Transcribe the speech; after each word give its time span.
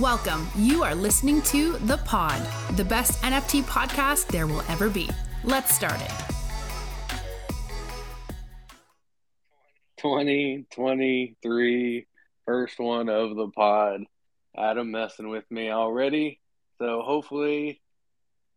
Welcome. 0.00 0.48
You 0.54 0.84
are 0.84 0.94
listening 0.94 1.42
to 1.42 1.72
The 1.78 1.96
Pod, 1.96 2.40
the 2.76 2.84
best 2.84 3.20
NFT 3.22 3.64
podcast 3.64 4.28
there 4.28 4.46
will 4.46 4.62
ever 4.68 4.88
be. 4.88 5.10
Let's 5.42 5.74
start 5.74 6.00
it. 6.00 6.12
2023, 9.96 12.06
first 12.46 12.78
one 12.78 13.08
of 13.08 13.34
the 13.34 13.48
pod. 13.48 14.02
Adam 14.56 14.92
messing 14.92 15.30
with 15.30 15.50
me 15.50 15.70
already. 15.70 16.38
So 16.78 17.02
hopefully 17.02 17.82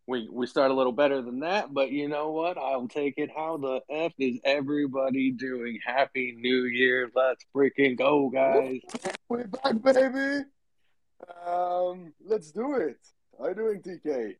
we 0.06 0.28
we 0.30 0.46
start 0.46 0.70
a 0.70 0.74
little 0.74 0.92
better 0.92 1.22
than 1.22 1.40
that, 1.40 1.74
but 1.74 1.90
you 1.90 2.06
know 2.06 2.30
what? 2.30 2.56
I'll 2.56 2.86
take 2.86 3.14
it. 3.16 3.30
How 3.34 3.56
the 3.56 3.80
F 3.90 4.12
is 4.20 4.38
everybody 4.44 5.32
doing? 5.32 5.80
Happy 5.84 6.36
New 6.38 6.66
Year. 6.66 7.10
Let's 7.16 7.44
freaking 7.52 7.98
go, 7.98 8.30
guys. 8.30 8.78
We're 9.28 9.48
back, 9.48 9.82
baby. 9.82 10.44
Um, 11.46 12.12
let's 12.24 12.50
do 12.50 12.74
it. 12.74 12.98
How 13.38 13.48
you 13.48 13.54
doing, 13.54 13.82
TK? 13.82 14.36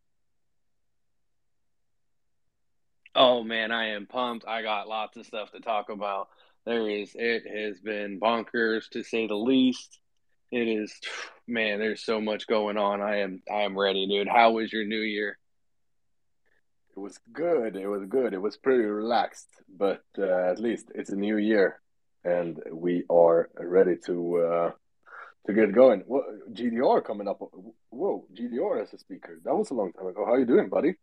Oh 3.14 3.42
man, 3.42 3.70
I 3.72 3.88
am 3.90 4.06
pumped. 4.06 4.46
I 4.46 4.62
got 4.62 4.88
lots 4.88 5.16
of 5.16 5.26
stuff 5.26 5.52
to 5.52 5.60
talk 5.60 5.90
about. 5.90 6.28
There 6.64 6.88
is 6.88 7.12
it 7.14 7.44
has 7.46 7.80
been 7.80 8.20
bonkers 8.20 8.88
to 8.90 9.02
say 9.02 9.26
the 9.26 9.34
least. 9.34 9.98
It 10.50 10.68
is 10.68 10.94
man, 11.46 11.78
there's 11.78 12.04
so 12.04 12.20
much 12.20 12.46
going 12.46 12.78
on. 12.78 13.00
I 13.00 13.18
am 13.18 13.42
I 13.50 13.62
am 13.62 13.78
ready, 13.78 14.06
dude. 14.06 14.28
How 14.28 14.52
was 14.52 14.72
your 14.72 14.84
new 14.84 15.00
year? 15.00 15.38
It 16.96 17.00
was 17.00 17.18
good. 17.32 17.76
It 17.76 17.86
was 17.86 18.04
good. 18.06 18.34
It 18.34 18.40
was 18.40 18.56
pretty 18.56 18.84
relaxed, 18.84 19.48
but 19.68 20.02
uh, 20.18 20.50
at 20.50 20.58
least 20.58 20.92
it's 20.94 21.10
a 21.10 21.16
new 21.16 21.38
year, 21.38 21.80
and 22.22 22.60
we 22.70 23.04
are 23.08 23.48
ready 23.58 23.96
to 24.06 24.36
uh, 24.36 24.70
to 25.46 25.52
get 25.52 25.72
going. 25.72 26.00
What 26.06 26.52
GDR 26.54 27.04
coming 27.04 27.28
up? 27.28 27.40
Whoa, 27.90 28.26
GDR 28.34 28.82
as 28.82 28.92
a 28.92 28.98
speaker. 28.98 29.40
That 29.44 29.54
was 29.54 29.70
a 29.70 29.74
long 29.74 29.92
time 29.92 30.06
ago. 30.06 30.24
How 30.24 30.36
you 30.36 30.46
doing, 30.46 30.68
buddy? 30.68 30.94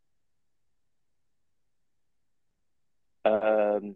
Um, 3.25 3.95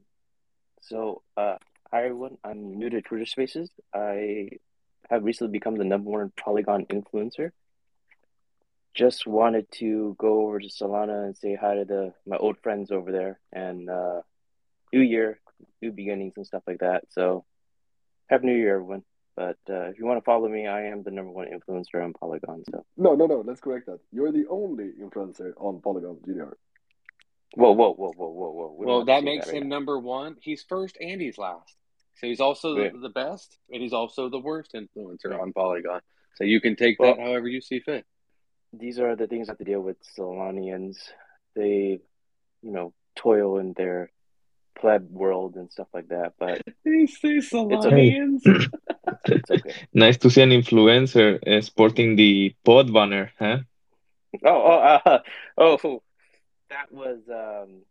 so 0.81 1.21
uh, 1.37 1.55
hi 1.91 2.05
everyone. 2.05 2.37
I'm 2.43 2.77
new 2.77 2.89
to 2.89 3.01
Twitter 3.01 3.25
Spaces. 3.25 3.69
I 3.93 4.49
have 5.09 5.23
recently 5.23 5.51
become 5.51 5.75
the 5.75 5.85
number 5.85 6.09
one 6.09 6.31
Polygon 6.37 6.85
influencer. 6.87 7.51
Just 8.93 9.25
wanted 9.25 9.71
to 9.79 10.15
go 10.19 10.41
over 10.41 10.59
to 10.59 10.67
Solana 10.67 11.25
and 11.25 11.37
say 11.37 11.55
hi 11.55 11.75
to 11.75 11.85
the 11.85 12.13
my 12.27 12.37
old 12.37 12.57
friends 12.59 12.91
over 12.91 13.11
there, 13.11 13.39
and 13.51 13.89
uh, 13.89 14.21
New 14.91 15.01
Year, 15.01 15.39
new 15.81 15.91
beginnings, 15.91 16.33
and 16.35 16.45
stuff 16.45 16.63
like 16.67 16.79
that. 16.79 17.05
So, 17.09 17.45
have 18.29 18.43
New 18.43 18.55
Year, 18.55 18.75
everyone. 18.75 19.03
But 19.35 19.57
uh, 19.69 19.89
if 19.89 19.97
you 19.97 20.05
want 20.05 20.17
to 20.19 20.23
follow 20.25 20.47
me, 20.47 20.67
I 20.67 20.83
am 20.85 21.01
the 21.03 21.09
number 21.11 21.31
one 21.31 21.47
influencer 21.47 22.03
on 22.03 22.13
Polygon. 22.13 22.63
So 22.71 22.85
No, 22.97 23.15
no, 23.15 23.25
no. 23.25 23.43
Let's 23.45 23.61
correct 23.61 23.87
that. 23.87 23.99
You're 24.11 24.31
the 24.31 24.45
only 24.49 24.91
influencer 25.01 25.53
on 25.57 25.81
Polygon 25.81 26.17
GDR. 26.27 26.53
whoa, 27.55 27.71
whoa, 27.71 27.93
whoa, 27.93 28.11
whoa, 28.15 28.29
whoa, 28.29 28.51
whoa. 28.51 28.75
We 28.77 28.85
Well, 28.85 28.99
have 28.99 29.07
to 29.07 29.11
that 29.13 29.23
makes 29.23 29.47
right 29.47 29.55
him 29.57 29.69
now. 29.69 29.77
number 29.77 29.97
one. 29.99 30.35
He's 30.39 30.63
first 30.63 30.97
and 31.01 31.19
he's 31.19 31.37
last. 31.39 31.75
So 32.19 32.27
he's 32.27 32.39
also 32.39 32.75
the, 32.75 32.83
Yeah. 32.83 32.89
the 33.01 33.09
best, 33.09 33.57
and 33.71 33.81
he's 33.81 33.93
also 33.93 34.29
the 34.29 34.39
worst 34.39 34.73
influencer 34.73 35.31
Yeah. 35.31 35.39
on 35.39 35.51
Polygon. 35.51 36.01
So 36.35 36.43
you 36.43 36.61
can 36.61 36.75
take 36.75 36.99
Well- 36.99 37.15
that 37.15 37.21
however 37.21 37.47
you 37.47 37.61
see 37.61 37.79
fit. 37.79 38.05
These 38.71 38.99
are 38.99 39.15
the 39.15 39.27
things 39.27 39.49
I 39.49 39.51
have 39.53 39.59
to 39.59 39.63
deal 39.65 39.81
with 39.81 39.97
Solanians. 40.17 40.97
They, 41.55 42.01
you 42.63 42.71
know, 42.71 42.93
toil 43.15 43.57
in 43.59 43.73
their 43.73 44.11
pleb 44.75 45.11
world 45.11 45.55
and 45.57 45.71
stuff 45.71 45.87
like 45.93 46.07
that. 46.07 46.33
But 46.39 46.61
They 46.85 47.05
say. 47.05 47.37
Solanians. 47.37 48.41
it's 48.45 48.47
okay. 48.47 48.67
Nice 49.93 50.17
to 50.17 50.29
see 50.29 50.41
an 50.41 50.49
influencer 50.49 51.39
uh, 51.47 51.61
sporting 51.61 52.15
the 52.15 52.55
pod 52.65 52.93
banner, 52.93 53.31
huh? 53.39 53.59
Oh, 54.43 54.49
oh, 54.71 54.99
uh, 55.05 55.19
oh, 55.57 56.01
that 56.69 56.91
was 56.91 57.19
um, 57.29 57.81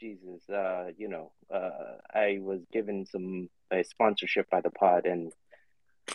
Jesus. 0.00 0.48
Uh, 0.48 0.90
you 0.96 1.08
know, 1.08 1.32
uh, 1.52 1.98
I 2.14 2.38
was 2.40 2.60
given 2.72 3.06
some 3.06 3.48
a 3.70 3.84
sponsorship 3.84 4.48
by 4.50 4.60
the 4.60 4.70
pod, 4.70 5.06
and 5.06 5.32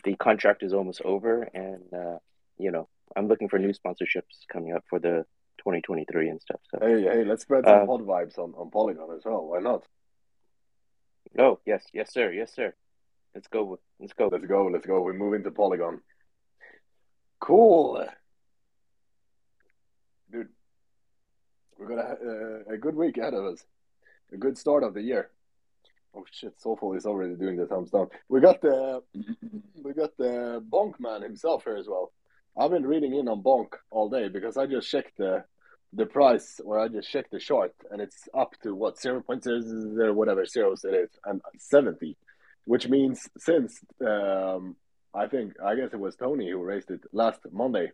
the 0.03 0.15
contract 0.15 0.63
is 0.63 0.73
almost 0.73 1.01
over. 1.03 1.43
And 1.43 1.93
uh, 1.93 2.17
you 2.57 2.71
know, 2.71 2.87
I'm 3.15 3.27
looking 3.27 3.49
for 3.49 3.59
new 3.59 3.73
sponsorships 3.73 4.47
coming 4.51 4.73
up 4.73 4.83
for 4.89 4.99
the 4.99 5.25
2023 5.59 6.29
and 6.29 6.41
stuff. 6.41 6.59
So, 6.71 6.79
Hey, 6.81 7.01
hey, 7.03 7.23
let's 7.23 7.43
spread 7.43 7.65
some 7.65 7.83
Uh, 7.83 7.85
pod 7.85 8.01
vibes 8.01 8.37
on, 8.37 8.53
on 8.57 8.69
Polygon 8.71 9.15
as 9.15 9.23
well. 9.25 9.45
Why 9.47 9.59
not? 9.59 9.83
oh 11.37 11.59
yes, 11.65 11.83
yes 11.93 12.11
sir, 12.13 12.31
yes 12.31 12.53
sir. 12.53 12.73
Let's 13.35 13.47
go. 13.49 13.77
Let's 13.99 14.13
go. 14.13 14.29
Let's 14.31 14.45
go. 14.45 14.67
Let's 14.67 14.85
go. 14.85 15.01
We 15.01 15.13
move 15.13 15.33
into 15.33 15.51
Polygon. 15.51 15.99
Cool, 17.41 18.03
dude. 20.31 20.47
We're 21.77 21.89
gonna 21.89 22.07
have 22.07 22.17
uh, 22.25 22.73
a 22.73 22.77
good 22.77 22.95
week 22.95 23.17
ahead 23.17 23.33
of 23.33 23.45
us. 23.45 23.65
A 24.33 24.37
good 24.37 24.57
start 24.57 24.83
of 24.83 24.93
the 24.93 25.01
year. 25.01 25.31
Oh 26.15 26.23
shit! 26.31 26.59
Soulful 26.61 26.93
is 26.93 27.05
already 27.05 27.35
doing 27.35 27.57
the 27.57 27.65
thumbs 27.65 27.91
down. 27.91 28.07
We 28.29 28.39
got 28.39 28.61
the 28.61 29.03
we 29.83 29.93
got 29.93 30.15
the 30.17 30.63
Bonk 30.69 30.93
man 30.99 31.21
himself 31.21 31.65
here 31.65 31.75
as 31.75 31.87
well. 31.87 32.13
I've 32.57 32.71
been 32.71 32.87
reading 32.87 33.13
in 33.13 33.27
on 33.27 33.43
Bonk 33.43 33.73
all 33.91 34.09
day 34.09 34.29
because 34.29 34.55
I 34.55 34.65
just 34.65 34.89
checked 34.89 35.17
the 35.17 35.43
the 35.91 36.05
price, 36.05 36.61
or 36.63 36.79
I 36.79 36.87
just 36.87 37.09
checked 37.11 37.31
the 37.31 37.39
chart, 37.39 37.73
and 37.91 38.01
it's 38.01 38.29
up 38.33 38.53
to 38.63 38.73
what 38.73 38.99
zero 38.99 39.21
point 39.21 39.43
zero 39.43 40.13
whatever 40.13 40.45
zeros 40.45 40.85
it 40.85 40.93
is, 40.93 41.09
and 41.25 41.41
seventy, 41.57 42.17
which 42.65 42.87
means 42.89 43.29
since 43.37 43.79
um, 44.05 44.75
I 45.13 45.27
think 45.27 45.53
I 45.63 45.75
guess 45.75 45.93
it 45.93 45.99
was 45.99 46.15
Tony 46.15 46.51
who 46.51 46.61
raised 46.61 46.91
it 46.91 47.01
last 47.13 47.39
Monday. 47.51 47.91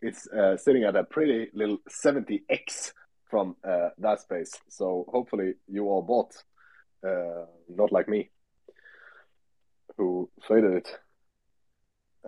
It's 0.00 0.26
uh, 0.28 0.56
sitting 0.56 0.84
at 0.84 0.96
a 0.96 1.04
pretty 1.04 1.50
little 1.54 1.78
seventy 1.88 2.44
x 2.50 2.92
from 3.30 3.56
uh, 3.66 3.90
that 3.98 4.20
space. 4.20 4.52
So 4.68 5.06
hopefully 5.08 5.54
you 5.68 5.88
all 5.88 6.02
bought, 6.02 6.34
uh, 7.06 7.46
not 7.68 7.92
like 7.92 8.08
me, 8.08 8.30
who 9.96 10.28
faded 10.46 10.72
it. 10.72 10.88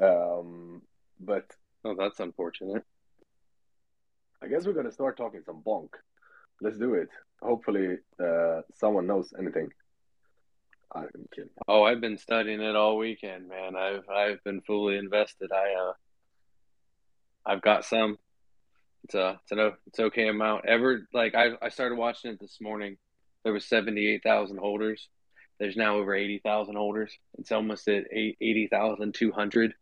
Um, 0.02 0.82
but 1.20 1.46
oh, 1.84 1.94
that's 1.98 2.20
unfortunate. 2.20 2.84
I 4.42 4.48
guess 4.48 4.66
we're 4.66 4.74
gonna 4.74 4.92
start 4.92 5.16
talking 5.16 5.42
some 5.44 5.62
bonk. 5.66 5.90
Let's 6.60 6.78
do 6.78 6.94
it. 6.94 7.08
Hopefully, 7.42 7.98
uh, 8.22 8.62
someone 8.74 9.06
knows 9.06 9.32
anything. 9.38 9.70
I'm 10.96 11.28
kidding. 11.34 11.50
Oh, 11.68 11.82
I've 11.84 12.00
been 12.00 12.18
studying 12.18 12.60
it 12.60 12.76
all 12.76 12.96
weekend, 12.96 13.48
man. 13.48 13.76
I've 13.76 14.08
I've 14.08 14.42
been 14.44 14.60
fully 14.62 14.96
invested. 14.96 15.50
I 15.52 15.74
uh, 15.74 15.92
I've 17.44 17.62
got 17.62 17.84
some. 17.84 18.18
It's 19.04 19.14
a 19.14 19.40
it's 19.42 19.52
an 19.52 19.72
it's 19.86 20.00
okay 20.00 20.28
amount. 20.28 20.66
Ever 20.66 21.06
like 21.12 21.34
I 21.34 21.50
I 21.60 21.68
started 21.68 21.96
watching 21.96 22.30
it 22.32 22.40
this 22.40 22.58
morning. 22.60 22.96
There 23.44 23.52
was 23.52 23.64
seventy 23.64 24.06
eight 24.08 24.22
thousand 24.22 24.58
holders. 24.58 25.08
There's 25.58 25.76
now 25.76 25.96
over 25.96 26.14
eighty 26.14 26.38
thousand 26.38 26.76
holders. 26.76 27.16
It's 27.38 27.52
almost 27.52 27.86
at 27.88 28.04
eighty 28.12 28.68
thousand 28.70 29.14
two 29.14 29.32
hundred. 29.32 29.74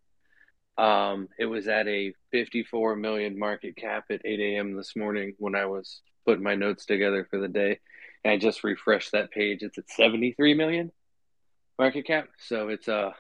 Um, 0.77 1.29
it 1.39 1.47
was 1.47 1.69
at 1.69 1.87
a 1.87 2.13
fifty 2.33 2.65
four 2.65 2.97
million 2.97 3.39
market 3.39 3.77
cap 3.77 4.05
at 4.11 4.23
eight 4.25 4.41
a.m. 4.41 4.77
this 4.77 4.97
morning 4.97 5.35
when 5.39 5.55
I 5.55 5.67
was 5.67 6.01
putting 6.27 6.43
my 6.43 6.57
notes 6.57 6.85
together 6.87 7.27
for 7.31 7.39
the 7.39 7.49
day. 7.49 7.79
And 8.25 8.33
I 8.33 8.39
just 8.39 8.65
refreshed 8.65 9.13
that 9.13 9.31
page. 9.31 9.63
It's 9.63 9.79
at 9.79 9.89
seventy 9.89 10.33
three 10.33 10.55
million 10.55 10.91
market 11.79 12.07
cap. 12.07 12.29
So 12.39 12.69
it's 12.69 12.89
uh 12.89 13.11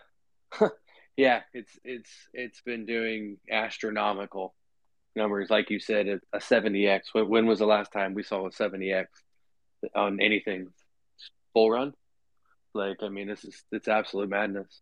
yeah, 1.16 1.42
it's 1.53 1.78
it's 1.84 2.10
it's 2.32 2.60
been 2.62 2.87
doing 2.87 3.38
astronomical 3.50 4.54
numbers, 5.16 5.50
like 5.50 5.70
you 5.70 5.78
said, 5.81 6.20
a- 6.32 6.41
seventy 6.41 6.87
x. 6.87 7.12
When, 7.12 7.28
when 7.28 7.47
was 7.47 7.59
the 7.59 7.66
last 7.66 7.92
time 7.92 8.15
we 8.15 8.22
saw 8.22 8.47
a 8.47 8.53
seventy 8.53 8.92
x 8.92 9.10
on 9.94 10.20
anything 10.20 10.69
full 11.53 11.70
run? 11.70 11.94
Like, 12.75 12.98
I 13.03 13.09
mean, 13.09 13.28
this 13.28 13.44
is 13.44 13.62
it's 13.70 13.88
absolute 13.88 14.28
madness. 14.28 14.81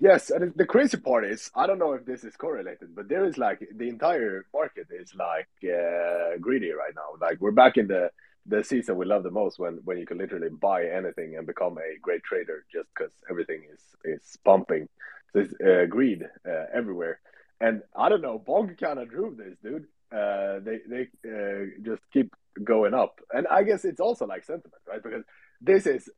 Yes, 0.00 0.30
and 0.30 0.52
the 0.56 0.64
crazy 0.64 0.96
part 0.96 1.26
is 1.26 1.50
I 1.54 1.66
don't 1.66 1.78
know 1.78 1.92
if 1.92 2.06
this 2.06 2.24
is 2.24 2.36
correlated, 2.36 2.94
but 2.94 3.08
there 3.08 3.26
is 3.26 3.36
like 3.36 3.60
the 3.76 3.88
entire 3.88 4.46
market 4.52 4.86
is 4.90 5.14
like 5.14 5.48
uh, 5.64 6.38
greedy 6.40 6.70
right 6.72 6.94
now. 6.94 7.18
Like 7.20 7.38
we're 7.40 7.50
back 7.50 7.76
in 7.76 7.86
the 7.88 8.10
the 8.46 8.62
season 8.62 8.96
we 8.96 9.06
love 9.06 9.22
the 9.22 9.30
most 9.30 9.58
when 9.58 9.80
when 9.84 9.98
you 9.98 10.06
can 10.06 10.18
literally 10.18 10.48
buy 10.48 10.84
anything 10.84 11.36
and 11.36 11.46
become 11.46 11.78
a 11.78 11.98
great 12.00 12.22
trader 12.24 12.64
just 12.72 12.88
because 12.94 13.12
everything 13.30 13.62
is 13.72 13.80
is 14.04 14.36
pumping. 14.44 14.88
So 15.32 15.40
it's 15.40 15.54
uh, 15.60 15.86
greed 15.88 16.22
uh, 16.46 16.64
everywhere, 16.72 17.20
and 17.60 17.82
I 17.96 18.08
don't 18.08 18.22
know. 18.22 18.38
Bonk 18.38 18.78
kind 18.78 18.98
of 18.98 19.10
drove 19.10 19.36
this, 19.36 19.56
dude. 19.62 19.86
Uh, 20.12 20.60
they 20.60 20.78
they 20.88 21.08
uh, 21.26 21.66
just 21.82 22.02
keep 22.12 22.34
going 22.62 22.94
up, 22.94 23.20
and 23.32 23.46
I 23.48 23.62
guess 23.62 23.84
it's 23.84 24.00
also 24.00 24.26
like 24.26 24.44
sentiment, 24.44 24.82
right? 24.86 25.02
Because 25.02 25.24
this 25.60 25.86
is 25.86 26.08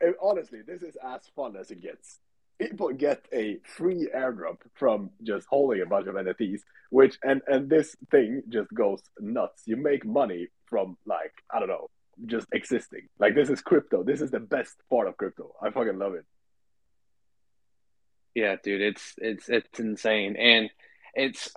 eh, 0.00 0.12
honestly 0.22 0.60
this 0.66 0.82
is 0.82 0.96
as 1.04 1.22
fun 1.36 1.56
as 1.56 1.70
it 1.70 1.80
gets 1.80 2.18
people 2.58 2.92
get 2.92 3.24
a 3.32 3.58
free 3.64 4.08
airdrop 4.14 4.58
from 4.74 5.10
just 5.22 5.46
holding 5.48 5.82
a 5.82 5.86
bunch 5.86 6.06
of 6.06 6.14
NFTs, 6.14 6.60
which 6.90 7.18
and 7.22 7.42
and 7.46 7.68
this 7.68 7.96
thing 8.10 8.42
just 8.48 8.72
goes 8.72 9.02
nuts. 9.20 9.62
You 9.66 9.76
make 9.76 10.04
money 10.04 10.48
from 10.74 10.96
like 11.06 11.32
I 11.48 11.60
don't 11.60 11.68
know, 11.68 11.88
just 12.26 12.48
existing. 12.52 13.06
Like 13.20 13.36
this 13.36 13.48
is 13.48 13.60
crypto. 13.60 14.02
This 14.02 14.20
is 14.20 14.32
the 14.32 14.40
best 14.40 14.74
part 14.90 15.06
of 15.06 15.16
crypto. 15.16 15.54
I 15.62 15.70
fucking 15.70 16.00
love 16.00 16.14
it. 16.14 16.24
Yeah, 18.34 18.56
dude, 18.60 18.80
it's 18.80 19.14
it's 19.18 19.48
it's 19.48 19.78
insane, 19.78 20.34
and 20.34 20.68
it's 21.14 21.52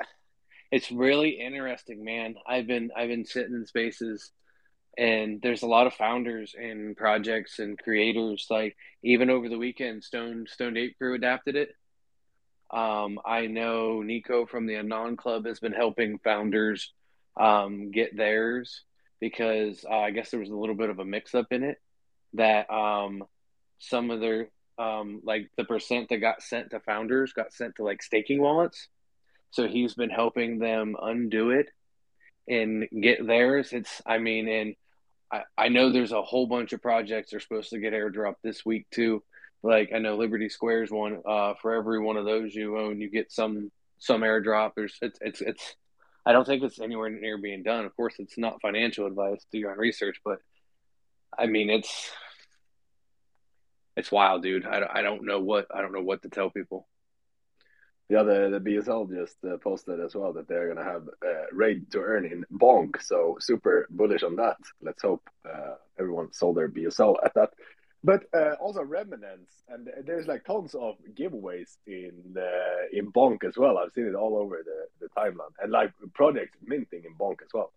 it's 0.71 0.91
really 0.91 1.31
interesting, 1.31 2.03
man. 2.03 2.35
I've 2.45 2.67
been 2.67 2.91
I've 2.95 3.09
been 3.09 3.25
sitting 3.25 3.55
in 3.55 3.65
spaces, 3.65 4.31
and 4.95 5.41
there's 5.41 5.63
a 5.63 5.67
lot 5.67 5.87
of 5.87 5.95
founders 5.95 6.53
and 6.55 6.95
projects 6.95 7.57
and 7.57 7.75
creators. 7.75 8.45
Like 8.51 8.77
even 9.01 9.31
over 9.31 9.49
the 9.49 9.57
weekend, 9.57 10.03
Stone 10.03 10.45
Stone 10.47 10.77
Ape 10.77 10.95
Crew 10.99 11.15
adapted 11.15 11.55
it. 11.55 11.69
Um, 12.69 13.17
I 13.25 13.47
know 13.47 14.03
Nico 14.03 14.45
from 14.45 14.67
the 14.67 14.75
Anon 14.75 15.17
Club 15.17 15.47
has 15.47 15.59
been 15.59 15.73
helping 15.73 16.19
founders 16.19 16.93
um, 17.35 17.89
get 17.89 18.15
theirs 18.15 18.83
because 19.19 19.85
uh, 19.89 19.97
I 19.97 20.11
guess 20.11 20.31
there 20.31 20.39
was 20.39 20.49
a 20.49 20.55
little 20.55 20.75
bit 20.75 20.89
of 20.89 20.99
a 20.99 21.05
mix 21.05 21.35
up 21.35 21.47
in 21.51 21.63
it 21.63 21.77
that 22.33 22.69
um, 22.71 23.23
some 23.79 24.11
of 24.11 24.19
their 24.19 24.49
um, 24.77 25.21
like 25.23 25.49
the 25.57 25.63
percent 25.63 26.09
that 26.09 26.17
got 26.17 26.41
sent 26.41 26.71
to 26.71 26.79
founders 26.79 27.33
got 27.33 27.53
sent 27.53 27.75
to 27.75 27.83
like 27.83 28.03
staking 28.03 28.41
wallets. 28.41 28.87
So 29.51 29.67
he's 29.67 29.93
been 29.93 30.09
helping 30.09 30.59
them 30.59 30.95
undo 31.01 31.51
it 31.51 31.67
and 32.47 32.87
get 33.01 33.25
theirs. 33.25 33.73
It's, 33.73 34.01
I 34.05 34.17
mean, 34.19 34.47
and 34.47 34.75
I, 35.31 35.43
I 35.57 35.69
know 35.69 35.91
there's 35.91 36.11
a 36.11 36.21
whole 36.21 36.47
bunch 36.47 36.73
of 36.73 36.81
projects 36.81 37.33
are 37.33 37.39
supposed 37.39 37.71
to 37.71 37.79
get 37.79 37.93
airdropped 37.93 38.41
this 38.43 38.65
week 38.65 38.87
too. 38.91 39.23
Like 39.63 39.91
I 39.93 39.99
know 39.99 40.15
Liberty 40.17 40.49
Square's 40.49 40.91
one. 40.91 41.21
Uh, 41.27 41.53
for 41.61 41.73
every 41.73 41.99
one 41.99 42.17
of 42.17 42.25
those 42.25 42.53
you 42.53 42.77
own, 42.77 43.01
you 43.01 43.09
get 43.09 43.31
some 43.31 43.71
some 43.97 44.21
airdrop. 44.21 44.71
There's 44.75 44.97
it's 45.01 45.19
it's 45.21 45.41
it's. 45.41 45.75
I 46.27 46.33
don't 46.33 46.45
think 46.45 46.61
it's 46.61 46.81
anywhere 46.81 47.09
near 47.09 47.37
being 47.37 47.63
done. 47.63 47.85
Of 47.85 47.95
course, 47.95 48.15
it's 48.19 48.37
not 48.37 48.61
financial 48.61 49.07
advice. 49.07 49.45
Do 49.49 49.59
your 49.59 49.71
own 49.71 49.77
research, 49.77 50.19
but 50.25 50.39
I 51.39 51.45
mean, 51.45 51.69
it's 51.69 52.11
it's 53.95 54.11
wild, 54.11 54.43
dude. 54.43 54.65
I, 54.65 54.85
I 54.95 55.01
don't 55.03 55.23
know 55.23 55.39
what 55.39 55.67
I 55.73 55.81
don't 55.81 55.93
know 55.93 56.01
what 56.01 56.23
to 56.23 56.29
tell 56.29 56.49
people. 56.49 56.85
Yeah, 58.09 58.23
the, 58.23 58.49
the 58.49 58.59
BSL 58.59 59.09
just 59.09 59.37
uh, 59.49 59.55
posted 59.57 60.01
as 60.01 60.15
well 60.15 60.33
that 60.33 60.49
they're 60.49 60.67
gonna 60.67 60.83
have 60.83 61.07
uh, 61.25 61.45
raid 61.53 61.89
to 61.91 61.99
earn 61.99 62.25
in 62.25 62.45
Bonk, 62.51 63.01
so 63.01 63.37
super 63.39 63.87
bullish 63.89 64.23
on 64.23 64.35
that. 64.35 64.57
Let's 64.81 65.03
hope 65.03 65.23
uh, 65.49 65.75
everyone 65.97 66.33
sold 66.33 66.57
their 66.57 66.67
BSL 66.67 67.15
at 67.23 67.35
that. 67.35 67.51
But 68.03 68.25
uh, 68.33 68.53
also 68.61 68.83
remnants, 68.83 69.63
and 69.69 69.89
there's 70.05 70.27
like 70.27 70.45
tons 70.45 70.75
of 70.75 70.95
giveaways 71.17 71.77
in 71.87 72.35
uh, 72.37 72.85
in 72.93 73.11
Bonk 73.11 73.43
as 73.43 73.57
well. 73.57 73.77
I've 73.77 73.91
seen 73.91 74.05
it 74.07 74.15
all 74.15 74.37
over 74.37 74.61
the, 74.63 75.07
the 75.07 75.09
timeline, 75.19 75.53
and 75.61 75.71
like 75.71 75.91
projects 76.13 76.57
minting 76.63 77.03
in 77.05 77.15
Bonk 77.15 77.41
as 77.41 77.49
well. 77.53 77.71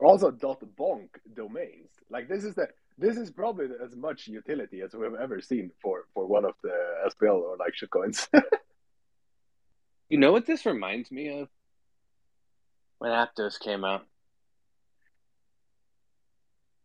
Also, 0.00 0.30
dot 0.30 0.62
bonk 0.78 1.08
domains. 1.34 1.90
Like 2.10 2.28
this 2.28 2.44
is 2.44 2.54
the 2.54 2.68
this 2.98 3.16
is 3.16 3.30
probably 3.30 3.66
as 3.84 3.94
much 3.94 4.26
utility 4.26 4.80
as 4.80 4.94
we've 4.94 5.14
ever 5.14 5.40
seen 5.40 5.70
for 5.82 6.04
for 6.14 6.26
one 6.26 6.44
of 6.44 6.54
the 6.62 6.74
SPL 7.08 7.36
or 7.36 7.56
like 7.58 7.74
shitcoins. 7.74 8.28
you 10.08 10.18
know 10.18 10.32
what 10.32 10.46
this 10.46 10.64
reminds 10.64 11.10
me 11.10 11.40
of? 11.40 11.48
When 12.98 13.10
Aptos 13.10 13.60
came 13.60 13.84
out. 13.84 14.06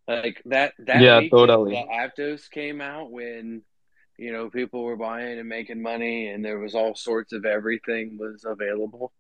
Like 0.08 0.42
that 0.46 0.74
that 0.80 1.02
yeah, 1.02 1.22
totally. 1.30 1.74
that 1.74 2.18
Aptos 2.18 2.50
came 2.50 2.82
out 2.82 3.12
when 3.12 3.62
you 4.18 4.34
know 4.34 4.50
people 4.50 4.84
were 4.84 4.98
buying 4.98 5.40
and 5.40 5.48
making 5.48 5.82
money 5.82 6.28
and 6.28 6.44
there 6.44 6.60
was 6.60 6.76
all 6.76 6.96
sorts 6.96 7.34
of 7.34 7.46
everything 7.46 8.18
was 8.20 8.44
available. 8.46 9.12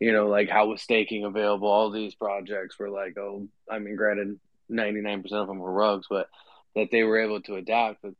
You 0.00 0.12
know, 0.12 0.28
like 0.28 0.48
how 0.48 0.68
was 0.68 0.80
staking 0.80 1.24
available? 1.24 1.68
All 1.68 1.90
these 1.90 2.14
projects 2.14 2.78
were 2.78 2.88
like, 2.88 3.18
oh, 3.18 3.48
I 3.68 3.80
mean, 3.80 3.96
granted, 3.96 4.38
99% 4.70 5.24
of 5.32 5.48
them 5.48 5.58
were 5.58 5.72
rugs, 5.72 6.06
but 6.08 6.28
that 6.76 6.88
they 6.92 7.02
were 7.02 7.20
able 7.20 7.40
to 7.42 7.56
adapt. 7.56 8.02
But 8.02 8.14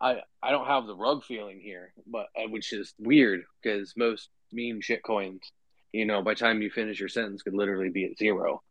I, 0.00 0.22
I 0.42 0.50
don't 0.50 0.66
have 0.66 0.86
the 0.86 0.94
rug 0.94 1.24
feeling 1.24 1.60
here, 1.60 1.92
but 2.06 2.26
uh, 2.36 2.48
which 2.48 2.72
is 2.72 2.94
weird 2.98 3.42
because 3.62 3.94
most 3.96 4.28
meme 4.52 4.80
shit 4.80 5.02
coins, 5.02 5.40
you 5.92 6.04
know, 6.04 6.22
by 6.22 6.34
the 6.34 6.40
time 6.40 6.62
you 6.62 6.70
finish 6.70 7.00
your 7.00 7.08
sentence 7.08 7.42
could 7.42 7.54
literally 7.54 7.90
be 7.90 8.04
at 8.04 8.18
zero, 8.18 8.62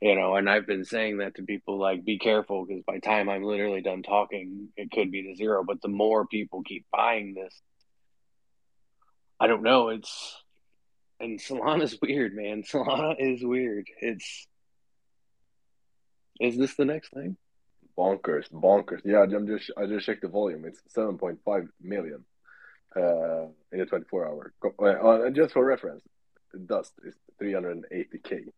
you 0.00 0.14
know, 0.14 0.36
and 0.36 0.48
I've 0.48 0.66
been 0.66 0.84
saying 0.84 1.18
that 1.18 1.34
to 1.36 1.42
people 1.42 1.78
like, 1.78 2.04
be 2.04 2.18
careful 2.18 2.64
because 2.64 2.82
by 2.86 2.98
time 2.98 3.28
I'm 3.28 3.42
literally 3.42 3.80
done 3.80 4.02
talking, 4.02 4.68
it 4.76 4.90
could 4.92 5.10
be 5.10 5.24
to 5.24 5.34
zero. 5.34 5.64
But 5.66 5.82
the 5.82 5.88
more 5.88 6.26
people 6.26 6.62
keep 6.62 6.86
buying 6.92 7.34
this, 7.34 7.54
I 9.40 9.48
don't 9.48 9.62
know. 9.62 9.88
It's, 9.88 10.36
and 11.18 11.40
Solana's 11.40 11.98
weird, 12.00 12.34
man. 12.34 12.62
Solana 12.70 13.16
is 13.18 13.42
weird. 13.42 13.88
It's, 14.00 14.46
is 16.40 16.56
this 16.56 16.74
the 16.74 16.84
next 16.84 17.12
thing? 17.12 17.36
Bonkers, 17.96 18.48
bonkers. 18.52 19.00
Yeah, 19.04 19.22
I'm 19.22 19.48
just 19.48 19.72
I 19.76 19.86
just 19.86 20.06
checked 20.06 20.22
the 20.22 20.28
volume. 20.28 20.64
It's 20.64 20.80
7.5 20.96 21.68
million 21.82 22.24
uh, 22.94 23.46
in 23.72 23.80
a 23.80 23.86
24 23.86 24.28
hour. 24.28 24.52
Uh, 24.64 24.84
uh 24.84 25.30
just 25.30 25.54
for 25.54 25.64
reference, 25.64 26.04
dust 26.66 26.92
is 27.04 27.14
380k. 27.42 28.52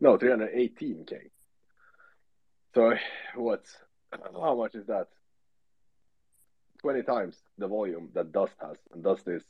No, 0.00 0.18
318k. 0.18 1.30
So 2.74 2.94
what's 3.34 3.74
how 4.34 4.54
much 4.54 4.74
is 4.74 4.86
that? 4.86 5.08
20 6.82 7.02
times 7.02 7.36
the 7.58 7.66
volume 7.66 8.10
that 8.14 8.32
dust 8.32 8.52
has, 8.60 8.76
and 8.92 9.02
dust 9.02 9.26
is. 9.26 9.42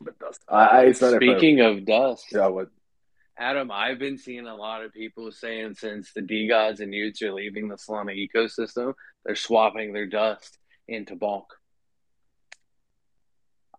But 0.00 0.18
dust. 0.18 0.42
I, 0.48 0.86
I 0.86 0.92
Speaking 0.92 1.60
of 1.60 1.84
dust, 1.84 2.26
yeah, 2.32 2.46
what? 2.46 2.68
Adam, 3.38 3.70
I've 3.70 3.98
been 3.98 4.18
seeing 4.18 4.46
a 4.46 4.54
lot 4.54 4.84
of 4.84 4.92
people 4.92 5.30
saying 5.32 5.74
since 5.74 6.12
the 6.12 6.20
DeGods 6.20 6.80
and 6.80 6.92
y00ts 6.92 7.22
are 7.22 7.32
leaving 7.32 7.68
the 7.68 7.76
Solana 7.76 8.14
ecosystem, 8.14 8.94
they're 9.24 9.36
swapping 9.36 9.92
their 9.92 10.06
dust 10.06 10.58
into 10.88 11.16
Bonk. 11.16 11.44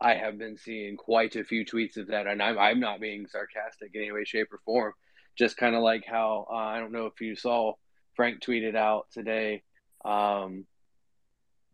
I 0.01 0.15
have 0.15 0.37
been 0.37 0.57
seeing 0.57 0.97
quite 0.97 1.35
a 1.35 1.43
few 1.43 1.65
tweets 1.65 1.97
of 1.97 2.07
that, 2.07 2.27
and 2.27 2.41
I'm, 2.41 2.57
I'm 2.57 2.79
not 2.79 2.99
being 2.99 3.27
sarcastic 3.27 3.91
in 3.93 4.01
any 4.01 4.11
way, 4.11 4.25
shape, 4.25 4.51
or 4.51 4.59
form. 4.65 4.93
Just 5.37 5.57
kind 5.57 5.75
of 5.75 5.81
like 5.81 6.05
how 6.05 6.47
uh, 6.49 6.55
I 6.55 6.79
don't 6.79 6.91
know 6.91 7.07
if 7.07 7.19
you 7.21 7.35
saw 7.35 7.73
Frank 8.15 8.41
tweeted 8.41 8.75
out 8.75 9.07
today 9.11 9.63
um, 10.05 10.65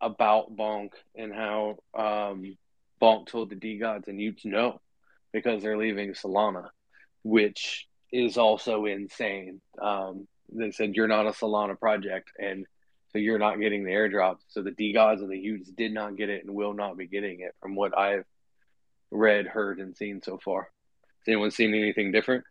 about 0.01 0.55
Bonk 0.55 0.91
and 1.15 1.33
how 1.33 1.77
um, 1.93 2.57
Bonk 3.01 3.27
told 3.27 3.49
the 3.49 3.55
DeGods 3.55 4.07
and 4.07 4.19
y00ts 4.19 4.45
no 4.45 4.79
because 5.31 5.61
they're 5.61 5.77
leaving 5.77 6.13
Solana 6.13 6.69
which 7.23 7.87
is 8.11 8.37
also 8.37 8.85
insane. 8.85 9.61
Um, 9.81 10.27
they 10.51 10.71
said 10.71 10.95
you're 10.95 11.07
not 11.07 11.27
a 11.27 11.31
Solana 11.31 11.77
project, 11.79 12.31
and 12.39 12.65
so 13.11 13.19
you're 13.19 13.39
not 13.39 13.59
getting 13.59 13.83
the 13.83 13.91
airdrop. 13.91 14.37
So 14.47 14.61
the 14.61 14.71
DeGods 14.71 15.19
and 15.19 15.29
the 15.29 15.37
y00ts 15.37 15.75
did 15.75 15.93
not 15.93 16.15
get 16.15 16.29
it 16.29 16.43
and 16.43 16.55
will 16.55 16.73
not 16.73 16.97
be 16.97 17.07
getting 17.07 17.41
it, 17.41 17.55
from 17.61 17.75
what 17.75 17.97
I've 17.97 18.25
read, 19.11 19.47
heard, 19.47 19.79
and 19.79 19.95
seen 19.95 20.21
so 20.21 20.39
far. 20.43 20.69
Has 21.19 21.27
anyone 21.27 21.51
seen 21.51 21.73
anything 21.73 22.11
different? 22.11 22.45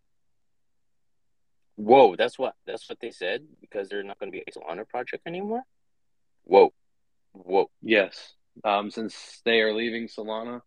Whoa, 1.79 2.15
that's 2.15 2.37
what 2.37 2.55
that's 2.67 2.89
what 2.89 2.99
they 2.99 3.11
said 3.11 3.43
because 3.61 3.87
they're 3.87 4.03
not 4.03 4.19
going 4.19 4.31
to 4.31 4.37
be 4.37 4.43
a 4.45 4.51
Solana 4.51 4.87
project 4.87 5.25
anymore. 5.25 5.63
Whoa, 6.43 6.73
whoa. 7.31 7.69
Yes, 7.81 8.33
um, 8.63 8.91
since 8.91 9.41
they 9.45 9.61
are 9.61 9.73
leaving 9.73 10.07
Solana, 10.07 10.61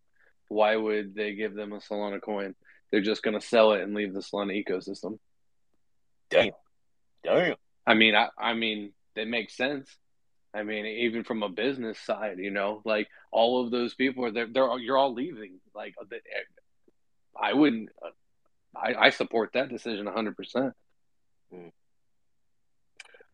why 0.47 0.75
would 0.75 1.13
they 1.13 1.35
give 1.35 1.53
them 1.53 1.73
a 1.73 1.77
Solana 1.77 2.19
coin? 2.21 2.55
they're 2.93 3.01
just 3.01 3.23
going 3.23 3.33
to 3.33 3.43
sell 3.43 3.71
it 3.73 3.81
and 3.81 3.95
leave 3.95 4.13
the 4.13 4.19
Solana 4.19 4.53
ecosystem. 4.53 5.17
Damn. 6.29 6.51
Damn. 7.23 7.55
I 7.87 7.95
mean, 7.95 8.13
I, 8.13 8.27
I 8.37 8.53
mean, 8.53 8.93
it 9.15 9.27
makes 9.27 9.57
sense. 9.57 9.89
I 10.53 10.61
mean, 10.61 10.85
even 10.85 11.23
from 11.23 11.41
a 11.41 11.49
business 11.49 11.97
side, 11.97 12.37
you 12.37 12.51
know, 12.51 12.83
like 12.85 13.07
all 13.31 13.65
of 13.65 13.71
those 13.71 13.95
people 13.95 14.25
are 14.25 14.31
they're, 14.31 14.45
they're 14.45 14.77
you're 14.77 14.99
all 14.99 15.11
leaving. 15.11 15.59
Like, 15.73 15.95
I 17.35 17.53
wouldn't. 17.53 17.89
I, 18.75 18.93
I 18.93 19.09
support 19.09 19.53
that 19.55 19.69
decision 19.69 20.05
100. 20.05 20.35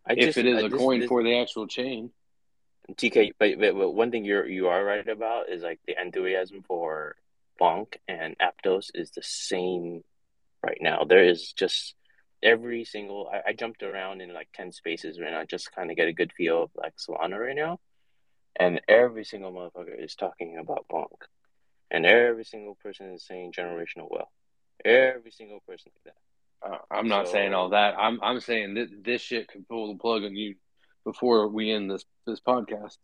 If 0.09 0.38
it 0.38 0.45
is 0.45 0.63
a 0.63 0.69
this, 0.69 0.79
coin 0.79 1.01
this, 1.01 1.09
for 1.09 1.23
the 1.23 1.38
actual 1.38 1.67
chain. 1.67 2.11
TK, 2.91 3.33
but, 3.38 3.59
but 3.59 3.91
one 3.91 4.09
thing 4.09 4.25
you're 4.25 4.47
you 4.47 4.67
are 4.67 4.83
right 4.83 5.07
about 5.07 5.49
is 5.49 5.61
like 5.61 5.79
the 5.85 5.95
enthusiasm 6.01 6.63
for 6.67 7.15
Bonk 7.61 7.97
and 8.07 8.35
Aptos 8.39 8.88
is 8.95 9.11
the 9.11 9.21
same 9.21 10.03
right 10.63 10.79
now. 10.81 11.03
There 11.03 11.23
is 11.23 11.53
just 11.53 11.93
every 12.41 12.85
single 12.85 13.29
I, 13.31 13.49
I 13.49 13.53
jumped 13.53 13.83
around 13.83 14.21
in 14.21 14.33
like 14.33 14.49
10 14.53 14.71
spaces 14.71 15.19
right 15.19 15.31
now 15.31 15.43
just 15.43 15.73
kind 15.75 15.91
of 15.91 15.97
get 15.97 16.07
a 16.07 16.13
good 16.13 16.31
feel 16.33 16.63
of 16.63 16.71
like 16.75 16.93
Solana 16.97 17.38
right 17.38 17.55
now. 17.55 17.79
And 18.55 18.81
every 18.88 19.23
single 19.23 19.53
motherfucker 19.53 20.03
is 20.03 20.15
talking 20.15 20.57
about 20.57 20.85
Bonk. 20.91 21.27
And 21.91 22.05
every 22.05 22.43
single 22.43 22.75
person 22.75 23.13
is 23.13 23.25
saying 23.25 23.53
generational 23.53 24.09
wealth. 24.09 24.29
Every 24.83 25.31
single 25.31 25.59
person 25.67 25.91
like 25.95 26.13
that. 26.15 26.28
Uh, 26.65 26.77
I'm 26.91 27.07
not 27.07 27.27
so, 27.27 27.33
saying 27.33 27.53
all 27.53 27.69
that. 27.69 27.95
I'm 27.97 28.19
I'm 28.21 28.39
saying 28.39 28.75
that 28.75 29.03
this 29.03 29.21
shit 29.21 29.47
could 29.47 29.67
pull 29.67 29.93
the 29.93 29.99
plug 29.99 30.23
on 30.23 30.35
you 30.35 30.55
before 31.05 31.47
we 31.47 31.71
end 31.71 31.89
this 31.89 32.05
this 32.25 32.39
podcast. 32.39 32.97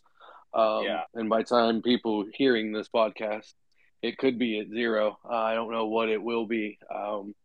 Um, 0.54 0.84
yeah. 0.84 1.04
And 1.14 1.30
by 1.30 1.44
time 1.44 1.82
people 1.82 2.26
hearing 2.34 2.72
this 2.72 2.88
podcast, 2.88 3.54
it 4.02 4.18
could 4.18 4.40
be 4.40 4.60
at 4.60 4.70
zero. 4.70 5.18
Uh, 5.24 5.36
I 5.36 5.54
don't 5.54 5.72
know 5.72 5.88
what 5.88 6.10
it 6.10 6.22
will 6.22 6.46
be. 6.46 6.80
Um, 6.94 7.36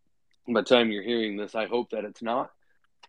by 0.48 0.60
the 0.60 0.66
time 0.66 0.90
you're 0.90 1.02
hearing 1.02 1.36
this, 1.36 1.54
I 1.54 1.66
hope 1.66 1.90
that 1.90 2.04
it's 2.04 2.22
not. 2.22 2.50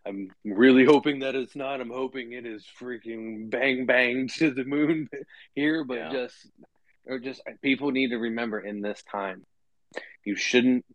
I'm 0.05 0.31
really 0.43 0.85
hoping 0.85 1.19
that 1.19 1.35
it's 1.35 1.55
not. 1.55 1.79
I'm 1.81 1.91
hoping 1.91 2.31
it 2.33 2.45
is 2.45 2.65
freaking 2.79 3.49
bang 3.49 3.85
bang 3.85 4.27
to 4.37 4.51
the 4.51 4.63
moon 4.63 5.09
here, 5.53 5.83
but 5.83 5.97
yeah. 5.97 6.11
just 6.11 6.35
or 7.05 7.19
just 7.19 7.41
people 7.61 7.91
need 7.91 8.09
to 8.09 8.17
remember 8.17 8.59
in 8.59 8.81
this 8.81 9.03
time, 9.11 9.45
you 10.23 10.35
shouldn't 10.35 10.85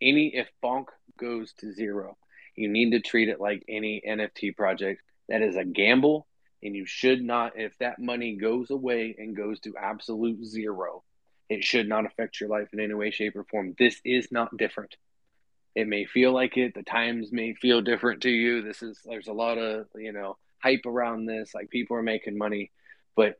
any 0.00 0.34
if 0.34 0.48
bonk 0.62 0.86
goes 1.16 1.52
to 1.54 1.72
zero, 1.72 2.16
you 2.56 2.68
need 2.68 2.92
to 2.92 3.00
treat 3.00 3.28
it 3.28 3.40
like 3.40 3.64
any 3.68 4.02
NFT 4.06 4.56
project. 4.56 5.02
That 5.28 5.42
is 5.42 5.56
a 5.56 5.64
gamble, 5.64 6.26
and 6.62 6.74
you 6.74 6.86
should 6.86 7.22
not. 7.22 7.52
If 7.56 7.76
that 7.78 7.98
money 7.98 8.36
goes 8.36 8.70
away 8.70 9.14
and 9.18 9.36
goes 9.36 9.60
to 9.60 9.76
absolute 9.76 10.44
zero, 10.44 11.04
it 11.48 11.64
should 11.64 11.88
not 11.88 12.06
affect 12.06 12.40
your 12.40 12.48
life 12.48 12.68
in 12.72 12.80
any 12.80 12.94
way, 12.94 13.10
shape, 13.10 13.36
or 13.36 13.44
form. 13.44 13.74
This 13.78 14.00
is 14.04 14.30
not 14.30 14.56
different. 14.56 14.96
It 15.74 15.88
may 15.88 16.04
feel 16.04 16.32
like 16.32 16.56
it. 16.56 16.74
The 16.74 16.82
times 16.82 17.32
may 17.32 17.54
feel 17.54 17.80
different 17.80 18.22
to 18.22 18.30
you. 18.30 18.62
This 18.62 18.82
is 18.82 18.98
there's 19.04 19.28
a 19.28 19.32
lot 19.32 19.58
of 19.58 19.86
you 19.94 20.12
know 20.12 20.36
hype 20.58 20.86
around 20.86 21.26
this. 21.26 21.54
Like 21.54 21.70
people 21.70 21.96
are 21.96 22.02
making 22.02 22.38
money, 22.38 22.70
but 23.16 23.38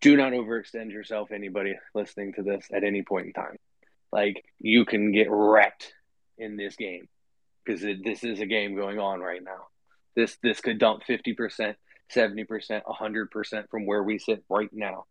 do 0.00 0.16
not 0.16 0.32
overextend 0.32 0.90
yourself. 0.92 1.30
Anybody 1.32 1.74
listening 1.94 2.32
to 2.34 2.42
this 2.42 2.66
at 2.72 2.84
any 2.84 3.02
point 3.02 3.26
in 3.26 3.32
time, 3.32 3.56
like 4.12 4.44
you 4.58 4.84
can 4.84 5.12
get 5.12 5.28
wrecked 5.30 5.92
in 6.38 6.56
this 6.56 6.76
game 6.76 7.08
because 7.64 7.82
this 7.82 8.24
is 8.24 8.40
a 8.40 8.46
game 8.46 8.76
going 8.76 8.98
on 8.98 9.20
right 9.20 9.42
now. 9.42 9.66
This 10.14 10.36
this 10.42 10.60
could 10.60 10.78
dump 10.78 11.02
fifty 11.04 11.34
percent, 11.34 11.76
seventy 12.08 12.44
percent, 12.44 12.84
hundred 12.86 13.30
percent 13.30 13.70
from 13.70 13.86
where 13.86 14.02
we 14.02 14.18
sit 14.18 14.44
right 14.48 14.70
now. 14.72 15.04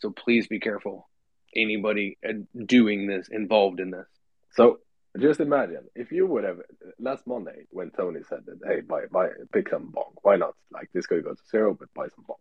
So 0.00 0.10
please 0.10 0.46
be 0.46 0.60
careful. 0.60 1.08
Anybody 1.56 2.18
uh, 2.28 2.32
doing 2.66 3.06
this 3.06 3.28
involved 3.28 3.80
in 3.80 3.90
this. 3.90 4.06
So 4.52 4.80
just 5.18 5.40
imagine 5.40 5.84
if 5.94 6.10
you 6.10 6.26
would 6.26 6.44
have 6.44 6.58
last 6.98 7.26
Monday 7.26 7.66
when 7.70 7.90
Tony 7.90 8.20
said 8.28 8.40
that, 8.46 8.58
hey, 8.66 8.80
buy, 8.80 9.02
buy, 9.10 9.28
pick 9.52 9.68
some 9.68 9.92
bonk. 9.92 10.14
Why 10.22 10.36
not? 10.36 10.54
Like 10.72 10.90
this 10.92 11.06
could 11.06 11.24
go 11.24 11.34
to 11.34 11.40
zero, 11.50 11.74
but 11.78 11.94
buy 11.94 12.08
some 12.08 12.24
bonk. 12.28 12.36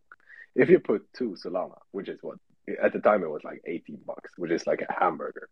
If 0.55 0.69
you 0.69 0.79
put 0.79 1.05
two 1.13 1.35
Solana, 1.43 1.77
which 1.91 2.09
is 2.09 2.19
what 2.21 2.39
at 2.81 2.93
the 2.93 2.99
time 2.99 3.23
it 3.23 3.29
was 3.29 3.43
like 3.43 3.61
18 3.65 3.99
bucks, 4.05 4.31
which 4.37 4.51
is 4.51 4.65
like 4.65 4.81
a 4.81 4.93
hamburger. 4.93 5.49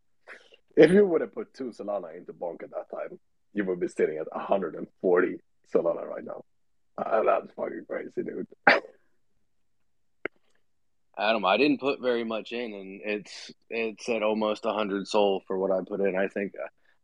If 0.75 0.91
you 0.91 1.05
would 1.05 1.21
have 1.21 1.33
put 1.33 1.53
two 1.53 1.71
Solana 1.71 2.15
into 2.17 2.33
bonk 2.33 2.63
at 2.63 2.71
that 2.71 2.89
time, 2.89 3.19
you 3.53 3.65
would 3.65 3.79
be 3.79 3.87
sitting 3.87 4.17
at 4.17 4.27
140 4.31 5.37
Solana 5.73 6.07
right 6.07 6.23
now. 6.23 6.43
Uh, 6.97 7.23
that's 7.23 7.53
fucking 7.53 7.85
crazy, 7.87 8.11
dude. 8.23 8.47
Adam, 11.17 11.45
I 11.45 11.57
didn't 11.57 11.79
put 11.79 12.01
very 12.01 12.23
much 12.23 12.51
in, 12.51 12.73
and 12.73 13.01
it's 13.03 13.51
it's 13.69 14.09
at 14.09 14.23
almost 14.23 14.65
100 14.65 15.07
SOL 15.07 15.43
for 15.45 15.57
what 15.57 15.71
I 15.71 15.81
put 15.87 15.99
in. 15.99 16.15
I 16.15 16.27
think 16.27 16.53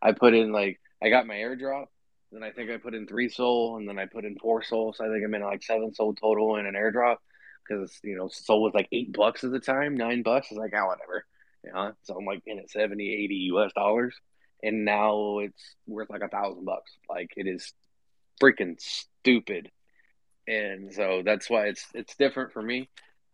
I 0.02 0.12
put 0.14 0.34
in 0.34 0.52
like 0.52 0.80
I 1.04 1.10
got 1.10 1.28
my 1.28 1.36
airdrop, 1.36 1.88
then 2.32 2.44
I 2.44 2.52
think 2.52 2.70
I 2.70 2.78
put 2.78 2.96
in 2.96 3.08
three 3.08 3.30
SOL, 3.30 3.78
and 3.78 3.88
then 3.88 4.00
I 4.00 4.06
put 4.06 4.26
in 4.26 4.38
four 4.38 4.62
SOL. 4.64 4.94
So 4.94 5.06
I 5.06 5.10
think 5.10 5.24
I'm 5.24 5.34
in 5.34 5.44
like 5.44 5.64
seven 5.64 5.94
SOL 5.94 6.14
total 6.16 6.58
in 6.58 6.66
an 6.66 6.74
airdrop 6.74 7.18
because 7.68 8.00
you 8.04 8.18
know 8.18 8.28
SOL 8.28 8.62
was 8.64 8.74
like 8.74 8.88
eight 8.92 9.14
bucks 9.14 9.44
at 9.44 9.52
the 9.52 9.60
time, 9.60 9.96
nine 9.96 10.24
bucks. 10.24 10.48
It's 10.52 10.60
like 10.60 10.74
oh 10.76 10.88
whatever, 10.88 11.26
you 11.68 11.74
know. 11.74 11.94
So 12.04 12.16
I'm 12.18 12.26
like 12.26 12.42
in 12.46 12.60
at 12.60 12.70
70, 12.70 13.14
80 13.14 13.36
US 13.54 13.72
dollars, 13.74 14.16
and 14.64 14.86
now 14.86 15.40
it's 15.40 15.76
worth 15.86 16.10
like 16.10 16.22
a 16.22 16.30
thousand 16.30 16.66
bucks. 16.66 16.92
Like 17.10 17.32
it 17.38 17.48
is 17.48 17.74
freaking 18.42 18.80
stupid, 18.80 19.72
and 20.48 20.94
so 20.94 21.22
that's 21.24 21.50
why 21.50 21.68
it's 21.68 21.86
it's 21.94 22.16
different 22.16 22.54
for 22.54 22.62
me. 22.62 22.90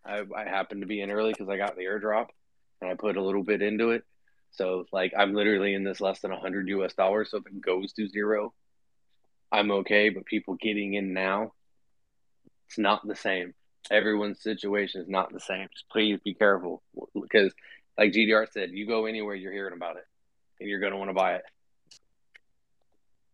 I, 0.06 0.24
I 0.36 0.44
happen 0.44 0.82
to 0.82 0.86
be 0.86 1.02
in 1.02 1.12
early 1.12 1.32
because 1.32 1.50
I 1.50 1.58
got 1.58 1.76
the 1.76 1.84
airdrop, 1.84 2.28
and 2.82 2.92
I 2.92 2.96
put 2.96 3.18
a 3.18 3.24
little 3.24 3.44
bit 3.44 3.62
into 3.62 3.92
it 3.92 4.04
so 4.54 4.86
like 4.92 5.14
I'm 5.18 5.34
literally 5.34 5.74
in 5.74 5.84
this 5.84 6.00
less 6.00 6.20
than 6.20 6.32
100 6.32 6.70
US 6.70 6.94
dollars. 6.94 7.32
So 7.32 7.38
if 7.38 7.48
it 7.48 7.62
goes 7.62 7.94
to 7.94 8.08
zero, 8.08 8.54
I'm 9.52 9.72
okay. 9.72 10.10
But 10.10 10.26
people 10.26 10.56
getting 10.56 10.94
in 10.94 11.14
now, 11.14 11.54
it's 12.68 12.78
not 12.78 13.06
the 13.06 13.16
same. 13.16 13.54
Everyone's 13.92 14.42
situation 14.42 15.02
is 15.02 15.10
not 15.10 15.34
the 15.34 15.40
same. 15.40 15.68
Just 15.74 15.90
please 15.90 16.20
be 16.24 16.34
careful 16.34 16.82
because, 17.20 17.54
like 17.98 18.12
GDR 18.12 18.48
said, 18.52 18.72
you 18.72 18.88
go 18.88 19.06
anywhere, 19.06 19.36
you're 19.36 19.52
hearing 19.52 19.74
about 19.74 19.98
it, 19.98 20.06
and 20.60 20.70
you're 20.70 20.80
going 20.80 20.92
to 20.92 20.98
want 20.98 21.10
to 21.10 21.14
buy 21.14 21.36
it. 21.36 21.44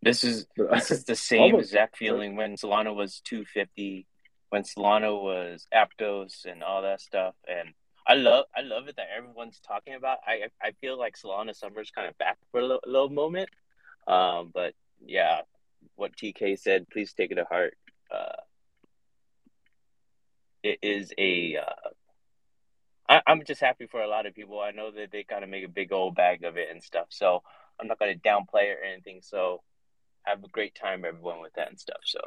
This 0.02 0.24
is 0.24 0.48
this 0.56 0.92
is 0.92 1.04
the 1.04 1.16
same 1.34 1.56
exact 1.56 1.98
feeling 1.98 2.36
when 2.36 2.56
Solana 2.56 2.96
was 2.96 3.22
250, 3.26 4.06
when 4.50 4.64
Solana 4.64 5.22
was 5.22 5.68
Aptos 5.74 6.46
and 6.46 6.64
all 6.64 6.84
that 6.84 7.02
stuff, 7.02 7.36
and 7.48 7.74
I 8.08 8.16
love 8.16 8.46
I 8.56 8.62
love 8.62 8.88
it 8.88 8.96
that 8.96 9.08
everyone's 9.16 9.60
talking 9.60 9.94
about. 9.94 10.18
I 10.26 10.48
I 10.62 10.72
feel 10.82 10.98
like 10.98 11.16
Solana 11.16 11.56
Summer's 11.56 11.92
kind 11.92 12.08
of 12.08 12.18
back 12.18 12.38
for 12.52 12.60
a 12.60 12.64
little, 12.64 12.82
little 12.86 13.10
moment. 13.10 13.50
Um, 14.08 14.52
but 14.54 14.74
yeah, 15.06 15.42
what 15.96 16.16
TK 16.16 16.58
said, 16.60 16.88
please 16.90 17.14
take 17.14 17.32
it 17.32 17.36
to 17.36 17.44
heart. 17.44 17.78
Uh, 18.12 18.42
it 20.64 20.80
is 20.82 21.14
a. 21.18 21.58
Uh, 21.58 21.90
I, 23.10 23.22
I'm 23.26 23.44
just 23.44 23.60
happy 23.60 23.88
for 23.88 24.02
a 24.02 24.08
lot 24.08 24.28
of 24.28 24.36
people. 24.36 24.62
I 24.62 24.72
know 24.72 24.92
that 24.92 25.12
they 25.12 25.24
kind 25.24 25.44
of 25.44 25.50
make 25.50 25.66
a 25.66 25.70
big 25.70 25.92
old 25.92 26.16
bag 26.16 26.44
of 26.44 26.58
it 26.58 26.70
and 26.72 26.82
stuff. 26.82 27.08
So 27.10 27.42
I'm 27.80 27.88
not 27.88 28.00
going 28.00 28.14
to 28.14 28.30
downplay 28.30 28.66
it 28.66 28.78
or 28.82 28.84
anything. 28.84 29.22
So 29.24 29.62
have 30.24 30.44
a 30.44 30.48
great 30.48 30.76
time, 30.76 31.04
everyone, 31.04 31.42
with 31.42 31.54
that 31.54 31.70
and 31.70 31.80
stuff. 31.80 32.02
So. 32.04 32.20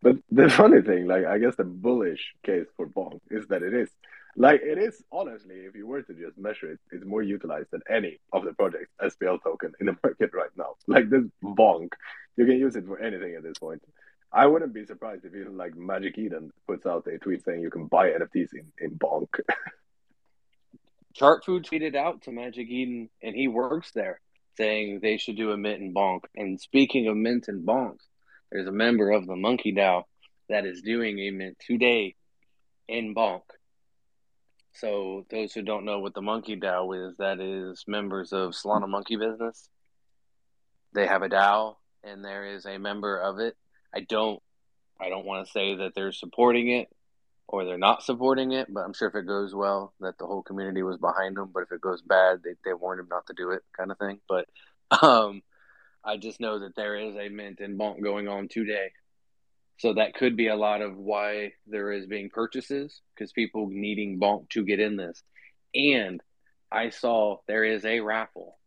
But 0.00 0.16
the 0.30 0.48
funny 0.48 0.80
thing, 0.80 1.06
like 1.06 1.26
I 1.26 1.38
guess 1.38 1.56
the 1.56 1.64
bullish 1.64 2.34
case 2.44 2.66
for 2.76 2.86
Bonk 2.86 3.20
is 3.30 3.48
that 3.48 3.62
it 3.62 3.74
is 3.74 3.88
like 4.36 4.60
it 4.62 4.78
is 4.78 5.02
honestly, 5.10 5.56
if 5.56 5.74
you 5.74 5.86
were 5.86 6.02
to 6.02 6.14
just 6.14 6.38
measure 6.38 6.72
it, 6.72 6.78
it's 6.92 7.04
more 7.04 7.22
utilized 7.22 7.70
than 7.72 7.82
any 7.90 8.20
of 8.32 8.44
the 8.44 8.52
projects 8.52 8.92
SPL 9.02 9.42
token 9.42 9.72
in 9.80 9.86
the 9.86 9.96
market 10.04 10.30
right 10.34 10.50
now. 10.56 10.74
Like 10.86 11.10
this 11.10 11.24
bonk, 11.42 11.88
you 12.36 12.46
can 12.46 12.58
use 12.58 12.76
it 12.76 12.86
for 12.86 13.00
anything 13.00 13.34
at 13.34 13.42
this 13.42 13.58
point. 13.58 13.82
I 14.32 14.46
wouldn't 14.46 14.74
be 14.74 14.84
surprised 14.84 15.24
if 15.24 15.34
even 15.34 15.56
like 15.56 15.74
Magic 15.74 16.18
Eden 16.18 16.52
puts 16.66 16.86
out 16.86 17.06
a 17.06 17.18
tweet 17.18 17.44
saying 17.44 17.60
you 17.60 17.70
can 17.70 17.86
buy 17.86 18.10
NFTs 18.10 18.50
in, 18.52 18.66
in 18.78 18.90
bonk. 18.98 19.28
Chartfood 21.18 21.64
tweeted 21.64 21.96
out 21.96 22.22
to 22.22 22.32
Magic 22.32 22.68
Eden, 22.68 23.08
and 23.22 23.34
he 23.34 23.48
works 23.48 23.90
there, 23.92 24.20
saying 24.56 25.00
they 25.00 25.16
should 25.16 25.36
do 25.36 25.50
a 25.52 25.56
mint 25.56 25.80
and 25.80 25.94
bonk. 25.94 26.20
And 26.34 26.60
speaking 26.60 27.08
of 27.08 27.16
mint 27.16 27.48
and 27.48 27.66
bonks, 27.66 28.04
there's 28.52 28.66
a 28.66 28.72
member 28.72 29.10
of 29.10 29.26
the 29.26 29.36
Monkey 29.36 29.72
DAO 29.72 30.04
that 30.48 30.66
is 30.66 30.82
doing 30.82 31.18
a 31.18 31.30
mint 31.30 31.56
today 31.66 32.16
in 32.86 33.14
bonk. 33.14 33.42
So 34.74 35.24
those 35.30 35.54
who 35.54 35.62
don't 35.62 35.86
know 35.86 36.00
what 36.00 36.14
the 36.14 36.20
Monkey 36.20 36.56
DAO 36.56 37.08
is, 37.08 37.16
that 37.16 37.40
is 37.40 37.84
members 37.86 38.32
of 38.32 38.50
Solana 38.50 38.88
Monkey 38.88 39.16
Business. 39.16 39.70
They 40.92 41.06
have 41.06 41.22
a 41.22 41.28
DAO, 41.30 41.76
and 42.04 42.22
there 42.22 42.44
is 42.46 42.66
a 42.66 42.76
member 42.78 43.18
of 43.18 43.38
it. 43.38 43.56
I 43.94 44.00
don't, 44.00 44.42
I 45.00 45.08
don't 45.08 45.24
want 45.24 45.46
to 45.46 45.52
say 45.52 45.76
that 45.76 45.94
they're 45.94 46.12
supporting 46.12 46.68
it 46.68 46.88
or 47.48 47.64
they're 47.64 47.78
not 47.78 48.02
supporting 48.02 48.52
it, 48.52 48.72
but 48.72 48.80
I'm 48.80 48.92
sure 48.92 49.08
if 49.08 49.14
it 49.14 49.26
goes 49.26 49.54
well, 49.54 49.92
that 50.00 50.18
the 50.18 50.26
whole 50.26 50.42
community 50.42 50.82
was 50.82 50.98
behind 50.98 51.36
them. 51.36 51.50
But 51.52 51.64
if 51.64 51.72
it 51.72 51.80
goes 51.80 52.02
bad, 52.02 52.40
they 52.42 52.54
they 52.64 52.74
warned 52.74 53.00
him 53.00 53.08
not 53.08 53.26
to 53.26 53.34
do 53.34 53.50
it, 53.50 53.62
kind 53.76 53.90
of 53.90 53.98
thing. 53.98 54.20
But 54.28 54.46
um, 55.02 55.42
I 56.04 56.16
just 56.16 56.40
know 56.40 56.60
that 56.60 56.76
there 56.76 56.96
is 56.96 57.14
a 57.16 57.28
mint 57.28 57.60
and 57.60 57.78
bonk 57.78 58.02
going 58.02 58.28
on 58.28 58.48
today 58.48 58.90
so 59.78 59.94
that 59.94 60.14
could 60.14 60.36
be 60.36 60.48
a 60.48 60.56
lot 60.56 60.80
of 60.80 60.96
why 60.96 61.52
there 61.66 61.92
is 61.92 62.06
being 62.06 62.30
purchases 62.30 63.00
because 63.14 63.32
people 63.32 63.68
needing 63.70 64.18
bonk 64.18 64.48
to 64.50 64.64
get 64.64 64.80
in 64.80 64.96
this. 64.96 65.22
And 65.74 66.22
I 66.72 66.90
saw 66.90 67.38
there 67.46 67.64
is 67.64 67.84
a 67.84 68.00
raffle 68.00 68.58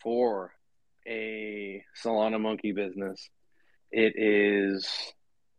for 0.00 0.52
a 1.06 1.82
Solana 2.02 2.40
Monkey 2.40 2.72
business. 2.72 3.28
It 3.90 4.14
is 4.16 4.88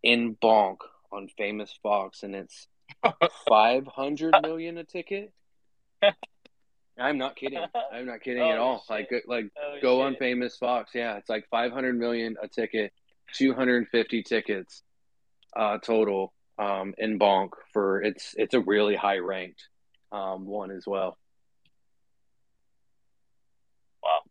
in 0.04 0.36
bonk 0.36 0.78
on 1.12 1.28
Famous 1.38 1.74
Fox, 1.82 2.24
and 2.24 2.36
it's 2.36 2.68
five 3.48 3.88
hundred 3.88 4.36
million 4.42 4.78
a 4.78 4.84
ticket. 4.84 5.32
I'm 7.00 7.18
not 7.18 7.36
kidding. 7.36 7.64
I'm 7.94 8.06
not 8.06 8.22
kidding 8.22 8.42
oh, 8.42 8.52
at 8.52 8.58
all. 8.58 8.84
Shit. 8.88 8.90
Like, 8.90 9.24
like 9.28 9.46
oh, 9.58 9.76
go 9.82 9.98
shit. 9.98 10.06
on 10.06 10.16
Famous 10.16 10.58
Fox. 10.58 10.92
Yeah, 10.96 11.18
it's 11.18 11.30
like 11.30 11.46
500 11.52 11.98
million 11.98 12.38
a 12.42 12.48
ticket 12.48 12.92
250 13.36 14.24
tickets 14.24 14.82
uh, 15.56 15.78
total 15.78 16.34
um, 16.58 16.94
in 16.98 17.20
Bonk 17.20 17.50
for 17.74 18.02
it's 18.02 18.34
it's 18.36 18.54
a 18.54 18.60
really 18.60 18.96
high 18.96 19.20
ranked 19.20 19.68
um, 20.12 20.46
one 20.46 20.72
as 20.72 20.86
well. 20.88 21.18
Wow. 24.04 24.22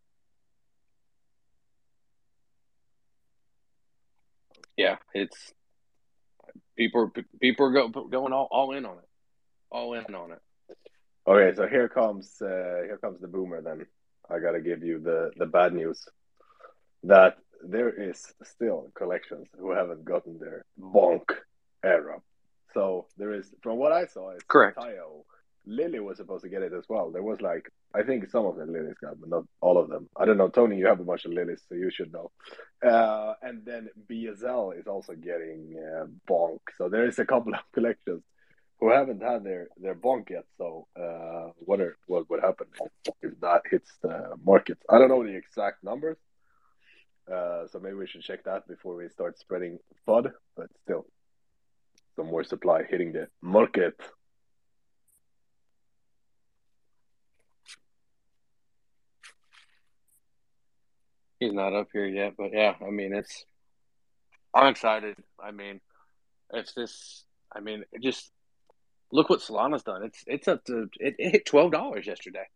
Yeah, 4.77 4.97
it's 5.15 5.53
people 6.77 7.01
are 7.03 7.23
people 7.41 7.67
are 7.67 7.73
go, 7.73 7.89
going 7.89 8.33
all, 8.33 8.49
all 8.51 8.73
in 8.73 8.85
on 8.85 8.99
it, 8.99 9.09
all 9.71 9.95
in 9.95 10.15
on 10.15 10.33
it. 10.33 10.41
Okay, 11.27 11.57
so 11.57 11.67
here 11.67 11.89
comes 11.89 12.41
uh, 12.41 12.83
here 12.85 12.99
comes 13.01 13.21
the 13.21 13.29
boomer. 13.29 13.61
Then 13.61 13.87
I 14.31 14.39
gotta 14.39 14.61
give 14.61 14.83
you 14.83 15.01
the 15.01 15.31
the 15.37 15.47
bad 15.47 15.73
news 15.73 16.07
that 17.05 17.37
there 17.63 17.89
is 17.91 18.33
still 18.43 18.89
collections 18.95 19.49
who 19.59 19.73
haven't 19.73 20.05
gotten 20.05 20.39
their 20.39 20.65
bonk 20.81 21.25
era. 21.85 22.19
So 22.75 23.07
there 23.17 23.33
is, 23.33 23.49
from 23.63 23.79
what 23.79 23.93
I 23.93 24.07
saw, 24.07 24.31
it's 24.31 24.45
correct. 24.47 24.77
Tayo. 24.79 25.25
Lily 25.67 25.99
was 25.99 26.19
supposed 26.19 26.45
to 26.45 26.49
get 26.49 26.63
it 26.63 26.73
as 26.73 26.85
well. 26.89 27.11
There 27.11 27.23
was 27.23 27.41
like, 27.41 27.71
I 27.95 28.03
think 28.03 28.31
some 28.31 28.47
of 28.47 28.57
the 28.57 28.67
lilies 28.67 28.97
got, 29.01 29.21
but 29.21 29.29
not 29.29 29.45
all 29.61 29.79
of 29.79 29.89
them. 29.89 30.09
I 30.17 30.25
don't 30.25 30.39
know, 30.39 30.49
Tony. 30.49 30.79
You 30.79 30.87
have 30.87 31.01
a 31.01 31.05
bunch 31.05 31.25
of 31.25 31.33
lilies, 31.33 31.63
so 31.69 31.75
you 31.75 31.91
should 31.91 32.13
know. 32.13 32.31
Uh, 32.87 33.35
and 33.43 33.65
then 33.65 33.89
BSL 34.09 34.79
is 34.79 34.87
also 34.87 35.15
getting 35.15 35.77
uh, 35.77 36.07
bonk. 36.31 36.61
So 36.79 36.89
there 36.89 37.07
is 37.07 37.19
a 37.19 37.27
couple 37.27 37.55
of 37.55 37.61
collections 37.73 38.23
who 38.79 38.91
haven't 38.91 39.23
had 39.23 39.43
their 39.43 39.69
their 39.77 39.95
bonk 39.95 40.31
yet. 40.31 40.45
So 40.59 40.87
uh, 40.97 41.51
what 41.59 41.81
are 41.81 41.97
what 42.07 42.29
would 42.31 42.43
happen 42.43 42.67
if 43.23 43.41
that 43.41 43.63
hits 43.71 43.91
the 44.03 44.37
market? 44.45 44.79
I 44.89 44.99
don't 44.99 45.09
know 45.09 45.25
the 45.25 45.35
exact 45.35 45.83
numbers, 45.83 46.19
uh, 47.33 47.67
so 47.67 47.81
maybe 47.81 47.95
we 47.95 48.07
should 48.07 48.23
check 48.23 48.45
that 48.45 48.69
before 48.69 48.95
we 48.95 49.09
start 49.09 49.39
spreading 49.39 49.79
FUD. 50.07 50.33
But 50.57 50.69
still, 50.85 51.07
some 52.15 52.27
more 52.27 52.45
supply 52.45 52.85
hitting 52.85 53.13
the 53.13 53.29
market. 53.43 53.97
He's 61.39 61.53
not 61.53 61.75
up 61.75 61.89
here 61.93 62.07
yet, 62.07 62.35
but 62.37 62.51
yeah, 62.53 62.75
I 62.85 62.91
mean, 62.91 63.15
it's. 63.15 63.45
I'm 64.55 64.69
excited. 64.69 65.17
I 65.43 65.51
mean, 65.51 65.81
if 66.53 66.75
this, 66.75 67.25
I 67.55 67.61
mean, 67.61 67.85
just 68.03 68.31
look 69.13 69.29
what 69.29 69.41
Solana's 69.41 69.83
done. 69.83 70.05
It's 70.05 70.25
it's 70.27 70.49
up 70.49 70.65
to 70.65 70.89
it, 70.99 71.15
it 71.19 71.31
hit 71.33 71.47
twelve 71.47 71.73
dollars 71.73 72.07
yesterday. 72.07 72.47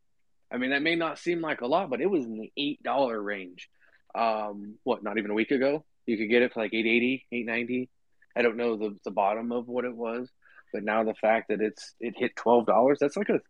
I 0.53 0.57
mean, 0.57 0.71
that 0.71 0.83
may 0.83 0.97
not 0.97 1.19
seem 1.19 1.41
like 1.41 1.61
a 1.61 1.67
lot, 1.67 1.91
but 1.91 2.01
it 2.01 2.11
was 2.11 2.25
in 2.25 2.39
the 2.39 2.53
eight 2.57 2.83
dollar 2.83 3.21
range. 3.21 3.69
Um, 4.15 4.79
what? 4.83 5.03
Not 5.03 5.19
even 5.19 5.31
a 5.31 5.35
week 5.35 5.51
ago, 5.51 5.85
you 6.07 6.17
could 6.17 6.31
get 6.31 6.43
it 6.43 6.53
for 6.53 6.61
like 6.61 6.75
880, 6.75 7.27
890. 7.31 7.89
I 8.37 8.43
don't 8.43 8.57
know 8.57 8.77
the 8.77 8.97
the 9.05 9.11
bottom 9.11 9.53
of 9.53 9.69
what 9.69 9.85
it 9.85 9.95
was, 9.95 10.31
but 10.73 10.83
now 10.83 11.05
the 11.05 11.15
fact 11.15 11.49
that 11.49 11.61
it's 11.61 11.95
it 12.01 12.15
hit 12.17 12.35
twelve 12.37 12.67
dollars, 12.67 12.99
that's 13.01 13.17
like 13.17 13.29
a 13.29 13.41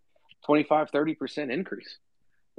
25 0.44 0.90
30 0.90 1.14
percent 1.14 1.50
increase. 1.52 1.98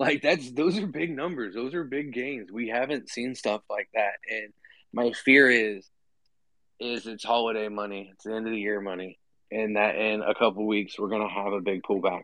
Like 0.01 0.24
that's 0.24 0.50
those 0.53 0.79
are 0.79 0.88
big 0.88 1.15
numbers. 1.15 1.53
Those 1.53 1.75
are 1.75 1.84
big 1.84 2.12
gains. 2.12 2.51
We 2.51 2.70
haven't 2.70 3.08
seen 3.08 3.36
stuff 3.36 3.62
like 3.70 3.88
that. 3.93 4.13
And 4.27 4.51
my 4.91 5.12
fear 5.12 5.48
is 5.48 5.88
is 6.79 7.05
it's 7.05 7.24
holiday 7.24 7.70
money. 7.70 8.10
It's 8.12 8.24
the 8.24 8.34
end 8.34 8.48
of 8.48 8.51
the 8.51 8.60
year 8.60 8.81
money. 8.81 9.20
And 9.51 9.75
that 9.75 9.96
in 9.98 10.24
a 10.24 10.34
couple 10.34 10.65
weeks 10.65 10.98
we're 10.98 11.10
gonna 11.10 11.29
have 11.29 11.53
a 11.53 11.62
big 11.62 11.84
pullback. 11.84 12.24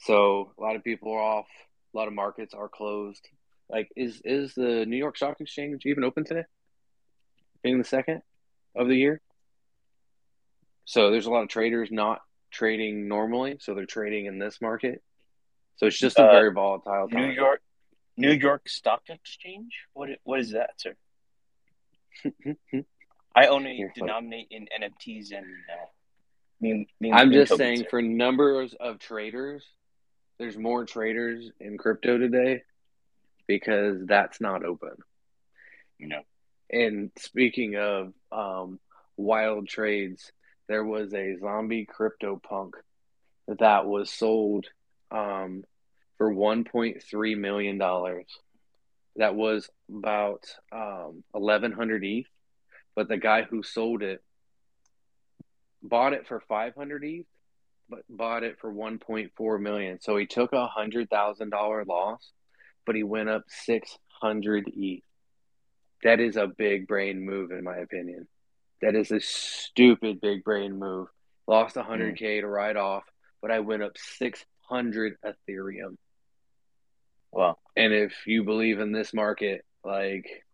So 0.00 0.52
a 0.58 0.60
lot 0.60 0.74
of 0.74 0.82
people 0.82 1.12
are 1.12 1.22
off, 1.22 1.46
a 1.94 1.96
lot 1.96 2.08
of 2.08 2.14
markets 2.14 2.54
are 2.54 2.68
closed. 2.68 3.24
Like 3.68 3.88
is 3.94 4.20
is 4.24 4.54
the 4.54 4.84
New 4.84 4.96
York 4.96 5.16
Stock 5.16 5.40
Exchange 5.40 5.86
even 5.86 6.02
open 6.02 6.24
today? 6.24 6.44
Being 7.62 7.78
the 7.78 7.84
second 7.84 8.22
of 8.74 8.88
the 8.88 8.96
year. 8.96 9.20
So 10.86 11.12
there's 11.12 11.26
a 11.26 11.30
lot 11.30 11.44
of 11.44 11.50
traders 11.50 11.92
not 11.92 12.18
trading 12.50 13.06
normally, 13.06 13.58
so 13.60 13.74
they're 13.74 13.86
trading 13.86 14.26
in 14.26 14.40
this 14.40 14.60
market. 14.60 15.04
So 15.76 15.86
it's 15.86 15.98
just 15.98 16.18
a 16.18 16.24
Uh, 16.26 16.32
very 16.32 16.52
volatile 16.52 17.08
time. 17.08 17.20
New 17.28 17.32
York, 17.32 17.62
New 18.16 18.32
York 18.32 18.68
Stock 18.68 19.02
Exchange. 19.08 19.86
What 19.94 20.10
what 20.24 20.40
is 20.40 20.50
that, 20.52 20.78
sir? 20.80 20.94
I 23.34 23.46
only 23.46 23.86
denominate 23.94 24.48
in 24.50 24.66
NFTs 24.80 25.32
and. 25.32 25.46
Uh, 25.46 25.86
meme, 26.60 26.86
meme, 27.00 27.14
I'm 27.14 27.32
just 27.32 27.56
saying 27.56 27.86
for 27.88 28.02
numbers 28.02 28.74
of 28.78 28.98
traders, 28.98 29.64
there's 30.38 30.56
more 30.58 30.84
traders 30.84 31.50
in 31.60 31.78
crypto 31.78 32.18
today 32.18 32.62
because 33.46 34.04
that's 34.06 34.40
not 34.40 34.64
open. 34.64 34.96
you 35.98 36.08
know. 36.08 36.22
And 36.72 37.10
speaking 37.18 37.76
of 37.76 38.12
um, 38.30 38.78
wild 39.16 39.68
trades, 39.68 40.30
there 40.68 40.84
was 40.84 41.12
a 41.14 41.36
zombie 41.38 41.84
crypto 41.84 42.36
punk 42.42 42.76
that 43.48 43.86
was 43.86 44.10
sold 44.10 44.66
um, 45.10 45.64
for 46.18 46.32
$1.3 46.32 47.38
million. 47.38 47.78
That 49.16 49.34
was 49.34 49.68
about 49.88 50.44
um, 50.72 51.24
1100 51.32 52.04
ETH, 52.04 52.26
but 52.94 53.08
the 53.08 53.16
guy 53.16 53.42
who 53.42 53.62
sold 53.62 54.02
it 54.02 54.22
bought 55.82 56.12
it 56.12 56.26
for 56.26 56.40
500 56.40 57.04
ETH, 57.04 57.26
but 57.88 58.00
bought 58.08 58.44
it 58.44 58.58
for 58.60 58.72
1.4 58.72 59.60
million. 59.60 60.00
So 60.00 60.16
he 60.16 60.26
took 60.26 60.52
a 60.52 60.66
hundred 60.66 61.10
thousand 61.10 61.50
dollar 61.50 61.84
loss, 61.84 62.32
but 62.86 62.94
he 62.94 63.02
went 63.02 63.28
up 63.28 63.44
600 63.48 64.70
ETH. 64.74 65.02
That 66.02 66.20
is 66.20 66.36
a 66.36 66.46
big 66.46 66.86
brain 66.86 67.24
move, 67.24 67.50
in 67.50 67.64
my 67.64 67.76
opinion. 67.76 68.26
That 68.80 68.94
is 68.94 69.10
a 69.10 69.20
stupid 69.20 70.20
big 70.20 70.44
brain 70.44 70.78
move. 70.78 71.08
Lost 71.46 71.76
100k 71.76 72.40
to 72.40 72.46
write 72.46 72.76
off, 72.76 73.04
but 73.42 73.50
I 73.50 73.60
went 73.60 73.82
up 73.82 73.92
600 74.70 75.16
Ethereum. 75.24 75.96
Well, 77.32 77.58
And 77.76 77.92
if 77.92 78.12
you 78.26 78.44
believe 78.44 78.80
in 78.80 78.92
this 78.92 79.12
market, 79.12 79.64
like 79.84 80.44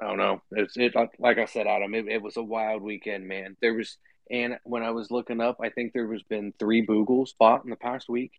I 0.00 0.06
don't 0.06 0.18
know, 0.18 0.40
it's 0.52 0.76
it 0.76 0.94
like 1.18 1.38
I 1.38 1.44
said, 1.44 1.66
Adam. 1.66 1.94
It, 1.94 2.06
it 2.08 2.22
was 2.22 2.36
a 2.36 2.42
wild 2.42 2.82
weekend, 2.82 3.26
man. 3.26 3.56
There 3.60 3.74
was, 3.74 3.98
and 4.30 4.58
when 4.64 4.82
I 4.82 4.90
was 4.90 5.10
looking 5.10 5.40
up, 5.40 5.58
I 5.62 5.68
think 5.68 5.92
there 5.92 6.06
was 6.06 6.22
been 6.22 6.54
three 6.58 6.86
Boogles 6.86 7.30
bought 7.38 7.64
in 7.64 7.70
the 7.70 7.76
past 7.76 8.08
week. 8.08 8.32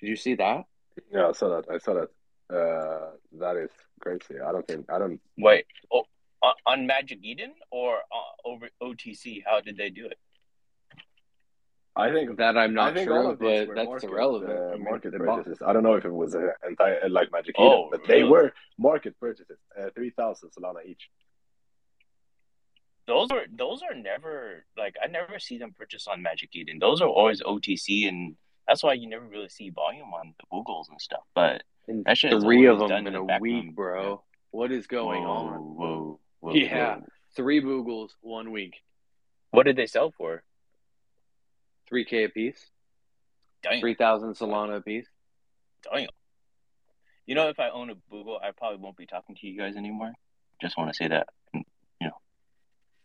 Did 0.00 0.08
you 0.08 0.16
see 0.16 0.36
that? 0.36 0.64
Yeah, 1.12 1.28
I 1.28 1.32
saw 1.32 1.48
that. 1.60 1.70
I 1.70 1.78
saw 1.78 1.94
that. 1.94 2.08
Uh, 2.54 3.10
that 3.40 3.56
is 3.56 3.70
crazy. 4.00 4.40
I 4.40 4.52
don't 4.52 4.66
think 4.66 4.90
I 4.90 4.98
don't. 4.98 5.20
wait. 5.36 5.66
Oh, 5.92 6.04
on, 6.42 6.54
on 6.66 6.86
Magic 6.86 7.18
Eden 7.22 7.52
or 7.70 7.96
uh, 7.96 8.48
over 8.48 8.68
OTC? 8.82 9.42
How 9.44 9.60
did 9.60 9.76
they 9.76 9.90
do 9.90 10.06
it? 10.06 10.18
I 11.94 12.10
think 12.10 12.38
That 12.38 12.56
I'm 12.56 12.72
not 12.72 12.96
sure, 12.98 13.18
all 13.18 13.30
of 13.32 13.38
these 13.38 13.60
but 13.60 13.68
were 13.68 13.74
that's 13.74 13.86
market, 13.86 14.10
irrelevant. 14.10 14.50
Uh, 14.50 14.62
I 14.68 14.74
mean, 14.76 14.84
market 14.84 15.12
bought- 15.18 15.44
purchases. 15.44 15.62
I 15.66 15.72
don't 15.74 15.82
know 15.82 15.94
if 15.94 16.04
it 16.06 16.12
was 16.12 16.34
a 16.34 16.54
entire 16.66 17.06
like 17.10 17.30
Magic 17.30 17.54
Eden, 17.58 17.70
Oh, 17.72 17.88
but 17.90 18.00
they 18.08 18.24
were 18.24 18.54
market 18.78 19.18
purchases. 19.20 19.58
Uh, 19.78 19.90
Three 19.94 20.10
thousand 20.10 20.50
Solana 20.50 20.84
each. 20.86 21.10
Those 23.06 23.30
are 23.30 23.44
those 23.52 23.82
are 23.82 23.94
never 23.94 24.64
like 24.76 24.94
I 25.02 25.08
never 25.08 25.38
see 25.38 25.58
them 25.58 25.74
purchase 25.76 26.06
on 26.06 26.22
Magic 26.22 26.50
Eden. 26.54 26.78
Those 26.78 27.02
are 27.02 27.08
always 27.08 27.42
OTC, 27.42 28.08
and 28.08 28.36
that's 28.66 28.82
why 28.82 28.94
you 28.94 29.08
never 29.08 29.26
really 29.26 29.48
see 29.48 29.70
volume 29.70 30.14
on 30.14 30.34
the 30.38 30.46
Boogles 30.56 30.88
and 30.88 31.00
stuff. 31.00 31.24
But 31.34 31.62
And 31.88 32.04
That 32.04 32.16
three 32.18 32.66
of 32.66 32.78
them 32.78 32.90
in 32.92 33.06
in 33.08 33.14
a 33.16 33.26
the 33.26 33.38
week, 33.40 33.74
bro. 33.74 34.10
yeah. 34.10 34.16
What 34.52 34.70
is 34.70 34.86
going 34.86 35.24
whoa, 35.24 35.30
on? 35.30 35.60
Whoa, 35.76 36.20
whoa, 36.40 36.54
Yeah. 36.54 36.96
whoa. 36.96 37.06
Three 37.34 37.60
Boogles, 37.60 38.10
one 38.20 38.50
week, 38.52 38.82
What 39.50 39.64
did 39.64 39.76
they 39.76 39.86
sell 39.86 40.10
for? 40.12 40.42
Three 41.92 42.06
k 42.06 42.24
a 42.24 42.28
piece, 42.30 42.70
Damn. 43.62 43.80
three 43.80 43.92
thousand 43.94 44.32
Solana 44.32 44.78
a 44.78 44.80
piece. 44.80 45.06
Dang. 45.82 46.08
You 47.26 47.34
know, 47.34 47.50
if 47.50 47.60
I 47.60 47.68
own 47.68 47.90
a 47.90 47.94
Boogle, 47.94 48.42
I 48.42 48.52
probably 48.52 48.78
won't 48.78 48.96
be 48.96 49.04
talking 49.04 49.36
to 49.36 49.46
you 49.46 49.58
guys 49.58 49.76
anymore. 49.76 50.14
Just 50.62 50.78
want 50.78 50.88
to 50.88 50.96
say 50.96 51.08
that. 51.08 51.28
You 51.52 51.62
know. 52.00 52.16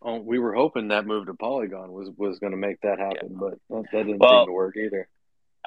Oh, 0.01 0.15
we 0.21 0.39
were 0.39 0.55
hoping 0.55 0.87
that 0.87 1.05
move 1.05 1.25
to 1.25 1.33
Polygon 1.33 1.91
was 1.91 2.09
was 2.15 2.39
going 2.39 2.51
to 2.51 2.57
make 2.57 2.79
that 2.79 2.97
happen, 2.97 3.35
but 3.37 3.55
that, 3.69 3.83
that 3.91 4.03
didn't 4.05 4.19
Well- 4.19 4.43
seem 4.43 4.47
to 4.47 4.53
work 4.53 4.77
either. 4.77 5.09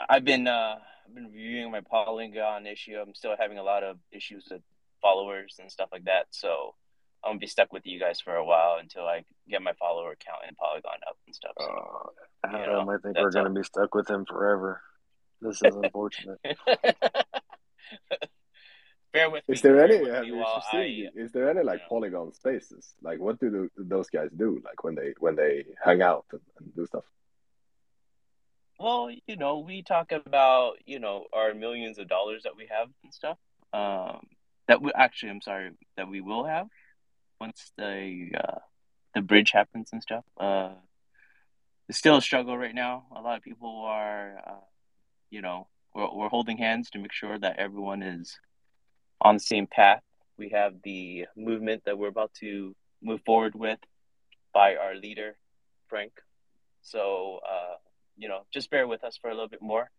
I've 0.08 0.24
been 0.24 0.46
uh 0.48 0.76
I've 1.06 1.14
been 1.14 1.26
reviewing 1.26 1.70
my 1.70 1.82
Polygon 1.82 2.66
issue. 2.66 2.96
I'm 2.98 3.14
still 3.14 3.36
having 3.38 3.58
a 3.58 3.62
lot 3.62 3.82
of 3.82 3.98
issues 4.12 4.48
with 4.50 4.62
followers 5.02 5.56
and 5.60 5.70
stuff 5.70 5.90
like 5.92 6.04
that. 6.04 6.28
So 6.30 6.74
I'm 7.24 7.30
gonna 7.30 7.38
be 7.38 7.46
stuck 7.46 7.72
with 7.72 7.86
you 7.86 8.00
guys 8.00 8.20
for 8.20 8.34
a 8.34 8.44
while 8.44 8.78
until 8.80 9.04
I 9.06 9.24
get 9.48 9.62
my 9.62 9.72
follower 9.74 10.16
count 10.18 10.40
in 10.48 10.54
Polygon 10.54 11.00
up 11.08 11.16
and 11.26 11.34
stuff. 11.34 11.52
So. 11.58 11.66
Uh, 11.66 12.58
you 12.58 12.66
know, 12.66 12.90
I 12.90 12.96
think 12.98 13.16
we're 13.18 13.30
going 13.30 13.44
to 13.44 13.50
all. 13.50 13.54
be 13.54 13.62
stuck 13.62 13.94
with 13.94 14.08
him 14.08 14.24
forever. 14.24 14.80
This 15.42 15.60
is 15.62 15.74
unfortunate. 15.74 16.38
Bear 19.12 19.28
with 19.28 19.46
me. 19.48 19.54
Is 19.54 19.62
there 19.62 19.82
any? 19.84 20.00
with 20.00 20.14
Have 20.14 20.24
you 20.24 20.36
while? 20.36 20.62
I- 20.72 21.08
Is 21.14 21.32
there 21.32 21.50
any 21.50 21.62
like 21.62 21.80
yeah. 21.80 21.88
Polygon 21.88 22.32
spaces? 22.32 22.94
Like, 23.02 23.18
what 23.18 23.40
do 23.40 23.50
the, 23.50 23.68
those 23.76 24.08
guys 24.08 24.30
do? 24.36 24.62
Like 24.64 24.84
when 24.84 24.94
they 24.94 25.14
when 25.18 25.34
they 25.36 25.64
hang 25.84 26.00
out 26.00 26.26
and, 26.32 26.40
and 26.58 26.74
do 26.74 26.86
stuff? 26.86 27.04
Well, 28.78 29.10
you 29.26 29.36
know, 29.36 29.58
we 29.58 29.82
talk 29.82 30.12
about, 30.12 30.76
you 30.86 31.00
know, 31.00 31.26
our 31.34 31.52
millions 31.52 31.98
of 31.98 32.08
dollars 32.08 32.44
that 32.44 32.56
we 32.56 32.66
have 32.70 32.88
and 33.02 33.12
stuff. 33.12 33.36
Um, 33.74 34.26
that 34.68 34.80
we 34.80 34.90
actually, 34.94 35.30
I'm 35.30 35.42
sorry, 35.42 35.72
that 35.98 36.08
we 36.08 36.22
will 36.22 36.44
have 36.44 36.68
once 37.40 37.72
the 37.76 38.30
uh, 38.36 38.58
the 39.14 39.22
bridge 39.22 39.50
happens 39.52 39.90
and 39.92 40.02
stuff. 40.02 40.24
Uh, 40.38 40.70
it's 41.88 41.98
still 41.98 42.16
a 42.16 42.22
struggle 42.22 42.56
right 42.56 42.74
now. 42.74 43.06
A 43.16 43.20
lot 43.20 43.36
of 43.36 43.42
people 43.42 43.84
are, 43.86 44.38
uh, 44.46 44.64
you 45.30 45.42
know, 45.42 45.66
we're 45.94 46.14
we're 46.14 46.28
holding 46.28 46.58
hands 46.58 46.90
to 46.90 46.98
make 46.98 47.12
sure 47.12 47.38
that 47.38 47.58
everyone 47.58 48.02
is 48.02 48.38
on 49.20 49.36
the 49.36 49.40
same 49.40 49.66
path. 49.66 50.02
We 50.36 50.50
have 50.50 50.74
the 50.82 51.26
movement 51.36 51.82
that 51.86 51.98
we're 51.98 52.08
about 52.08 52.32
to 52.40 52.74
move 53.02 53.20
forward 53.26 53.54
with 53.54 53.78
by 54.52 54.76
our 54.76 54.94
leader, 54.94 55.36
Frank. 55.88 56.12
So, 56.82 57.40
uh, 57.48 57.76
you 58.16 58.28
know, 58.28 58.42
just 58.52 58.70
bear 58.70 58.86
with 58.86 59.04
us 59.04 59.18
for 59.20 59.28
a 59.28 59.34
little 59.34 59.48
bit 59.48 59.62
more. 59.62 59.90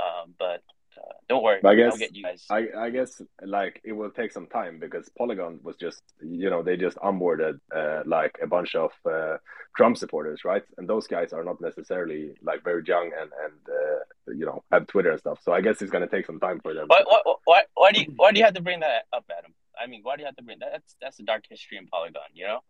Um, 0.00 0.34
but 0.38 0.62
uh, 0.98 1.12
don't 1.28 1.42
worry, 1.42 1.60
I 1.64 1.74
guess- 1.74 1.92
I'll 1.92 1.98
get 1.98 2.14
you 2.16 2.22
guys. 2.22 2.44
I 2.50 2.68
I 2.86 2.90
guess 2.90 3.20
like 3.42 3.80
it 3.84 3.92
will 3.92 4.10
take 4.10 4.32
some 4.32 4.46
time 4.46 4.78
because 4.78 5.08
Polygon 5.18 5.60
was 5.62 5.76
just 5.76 6.02
you 6.22 6.50
know 6.50 6.62
they 6.62 6.76
just 6.76 6.96
onboarded 6.98 7.60
uh, 7.74 8.02
like 8.06 8.38
a 8.42 8.46
bunch 8.46 8.74
of 8.74 8.92
uh, 9.04 9.36
Trump 9.76 9.96
supporters, 9.96 10.44
right? 10.44 10.64
And 10.78 10.88
those 10.88 11.06
guys 11.06 11.32
are 11.32 11.44
not 11.44 11.60
necessarily 11.60 12.34
like 12.42 12.62
very 12.64 12.82
young 12.86 13.10
and 13.20 13.30
and 13.44 13.54
uh, 13.80 14.32
you 14.40 14.46
know 14.46 14.62
have 14.72 14.86
Twitter 14.86 15.10
and 15.10 15.20
stuff. 15.20 15.38
So 15.42 15.52
I 15.52 15.60
guess 15.60 15.82
it's 15.82 15.90
gonna 15.90 16.08
take 16.08 16.26
some 16.26 16.40
time 16.40 16.60
for 16.60 16.72
them. 16.74 16.86
Why, 16.88 17.02
why, 17.06 17.20
why, 17.44 17.62
why 17.74 17.92
do 17.92 18.00
you 18.02 18.12
why 18.16 18.32
do 18.32 18.38
you 18.38 18.44
have 18.44 18.54
to 18.54 18.62
bring 18.62 18.80
that 18.80 19.04
up, 19.12 19.24
Adam? 19.36 19.52
I 19.80 19.86
mean, 19.86 20.00
why 20.02 20.16
do 20.16 20.22
you 20.22 20.26
have 20.26 20.36
to 20.36 20.42
bring 20.42 20.58
that? 20.60 20.70
That's 20.72 20.96
that's 21.02 21.18
a 21.20 21.22
dark 21.22 21.44
history 21.48 21.76
in 21.78 21.86
Polygon, 21.86 22.30
you 22.34 22.46
know. 22.46 22.60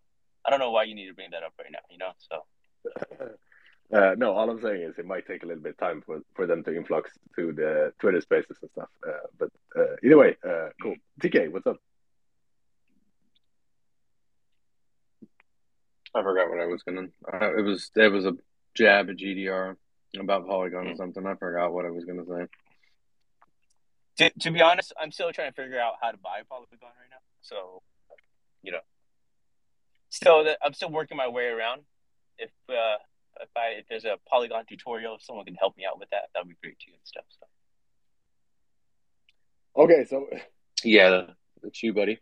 I 0.45 0.51
don't 0.51 0.61
know 0.61 0.71
why 0.71 0.85
you 0.85 0.95
need 0.95 1.09
to 1.09 1.15
bring 1.15 1.31
that 1.33 1.43
up 1.43 1.55
right 1.59 1.71
now, 1.71 1.85
you 1.91 1.99
know. 1.99 2.13
So 2.29 2.37
Uh, 3.93 4.15
no, 4.17 4.33
all 4.33 4.51
I'm 4.51 4.61
saying 4.61 4.83
is 4.83 4.99
it 4.99 5.07
might 5.07 5.27
take 5.27 5.45
a 5.45 5.47
little 5.47 5.63
bit 5.63 5.73
of 5.73 5.79
time 5.79 6.03
for, 6.05 6.21
for 6.35 6.47
them 6.47 6.65
to 6.65 6.75
influx 6.75 7.13
to 7.37 7.53
the 7.53 7.93
Twitter 8.01 8.21
spaces 8.21 8.57
and 8.61 8.71
stuff. 8.73 8.89
Uh, 9.07 9.27
but 9.39 9.49
uh, 9.79 9.95
either 10.03 10.19
way, 10.19 10.37
uh, 10.47 10.71
cool. 10.83 10.97
TK, 11.21 11.53
what's 11.53 11.67
up? 11.67 11.77
I 16.15 16.23
forgot 16.23 16.49
what 16.49 16.61
I 16.61 16.67
was 16.67 16.83
gonna. 16.83 17.09
Uh, 17.31 17.57
it 17.57 17.63
was 17.63 17.91
it 17.95 18.11
was 18.11 18.25
a 18.25 18.33
jab 18.75 19.11
at 19.11 19.17
GDR 19.17 19.77
about 20.19 20.47
Polygon 20.47 20.89
or 20.89 20.97
something. 20.97 21.27
I 21.27 21.35
forgot 21.35 21.73
what 21.73 21.85
I 21.85 21.91
was 21.91 22.05
gonna 22.05 22.25
say. 22.25 22.47
To, 24.17 24.39
to 24.41 24.51
be 24.51 24.63
honest, 24.63 24.95
I'm 24.99 25.13
still 25.13 25.31
trying 25.33 25.53
to 25.53 25.55
figure 25.55 25.79
out 25.79 25.95
how 26.01 26.11
to 26.11 26.17
buy 26.17 26.41
Polygon 26.49 26.79
right 26.81 27.11
now. 27.11 27.19
So, 27.43 27.83
you 28.63 28.73
know, 28.73 28.81
still 30.09 30.45
that 30.45 30.59
I'm 30.65 30.73
still 30.73 30.91
working 30.91 31.19
my 31.19 31.29
way 31.29 31.47
around. 31.47 31.83
If 32.39 32.51
uh, 32.69 32.97
if 33.41 33.51
I 33.57 33.79
if 33.79 33.87
there's 33.89 34.05
a 34.05 34.17
Polygon 34.29 34.65
tutorial, 34.69 35.17
if 35.17 35.23
someone 35.23 35.45
can 35.45 35.55
help 35.55 35.77
me 35.77 35.85
out 35.85 35.99
with 35.99 36.11
that, 36.11 36.31
that'd 36.35 36.49
be 36.49 36.57
great 36.63 36.79
too 36.79 36.93
and 36.93 37.01
stuff. 37.05 37.25
So. 37.39 37.47
Okay, 39.83 40.05
so 40.05 40.27
Yeah, 40.85 41.11
the, 41.63 41.71
you, 41.83 41.93
buddy. 41.93 42.19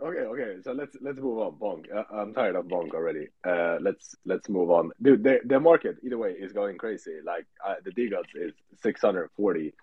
Okay, 0.00 0.18
okay. 0.18 0.56
So 0.62 0.72
let's 0.72 0.96
let's 1.00 1.18
move 1.18 1.38
on. 1.38 1.52
Bonk. 1.52 1.84
Uh, 1.94 2.02
I'm 2.12 2.34
tired 2.34 2.56
of 2.56 2.64
Bonk 2.64 2.92
already. 2.94 3.28
Uh, 3.46 3.76
let's 3.80 4.16
let's 4.24 4.48
move 4.48 4.70
on, 4.70 4.90
dude. 5.00 5.22
The 5.22 5.38
the 5.44 5.60
market 5.60 5.96
either 6.04 6.18
way 6.18 6.30
is 6.32 6.52
going 6.52 6.78
crazy. 6.78 7.18
Like 7.24 7.46
uh, 7.64 7.74
the 7.84 7.92
DeGods 7.92 8.34
is 8.34 8.52
640 8.82 9.74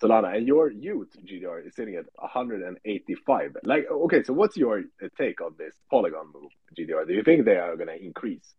Solana, 0.00 0.36
and 0.36 0.46
your 0.46 0.70
y00ts 0.70 1.24
GDR 1.24 1.66
is 1.66 1.74
sitting 1.74 1.96
at 1.96 2.04
185. 2.14 3.56
Like, 3.64 3.86
okay, 3.90 4.22
so 4.22 4.32
what's 4.32 4.56
your 4.56 4.84
uh, 5.02 5.08
take 5.18 5.40
on 5.40 5.54
this 5.58 5.74
Polygon 5.90 6.26
move, 6.32 6.52
GDR? 6.78 7.06
Do 7.08 7.14
you 7.14 7.24
think 7.24 7.44
they 7.44 7.56
are 7.56 7.76
gonna 7.76 7.98
increase 8.00 8.54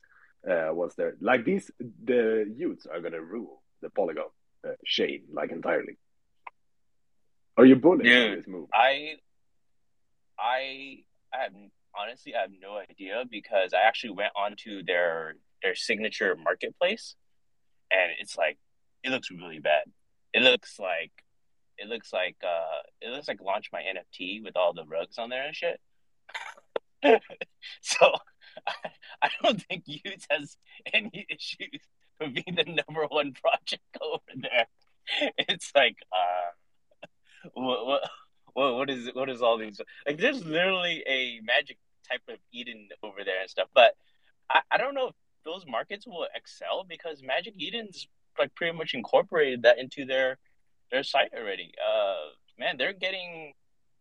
uh, 0.50 0.70
once 0.72 0.96
they're 0.96 1.16
like 1.20 1.46
these? 1.46 1.72
The 1.80 2.46
y00ts 2.58 2.88
are 2.92 3.02
gonna 3.02 3.22
rule 3.22 3.62
the 3.82 3.90
Polygon 3.90 4.26
uh, 4.66 4.72
chain 4.86 5.24
like 5.32 5.52
entirely. 5.52 5.98
Are 7.58 7.66
you 7.66 7.76
bullish 7.76 8.06
Dude, 8.06 8.40
this 8.40 8.48
move? 8.48 8.68
I 8.74 9.16
I 10.38 11.00
I 11.34 11.44
have 11.44 11.54
honestly 11.98 12.36
I 12.36 12.42
have 12.42 12.52
no 12.62 12.78
idea 12.78 13.24
because 13.30 13.74
I 13.74 13.82
actually 13.88 14.12
went 14.12 14.34
onto 14.36 14.84
their 14.84 15.36
their 15.62 15.76
signature 15.76 16.36
marketplace 16.36 17.16
and 17.92 18.12
it's 18.20 18.38
like 18.38 18.58
it 19.04 19.10
looks 19.10 19.32
really 19.32 19.60
bad. 19.60 19.84
It 20.34 20.42
looks 20.42 20.80
like 20.80 21.12
it 21.78 21.88
looks 21.88 22.12
like 22.12 22.36
uh 22.44 22.82
it 23.02 23.10
looks 23.10 23.28
like 23.28 23.42
launch 23.42 23.70
my 23.72 23.82
NFT 23.82 24.44
with 24.44 24.56
all 24.56 24.74
the 24.74 24.86
rugs 24.86 25.18
on 25.18 25.30
there 25.30 25.46
and 25.46 25.56
shit. 25.56 25.80
so 27.82 28.14
I, 29.22 29.30
don't 29.42 29.62
think 29.64 29.86
y00ts 29.86 30.26
has 30.30 30.58
any 30.94 31.26
issues 31.30 31.82
with 32.20 32.34
being 32.34 32.56
the 32.56 32.84
number 32.88 33.06
one 33.08 33.34
project 33.34 33.84
over 34.02 34.22
there. 34.36 34.68
It's 35.38 35.72
like 35.76 35.98
uh 36.12 37.08
what 37.54 37.86
what 37.86 38.10
what, 38.54 38.76
what 38.76 38.90
is 38.90 39.10
what 39.14 39.30
is 39.30 39.42
all 39.42 39.58
these 39.58 39.80
like 40.08 40.18
there's 40.18 40.44
literally 40.44 41.04
a 41.08 41.40
magic 41.42 41.78
type 42.10 42.22
of 42.30 42.38
Eden 42.52 42.90
over 43.04 43.24
there 43.24 43.42
and 43.42 43.50
stuff. 43.50 43.68
But 43.74 43.96
I, 44.50 44.62
I 44.72 44.78
don't 44.78 44.96
know 44.96 45.10
if 45.10 45.16
those 45.44 45.66
markets 45.68 46.08
will 46.08 46.28
excel 46.34 46.86
because 46.88 47.22
Magic 47.22 47.54
Eden's 47.62 48.08
like 48.38 48.54
pretty 48.56 48.76
much 48.78 48.94
incorporated 48.94 49.64
that 49.64 49.78
into 49.78 50.06
their 50.06 50.38
their 50.92 51.04
site 51.04 51.32
already. 51.38 51.72
Uh 51.80 52.32
man, 52.58 52.78
they're 52.78 52.94
getting 52.94 53.54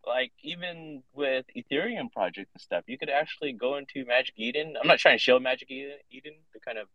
like 0.07 0.31
even 0.43 1.03
with 1.13 1.45
Ethereum 1.55 2.11
project 2.11 2.49
and 2.53 2.61
stuff, 2.61 2.83
you 2.87 2.97
could 2.97 3.09
actually 3.09 3.53
go 3.53 3.77
into 3.77 4.05
Magic 4.05 4.35
Eden. 4.37 4.75
I'm 4.79 4.87
not 4.87 4.99
trying 4.99 5.17
to 5.17 5.23
show 5.23 5.39
Magic 5.39 5.71
Eden, 5.71 5.97
Eden 6.11 6.33
the 6.53 6.59
kind 6.59 6.77
of 6.77 6.87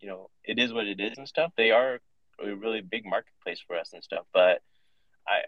you 0.00 0.08
know, 0.08 0.28
it 0.44 0.58
is 0.58 0.72
what 0.72 0.86
it 0.86 1.00
is 1.00 1.16
and 1.16 1.26
stuff. 1.26 1.52
They 1.56 1.70
are 1.70 2.00
a 2.38 2.54
really 2.54 2.82
big 2.82 3.06
marketplace 3.06 3.60
for 3.66 3.76
us 3.76 3.92
and 3.92 4.04
stuff. 4.04 4.26
But 4.32 4.60
I 5.26 5.40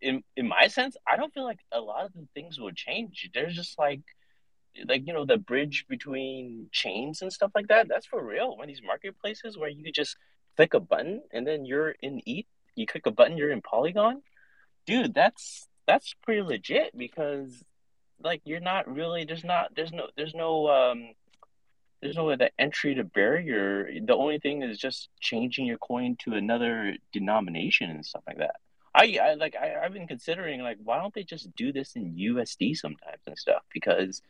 in 0.00 0.22
in 0.36 0.48
my 0.48 0.66
sense, 0.68 0.96
I 1.10 1.16
don't 1.16 1.32
feel 1.32 1.44
like 1.44 1.60
a 1.70 1.80
lot 1.80 2.06
of 2.06 2.12
the 2.12 2.26
things 2.34 2.58
will 2.58 2.72
change. 2.72 3.30
There's 3.32 3.54
just 3.54 3.78
like 3.78 4.02
like 4.88 5.06
you 5.06 5.12
know 5.12 5.24
the 5.24 5.36
bridge 5.36 5.86
between 5.88 6.68
chains 6.72 7.22
and 7.22 7.32
stuff 7.32 7.52
like 7.54 7.68
that. 7.68 7.88
That's 7.88 8.06
for 8.06 8.24
real. 8.24 8.56
One 8.56 8.62
of 8.62 8.68
these 8.68 8.82
marketplaces 8.84 9.56
where 9.56 9.68
you 9.68 9.84
could 9.84 9.94
just 9.94 10.16
click 10.56 10.74
a 10.74 10.80
button 10.80 11.22
and 11.32 11.46
then 11.46 11.64
you're 11.64 11.90
in 11.90 12.20
ETH. 12.26 12.46
You 12.74 12.86
click 12.86 13.06
a 13.06 13.10
button, 13.10 13.36
you're 13.36 13.52
in 13.52 13.62
Polygon. 13.62 14.22
Dude, 14.86 15.14
that's 15.14 15.68
that's 15.92 16.14
pretty 16.22 16.40
legit 16.40 16.96
because 16.96 17.62
like 18.22 18.40
you're 18.44 18.60
not 18.60 18.92
really 18.92 19.24
there's 19.24 19.44
not 19.44 19.74
there's 19.76 19.92
no 19.92 20.08
there's 20.16 20.34
no 20.34 20.68
um 20.68 21.10
there's 22.00 22.16
no 22.16 22.24
way 22.24 22.34
the 22.34 22.50
entry 22.58 22.94
to 22.96 23.04
barrier. 23.04 23.88
The 24.04 24.16
only 24.16 24.38
thing 24.40 24.62
is 24.62 24.78
just 24.78 25.08
changing 25.20 25.66
your 25.66 25.78
coin 25.78 26.16
to 26.24 26.32
another 26.32 26.96
denomination 27.12 27.90
and 27.90 28.04
stuff 28.04 28.24
like 28.26 28.38
that. 28.38 28.56
I, 28.94 29.18
I 29.22 29.34
like 29.34 29.54
I, 29.54 29.76
I've 29.84 29.92
been 29.92 30.08
considering 30.08 30.62
like 30.62 30.78
why 30.82 30.98
don't 30.98 31.14
they 31.14 31.24
just 31.24 31.54
do 31.54 31.72
this 31.72 31.94
in 31.94 32.14
USD 32.14 32.76
sometimes 32.76 33.22
and 33.26 33.38
stuff 33.38 33.62
because 33.72 34.22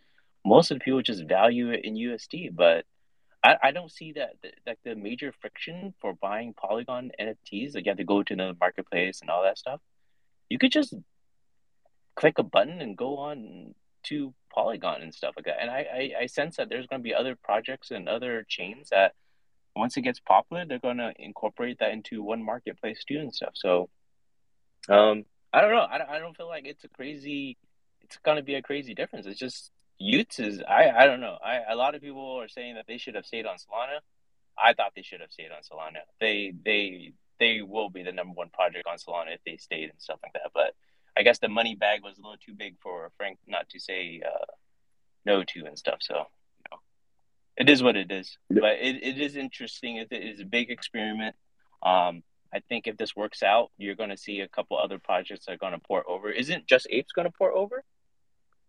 most 0.44 0.70
of 0.70 0.79
the 0.79 0.85
people 0.85 1.01
just 1.01 1.25
value 1.29 1.70
it 1.70 1.85
in 1.85 1.94
USD, 1.94 2.55
but 2.55 2.85
I, 3.44 3.57
I 3.62 3.70
don't 3.70 3.90
see 3.90 4.12
that 4.14 4.35
like 4.66 4.79
the 4.85 4.96
major 4.96 5.33
friction 5.40 5.94
for 6.01 6.12
buying 6.14 6.55
Polygon 6.55 7.12
NFTs. 7.20 7.75
Like 7.75 7.87
you 7.87 7.90
have 7.90 7.98
to 7.98 8.05
go 8.05 8.22
to 8.25 8.33
another 8.33 8.57
marketplace 8.61 9.20
and 9.20 9.31
all 9.31 9.44
that 9.44 9.59
stuff. 9.59 9.81
You 10.51 10.59
could 10.59 10.72
just 10.72 10.94
click 12.14 12.38
a 12.38 12.42
button 12.42 12.81
and 12.81 12.96
go 12.96 13.18
on 13.18 13.75
to 14.05 14.35
Polygon 14.53 15.03
and 15.03 15.14
stuff 15.14 15.35
like 15.37 15.46
that. 15.46 15.61
And 15.61 15.70
I, 15.70 15.87
I, 15.94 16.22
I 16.22 16.27
sense 16.27 16.57
that 16.57 16.68
there's 16.68 16.87
going 16.87 17.01
to 17.01 17.05
be 17.05 17.14
other 17.14 17.37
projects 17.37 17.90
and 17.90 18.09
other 18.09 18.44
chains 18.48 18.90
that 18.90 19.14
once 19.75 19.96
it 19.96 20.03
gets 20.03 20.20
popular, 20.20 20.64
they're 20.64 20.79
going 20.79 20.98
to 20.98 21.12
incorporate 21.18 21.79
that 21.79 21.92
into 21.92 22.22
one 22.22 22.44
marketplace 22.44 23.05
too 23.05 23.18
and 23.18 23.35
stuff. 23.35 23.53
So, 23.55 23.88
um, 24.88 25.25
I 25.53 25.61
don't 25.61 25.70
know. 25.70 25.81
I 25.81 26.16
I 26.16 26.18
don't 26.18 26.37
feel 26.37 26.48
like 26.48 26.66
it's 26.66 26.85
a 26.85 26.88
crazy, 26.88 27.57
it's 28.03 28.18
going 28.25 28.37
to 28.37 28.42
be 28.42 28.55
a 28.55 28.62
crazy 28.62 28.94
difference. 28.94 29.27
It's 29.27 29.38
just 29.38 29.70
y00ts 30.01 30.40
is, 30.40 30.62
I, 30.68 30.90
I 30.90 31.07
don't 31.07 31.20
know. 31.20 31.37
I, 31.42 31.61
a 31.70 31.77
lot 31.77 31.94
of 31.94 32.03
people 32.03 32.40
are 32.40 32.48
saying 32.48 32.75
that 32.75 32.87
they 32.88 32.98
should 32.98 33.14
have 33.14 33.27
stayed 33.27 33.46
on 33.46 33.57
Solana. 33.57 34.01
I 34.59 34.75
thought 34.75 34.92
they 34.94 35.03
should 35.03 35.20
have 35.20 35.31
stayed 35.31 35.51
on 35.51 35.62
Solana. 35.62 36.01
They, 36.20 36.53
they, 36.64 37.12
they 37.38 37.62
will 37.62 37.88
be 37.88 38.03
the 38.03 38.12
number 38.12 38.35
one 38.35 38.51
project 38.51 38.87
on 38.87 38.98
Solana 38.98 39.35
if 39.35 39.40
they 39.46 39.57
stayed 39.57 39.90
and 39.90 39.98
stuff 40.01 40.18
like 40.22 40.33
that. 40.35 40.51
But 40.53 40.75
I 41.16 41.22
guess 41.22 41.38
the 41.38 41.48
money 41.48 41.75
bag 41.75 42.03
was 42.03 42.18
a 42.18 42.20
little 42.20 42.38
too 42.44 42.55
big 42.55 42.77
for 42.83 43.11
Frank 43.16 43.38
not 43.46 43.68
to 43.70 43.81
say 43.81 44.22
uh, 44.25 44.46
no 45.25 45.44
to 45.44 45.66
and 45.66 45.79
stuff. 45.79 45.98
So, 46.01 46.14
you 46.14 46.64
know, 46.70 46.79
it 47.57 47.68
is 47.68 47.83
what 47.83 47.96
it 47.96 48.11
is. 48.11 48.38
But 48.48 48.79
it, 48.81 49.03
it 49.03 49.20
is 49.20 49.37
interesting. 49.37 49.96
It, 49.96 50.09
it 50.11 50.22
is 50.22 50.40
a 50.40 50.44
big 50.44 50.70
experiment. 50.70 51.37
Um, 51.83 52.22
I 52.55 52.61
think 52.68 52.87
if 52.87 52.96
this 52.96 53.16
works 53.16 53.42
out, 53.42 53.70
you're 53.79 53.94
going 53.94 54.11
to 54.11 54.16
see 54.16 54.40
a 54.40 54.48
couple 54.48 54.79
other 54.79 54.98
projects 54.98 55.46
that 55.46 55.53
are 55.53 55.59
going 55.59 55.72
to 55.72 55.79
port 55.79 56.05
over. 56.09 56.31
Isn't 56.31 56.66
just 56.66 56.87
Apes 56.90 57.12
going 57.12 57.27
to 57.27 57.33
port 57.37 57.55
over? 57.55 57.85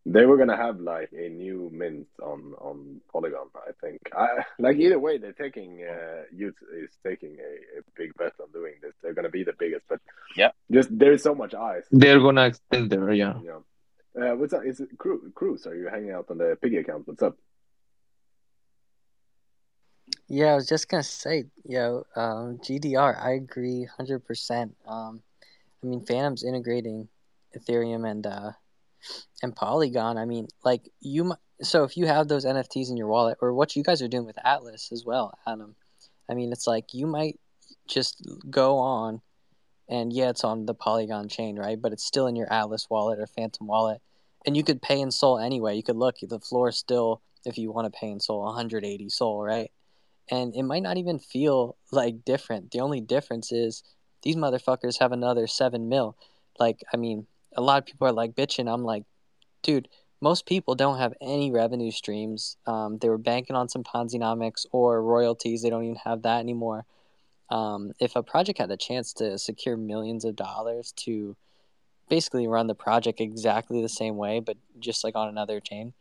They 0.06 0.26
were 0.26 0.36
gonna 0.38 0.58
have 0.58 0.82
like 0.82 1.12
a 1.14 1.30
new 1.30 1.70
mint 1.74 2.08
on 2.22 2.54
on 2.60 3.00
Polygon, 3.12 3.48
I 3.56 3.72
think. 3.80 4.00
I, 4.14 4.44
like 4.60 4.76
either 4.78 5.00
way, 5.00 5.18
they're 5.18 5.32
taking 5.32 5.82
uh, 5.84 6.24
y00ts 6.36 6.84
is 6.84 6.90
taking 7.06 7.38
a, 7.40 7.80
a 7.80 7.82
big 7.96 8.14
bet 8.18 8.34
on 8.42 8.52
doing 8.52 8.74
this. 8.82 8.94
They're 9.02 9.14
gonna 9.14 9.30
be 9.30 9.44
the 9.46 9.54
biggest, 9.58 9.86
but 9.88 10.02
Yeah. 10.36 10.52
just 10.70 10.90
there 10.98 11.14
is 11.14 11.24
so 11.24 11.34
much 11.34 11.54
eyes. 11.54 11.86
They're 11.92 12.20
gonna 12.20 12.48
extend 12.48 12.92
there, 12.92 13.14
yeah. 13.14 13.40
Yeah. 13.42 13.60
Uh, 14.16 14.36
what's 14.36 14.54
up? 14.54 14.66
Is 14.66 14.82
it 14.82 14.90
Cru- 14.98 15.32
Cruz? 15.34 15.66
Are 15.66 15.76
you 15.76 15.88
hanging 15.88 16.12
out 16.12 16.26
on 16.30 16.38
the 16.38 16.58
piggy 16.62 16.78
account? 16.78 17.08
What's 17.08 17.24
up? 17.24 17.38
Yeah, 20.28 20.52
I 20.52 20.56
was 20.56 20.68
just 20.68 20.90
gonna 20.90 21.04
say, 21.04 21.46
yo, 21.64 22.06
um, 22.16 22.58
GDR, 22.60 23.18
I 23.22 23.32
agree 23.34 23.86
hundred 23.86 24.26
percent. 24.26 24.76
Um, 24.86 25.22
I 25.82 25.88
mean, 25.88 26.02
Phantom's 26.06 26.44
integrating 26.44 27.08
Ethereum 27.58 28.10
and 28.10 28.26
uh, 28.28 28.52
and 29.42 29.56
Polygon. 29.56 30.18
I 30.18 30.26
mean, 30.26 30.48
like 30.64 30.90
you. 31.00 31.34
So 31.62 31.84
if 31.84 31.96
you 31.96 32.08
have 32.08 32.28
those 32.28 32.46
NFTs 32.46 32.90
in 32.90 32.98
your 32.98 33.08
wallet, 33.08 33.38
or 33.42 33.54
what 33.54 33.76
you 33.76 33.84
guys 33.84 34.02
are 34.02 34.08
doing 34.08 34.26
with 34.26 34.38
Atlas 34.44 34.92
as 34.92 35.06
well, 35.06 35.34
Adam. 35.48 35.76
I 36.30 36.36
mean, 36.36 36.52
it's 36.52 36.68
like 36.68 36.94
you 36.94 37.06
might 37.06 37.40
just 37.88 38.26
go 38.50 38.78
on, 38.78 39.22
and 39.90 40.12
yeah, 40.14 40.30
it's 40.30 40.44
on 40.44 40.66
the 40.66 40.74
Polygon 40.74 41.28
chain, 41.28 41.58
right? 41.58 41.82
But 41.82 41.92
it's 41.92 42.06
still 42.06 42.28
in 42.28 42.36
your 42.36 42.52
Atlas 42.52 42.88
wallet 42.90 43.20
or 43.20 43.28
Phantom 43.28 43.68
wallet, 43.68 44.02
and 44.46 44.56
you 44.56 44.64
could 44.64 44.82
pay 44.82 45.00
in 45.00 45.12
Sol 45.12 45.38
anyway. 45.40 45.76
You 45.76 45.84
could 45.84 45.98
look 45.98 46.16
the 46.22 46.40
floor 46.40 46.72
still, 46.72 47.22
if 47.46 47.58
you 47.58 47.72
want 47.72 47.92
to 47.92 48.00
pay 48.00 48.10
in 48.10 48.20
Sol, 48.20 48.44
180 48.46 49.10
Sol, 49.10 49.44
right? 49.44 49.70
and 50.30 50.56
it 50.56 50.64
might 50.64 50.84
not 50.84 50.98
even 50.98 51.20
feel 51.20 51.78
like 51.92 52.26
different. 52.26 52.72
The 52.72 52.80
only 52.80 53.02
difference 53.02 53.52
is 53.52 53.84
these 54.22 54.36
motherfuckers 54.36 55.00
have 55.00 55.12
another 55.12 55.48
seven 55.48 55.90
mil. 55.90 56.18
Like, 56.60 56.84
I 56.94 56.98
mean, 56.98 57.28
a 57.56 57.62
lot 57.62 57.80
of 57.80 57.86
people 57.86 58.08
are 58.08 58.14
like 58.14 58.36
bitching. 58.36 58.72
I'm 58.72 58.84
like, 58.84 59.04
dude, 59.62 59.88
most 60.22 60.46
people 60.46 60.76
don't 60.76 61.00
have 61.00 61.14
any 61.22 61.52
revenue 61.52 61.92
streams. 61.92 62.58
Um, 62.66 62.98
they 63.00 63.10
were 63.10 63.18
banking 63.18 63.56
on 63.56 63.68
some 63.70 63.84
Ponzi-nomics 63.84 64.66
or 64.72 65.04
royalties. 65.04 65.62
They 65.62 65.70
don't 65.70 65.84
even 65.84 65.98
have 65.98 66.22
that 66.22 66.40
anymore. 66.40 66.86
Um, 67.50 67.92
if 68.00 68.16
a 68.16 68.24
project 68.24 68.60
had 68.60 68.70
the 68.70 68.78
chance 68.78 69.14
to 69.14 69.38
secure 69.38 69.76
millions 69.76 70.26
of 70.26 70.36
dollars 70.36 70.94
to 70.98 71.36
basically 72.10 72.48
run 72.48 72.68
the 72.68 72.76
project 72.76 73.20
exactly 73.20 73.82
the 73.82 73.90
same 73.90 74.18
way, 74.18 74.40
but 74.40 74.58
just 74.80 75.04
like 75.04 75.16
on 75.16 75.28
another 75.28 75.60
chain, 75.60 75.94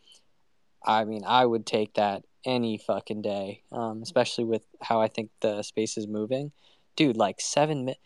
I 0.85 1.05
mean, 1.05 1.25
I 1.27 1.45
would 1.45 1.67
take 1.67 1.95
that 1.95 2.23
any 2.45 2.79
fucking 2.79 3.23
day, 3.23 3.63
um, 3.71 4.03
especially 4.03 4.45
with 4.45 4.63
how 4.81 5.01
I 5.01 5.09
think 5.09 5.31
the 5.41 5.63
space 5.63 5.97
is 5.97 6.07
moving. 6.07 6.53
Dude, 6.97 7.17
like 7.17 7.41
seven. 7.41 7.85
Mi- 7.87 7.99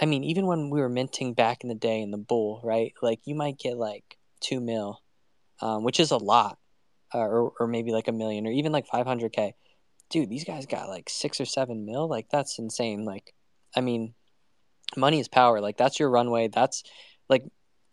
I 0.00 0.06
mean, 0.06 0.24
even 0.24 0.46
when 0.46 0.70
we 0.70 0.80
were 0.80 0.88
minting 0.88 1.34
back 1.34 1.62
in 1.62 1.68
the 1.68 1.74
day 1.74 2.00
in 2.00 2.10
the 2.10 2.18
bull, 2.18 2.60
right? 2.64 2.94
Like 3.02 3.20
you 3.26 3.34
might 3.34 3.58
get 3.58 3.76
like 3.76 4.16
two 4.40 4.60
mil, 4.60 5.02
um, 5.60 5.84
which 5.84 6.00
is 6.00 6.10
a 6.10 6.16
lot, 6.16 6.58
uh, 7.14 7.18
or 7.18 7.52
or 7.60 7.66
maybe 7.66 7.92
like 7.92 8.08
a 8.08 8.12
million, 8.12 8.46
or 8.46 8.50
even 8.50 8.72
like 8.72 8.86
five 8.86 9.06
hundred 9.06 9.32
k. 9.32 9.54
Dude, 10.08 10.30
these 10.30 10.44
guys 10.44 10.66
got 10.66 10.88
like 10.88 11.10
six 11.10 11.40
or 11.40 11.44
seven 11.44 11.84
mil. 11.84 12.08
Like 12.08 12.28
that's 12.30 12.58
insane. 12.58 13.04
Like, 13.04 13.34
I 13.76 13.80
mean, 13.80 14.14
money 14.96 15.20
is 15.20 15.28
power. 15.28 15.60
Like 15.60 15.76
that's 15.76 16.00
your 16.00 16.10
runway. 16.10 16.48
That's 16.48 16.82
like 17.28 17.44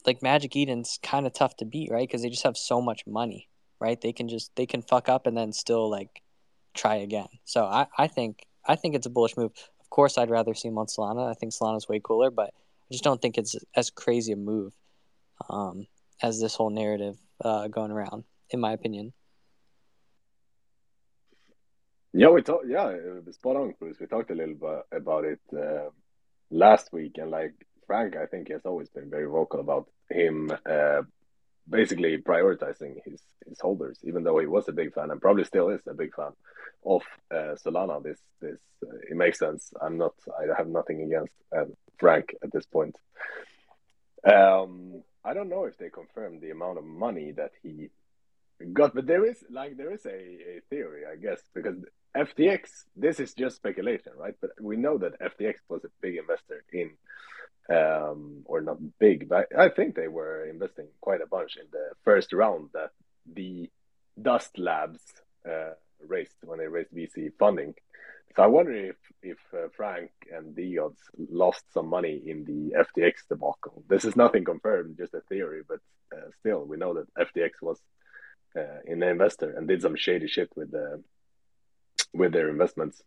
like 0.06 0.24
Magic 0.24 0.56
Eden's 0.56 1.00
kind 1.04 1.28
of 1.28 1.34
tough 1.34 1.58
to 1.58 1.66
beat, 1.66 1.92
right? 1.92 2.08
Because 2.08 2.22
they 2.22 2.30
just 2.30 2.44
have 2.44 2.58
so 2.58 2.82
much 2.82 3.06
money, 3.06 3.50
right? 3.82 4.00
They 4.00 4.14
can 4.14 4.30
just 4.30 4.56
they 4.56 4.66
can 4.66 4.82
fuck 4.82 5.10
up 5.10 5.28
and 5.28 5.38
then 5.38 5.52
still 5.52 5.90
like 5.90 6.22
try 6.74 6.96
again. 6.96 7.28
So 7.44 7.66
I 7.66 7.88
I 7.98 8.08
think 8.08 8.46
I 8.66 8.76
think 8.76 8.96
it's 8.96 9.08
a 9.08 9.12
bullish 9.12 9.36
move. 9.36 9.52
Of 9.88 9.90
course, 9.90 10.18
I'd 10.18 10.30
rather 10.30 10.54
see 10.54 10.68
him 10.68 10.78
on 10.78 10.88
Solana. 10.88 11.30
I 11.30 11.34
think 11.34 11.54
Solana's 11.54 11.88
way 11.88 12.02
cooler, 12.04 12.30
but 12.30 12.50
I 12.50 12.92
just 12.92 13.06
don't 13.06 13.22
think 13.22 13.38
it's 13.38 13.56
as 13.74 13.90
crazy 13.90 14.34
a 14.34 14.36
move 14.36 14.74
um, 15.50 15.88
as 16.22 16.42
this 16.42 16.56
whole 16.56 16.70
narrative 16.70 17.18
uh, 17.44 17.70
going 17.70 17.92
around, 17.92 18.26
in 18.50 18.60
my 18.60 18.74
opinion. 18.74 19.14
Yeah, 22.14 22.30
we 22.30 22.42
talked. 22.42 22.68
Yeah, 22.68 22.94
spot 23.32 23.56
on, 23.56 23.76
Bruce. 23.80 24.00
We 24.00 24.08
talked 24.08 24.32
a 24.32 24.36
little 24.36 24.56
bit 24.56 24.86
about 24.92 25.24
it 25.24 25.40
uh, 25.56 25.90
last 26.50 26.92
week, 26.92 27.18
and 27.18 27.32
like 27.32 27.54
Frank, 27.86 28.18
I 28.18 28.26
think 28.26 28.50
has 28.52 28.66
always 28.66 28.90
been 28.90 29.10
very 29.10 29.26
vocal 29.26 29.62
about 29.62 29.88
him 30.10 30.52
uh, 30.66 31.02
basically 31.70 32.18
prioritizing 32.18 32.96
his 33.04 33.22
his 33.48 33.60
holders, 33.60 34.00
even 34.04 34.24
though 34.24 34.40
he 34.40 34.46
was 34.46 34.68
a 34.68 34.74
big 34.74 34.94
fan 34.94 35.12
and 35.12 35.22
probably 35.22 35.44
still 35.44 35.70
is 35.70 35.82
a 35.88 35.94
big 35.94 36.14
fan 36.14 36.32
of 36.86 37.02
uh, 37.32 37.56
Solana. 37.64 38.02
This 38.04 38.20
this 38.42 38.60
uh, 38.84 38.96
it 39.10 39.16
makes 39.16 39.40
sense. 39.40 39.72
I'm 39.82 39.98
not. 39.98 40.14
I 40.40 40.58
have 40.58 40.68
nothing 40.68 41.02
against 41.02 41.34
uh, 41.56 41.66
Frank 42.00 42.36
at 42.44 42.52
this 42.52 42.66
point. 42.66 42.96
Um, 44.26 45.04
I 45.24 45.34
don't 45.34 45.50
know 45.50 45.66
if 45.66 45.78
they 45.78 45.90
confirmed 45.90 46.42
the 46.42 46.52
amount 46.52 46.78
of 46.78 46.84
money 46.84 47.32
that 47.34 47.52
he 47.62 47.90
got, 48.74 48.96
but 48.96 49.08
there 49.08 49.26
is 49.26 49.44
like 49.50 49.78
there 49.78 49.94
is 49.94 50.06
a, 50.06 50.10
a 50.10 50.62
theory, 50.70 51.04
I 51.12 51.16
guess, 51.16 51.42
because 51.54 51.78
FTX. 52.16 52.62
This 52.96 53.20
is 53.20 53.34
just 53.34 53.58
speculation, 53.58 54.14
right? 54.18 54.34
But 54.42 54.52
we 54.60 54.76
know 54.76 54.98
that 54.98 55.20
FTX 55.20 55.56
was 55.70 55.84
a 55.84 55.90
big 56.02 56.18
investor 56.18 56.64
in 56.72 56.92
um, 57.70 58.44
or 58.46 58.62
not 58.62 58.78
big, 59.00 59.28
but 59.28 59.48
I 59.58 59.70
think 59.70 59.96
they 59.96 60.08
were 60.08 60.46
investing 60.46 60.88
quite 61.02 61.22
a 61.22 61.28
bunch 61.28 61.58
in 61.58 61.68
the 61.72 61.90
first 62.04 62.34
round 62.34 62.70
that 62.74 62.92
the 63.32 63.70
Dust 64.22 64.58
Labs 64.58 65.02
uh, 65.48 65.72
raised 66.06 66.36
when 66.44 66.60
they 66.60 66.68
raised 66.68 66.92
VC 66.92 67.32
funding. 67.38 67.76
So 68.36 68.44
I 68.44 68.48
wonder 68.48 68.72
if 68.72 68.96
if 69.24 69.38
uh, 69.54 69.68
Frank 69.76 70.12
and 70.32 70.56
DeGods 70.56 71.00
lost 71.30 71.64
some 71.74 71.88
money 71.88 72.22
in 72.26 72.46
the 72.46 72.76
FTX 72.86 73.28
debacle. 73.30 73.84
This 73.90 74.06
is 74.06 74.16
nothing 74.16 74.46
confirmed, 74.46 74.98
just 74.98 75.14
a 75.14 75.22
theory, 75.22 75.64
but 75.68 75.80
uh, 76.16 76.30
still, 76.40 76.64
we 76.66 76.78
know 76.78 76.94
that 76.94 77.14
FTX 77.16 77.52
was 77.62 77.80
uh, 78.56 78.80
an 78.86 79.04
investor 79.04 79.52
and 79.52 79.68
did 79.68 79.82
some 79.82 79.96
shady 79.96 80.28
shit 80.28 80.50
with 80.56 80.72
the 80.72 81.04
with 82.14 82.32
their 82.32 82.50
investments. 82.50 83.02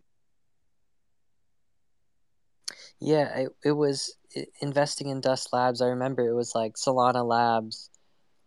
Yeah, 3.01 3.35
it, 3.35 3.49
it 3.65 3.73
was 3.73 4.15
investing 4.61 5.09
in 5.09 5.21
Dust 5.21 5.53
Labs. 5.53 5.81
I 5.81 5.87
remember 5.87 6.29
it 6.29 6.35
was 6.35 6.55
like 6.55 6.75
Solana 6.75 7.27
Labs, 7.27 7.91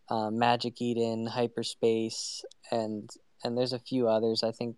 uh, 0.08 0.30
Magic 0.30 0.80
Eden, 0.80 1.26
Hyperspace, 1.26 2.44
and 2.70 3.10
and 3.42 3.58
there's 3.58 3.72
a 3.72 3.78
few 3.78 4.08
others. 4.08 4.42
I 4.42 4.52
think 4.52 4.76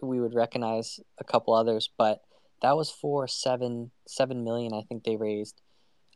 we 0.00 0.20
would 0.20 0.34
recognize 0.34 1.00
a 1.18 1.24
couple 1.24 1.54
others, 1.54 1.90
but 1.98 2.20
that 2.62 2.76
was 2.76 2.90
for 2.90 3.26
seven 3.26 3.90
seven 4.06 4.44
million. 4.44 4.72
I 4.72 4.82
think 4.82 5.02
they 5.02 5.16
raised, 5.16 5.60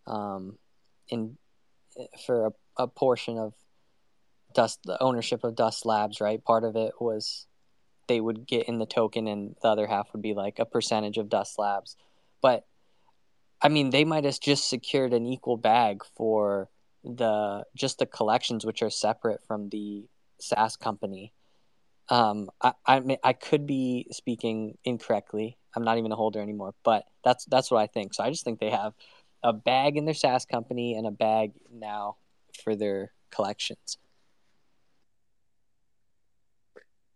um, 0.07 0.59
in 1.09 1.37
for 2.25 2.47
a, 2.47 2.53
a 2.85 2.87
portion 2.87 3.39
of 3.39 3.55
Dust 4.55 4.81
the 4.85 5.03
ownership 5.03 5.43
of 5.43 5.57
Dust 5.57 5.85
Labs. 5.85 6.21
Right, 6.21 6.43
part 6.45 6.63
of 6.63 6.77
it 6.77 6.93
was 7.01 7.47
they 8.07 8.21
would 8.21 8.47
get 8.47 8.69
in 8.69 8.79
the 8.79 8.87
token, 8.87 9.27
and 9.27 9.57
the 9.63 9.69
other 9.69 9.89
half 9.89 10.13
would 10.13 10.23
be 10.23 10.35
like 10.35 10.61
a 10.61 10.65
percentage 10.65 11.19
of 11.19 11.29
Dust 11.29 11.59
Labs, 11.59 11.97
but 12.41 12.65
I 13.65 13.71
mean, 13.71 13.89
they 13.89 14.05
might 14.05 14.25
have 14.25 14.39
just 14.39 14.69
secured 14.69 15.15
an 15.15 15.27
equal 15.27 15.57
bag 15.57 16.05
for 16.15 16.69
the 17.03 17.65
just 17.75 17.99
the 17.99 18.05
collections, 18.05 18.67
which 18.67 18.83
are 18.83 18.91
separate 18.91 19.41
from 19.47 19.71
the 19.71 20.05
SaaS 20.39 20.77
company. 20.77 21.33
Um, 22.11 22.51
I 22.61 22.75
I, 22.85 23.01
may, 23.01 23.19
I 23.25 23.33
could 23.33 23.67
be 23.67 24.07
speaking 24.11 24.77
incorrectly. 24.85 25.57
I'm 25.75 25.83
not 25.83 25.97
even 25.97 26.13
a 26.13 26.17
holder 26.17 26.43
anymore, 26.43 26.75
but 26.85 27.07
that's 27.25 27.47
that's 27.47 27.71
what 27.71 27.79
I 27.79 27.87
think. 27.87 28.13
So 28.13 28.23
I 28.23 28.29
just 28.29 28.45
think 28.45 28.61
they 28.61 28.69
have 28.69 28.93
a 29.43 29.55
bag 29.55 29.97
in 29.97 30.05
their 30.05 30.15
SaaS 30.15 30.45
company 30.45 30.95
and 30.95 31.07
a 31.07 31.11
bag 31.11 31.53
now 31.73 32.17
for 32.63 32.77
their 32.77 33.13
collections. 33.31 33.97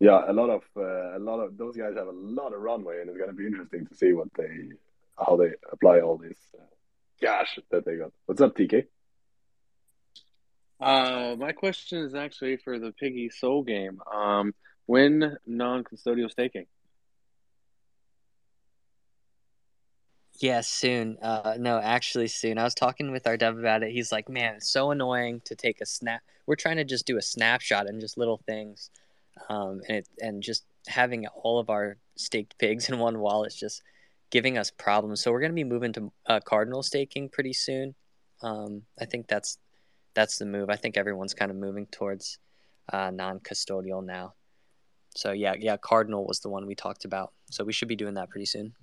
Yeah, 0.01 0.23
a 0.27 0.33
lot 0.33 0.49
of 0.49 0.63
uh, 0.79 1.19
a 1.19 1.21
lot 1.21 1.41
of 1.41 1.59
those 1.59 1.77
guys 1.77 1.95
have 1.95 2.07
a 2.07 2.13
lot 2.13 2.55
of 2.55 2.61
runway, 2.63 3.03
and 3.03 3.11
it's 3.11 3.19
going 3.19 3.31
to 3.31 3.37
be 3.37 3.47
interesting 3.47 3.85
to 3.87 3.95
see 3.95 4.15
what 4.15 4.29
they 4.35 4.71
how 5.19 5.37
they 5.37 5.53
apply 5.71 6.01
all 6.01 6.17
this 6.17 6.39
uh, 6.59 6.63
cash 7.21 7.59
that 7.71 7.85
they 7.85 7.97
got. 7.97 8.13
What's 8.27 8.41
up, 8.41 8.57
TK? 8.57 8.87
Uh, 10.81 11.35
my 11.37 11.53
question 11.53 11.99
is 12.05 12.15
actually 12.15 12.57
for 12.57 12.79
the 12.79 12.93
Piggy 12.93 13.31
Sol 13.31 13.63
Gang. 13.63 13.99
Um, 14.13 14.55
when 14.87 15.37
non-custodial 15.47 16.31
staking? 16.31 16.67
Yeah, 20.41 20.61
soon. 20.61 21.19
Uh, 21.21 21.57
no, 21.59 21.81
actually 21.81 22.29
soon. 22.29 22.59
I 22.59 22.65
was 22.65 22.75
talking 22.75 23.11
with 23.11 23.27
our 23.27 23.37
dev 23.37 23.59
about 23.59 23.83
it. 23.83 23.91
He's 23.91 24.13
like, 24.13 24.29
"Man, 24.29 24.55
it's 24.55 24.71
so 24.71 24.93
annoying 24.93 25.43
to 25.47 25.57
take 25.57 25.81
a 25.81 25.87
snap. 25.87 26.23
We're 26.47 26.55
trying 26.55 26.77
to 26.77 26.85
just 26.85 27.07
do 27.07 27.17
a 27.17 27.23
snapshot 27.23 27.89
and 27.89 28.01
just 28.01 28.17
little 28.17 28.39
things, 28.47 28.91
um, 29.49 29.81
and 29.89 29.99
it 29.99 30.09
and 30.21 30.41
just 30.41 30.65
having 30.87 31.27
all 31.27 31.59
of 31.59 31.71
our 31.71 31.97
staked 32.17 32.57
pigs 32.59 32.89
in 32.89 33.01
one 33.01 33.19
wallet 33.19 33.53
is 33.53 33.59
just 33.59 33.83
giving 34.31 34.59
us 34.59 34.71
problems. 34.71 35.23
So 35.23 35.33
we're 35.33 35.41
going 35.41 35.53
to 35.53 35.55
be 35.55 35.65
moving 35.65 35.93
to 35.95 36.13
uh, 36.27 36.41
cardinal 36.41 36.83
staking 36.83 37.29
pretty 37.29 37.53
soon. 37.53 37.95
Um, 38.43 38.83
I 39.01 39.05
think 39.05 39.27
that's 39.29 39.59
that's 40.15 40.39
the 40.39 40.47
move. 40.47 40.71
I 40.71 40.77
think 40.77 40.97
everyone's 40.97 41.35
kind 41.35 41.51
of 41.51 41.57
moving 41.57 41.87
towards 41.87 42.39
uh, 42.93 43.11
non-custodial 43.11 44.05
now. 44.05 44.35
So 45.15 45.33
yeah, 45.33 45.55
yeah, 45.59 45.77
cardinal 45.77 46.27
was 46.27 46.41
the 46.41 46.49
one 46.49 46.67
we 46.67 46.75
talked 46.75 47.05
about. 47.05 47.33
So 47.51 47.65
we 47.65 47.73
should 47.73 47.89
be 47.89 47.97
doing 47.97 48.15
that 48.15 48.31
pretty 48.31 48.47
soon. 48.47 48.75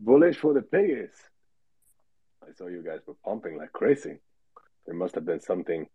Bullish 0.00 0.36
for 0.36 0.52
the 0.52 0.62
piggies. 0.62 1.10
I 2.42 2.52
saw 2.52 2.66
you 2.66 2.82
guys 2.82 3.00
were 3.06 3.16
pumping 3.24 3.56
like 3.56 3.72
crazy. 3.72 4.18
There 4.84 4.94
must 4.94 5.14
have 5.14 5.24
been 5.24 5.40
something, 5.40 5.86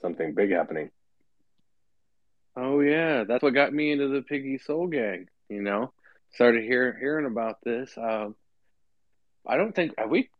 something 0.00 0.34
big 0.34 0.50
happening. 0.50 0.90
Oh 2.56 2.80
yeah, 2.80 3.24
that's 3.24 3.42
what 3.42 3.54
got 3.54 3.72
me 3.72 3.92
into 3.92 4.08
the 4.08 4.22
Piggy 4.22 4.58
Sol 4.58 4.86
Gang. 4.86 5.28
You 5.48 5.62
know, 5.62 5.92
started 6.32 6.64
hearing 6.64 6.98
hearing 6.98 7.26
about 7.26 7.58
this. 7.62 7.96
Um, 7.96 8.34
I 9.46 9.56
don't 9.56 9.74
think 9.74 9.92
we 10.08 10.30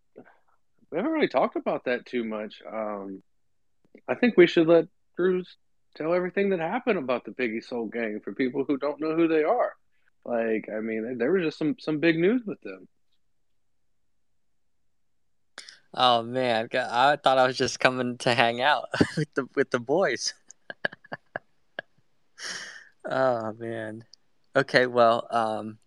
we 0.91 0.97
haven't 0.97 1.13
really 1.13 1.29
talked 1.29 1.57
about 1.57 1.85
that 1.85 2.07
too 2.07 2.25
much. 2.25 2.63
Um, 2.71 3.23
I 4.09 4.15
think 4.15 4.37
we 4.37 4.47
should 4.47 4.67
let 4.67 4.87
Cruz 5.15 5.57
tell 5.95 6.15
everything 6.15 6.51
that 6.51 6.61
happened 6.61 6.99
about 6.99 7.25
the 7.25 7.33
Piggy 7.33 7.61
Sol 7.61 7.87
Gang 7.87 8.21
for 8.23 8.33
people 8.33 8.65
who 8.65 8.79
don't 8.79 9.01
know 9.01 9.15
who 9.15 9.29
they 9.29 9.45
are. 9.45 9.75
Like, 10.25 10.69
I 10.75 10.81
mean, 10.81 11.19
there 11.19 11.33
was 11.33 11.45
just 11.45 11.59
some 11.59 11.77
some 11.79 12.01
big 12.01 12.19
news 12.19 12.43
with 12.47 12.61
them. 12.63 12.89
Oh 15.95 16.23
man, 16.23 16.69
I 16.75 17.17
thought 17.17 17.39
I 17.39 17.47
was 17.47 17.57
just 17.57 17.81
coming 17.81 18.19
to 18.19 18.35
hang 18.35 18.61
out 18.61 18.89
with 19.17 19.33
the 19.35 19.47
with 19.55 19.71
the 19.71 19.81
boys. 19.81 20.35
Oh 23.09 23.53
man. 23.53 24.05
Okay, 24.55 24.87
well, 24.87 25.27
um 25.31 25.79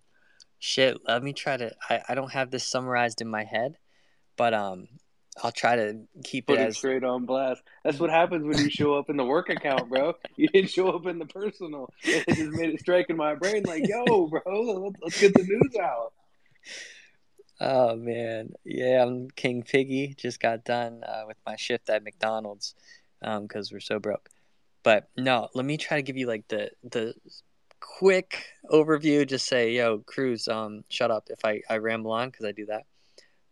shit, 0.59 0.97
let 1.07 1.23
me 1.23 1.33
try 1.33 1.57
to 1.57 1.71
I, 1.89 2.01
I 2.09 2.15
don't 2.15 2.31
have 2.31 2.51
this 2.51 2.65
summarized 2.65 3.21
in 3.21 3.27
my 3.27 3.43
head, 3.43 3.77
but 4.38 4.53
um 4.53 4.88
I'll 5.41 5.51
try 5.51 5.75
to 5.75 6.01
keep 6.23 6.47
Put 6.47 6.59
it 6.59 6.63
as 6.63 6.77
straight 6.77 7.03
on 7.03 7.25
blast. 7.25 7.62
That's 7.83 7.99
what 7.99 8.09
happens 8.19 8.45
when 8.45 8.57
you 8.57 8.69
show 8.69 8.93
up 8.95 9.09
in 9.09 9.17
the 9.17 9.23
work 9.23 9.49
account, 9.49 9.89
bro. 9.89 10.13
You 10.35 10.47
didn't 10.47 10.69
show 10.69 10.89
up 10.89 11.05
in 11.05 11.19
the 11.19 11.25
personal. 11.25 11.89
It 12.03 12.25
just 12.27 12.51
made 12.51 12.69
it 12.73 12.79
strike 12.79 13.09
in 13.09 13.17
my 13.17 13.35
brain 13.35 13.63
like, 13.63 13.83
yo, 13.88 14.27
bro, 14.27 14.93
let's, 15.01 15.19
get 15.19 15.33
the 15.33 15.43
news 15.43 15.75
out. 15.81 16.13
Oh 17.62 17.95
man. 17.95 18.53
Yeah, 18.63 19.03
I'm 19.03 19.29
King 19.31 19.63
Piggy. 19.63 20.15
Just 20.17 20.39
got 20.39 20.63
done 20.63 21.03
uh, 21.03 21.23
with 21.27 21.38
my 21.45 21.55
shift 21.55 21.89
at 21.89 22.03
McDonald's 22.03 22.75
um 23.21 23.47
cuz 23.47 23.71
we're 23.71 23.79
so 23.79 23.99
broke. 23.99 24.29
But 24.84 25.10
no, 25.18 25.50
let 25.54 25.65
me 25.65 25.78
try 25.78 25.98
to 25.98 26.04
give 26.04 26.18
you 26.18 26.28
like 26.28 26.48
the 26.48 26.72
the 26.84 27.13
quick 27.80 28.46
overview. 28.72 29.28
Just 29.28 29.48
say, 29.48 29.72
yo, 29.72 30.00
Cruz, 30.00 30.48
um, 30.48 30.84
shut 30.89 31.12
up 31.12 31.28
if 31.30 31.44
I 31.44 31.62
I 31.70 31.78
ramble 31.78 32.12
on 32.12 32.30
because 32.30 32.46
I 32.46 32.52
do 32.52 32.65
that. 32.68 32.86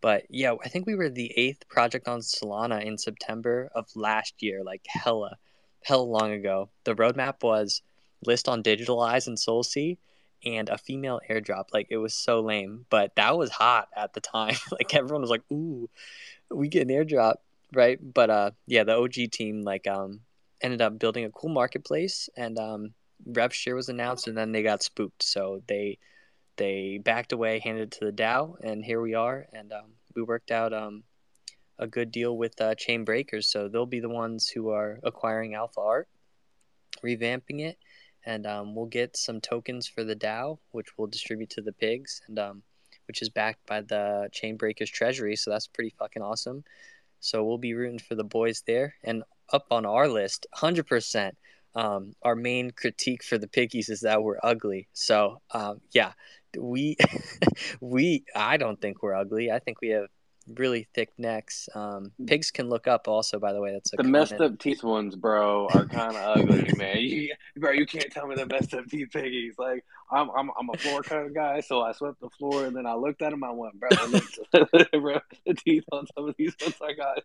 But 0.02 0.26
yeah, 0.30 0.54
I 0.64 0.70
think 0.70 0.86
we 0.86 0.96
were 0.96 1.10
the 1.10 1.34
eighth 1.38 1.68
project 1.70 2.08
on 2.08 2.20
Solana 2.20 2.84
in 2.84 2.98
September 2.98 3.70
of 3.74 3.88
last 3.96 4.36
year, 4.42 4.64
like 4.64 4.86
hella. 4.88 5.38
hella 5.84 6.04
long 6.04 6.32
ago. 6.32 6.70
The 6.84 6.96
roadmap 6.96 7.44
was 7.44 7.82
list 8.26 8.48
on 8.48 8.64
DigitalEyes 8.64 9.28
and 9.28 9.38
SolSea 9.38 9.98
and 10.46 10.70
a 10.70 10.78
female 10.78 11.20
airdrop. 11.30 11.66
Like 11.74 11.88
it 11.90 11.98
was 11.98 12.14
so 12.14 12.42
lame, 12.42 12.86
but 12.90 13.16
that 13.16 13.38
was 13.38 13.50
hot 13.50 13.90
at 13.96 14.14
the 14.14 14.22
time. 14.22 14.56
like 14.72 14.94
everyone 14.94 15.22
was 15.22 15.30
like, 15.30 15.44
"Ooh, 15.52 15.90
we 16.50 16.68
get 16.68 16.88
an 16.88 16.94
airdrop." 16.94 17.36
Right? 17.74 18.00
But 18.02 18.30
uh 18.30 18.52
yeah, 18.66 18.84
the 18.84 18.98
OG 18.98 19.32
team 19.32 19.64
like 19.64 19.88
um 19.88 20.22
ended 20.62 20.82
up 20.82 21.00
building 21.00 21.26
a 21.26 21.32
cool 21.32 21.50
marketplace 21.50 22.30
and 22.36 22.58
um 22.58 22.94
share 23.52 23.76
was 23.76 23.90
announced 23.90 24.28
and 24.28 24.38
then 24.38 24.52
they 24.52 24.64
got 24.64 24.84
spooked. 24.84 25.24
So 25.24 25.62
they 25.68 25.98
they 26.58 27.00
backed 27.04 27.32
away, 27.32 27.60
handed 27.60 27.84
it 27.84 27.92
to 28.00 28.06
the 28.06 28.12
DAO, 28.12 28.56
and 28.62 28.84
here 28.84 29.00
we 29.00 29.14
are. 29.14 29.48
And 29.54 29.72
um, 29.72 29.94
we 30.16 30.24
worked 30.24 30.52
out 30.52 30.74
um, 30.74 31.04
a 31.80 31.88
good 31.88 32.12
deal 32.12 32.36
with 32.36 32.60
uh, 32.60 32.76
Chain 32.76 33.06
Breakers, 33.06 33.48
so 33.48 33.68
they'll 33.68 33.86
be 33.86 34.00
the 34.00 34.10
ones 34.10 34.50
who 34.50 34.70
are 34.70 35.00
acquiring 35.04 35.54
Alpha 35.54 35.80
Art, 35.80 36.08
revamping 37.06 37.62
it, 37.62 37.78
and 38.26 38.48
um, 38.48 38.76
we'll 38.76 38.88
get 38.88 39.16
some 39.16 39.40
tokens 39.40 39.88
for 39.88 40.04
the 40.04 40.16
DAO, 40.16 40.58
which 40.72 40.98
we'll 40.98 41.08
distribute 41.08 41.52
to 41.52 41.62
the 41.62 41.74
pigs, 41.74 42.22
and 42.28 42.40
um, 42.40 42.64
which 43.08 43.22
is 43.22 43.30
backed 43.30 43.66
by 43.68 43.82
the 43.82 44.28
Chain 44.32 44.58
Breakers 44.58 44.90
Treasury, 44.90 45.36
so 45.36 45.52
that's 45.52 45.68
pretty 45.68 45.94
fucking 46.00 46.24
awesome. 46.24 46.64
So 47.20 47.44
we'll 47.44 47.60
be 47.60 47.76
rooting 47.76 48.00
for 48.00 48.16
the 48.16 48.24
boys 48.24 48.64
there, 48.66 48.96
and 49.04 49.24
up 49.52 49.66
on 49.72 49.86
our 49.86 50.08
list, 50.08 50.48
hundred 50.54 50.88
percent. 50.88 51.38
Um, 51.76 52.16
our 52.24 52.36
main 52.36 52.72
critique 52.72 53.24
for 53.24 53.38
the 53.38 53.48
piggies 53.48 53.90
is 53.90 54.02
that 54.02 54.24
we're 54.24 54.40
ugly. 54.42 54.88
So 54.94 55.42
um, 55.52 55.82
yeah, 55.92 56.14
we 56.58 56.98
we 57.82 58.24
I 58.36 58.58
don't 58.58 58.80
think 58.82 59.04
we're 59.04 59.16
ugly. 59.16 59.52
I 59.52 59.60
think 59.60 59.82
we 59.82 59.90
have 59.90 60.08
really 60.56 60.88
thick 60.94 61.10
necks. 61.18 61.68
Um, 61.76 62.12
pigs 62.26 62.52
can 62.52 62.70
look 62.70 62.88
up. 62.88 63.08
Also, 63.08 63.40
by 63.40 63.54
the 63.54 63.62
way, 63.62 63.74
that's 63.74 63.94
a 63.94 63.98
the 63.98 64.04
comment. 64.04 64.32
messed 64.32 64.42
up 64.42 64.60
teeth 64.60 64.84
ones, 64.84 65.16
bro, 65.16 65.68
are 65.74 65.86
kind 65.86 66.16
of 66.16 66.38
ugly, 66.38 66.72
man. 66.78 66.98
You, 66.98 67.34
bro, 67.58 67.72
you 67.72 67.86
can't 67.86 68.12
tell 68.12 68.28
me 68.28 68.36
the 68.36 68.46
messed 68.46 68.74
up 68.74 68.86
teeth 68.88 69.10
piggies. 69.12 69.56
Like, 69.58 69.84
I'm, 70.12 70.30
I'm, 70.32 70.50
I'm 70.60 70.70
a 70.74 70.78
floor 70.78 71.02
kind 71.02 71.26
of 71.26 71.34
guy, 71.34 71.60
so 71.62 71.82
I 71.82 71.92
swept 71.92 72.20
the 72.22 72.30
floor, 72.30 72.66
and 72.66 72.76
then 72.76 72.86
I 72.86 72.94
looked 72.96 73.22
at 73.22 73.32
them. 73.32 73.44
I 73.44 73.52
went, 73.52 73.80
bro, 73.80 73.90
bro 75.00 75.20
the 75.46 75.54
teeth 75.54 75.84
on 75.92 76.06
some 76.16 76.30
of 76.30 76.36
these 76.38 76.56
ones 76.62 76.76
I 76.82 76.94
got. 76.94 77.20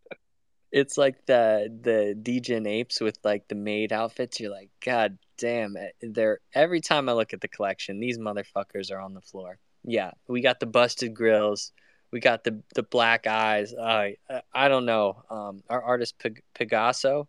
It's 0.73 0.97
like 0.97 1.27
the 1.27 1.69
the 1.83 2.15
Degen 2.21 2.67
apes 2.67 3.01
with 3.01 3.19
like 3.23 3.47
the 3.49 3.55
maid 3.55 3.93
outfits. 3.93 4.41
You're 4.41 4.51
like, 4.51 4.71
God 4.85 5.19
damn 5.37 5.77
it! 5.77 5.95
They're 6.01 6.41
every 6.55 6.81
time 6.81 7.09
I 7.09 7.13
look 7.13 7.35
at 7.35 7.43
the 7.43 7.49
collection, 7.49 8.01
these 8.01 8.19
motherfuckers 8.19 8.91
are 8.91 9.01
on 9.01 9.13
the 9.13 9.21
floor. 9.21 9.59
Yeah, 9.85 10.13
we 10.29 10.41
got 10.41 10.61
the 10.61 10.67
busted 10.67 11.15
grills. 11.15 11.73
We 12.11 12.21
got 12.21 12.45
the 12.45 12.63
the 12.75 12.83
black 12.83 13.27
eyes. 13.27 13.75
I 13.75 14.17
I 14.55 14.69
don't 14.69 14.87
know. 14.87 15.23
Um, 15.31 15.63
our 15.69 15.83
artist 15.83 16.19
Peg- 16.19 16.43
Pegaso, 16.55 17.27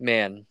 man, 0.00 0.44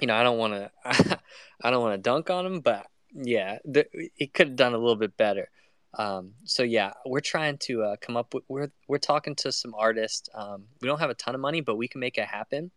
you 0.00 0.06
know 0.06 0.14
I 0.14 0.22
don't 0.22 0.38
want 0.38 0.54
to 0.54 0.70
I 1.62 1.70
don't 1.70 1.82
want 1.82 1.94
to 1.94 1.98
dunk 1.98 2.30
on 2.30 2.46
him, 2.46 2.60
but 2.60 2.86
yeah, 3.12 3.58
the, 3.64 3.86
he 4.14 4.28
could 4.28 4.48
have 4.48 4.56
done 4.56 4.74
a 4.74 4.78
little 4.78 4.96
bit 4.96 5.16
better. 5.16 5.50
Um, 5.94 6.34
so 6.44 6.62
yeah, 6.62 6.92
we're 7.04 7.20
trying 7.20 7.58
to 7.58 7.82
uh, 7.82 7.96
come 8.00 8.16
up 8.16 8.32
with 8.34 8.44
we're 8.48 8.70
we're 8.86 8.98
talking 8.98 9.34
to 9.36 9.52
some 9.52 9.74
artists. 9.74 10.28
Um, 10.34 10.64
we 10.80 10.86
don't 10.86 11.00
have 11.00 11.10
a 11.10 11.14
ton 11.14 11.34
of 11.34 11.40
money, 11.40 11.60
but 11.60 11.76
we 11.76 11.88
can 11.88 12.00
make 12.00 12.18
it 12.18 12.26
happen. 12.26 12.70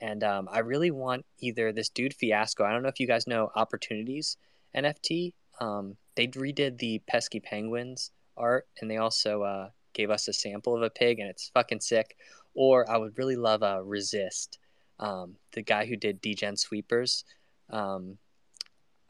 And 0.00 0.22
um, 0.22 0.48
I 0.50 0.60
really 0.60 0.90
want 0.90 1.24
either 1.40 1.72
this 1.72 1.88
dude 1.88 2.14
Fiasco. 2.14 2.64
I 2.64 2.72
don't 2.72 2.82
know 2.82 2.88
if 2.88 3.00
you 3.00 3.06
guys 3.06 3.26
know 3.26 3.50
Opportunities 3.54 4.36
NFT. 4.74 5.32
Um, 5.60 5.96
they 6.14 6.28
redid 6.28 6.78
the 6.78 7.00
pesky 7.06 7.40
penguins 7.40 8.10
art, 8.36 8.66
and 8.80 8.90
they 8.90 8.98
also 8.98 9.42
uh, 9.42 9.70
gave 9.94 10.10
us 10.10 10.28
a 10.28 10.32
sample 10.32 10.76
of 10.76 10.82
a 10.82 10.90
pig, 10.90 11.18
and 11.18 11.28
it's 11.28 11.50
fucking 11.54 11.80
sick. 11.80 12.16
Or 12.54 12.88
I 12.90 12.96
would 12.96 13.18
really 13.18 13.36
love 13.36 13.62
a 13.62 13.76
uh, 13.76 13.80
Resist, 13.80 14.58
um, 14.98 15.36
the 15.52 15.62
guy 15.62 15.86
who 15.86 15.96
did 15.96 16.20
Degen 16.20 16.56
Sweepers. 16.56 17.24
Um, 17.70 18.18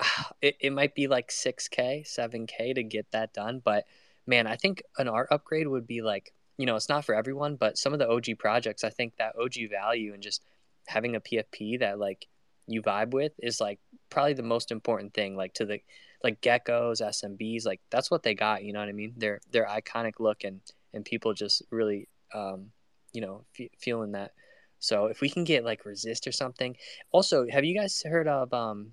it, 0.42 0.56
it 0.60 0.72
might 0.72 0.94
be 0.94 1.06
like 1.06 1.28
6k 1.28 2.06
7k 2.06 2.74
to 2.74 2.82
get 2.82 3.10
that 3.12 3.32
done 3.32 3.60
but 3.64 3.84
man 4.26 4.46
i 4.46 4.56
think 4.56 4.82
an 4.98 5.08
art 5.08 5.28
upgrade 5.30 5.68
would 5.68 5.86
be 5.86 6.02
like 6.02 6.32
you 6.58 6.66
know 6.66 6.76
it's 6.76 6.88
not 6.88 7.04
for 7.04 7.14
everyone 7.14 7.56
but 7.56 7.78
some 7.78 7.92
of 7.92 7.98
the 7.98 8.08
og 8.08 8.26
projects 8.38 8.84
i 8.84 8.90
think 8.90 9.16
that 9.16 9.34
og 9.40 9.54
value 9.70 10.12
and 10.12 10.22
just 10.22 10.42
having 10.86 11.16
a 11.16 11.20
pfp 11.20 11.78
that 11.80 11.98
like 11.98 12.26
you 12.66 12.82
vibe 12.82 13.10
with 13.10 13.32
is 13.42 13.60
like 13.60 13.78
probably 14.10 14.34
the 14.34 14.42
most 14.42 14.70
important 14.72 15.14
thing 15.14 15.36
like 15.36 15.54
to 15.54 15.64
the 15.64 15.80
like 16.24 16.40
geckos 16.40 17.00
smbs 17.00 17.64
like 17.64 17.80
that's 17.90 18.10
what 18.10 18.22
they 18.22 18.34
got 18.34 18.64
you 18.64 18.72
know 18.72 18.80
what 18.80 18.88
i 18.88 18.92
mean? 18.92 19.14
They're 19.16 19.40
they're 19.50 19.66
iconic 19.66 20.14
look 20.18 20.44
and 20.44 20.60
and 20.92 21.04
people 21.04 21.34
just 21.34 21.62
really 21.70 22.08
um 22.34 22.70
you 23.12 23.20
know 23.20 23.44
f- 23.58 23.70
feeling 23.78 24.12
that. 24.12 24.32
So 24.78 25.06
if 25.06 25.20
we 25.20 25.30
can 25.30 25.44
get 25.44 25.64
like 25.64 25.84
resist 25.84 26.26
or 26.26 26.32
something 26.32 26.76
also 27.12 27.46
have 27.48 27.64
you 27.64 27.78
guys 27.78 28.02
heard 28.02 28.28
of 28.28 28.52
um 28.52 28.92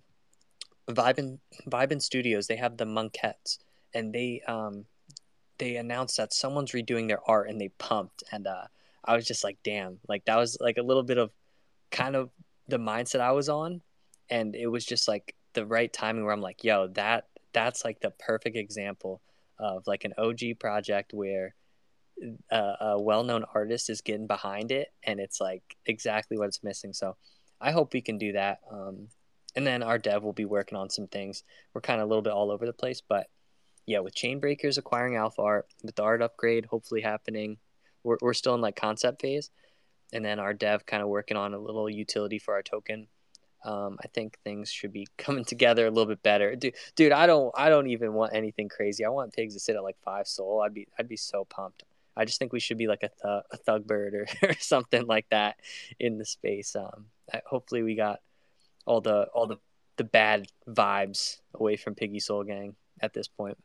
Vibin 0.90 1.40
Vibin 1.68 2.02
Studios, 2.02 2.48
they 2.48 2.56
have 2.56 2.78
the 2.78 2.86
Monkettes, 2.86 3.60
and 3.94 4.14
they 4.14 4.42
um 4.48 4.86
they 5.58 5.76
announced 5.78 6.18
that 6.18 6.34
someone's 6.34 6.72
redoing 6.72 7.08
their 7.08 7.22
art, 7.30 7.50
and 7.50 7.60
they 7.60 7.70
pumped, 7.70 8.24
and 8.32 8.48
uh, 8.48 8.66
I 9.06 9.16
was 9.16 9.26
just 9.26 9.44
like, 9.44 9.58
damn, 9.64 10.00
like 10.08 10.26
that 10.26 10.38
was 10.38 10.58
like 10.60 10.78
a 10.78 10.84
little 10.84 11.04
bit 11.04 11.18
of 11.18 11.32
kind 11.92 12.16
of 12.16 12.30
the 12.68 12.78
mindset 12.78 13.22
I 13.22 13.32
was 13.32 13.50
on, 13.50 13.82
and 14.30 14.56
it 14.56 14.68
was 14.68 14.86
just 14.86 15.08
like 15.08 15.36
the 15.54 15.66
right 15.66 15.92
timing 15.92 16.24
where 16.24 16.34
I'm 16.34 16.42
like, 16.42 16.64
yo, 16.64 16.88
that 16.90 17.28
that's 17.54 17.86
like 17.86 18.00
the 18.02 18.12
perfect 18.12 18.58
example 18.58 19.22
of 19.60 19.86
like 19.86 20.04
an 20.06 20.14
OG 20.18 20.60
project 20.60 21.14
where 21.14 21.54
a, 22.52 22.74
a 22.82 23.02
well-known 23.02 23.46
artist 23.54 23.90
is 23.90 24.02
getting 24.02 24.28
behind 24.28 24.72
it, 24.72 24.90
and 25.04 25.20
it's 25.20 25.40
like 25.40 25.64
exactly 25.86 26.38
what 26.38 26.48
it's 26.48 26.64
missing. 26.64 26.94
So 26.94 27.16
I 27.62 27.72
hope 27.72 27.94
we 27.94 28.02
can 28.02 28.18
do 28.18 28.34
that. 28.34 28.60
Um, 28.72 29.08
and 29.56 29.66
then 29.66 29.84
our 29.84 29.98
dev 29.98 30.24
will 30.24 30.34
be 30.34 30.46
working 30.46 30.78
on 30.78 30.90
some 30.90 31.08
things. 31.08 31.44
We're 31.74 31.82
kind 31.82 32.02
of 32.02 32.06
a 32.06 32.10
little 32.10 32.22
bit 32.22 32.34
all 32.34 32.52
over 32.52 32.66
the 32.66 32.74
place, 32.74 33.02
but 33.02 33.28
yeah, 33.86 34.00
with 34.00 34.16
Chain 34.16 34.40
Breakers 34.40 34.78
acquiring 34.78 35.16
Alpha 35.16 35.42
Art, 35.42 35.68
with 35.84 35.96
the 35.96 36.04
art 36.04 36.22
upgrade 36.22 36.66
hopefully 36.66 37.02
happening, 37.02 37.58
we're 38.04 38.18
we're 38.22 38.34
still 38.34 38.56
in 38.56 38.62
like 38.62 38.76
concept 38.76 39.22
phase, 39.22 39.50
and 40.14 40.24
then 40.24 40.40
our 40.40 40.54
dev 40.54 40.86
kind 40.86 41.04
of 41.04 41.10
working 41.10 41.38
on 41.38 41.54
a 41.54 41.60
little 41.60 41.90
utility 41.90 42.40
for 42.40 42.54
our 42.54 42.64
token. 42.64 43.08
Um, 43.66 43.98
I 44.04 44.08
think 44.08 44.38
things 44.44 44.70
should 44.70 44.92
be 44.92 45.08
coming 45.18 45.46
together 45.46 45.88
a 45.88 45.90
little 45.90 46.08
bit 46.08 46.24
better, 46.24 46.56
dude. 46.56 46.76
Dude, 46.96 47.12
I 47.12 47.28
don't 47.28 47.54
I 47.58 47.70
don't 47.70 47.88
even 47.88 48.14
want 48.14 48.34
anything 48.36 48.70
crazy. 48.70 49.06
I 49.06 49.10
want 49.10 49.34
pigs 49.34 49.54
to 49.54 49.60
sit 49.60 49.76
at 49.76 49.84
like 49.84 49.98
five 50.04 50.28
sol. 50.28 50.62
I'd 50.62 50.74
be 50.74 50.88
I'd 50.98 51.10
be 51.10 51.18
so 51.18 51.46
pumped. 51.46 51.84
I 52.16 52.26
just 52.26 52.38
think 52.40 52.54
we 52.54 52.60
should 52.60 52.78
be 52.78 52.88
like 52.88 53.02
a, 53.02 53.10
th- 53.10 53.44
a 53.52 53.58
thug 53.58 53.88
bird 53.88 54.14
or, 54.14 54.28
or 54.48 54.54
something 54.60 55.08
like 55.08 55.26
that 55.32 55.56
in 56.00 56.20
the 56.20 56.26
space. 56.26 56.76
Um, 56.76 57.08
I, 57.34 57.42
hopefully 57.46 57.82
we 57.82 57.96
got 57.96 58.20
all 58.86 59.02
the 59.02 59.28
all 59.34 59.48
the 59.48 59.58
the 59.98 60.04
bad 60.04 60.48
vibes 60.68 61.38
away 61.54 61.76
from 61.78 61.96
Piggy 61.96 62.20
Sol 62.20 62.44
Gang 62.44 62.76
at 63.02 63.14
this 63.14 63.28
point. 63.28 63.58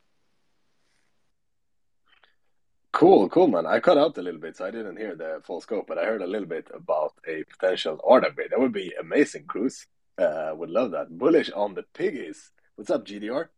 Cool, 2.93 3.29
cool, 3.29 3.47
man. 3.47 3.67
I 3.67 3.81
cut 3.81 3.99
out 3.99 4.19
a 4.19 4.23
little 4.23 4.41
bit, 4.41 4.57
so 4.57 4.65
I 4.65 4.71
didn't 4.71 4.97
hear 4.97 5.15
the 5.15 5.41
full 5.45 5.61
scope, 5.61 5.87
but 5.87 5.99
I 5.99 6.05
heard 6.05 6.23
a 6.23 6.27
little 6.27 6.49
bit 6.49 6.69
about 6.75 7.13
a 7.27 7.45
potential 7.45 8.01
art 8.07 8.25
upgrade. 8.25 8.51
That 8.51 8.61
would 8.61 8.73
be 8.73 8.93
amazing, 8.99 9.45
Cruz. 9.45 9.87
Uh, 10.17 10.53
would 10.55 10.71
love 10.71 10.91
that. 10.91 11.17
Bullish 11.17 11.51
on 11.53 11.75
the 11.75 11.85
piggies. 11.95 12.51
What's 12.75 12.91
up, 12.91 13.07
GDR? 13.07 13.49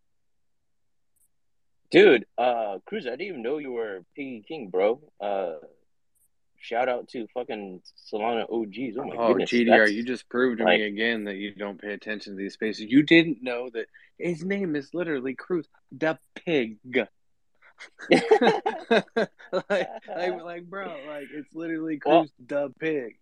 Dude, 1.91 2.27
uh, 2.37 2.79
Cruz, 2.85 3.07
I 3.07 3.11
didn't 3.11 3.27
even 3.29 3.43
know 3.43 3.59
you 3.59 3.73
were 3.73 4.05
Piggy 4.15 4.45
King, 4.47 4.69
bro. 4.69 5.01
Uh, 5.21 5.55
shout 6.61 6.89
out 6.89 7.09
to 7.09 7.27
fucking 7.35 7.81
Solana 8.13 8.43
OGs. 8.51 8.97
Oh 8.99 9.05
my 9.05 9.17
oh, 9.17 9.29
goodness. 9.29 9.51
GDR, 9.51 9.67
that's- 9.67 9.93
you 9.93 10.05
just 10.05 10.29
proved 10.29 10.59
to 10.59 10.65
like- 10.65 10.79
me 10.81 10.87
again 10.87 11.25
that 11.25 11.37
you 11.37 11.55
don't 11.55 11.81
pay 11.81 11.93
attention 11.93 12.35
to 12.35 12.37
these 12.39 12.53
spaces. 12.55 12.83
You 12.83 13.03
didn't 13.03 13.43
know 13.43 13.69
that 13.71 13.87
his 14.19 14.45
name 14.45 14.77
is 14.77 14.95
literally 14.95 15.35
Cruz 15.35 15.67
the 15.91 16.19
Pig. 16.35 16.79
like, 18.11 18.23
like, 19.71 19.89
like, 20.45 20.65
bro, 20.65 20.87
like 21.09 21.29
it's 21.33 21.55
literally 21.55 21.99
Cruz 21.99 22.13
Well- 22.13 22.27
the 22.47 22.75
Pig. 22.79 23.17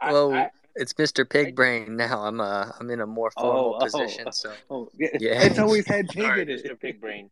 I- 0.00 0.12
Well, 0.12 0.32
I- 0.34 0.50
it's 0.74 0.92
Mr. 0.94 1.28
Pig 1.28 1.56
Brain 1.56 1.96
now. 1.96 2.22
I'm 2.22 2.40
uh 2.40 2.66
I'm 2.78 2.88
in 2.90 3.00
a 3.00 3.06
more 3.06 3.30
formal 3.32 3.74
Oh, 3.74 3.78
oh. 3.80 3.84
position, 3.84 4.30
so 4.32 4.52
Oh, 4.70 4.88
yeah, 4.96 5.08
Yeah. 5.20 5.42
it's 5.42 5.58
always 5.58 5.86
had 5.88 6.08
pig 6.08 6.22
sorry, 6.22 6.42
in 6.42 6.50
it. 6.50 6.64
Mr. 6.64 6.78
Pig 6.78 7.00
Brain. 7.00 7.30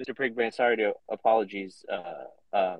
Mr. 0.00 0.16
Pig 0.16 0.34
Brain, 0.34 0.52
sorry 0.52 0.76
to 0.78 0.92
apologies. 1.10 1.84
Uh, 1.90 2.56
um, 2.56 2.78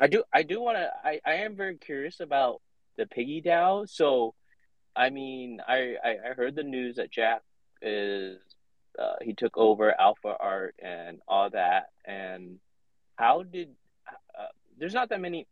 I 0.00 0.06
do, 0.08 0.24
I 0.32 0.42
do 0.42 0.60
want 0.60 0.76
to. 0.76 0.90
I, 1.04 1.20
I 1.24 1.34
am 1.44 1.56
very 1.56 1.76
curious 1.76 2.20
about 2.20 2.60
the 2.96 3.06
Piggy 3.06 3.42
DAO. 3.42 3.88
So, 3.88 4.34
I 4.94 5.10
mean, 5.10 5.60
I, 5.66 5.96
I, 6.04 6.16
I 6.30 6.34
heard 6.34 6.54
the 6.54 6.62
news 6.62 6.96
that 6.96 7.10
Jack 7.10 7.42
is 7.80 8.38
uh, 8.98 9.14
he 9.22 9.34
took 9.34 9.56
over 9.56 9.98
Alpha 9.98 10.36
Art 10.38 10.74
and 10.82 11.20
all 11.26 11.50
that. 11.50 11.90
And 12.04 12.58
how 13.16 13.42
did 13.42 13.70
uh, 14.08 14.46
there's 14.78 14.94
not 14.94 15.08
that 15.10 15.20
many. 15.20 15.46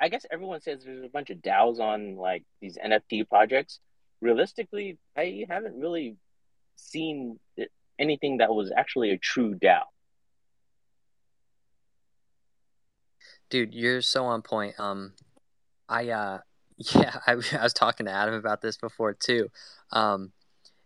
I 0.00 0.08
guess 0.08 0.24
everyone 0.30 0.60
says 0.60 0.84
there's 0.84 1.04
a 1.04 1.08
bunch 1.08 1.30
of 1.30 1.38
DAOs 1.38 1.80
on 1.80 2.16
like 2.16 2.44
these 2.60 2.78
NFT 2.78 3.28
projects. 3.28 3.80
Realistically, 4.20 4.98
I 5.16 5.44
haven't 5.48 5.78
really 5.78 6.16
seen 6.76 7.38
anything 7.98 8.38
that 8.38 8.50
was 8.50 8.70
actually 8.74 9.10
a 9.10 9.18
true 9.18 9.54
DAO. 9.54 9.82
Dude, 13.50 13.74
you're 13.74 14.02
so 14.02 14.24
on 14.24 14.42
point. 14.42 14.78
Um, 14.78 15.12
I 15.88 16.08
uh, 16.10 16.38
Yeah, 16.94 17.18
I, 17.26 17.32
I 17.32 17.62
was 17.62 17.72
talking 17.72 18.06
to 18.06 18.12
Adam 18.12 18.34
about 18.34 18.60
this 18.60 18.76
before 18.76 19.12
too. 19.12 19.48
Um, 19.92 20.32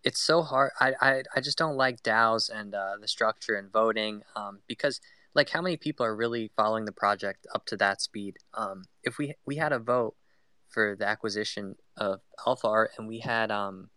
it's 0.05 0.21
so 0.21 0.43
hard. 0.43 0.73
I, 0.81 0.95
I, 1.01 1.23
I 1.37 1.41
just 1.41 1.59
don't 1.59 1.77
like 1.77 2.03
DAOs 2.03 2.51
and 2.53 2.75
uh, 2.75 2.95
the 3.01 3.07
structure 3.07 3.55
and 3.55 3.71
voting 3.71 4.23
um, 4.35 4.61
because 4.67 5.01
like 5.35 5.51
how 5.51 5.61
many 5.61 5.77
people 5.77 6.05
are 6.05 6.17
really 6.17 6.51
following 6.57 6.87
the 6.87 6.93
project 6.93 7.47
up 7.55 7.67
to 7.67 7.77
that 7.77 8.01
speed? 8.01 8.39
Um, 8.55 8.85
if 9.03 9.19
we 9.19 9.35
we 9.47 9.57
had 9.57 9.73
a 9.73 9.79
vote 9.79 10.15
for 10.69 10.97
the 10.99 11.07
acquisition 11.07 11.77
of 11.97 12.21
Alpha 12.47 12.67
Art 12.67 12.93
and 12.97 13.07
we 13.07 13.21
had 13.21 13.51
um, 13.51 13.91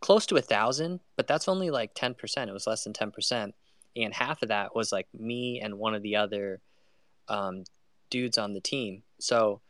close 0.00 0.26
to 0.26 0.36
a 0.36 0.42
thousand, 0.42 1.00
but 1.16 1.26
that's 1.26 1.48
only 1.48 1.70
like 1.70 1.94
ten 1.94 2.14
percent. 2.14 2.50
It 2.50 2.52
was 2.52 2.66
less 2.66 2.84
than 2.84 2.92
ten 2.92 3.10
percent, 3.10 3.54
and 3.96 4.14
half 4.14 4.42
of 4.42 4.48
that 4.50 4.76
was 4.76 4.92
like 4.92 5.08
me 5.18 5.60
and 5.60 5.78
one 5.78 5.94
of 5.94 6.02
the 6.02 6.16
other 6.16 6.60
um, 7.28 7.64
dudes 8.10 8.38
on 8.38 8.52
the 8.54 8.60
team. 8.60 9.02
So 9.20 9.60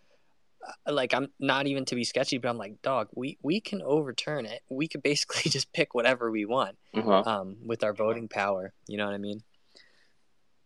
uh, 0.87 0.93
like 0.93 1.15
I'm 1.15 1.29
not 1.39 1.67
even 1.67 1.85
to 1.87 1.95
be 1.95 2.05
sketchy, 2.05 2.39
but 2.39 2.49
I'm 2.49 2.59
like, 2.59 2.83
dog, 2.83 3.09
we 3.15 3.39
we 3.43 3.61
can 3.61 3.83
overturn 3.83 4.47
it. 4.47 4.63
We 4.71 4.89
could 4.89 5.03
basically 5.03 5.51
just 5.51 5.73
pick 5.73 5.95
whatever 5.95 6.31
we 6.31 6.45
want 6.45 6.77
Uh-huh. 6.95 7.23
um, 7.27 7.57
with 7.65 7.85
our 7.85 7.93
voting 7.93 8.29
power. 8.29 8.73
You 8.87 8.97
know 8.99 9.07
what 9.07 9.15
I 9.15 9.19
mean? 9.19 9.43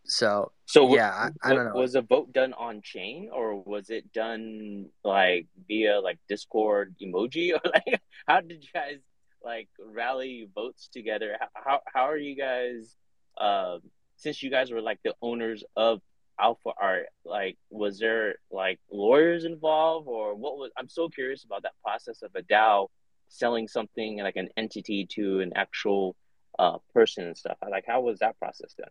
So 0.05 0.51
So 0.67 0.95
yeah, 0.95 1.31
I, 1.45 1.51
I 1.51 1.55
don't 1.55 1.67
know. 1.67 1.81
Was 1.81 1.95
a 1.95 2.03
vote 2.03 2.33
done 2.33 2.53
on 2.55 2.83
chain 2.83 3.31
or 3.33 3.63
was 3.63 3.89
it 3.89 4.13
done 4.13 4.89
like 5.05 5.47
via 5.69 6.01
like 6.01 6.19
Discord 6.29 6.97
emoji 7.01 7.53
or 7.55 7.61
like 7.71 8.01
how 8.27 8.41
did 8.41 8.63
you 8.65 8.71
guys 8.75 8.99
like 9.45 9.69
rally 9.79 10.49
votes 10.55 10.89
together? 10.93 11.37
How 11.41 11.49
how, 11.55 11.81
how 11.87 12.03
are 12.09 12.17
you 12.19 12.35
guys? 12.37 12.97
Um, 13.39 13.81
since 14.17 14.43
you 14.43 14.51
guys 14.51 14.71
were 14.71 14.81
like 14.83 14.99
the 15.05 15.15
owners 15.23 15.63
of 15.77 16.01
Alpha 16.43 16.71
Art, 16.81 17.07
like 17.25 17.57
was 17.71 17.99
there 17.99 18.35
like 18.51 18.81
lawyers 18.91 19.45
involved 19.45 20.09
or 20.09 20.35
what 20.35 20.57
was? 20.57 20.71
I'm 20.77 20.89
so 20.89 21.09
curious 21.09 21.45
about 21.45 21.63
that 21.63 21.75
process 21.83 22.23
of 22.23 22.33
a 22.35 22.43
DAO 22.43 22.89
selling 23.29 23.69
something 23.69 24.19
like 24.19 24.37
an 24.37 24.49
entity 24.57 25.07
to 25.13 25.41
an 25.41 25.53
actual 25.55 26.17
uh 26.59 26.79
person 26.93 27.27
and 27.27 27.37
stuff. 27.37 27.57
Like 27.71 27.85
how 27.87 28.01
was 28.01 28.19
that 28.19 28.39
process 28.39 28.75
done? 28.75 28.91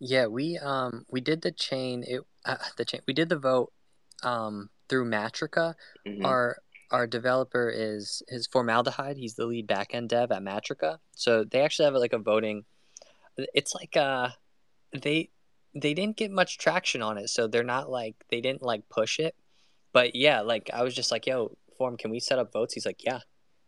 Yeah, 0.00 0.26
we 0.26 0.58
um 0.58 1.04
we 1.08 1.20
did 1.20 1.42
the 1.42 1.52
chain. 1.52 2.02
It 2.06 2.22
uh, 2.44 2.56
the 2.76 2.84
chain. 2.84 3.02
We 3.06 3.14
did 3.14 3.28
the 3.28 3.38
vote 3.38 3.72
um 4.22 4.70
through 4.88 5.04
Matrica. 5.08 5.74
Mhm. 6.06 6.24
Our 6.24 6.56
our 6.90 7.06
developer 7.06 7.70
is 7.70 8.22
his 8.28 8.46
formaldehyde. 8.46 9.16
He's 9.16 9.34
the 9.34 9.46
lead 9.46 9.66
backend 9.68 10.08
dev 10.08 10.32
at 10.32 10.42
Matrica. 10.42 10.98
So 11.12 11.44
they 11.44 11.60
actually 11.60 11.86
have 11.86 11.94
like 11.94 12.12
a 12.12 12.18
voting. 12.18 12.64
It's 13.36 13.74
like 13.74 13.96
uh 13.96 14.30
they 14.92 15.30
they 15.74 15.94
didn't 15.94 16.16
get 16.16 16.30
much 16.30 16.58
traction 16.58 17.02
on 17.02 17.18
it, 17.18 17.28
so 17.28 17.46
they're 17.46 17.62
not 17.64 17.90
like 17.90 18.14
they 18.30 18.40
didn't 18.40 18.62
like 18.62 18.88
push 18.88 19.18
it. 19.18 19.34
But 19.92 20.14
yeah, 20.14 20.40
like 20.40 20.70
I 20.72 20.82
was 20.82 20.94
just 20.94 21.10
like, 21.10 21.26
yo, 21.26 21.56
form, 21.78 21.96
can 21.96 22.10
we 22.10 22.20
set 22.20 22.38
up 22.38 22.52
votes? 22.52 22.74
He's 22.74 22.86
like, 22.86 23.04
yeah, 23.04 23.20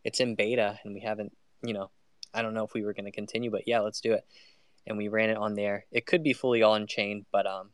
it's 0.05 0.21
in 0.21 0.35
beta, 0.35 0.79
and 0.85 0.95
we 0.95 1.01
haven't, 1.01 1.33
you 1.63 1.75
know, 1.75 1.91
I 2.33 2.43
don't 2.43 2.55
know 2.55 2.65
if 2.65 2.75
we 2.75 2.85
were 2.85 2.95
going 2.95 3.05
to 3.07 3.11
continue, 3.13 3.51
but 3.51 3.67
yeah, 3.67 3.81
let's 3.81 4.01
do 4.01 4.13
it. 4.13 4.25
And 4.87 4.99
we 4.99 5.09
ran 5.09 5.31
it 5.31 5.37
on 5.37 5.55
there. 5.55 5.87
It 5.91 6.05
could 6.07 6.23
be 6.23 6.33
fully 6.35 6.63
on 6.63 6.87
chain, 6.87 7.27
but 7.33 7.47
um, 7.47 7.71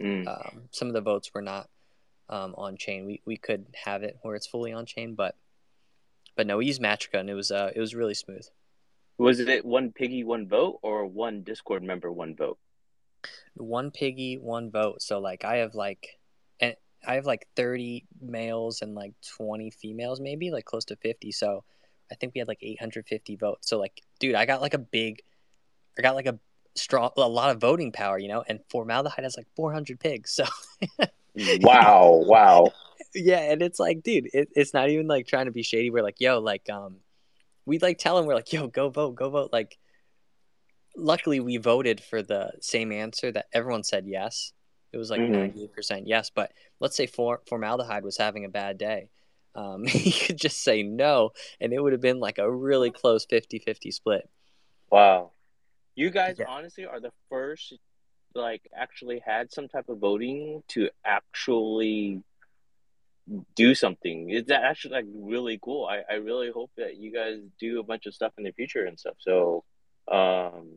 Mm. 0.00 0.26
um, 0.26 0.62
some 0.72 0.88
of 0.88 0.94
the 0.94 1.00
votes 1.00 1.32
were 1.32 1.40
not 1.40 1.70
um, 2.28 2.54
on 2.58 2.76
chain. 2.76 3.06
We 3.06 3.22
we 3.24 3.36
could 3.36 3.66
have 3.84 4.02
it 4.02 4.18
where 4.22 4.34
it's 4.34 4.46
fully 4.48 4.72
on 4.72 4.86
chain, 4.86 5.14
but 5.14 5.36
but 6.36 6.48
no, 6.48 6.56
we 6.56 6.66
used 6.66 6.82
Matrica, 6.82 7.20
and 7.20 7.30
it 7.30 7.34
was 7.34 7.52
uh 7.52 7.70
it 7.74 7.78
was 7.78 7.94
really 7.94 8.14
smooth. 8.14 8.44
Was 9.18 9.38
it 9.38 9.64
one 9.64 9.92
piggy, 9.92 10.24
one 10.24 10.48
vote, 10.48 10.80
or 10.82 11.06
one 11.06 11.44
Discord 11.44 11.84
member, 11.84 12.10
one 12.10 12.34
vote? 12.34 12.58
One 13.54 13.90
piggy, 13.90 14.36
one 14.36 14.70
vote. 14.70 15.02
So 15.02 15.18
like 15.20 15.44
I 15.44 15.56
have 15.58 15.74
like, 15.74 16.18
and 16.60 16.74
I 17.06 17.14
have 17.14 17.26
like 17.26 17.46
thirty 17.56 18.06
males 18.20 18.82
and 18.82 18.94
like 18.94 19.12
twenty 19.36 19.70
females, 19.70 20.20
maybe 20.20 20.50
like 20.50 20.64
close 20.64 20.84
to 20.86 20.96
fifty. 20.96 21.32
So 21.32 21.64
I 22.10 22.14
think 22.14 22.34
we 22.34 22.38
had 22.38 22.48
like 22.48 22.62
eight 22.62 22.80
hundred 22.80 23.06
fifty 23.06 23.36
votes. 23.36 23.68
So 23.68 23.78
like, 23.78 24.02
dude, 24.18 24.34
I 24.34 24.46
got 24.46 24.60
like 24.60 24.74
a 24.74 24.78
big, 24.78 25.22
I 25.98 26.02
got 26.02 26.14
like 26.14 26.26
a 26.26 26.38
strong, 26.74 27.10
a 27.16 27.28
lot 27.28 27.50
of 27.50 27.60
voting 27.60 27.92
power, 27.92 28.18
you 28.18 28.28
know. 28.28 28.44
And 28.48 28.60
formaldehyde 28.70 29.24
has 29.24 29.36
like 29.36 29.48
four 29.56 29.72
hundred 29.72 30.00
pigs. 30.00 30.32
So 30.32 30.44
Wow, 31.60 32.22
wow. 32.26 32.70
yeah, 33.14 33.40
and 33.40 33.60
it's 33.62 33.80
like, 33.80 34.02
dude, 34.02 34.28
it, 34.32 34.50
it's 34.54 34.72
not 34.72 34.88
even 34.88 35.06
like 35.08 35.26
trying 35.26 35.46
to 35.46 35.52
be 35.52 35.62
shady. 35.62 35.90
We're 35.90 36.02
like, 36.02 36.20
yo, 36.20 36.38
like, 36.38 36.68
um, 36.70 36.98
we 37.66 37.78
like 37.78 37.98
tell 37.98 38.18
him 38.18 38.26
we're 38.26 38.34
like, 38.34 38.52
yo, 38.52 38.68
go 38.68 38.88
vote, 38.88 39.16
go 39.16 39.30
vote. 39.30 39.50
Like, 39.52 39.78
luckily 40.96 41.40
we 41.40 41.56
voted 41.56 42.00
for 42.00 42.22
the 42.22 42.52
same 42.60 42.92
answer 42.92 43.32
that 43.32 43.46
everyone 43.52 43.84
said 43.84 44.06
yes. 44.06 44.52
It 44.92 44.96
was 44.98 45.10
like 45.10 45.20
Mhm. 45.20 45.30
ninety 45.30 45.64
eight 45.64 45.72
percent 45.72 46.06
yes. 46.06 46.30
But 46.30 46.52
let's 46.80 46.96
say 46.96 47.06
for, 47.06 47.42
formaldehyde 47.48 48.04
was 48.04 48.16
having 48.16 48.44
a 48.44 48.48
bad 48.48 48.78
day. 48.78 49.10
Um, 49.54 49.84
he 49.86 50.10
could 50.12 50.36
just 50.38 50.62
say 50.62 50.82
no, 50.82 51.30
and 51.60 51.72
it 51.72 51.80
would 51.80 51.92
have 51.92 52.00
been 52.00 52.20
like 52.20 52.38
a 52.38 52.50
really 52.50 52.90
close 52.90 53.24
50-50 53.26 53.92
split. 53.92 54.28
Wow. 54.90 55.32
You 55.94 56.10
guys 56.10 56.36
Yeah. 56.38 56.46
honestly 56.48 56.86
are 56.86 57.00
the 57.00 57.12
first 57.28 57.74
like 58.36 58.68
actually 58.74 59.20
had 59.20 59.52
some 59.52 59.68
type 59.68 59.88
of 59.88 59.98
voting 59.98 60.64
to 60.66 60.90
actually 61.04 62.20
do 63.54 63.74
something. 63.74 64.28
It's 64.30 64.50
actually 64.50 64.94
like 64.94 65.06
really 65.14 65.58
cool. 65.62 65.86
I, 65.86 66.02
I 66.10 66.14
really 66.16 66.50
hope 66.50 66.70
that 66.76 66.96
you 66.96 67.12
guys 67.12 67.38
do 67.60 67.78
a 67.80 67.82
bunch 67.84 68.06
of 68.06 68.14
stuff 68.14 68.32
in 68.36 68.44
the 68.44 68.52
future 68.52 68.84
and 68.84 68.98
stuff. 68.98 69.14
So 69.18 69.64
um 70.08 70.76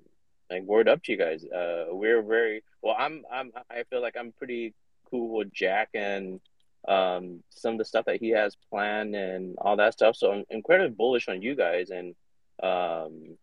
like 0.50 0.64
word 0.64 0.88
up 0.88 1.04
to 1.04 1.12
you 1.12 1.18
guys. 1.18 1.44
Uh 1.46 1.86
we're 1.90 2.22
very 2.22 2.64
well 2.82 2.96
I'm 2.98 3.24
I'm 3.32 3.52
I 3.70 3.84
feel 3.90 4.02
like 4.02 4.16
I'm 4.18 4.32
pretty 4.32 4.74
cool 5.10 5.38
with 5.38 5.52
Jack 5.54 5.90
and 5.94 6.40
um 6.88 7.44
some 7.50 7.74
of 7.74 7.80
the 7.80 7.86
stuff 7.86 8.06
that 8.06 8.20
he 8.22 8.30
has 8.30 8.56
planned 8.70 9.16
and 9.16 9.56
all 9.60 9.76
that 9.78 9.94
stuff. 9.94 10.16
So 10.16 10.32
I'm 10.32 10.46
incredibly 10.50 10.96
bullish 10.96 11.28
on 11.28 11.42
you 11.42 11.56
guys 11.56 11.90
and 11.90 12.16
um 12.64 13.38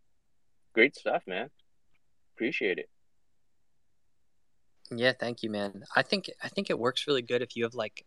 great 0.72 0.96
stuff, 0.96 1.22
man. 1.26 1.50
Appreciate 2.34 2.78
it. 2.78 2.88
Yeah, 4.90 5.12
thank 5.18 5.42
you, 5.42 5.50
man. 5.50 5.84
I 5.96 6.02
think 6.02 6.30
I 6.42 6.48
think 6.48 6.70
it 6.70 6.78
works 6.78 7.06
really 7.06 7.22
good 7.22 7.42
if 7.42 7.56
you 7.56 7.64
have 7.64 7.74
like 7.74 8.04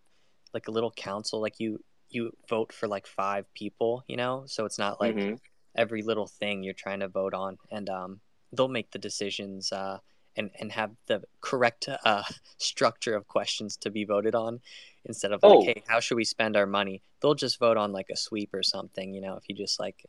like 0.53 0.67
a 0.67 0.71
little 0.71 0.91
council, 0.91 1.41
like 1.41 1.59
you 1.59 1.79
you 2.09 2.31
vote 2.49 2.71
for 2.71 2.87
like 2.87 3.05
five 3.05 3.45
people, 3.53 4.03
you 4.07 4.15
know, 4.15 4.43
so 4.47 4.65
it's 4.65 4.77
not 4.77 4.99
like 5.01 5.15
Mhm. 5.15 5.39
Every 5.77 6.01
little 6.03 6.27
thing 6.27 6.63
you're 6.63 6.73
trying 6.73 6.99
to 7.01 7.07
vote 7.07 7.33
on, 7.33 7.57
and 7.71 7.89
um, 7.89 8.21
they'll 8.53 8.67
make 8.67 8.91
the 8.91 8.99
decisions 8.99 9.71
uh, 9.71 9.99
and 10.35 10.51
and 10.59 10.71
have 10.73 10.91
the 11.07 11.23
correct 11.41 11.89
uh, 12.05 12.23
structure 12.57 13.15
of 13.15 13.27
questions 13.27 13.77
to 13.77 13.89
be 13.91 14.05
voted 14.05 14.35
on, 14.35 14.61
instead 15.05 15.31
of 15.31 15.43
like, 15.43 15.59
Oh. 15.59 15.63
hey, 15.63 15.83
how 15.87 15.99
should 15.99 16.17
we 16.17 16.25
spend 16.25 16.57
our 16.57 16.65
money? 16.67 17.01
They'll 17.21 17.35
just 17.35 17.59
vote 17.59 17.77
on 17.77 17.91
like 17.91 18.09
a 18.11 18.17
sweep 18.17 18.53
or 18.53 18.63
something, 18.63 19.13
you 19.13 19.21
know, 19.21 19.35
if 19.35 19.43
you 19.49 19.55
just 19.55 19.79
like 19.79 20.05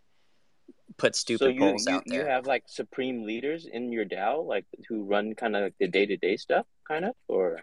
put 0.96 1.14
stupid 1.16 1.38
so 1.38 1.48
you, 1.48 1.60
polls 1.60 1.86
you, 1.86 1.94
out 1.94 2.02
you 2.06 2.24
have 2.24 2.46
like 2.46 2.64
supreme 2.66 3.22
leaders 3.24 3.66
in 3.66 3.92
your 3.92 4.04
DAO, 4.04 4.44
like 4.46 4.66
who 4.88 5.04
run 5.04 5.34
kind 5.34 5.56
of 5.56 5.62
like 5.62 5.74
the 5.78 5.88
day 5.88 6.06
to 6.06 6.16
day 6.16 6.36
stuff, 6.36 6.66
kind 6.86 7.04
of, 7.04 7.14
or 7.28 7.62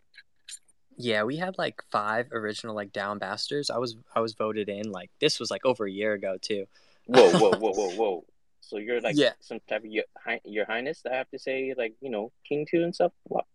Yeah, 0.98 1.24
we 1.24 1.38
had 1.38 1.58
like 1.58 1.82
five 1.92 2.28
original 2.32 2.76
like 2.76 2.94
down 2.94 3.14
ambassadors. 3.14 3.70
I 3.70 3.78
was 3.78 3.98
I 4.16 4.22
was 4.22 4.34
voted 4.34 4.70
in 4.70 4.92
like 4.92 5.12
this 5.20 5.40
was 5.40 5.52
like 5.52 5.66
over 5.66 5.86
a 5.86 5.92
year 5.92 6.14
ago 6.14 6.38
too. 6.42 6.66
Whoa, 7.06 7.32
whoa, 7.32 7.56
whoa, 7.56 7.72
whoa, 7.74 7.90
whoa. 7.96 8.26
So 8.62 8.78
you're 8.78 9.02
like 9.02 9.16
Yeah. 9.18 9.34
some 9.40 9.60
type 9.70 9.84
of 9.84 9.92
your, 9.92 10.06
your 10.44 10.66
highness. 10.66 11.02
I 11.10 11.16
have 11.16 11.30
to 11.32 11.40
say, 11.40 11.74
like 11.78 11.94
you 12.02 12.10
know, 12.10 12.32
king 12.48 12.66
to 12.72 12.84
and 12.84 12.94
stuff. 12.96 13.12
Wow. 13.30 13.46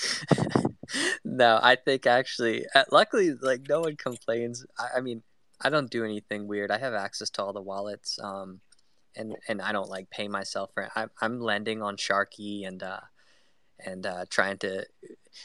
no, 1.24 1.58
I 1.62 1.76
think 1.76 2.06
actually, 2.06 2.66
uh, 2.74 2.84
luckily, 2.90 3.32
like 3.40 3.62
no 3.68 3.80
one 3.80 3.96
complains. 3.96 4.64
I, 4.78 4.98
I 4.98 5.00
mean, 5.00 5.22
I 5.60 5.70
don't 5.70 5.90
do 5.90 6.04
anything 6.04 6.48
weird. 6.48 6.70
I 6.70 6.78
have 6.78 6.94
access 6.94 7.30
to 7.30 7.42
all 7.42 7.52
the 7.52 7.62
wallets, 7.62 8.18
um, 8.22 8.60
and 9.16 9.36
and 9.48 9.62
I 9.62 9.72
don't 9.72 9.88
like 9.88 10.10
pay 10.10 10.28
myself 10.28 10.70
for. 10.74 10.88
I'm 10.96 11.10
I'm 11.20 11.40
lending 11.40 11.82
on 11.82 11.96
Sharky 11.96 12.66
and 12.66 12.82
uh, 12.82 13.00
and 13.84 14.06
uh, 14.06 14.24
trying 14.30 14.58
to, 14.58 14.86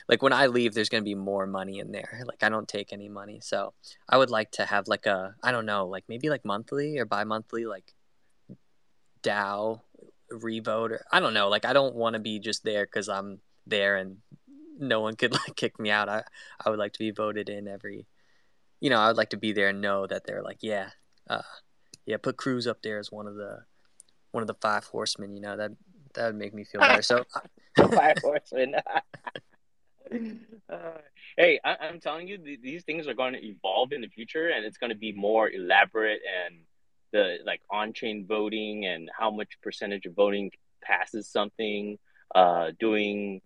like 0.08 0.22
when 0.22 0.34
I 0.34 0.48
leave, 0.48 0.74
there's 0.74 0.90
gonna 0.90 1.04
be 1.04 1.16
more 1.16 1.48
money 1.48 1.80
in 1.80 1.92
there. 1.92 2.22
Like 2.26 2.44
I 2.44 2.50
don't 2.50 2.68
take 2.68 2.94
any 2.94 3.10
money, 3.10 3.40
so 3.42 3.74
I 4.10 4.18
would 4.18 4.30
like 4.30 4.52
to 4.52 4.66
have 4.66 4.88
like 4.88 5.06
a 5.06 5.36
I 5.44 5.52
don't 5.52 5.66
know, 5.66 5.88
like 5.88 6.06
maybe 6.08 6.30
like 6.30 6.46
monthly 6.46 7.00
or 7.00 7.06
bi-monthly, 7.06 7.66
like 7.66 7.94
DAO 9.24 9.82
revote 10.30 10.92
or 10.92 11.06
I 11.12 11.20
don't 11.20 11.34
know. 11.34 11.50
Like 11.50 11.66
I 11.66 11.74
don't 11.74 11.96
want 11.96 12.14
to 12.14 12.20
be 12.20 12.40
just 12.40 12.64
there 12.64 12.86
because 12.86 13.10
I'm 13.10 13.40
there 13.66 13.98
and 13.98 14.18
no 14.80 15.02
one 15.02 15.16
could 15.16 15.32
like 15.34 15.56
kick 15.56 15.80
me 15.80 15.90
out. 15.90 16.10
I 16.10 16.24
I 16.64 16.70
would 16.70 16.80
like 16.80 16.94
to 16.94 17.00
be 17.00 17.12
voted 17.12 17.50
in 17.50 17.68
every. 17.68 18.08
You 18.80 18.92
know, 18.92 19.00
I 19.00 19.08
would 19.08 19.18
like 19.18 19.32
to 19.32 19.38
be 19.38 19.54
there 19.54 19.70
and 19.70 19.82
know 19.82 20.06
that 20.06 20.28
they're 20.28 20.44
like, 20.44 20.60
yeah, 20.62 20.90
uh, 21.28 21.42
yeah, 22.06 22.18
put 22.18 22.38
Cruz 22.38 22.68
up 22.68 22.84
there 22.84 23.00
as 23.00 23.12
one 23.12 23.26
of 23.26 23.36
the 23.36 23.64
one 24.32 24.44
of 24.44 24.48
the 24.48 24.54
five 24.54 24.86
horsemen. 24.86 25.34
You 25.34 25.42
know 25.42 25.58
that 25.58 25.72
that 26.18 26.28
would 26.28 26.36
make 26.36 26.54
me 26.54 26.64
feel 26.64 26.82
better. 26.82 27.02
So 27.02 27.24
horsemen. 27.78 28.76
Uh, 30.70 31.00
hey, 31.36 31.60
I, 31.66 31.76
I'm 31.82 32.00
telling 32.00 32.30
you, 32.30 32.38
th- 32.38 32.62
these 32.62 32.84
things 32.86 33.08
are 33.10 33.14
going 33.14 33.34
to 33.34 33.46
evolve 33.46 33.92
in 33.92 34.00
the 34.00 34.08
future, 34.08 34.48
and 34.48 34.66
it's 34.66 34.78
going 34.78 34.90
to 34.90 34.96
be 34.98 35.12
more 35.12 35.50
elaborate 35.50 36.22
and 36.46 36.60
the 37.12 37.40
like 37.46 37.62
on-chain 37.70 38.26
voting 38.26 38.86
and 38.86 39.10
how 39.18 39.32
much 39.32 39.60
percentage 39.62 40.06
of 40.06 40.14
voting 40.14 40.52
passes 40.82 41.28
something. 41.28 41.98
Uh, 42.34 42.72
doing 42.80 43.42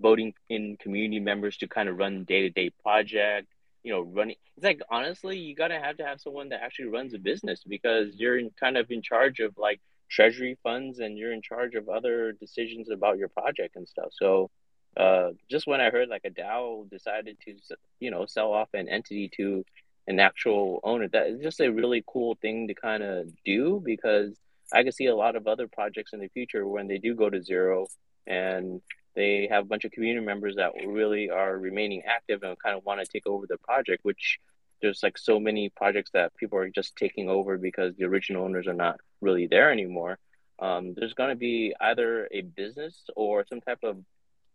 voting 0.00 0.34
in 0.50 0.76
community 0.78 1.18
members 1.20 1.56
to 1.58 1.66
kind 1.66 1.88
of 1.88 1.96
run 1.96 2.24
day-to-day 2.24 2.70
project. 2.82 3.48
you 3.82 3.92
know 3.92 4.02
running. 4.02 4.36
It's 4.56 4.64
like 4.64 4.82
honestly, 4.90 5.38
you 5.38 5.54
gotta 5.54 5.80
have 5.80 5.96
to 5.96 6.04
have 6.04 6.20
someone 6.20 6.50
that 6.50 6.62
actually 6.62 6.88
runs 6.88 7.14
a 7.14 7.18
business 7.18 7.62
because 7.66 8.14
you're 8.16 8.38
in, 8.38 8.50
kind 8.60 8.76
of 8.76 8.90
in 8.90 9.00
charge 9.00 9.40
of 9.40 9.56
like 9.56 9.80
treasury 10.12 10.58
funds 10.62 10.98
and 10.98 11.16
you're 11.16 11.32
in 11.32 11.42
charge 11.42 11.74
of 11.74 11.88
other 11.88 12.32
decisions 12.32 12.90
about 12.90 13.16
your 13.18 13.28
project 13.28 13.76
and 13.76 13.88
stuff. 13.88 14.10
So 14.12 14.50
uh, 14.96 15.30
just 15.50 15.66
when 15.66 15.80
I 15.80 15.90
heard 15.90 16.08
like 16.08 16.24
a 16.24 16.30
DAO 16.30 16.88
decided 16.90 17.38
to, 17.46 17.54
you 17.98 18.10
know, 18.10 18.26
sell 18.26 18.52
off 18.52 18.68
an 18.74 18.88
entity 18.88 19.30
to 19.38 19.64
an 20.06 20.20
actual 20.20 20.80
owner, 20.84 21.08
that 21.08 21.28
is 21.28 21.40
just 21.40 21.60
a 21.60 21.72
really 21.72 22.04
cool 22.06 22.36
thing 22.42 22.68
to 22.68 22.74
kind 22.74 23.02
of 23.02 23.30
do 23.44 23.80
because 23.84 24.36
I 24.72 24.82
can 24.82 24.92
see 24.92 25.06
a 25.06 25.16
lot 25.16 25.34
of 25.34 25.46
other 25.46 25.66
projects 25.66 26.12
in 26.12 26.20
the 26.20 26.28
future 26.28 26.66
when 26.66 26.88
they 26.88 26.98
do 26.98 27.14
go 27.14 27.30
to 27.30 27.42
zero 27.42 27.86
and 28.26 28.82
they 29.14 29.48
have 29.50 29.64
a 29.64 29.68
bunch 29.68 29.84
of 29.84 29.92
community 29.92 30.24
members 30.24 30.56
that 30.56 30.72
really 30.86 31.30
are 31.30 31.58
remaining 31.58 32.02
active 32.06 32.42
and 32.42 32.58
kind 32.58 32.76
of 32.76 32.84
want 32.84 33.00
to 33.00 33.06
take 33.06 33.26
over 33.26 33.46
the 33.46 33.58
project, 33.58 34.04
which 34.04 34.38
there's 34.82 35.02
like 35.02 35.16
so 35.16 35.38
many 35.40 35.70
projects 35.70 36.10
that 36.12 36.36
people 36.36 36.58
are 36.58 36.68
just 36.68 36.96
taking 36.96 37.28
over 37.28 37.56
because 37.56 37.94
the 37.96 38.04
original 38.04 38.44
owners 38.44 38.66
are 38.66 38.74
not 38.74 39.00
really 39.20 39.46
there 39.46 39.72
anymore. 39.72 40.18
Um, 40.58 40.94
there's 40.94 41.14
going 41.14 41.30
to 41.30 41.36
be 41.36 41.74
either 41.80 42.28
a 42.30 42.42
business 42.42 43.04
or 43.16 43.44
some 43.48 43.60
type 43.60 43.78
of 43.82 43.98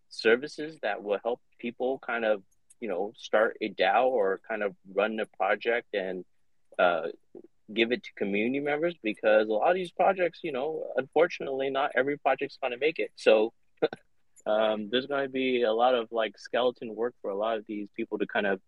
services 0.10 0.78
that 0.84 1.04
will 1.04 1.20
help 1.24 1.42
people 1.60 2.00
kind 2.00 2.24
of 2.24 2.44
you 2.80 2.88
know 2.88 3.12
start 3.18 3.58
a 3.62 3.70
DAO 3.70 4.06
or 4.06 4.40
kind 4.48 4.64
of 4.64 4.76
run 4.94 5.20
a 5.20 5.26
project 5.38 5.88
and 5.94 6.24
uh, 6.78 7.08
give 7.74 7.92
it 7.92 8.04
to 8.04 8.14
community 8.16 8.60
members 8.60 8.96
because 9.04 9.48
a 9.48 9.52
lot 9.52 9.70
of 9.70 9.76
these 9.76 9.92
projects, 9.92 10.40
you 10.44 10.52
know, 10.52 10.86
unfortunately, 10.96 11.70
not 11.70 11.92
every 11.96 12.18
project's 12.18 12.58
going 12.62 12.72
to 12.72 12.80
make 12.80 13.00
it. 13.00 13.12
So 13.16 13.54
um, 14.46 14.90
there's 14.90 15.08
going 15.08 15.24
to 15.24 15.30
be 15.30 15.64
a 15.64 15.74
lot 15.74 15.96
of 15.96 16.08
like 16.12 16.38
skeleton 16.38 16.96
work 16.96 17.14
for 17.22 17.32
a 17.32 17.36
lot 17.36 17.58
of 17.58 17.66
these 17.68 17.88
people 17.96 18.20
to 18.20 18.28
kind 18.28 18.48
of 18.48 18.62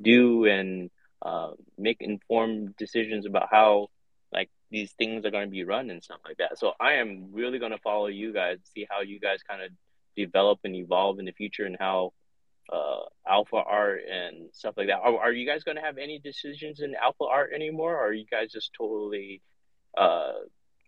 do 0.00 0.44
and 0.44 0.90
uh, 1.26 1.50
make 1.76 1.96
informed 2.00 2.76
decisions 2.76 3.26
about 3.26 3.48
how 3.50 3.88
like 4.32 4.48
these 4.70 4.92
things 4.92 5.24
are 5.24 5.32
going 5.32 5.44
to 5.44 5.50
be 5.50 5.64
run 5.64 5.90
and 5.90 6.00
stuff 6.02 6.20
like 6.24 6.36
that. 6.36 6.56
So 6.56 6.74
I 6.78 6.94
am 6.94 7.30
really 7.32 7.58
going 7.58 7.72
to 7.72 7.78
follow 7.78 8.06
you 8.06 8.32
guys, 8.32 8.58
see 8.62 8.86
how 8.88 9.00
you 9.00 9.18
guys 9.18 9.40
kind 9.42 9.60
of 9.60 9.70
develop 10.16 10.60
and 10.62 10.76
evolve 10.76 11.18
in 11.18 11.24
the 11.24 11.32
future 11.32 11.64
and 11.64 11.76
how 11.80 12.12
uh, 12.72 13.00
alpha 13.26 13.56
art 13.56 14.02
and 14.08 14.50
stuff 14.52 14.74
like 14.76 14.86
that. 14.86 15.00
Are, 15.00 15.18
are 15.18 15.32
you 15.32 15.46
guys 15.46 15.64
going 15.64 15.76
to 15.76 15.82
have 15.82 15.98
any 15.98 16.20
decisions 16.20 16.78
in 16.78 16.94
alpha 16.94 17.24
art 17.24 17.50
anymore? 17.52 17.96
Or 17.96 18.06
are 18.06 18.12
you 18.12 18.26
guys 18.30 18.52
just 18.52 18.70
totally 18.78 19.42
uh, 19.98 20.32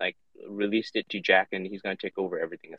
like 0.00 0.16
released 0.48 0.94
it 0.94 1.08
to 1.08 1.20
Jack 1.20 1.48
and 1.50 1.66
he's 1.66 1.82
going 1.82 1.96
to 1.96 2.06
take 2.06 2.16
over 2.16 2.38
everything? 2.38 2.74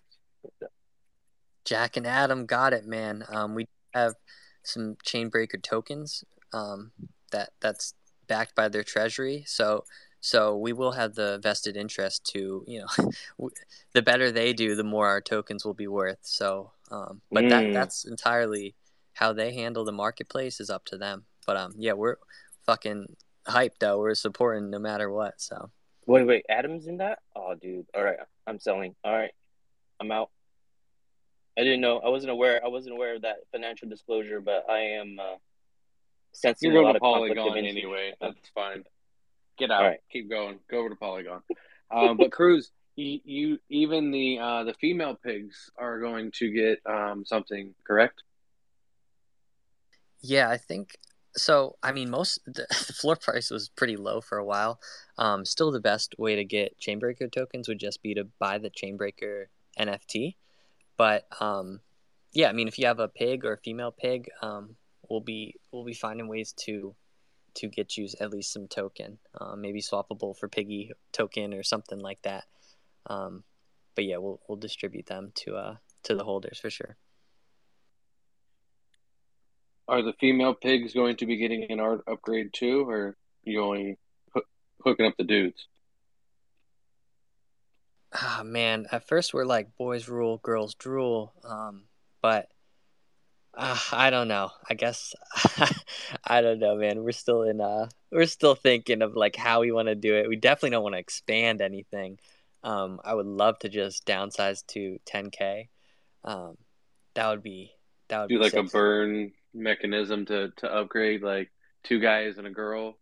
Jack 1.66 1.97
and 1.97 2.07
Adam 2.07 2.45
got 2.45 2.72
it, 2.72 2.86
man. 2.86 3.26
Um, 3.28 3.53
we 3.53 3.68
have 3.93 4.16
some 4.64 4.95
Chainbreaker 5.05 5.62
tokens 5.62 6.24
um, 6.53 6.91
that 7.30 7.52
that's 7.60 7.94
backed 8.28 8.56
by 8.56 8.70
their 8.70 8.84
treasury. 8.84 9.44
So 9.48 9.86
so 10.22 10.58
we 10.58 10.74
will 10.74 10.92
have 10.92 11.16
the 11.16 11.40
vested 11.42 11.78
interest 11.78 12.26
to, 12.34 12.64
you 12.68 12.82
know, 12.82 13.50
the 13.94 14.02
better 14.02 14.32
they 14.32 14.54
do, 14.54 14.76
the 14.76 14.84
more 14.84 15.08
our 15.08 15.22
tokens 15.22 15.64
will 15.64 15.74
be 15.74 15.88
worth. 15.88 16.20
So, 16.22 16.72
um, 16.92 17.22
but 17.32 17.46
mm. 17.46 17.50
that 17.50 17.74
that's 17.74 18.06
entirely 18.06 18.76
how 19.14 19.34
they 19.34 19.54
handle 19.54 19.86
the 19.86 19.92
marketplace 19.92 20.60
is 20.60 20.70
up 20.70 20.86
to 20.86 20.98
them. 20.98 21.26
But 21.46 21.58
um, 21.58 21.74
yeah, 21.78 21.94
we're 21.94 22.18
fucking 22.66 23.16
hyped 23.48 23.80
though. 23.80 24.00
We're 24.00 24.16
supporting 24.16 24.70
no 24.70 24.80
matter 24.80 25.10
what. 25.10 25.40
So. 25.42 25.72
Wait, 26.06 26.26
wait, 26.26 26.46
Adam's 26.50 26.88
in 26.88 26.98
that? 26.98 27.20
Oh, 27.36 27.54
dude. 27.54 27.86
All 27.96 28.04
right, 28.04 28.18
I'm 28.48 28.60
selling. 28.60 28.96
All 29.04 29.14
right, 29.14 29.32
I'm 30.00 30.12
out. 30.12 30.32
I 31.58 31.64
didn't 31.64 31.82
know. 31.82 32.00
I 32.00 32.10
wasn't 32.10 32.32
aware. 32.32 32.62
I 32.64 32.68
wasn't 32.68 32.96
aware 32.96 33.16
of 33.16 33.22
that 33.22 33.38
financial 33.52 33.88
disclosure, 33.88 34.42
but 34.42 34.66
I 34.70 34.80
am 34.80 35.18
uh, 35.20 35.36
sensing 36.32 36.72
You're 36.72 36.82
a 36.82 36.86
lot 36.86 36.96
of 36.96 37.02
Polygon 37.02 37.58
anyway. 37.58 38.14
That's 38.22 38.50
fine. 38.54 38.84
Get 39.58 39.72
out. 39.72 39.84
Right. 39.84 40.00
Keep 40.12 40.30
going. 40.30 40.60
Go 40.70 40.80
over 40.80 40.90
to 40.90 40.96
Polygon. 40.96 41.42
Um, 41.92 42.18
but 42.18 42.32
Cruz, 42.32 42.72
you, 42.96 43.20
you, 43.24 43.60
even 43.70 44.12
the 44.12 44.40
uh, 44.40 44.64
the 44.64 44.74
female 44.74 45.16
pigs 45.16 45.70
are 45.78 46.00
going 46.00 46.32
to 46.36 46.52
get 46.52 46.80
um, 46.86 47.24
something, 47.26 47.74
correct? 47.86 48.24
Yeah, 50.22 50.50
I 50.50 50.58
think 50.58 50.98
so. 51.36 51.78
I 51.82 51.92
mean, 51.92 52.10
most 52.10 52.40
the, 52.46 52.66
the 52.88 52.94
floor 52.94 53.16
price 53.16 53.50
was 53.50 53.70
pretty 53.70 53.98
low 53.98 54.22
for 54.22 54.38
a 54.38 54.46
while. 54.46 54.80
Um, 55.18 55.46
still, 55.46 55.72
the 55.72 55.80
best 55.80 56.16
way 56.18 56.36
to 56.36 56.46
get 56.46 56.80
Chainbreaker 56.80 57.32
tokens 57.32 57.68
would 57.68 57.80
just 57.80 58.02
be 58.02 58.14
to 58.14 58.26
buy 58.40 58.58
the 58.58 58.70
Chainbreaker 58.70 59.46
NFT. 59.80 60.36
But 60.98 61.26
um, 61.42 61.80
yeah, 62.34 62.50
I 62.50 62.54
mean, 62.54 62.68
if 62.68 62.78
you 62.78 62.86
have 62.86 63.00
a 63.00 63.08
pig 63.08 63.46
or 63.46 63.54
a 63.54 63.58
female 63.58 63.92
pig, 63.92 64.30
um, 64.42 64.76
we'll 65.10 65.22
be 65.22 65.55
we'll 65.72 65.86
be 65.86 65.93
finding 65.93 66.28
ways 66.28 66.53
to 66.66 66.95
to 67.55 67.68
get 67.68 67.97
you 67.97 68.07
at 68.20 68.32
least 68.32 68.53
some 68.53 68.68
token, 68.68 69.18
um, 69.39 69.62
maybe 69.62 69.82
swappable 69.82 70.38
for 70.38 70.47
Piggy 70.47 70.91
token 71.12 71.53
or 71.53 71.64
something 71.64 71.99
like 71.99 72.22
that. 72.22 72.45
Um, 73.07 73.43
but 73.95 74.05
yeah, 74.05 74.18
we'll 74.18 74.39
we'll 74.47 74.57
distribute 74.57 75.07
them 75.07 75.32
to 75.36 75.55
uh 75.55 75.76
to 76.03 76.16
the 76.16 76.24
holders 76.24 76.60
for 76.60 76.70
sure. 76.70 76.97
Are 79.88 80.03
the 80.03 80.14
female 80.14 80.53
pigs 80.53 80.93
going 80.93 81.18
to 81.18 81.26
be 81.26 81.38
getting 81.38 81.72
an 81.72 81.80
art 81.80 82.03
upgrade 82.07 82.53
too, 82.53 82.88
or 82.88 83.18
you 83.43 83.64
only 83.64 83.97
hooking 84.86 85.07
up 85.07 85.16
the 85.18 85.24
dudes? 85.24 85.68
Ah 88.14 88.39
oh, 88.39 88.43
man, 88.43 88.86
at 88.91 89.07
first 89.07 89.34
we're 89.34 89.45
like 89.45 89.76
boys 89.78 90.07
rule, 90.07 90.38
girls 90.38 90.76
drool, 90.76 91.34
um, 91.43 91.86
but 92.22 92.49
uh, 93.60 93.78
I 93.91 94.10
don't 94.10 94.30
know. 94.30 94.51
I 94.70 94.74
guess 94.74 95.14
I 96.24 96.41
don't 96.41 96.60
know, 96.60 96.78
man. 96.78 97.03
We're 97.03 97.12
still 97.12 97.43
in 97.43 97.60
uh 97.60 97.89
we're 98.10 98.26
still 98.26 98.55
thinking 98.55 99.01
of 99.01 99.16
like 99.16 99.36
how 99.36 99.60
we 99.60 99.74
want 99.74 99.89
to 99.89 99.95
do 99.95 100.16
it. 100.16 100.30
We 100.30 100.38
definitely 100.38 100.72
don't 100.72 100.84
want 100.84 100.95
to 100.95 100.99
expand 100.99 101.62
anything. 101.62 102.20
Um 102.64 103.01
I 103.03 103.14
would 103.14 103.26
love 103.26 103.60
to 103.60 103.70
just 103.70 104.05
downsize 104.05 104.66
to 104.68 104.97
10k. 105.05 105.68
Um 106.24 106.55
that 107.16 107.30
would 107.30 107.43
be 107.43 107.74
that 108.07 108.22
would 108.22 108.30
do 108.30 108.38
be 108.38 108.43
like 108.43 108.53
a 108.53 108.64
burn 108.64 109.34
mechanism 109.53 110.26
to 110.28 110.51
to 110.57 110.74
upgrade 110.74 111.22
like 111.22 111.51
two 111.84 111.99
guys 111.99 112.38
and 112.38 112.47
a 112.47 112.51
girl 112.51 112.97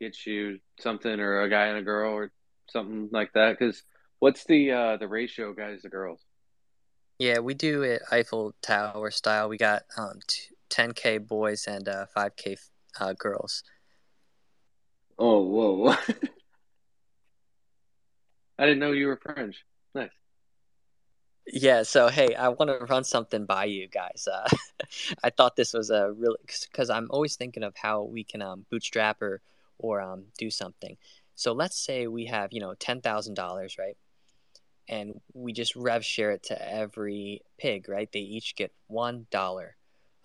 get 0.00 0.24
you 0.24 0.58
something 0.80 1.20
or 1.20 1.42
a 1.42 1.50
guy 1.50 1.66
and 1.66 1.78
a 1.78 1.82
girl 1.82 2.12
or 2.12 2.32
something 2.70 3.10
like 3.12 3.32
that 3.34 3.58
cuz 3.58 3.82
what's 4.20 4.44
the 4.44 4.72
uh 4.72 4.96
the 4.96 5.06
ratio 5.06 5.52
guys 5.52 5.82
to 5.82 5.90
girls? 5.90 6.24
Yeah, 7.18 7.38
we 7.38 7.54
do 7.54 7.82
it 7.82 8.02
Eiffel 8.10 8.54
Tower 8.62 9.10
style. 9.10 9.48
We 9.48 9.56
got 9.56 9.82
um, 9.96 10.20
10k 10.70 11.26
boys 11.26 11.66
and 11.66 11.88
uh, 11.88 12.06
5k 12.16 12.58
uh, 13.00 13.12
girls. 13.12 13.62
Oh, 15.18 15.42
whoa! 15.42 15.94
I 18.58 18.66
didn't 18.66 18.80
know 18.80 18.92
you 18.92 19.06
were 19.08 19.16
French. 19.16 19.64
Nice. 19.94 20.10
Yeah, 21.46 21.82
so 21.82 22.08
hey, 22.08 22.34
I 22.34 22.48
want 22.48 22.70
to 22.70 22.84
run 22.86 23.04
something 23.04 23.44
by 23.44 23.64
you 23.64 23.88
guys. 23.88 24.28
Uh, 24.32 24.48
I 25.24 25.30
thought 25.30 25.56
this 25.56 25.74
was 25.74 25.90
a 25.90 26.12
really 26.12 26.38
because 26.46 26.88
I'm 26.90 27.08
always 27.10 27.36
thinking 27.36 27.62
of 27.62 27.76
how 27.76 28.02
we 28.04 28.24
can 28.24 28.40
um, 28.42 28.64
bootstrap 28.70 29.20
or 29.20 29.40
or 29.78 30.00
um, 30.00 30.24
do 30.38 30.50
something. 30.50 30.96
So 31.34 31.52
let's 31.52 31.76
say 31.76 32.06
we 32.06 32.26
have 32.26 32.52
you 32.52 32.60
know 32.60 32.74
ten 32.74 33.00
thousand 33.00 33.34
dollars, 33.34 33.76
right? 33.78 33.96
And 34.88 35.20
we 35.34 35.52
just 35.52 35.76
rev 35.76 36.04
share 36.04 36.32
it 36.32 36.42
to 36.44 36.72
every 36.72 37.42
pig, 37.58 37.88
right? 37.88 38.10
They 38.12 38.20
each 38.20 38.56
get 38.56 38.72
one 38.88 39.26
dollar, 39.30 39.76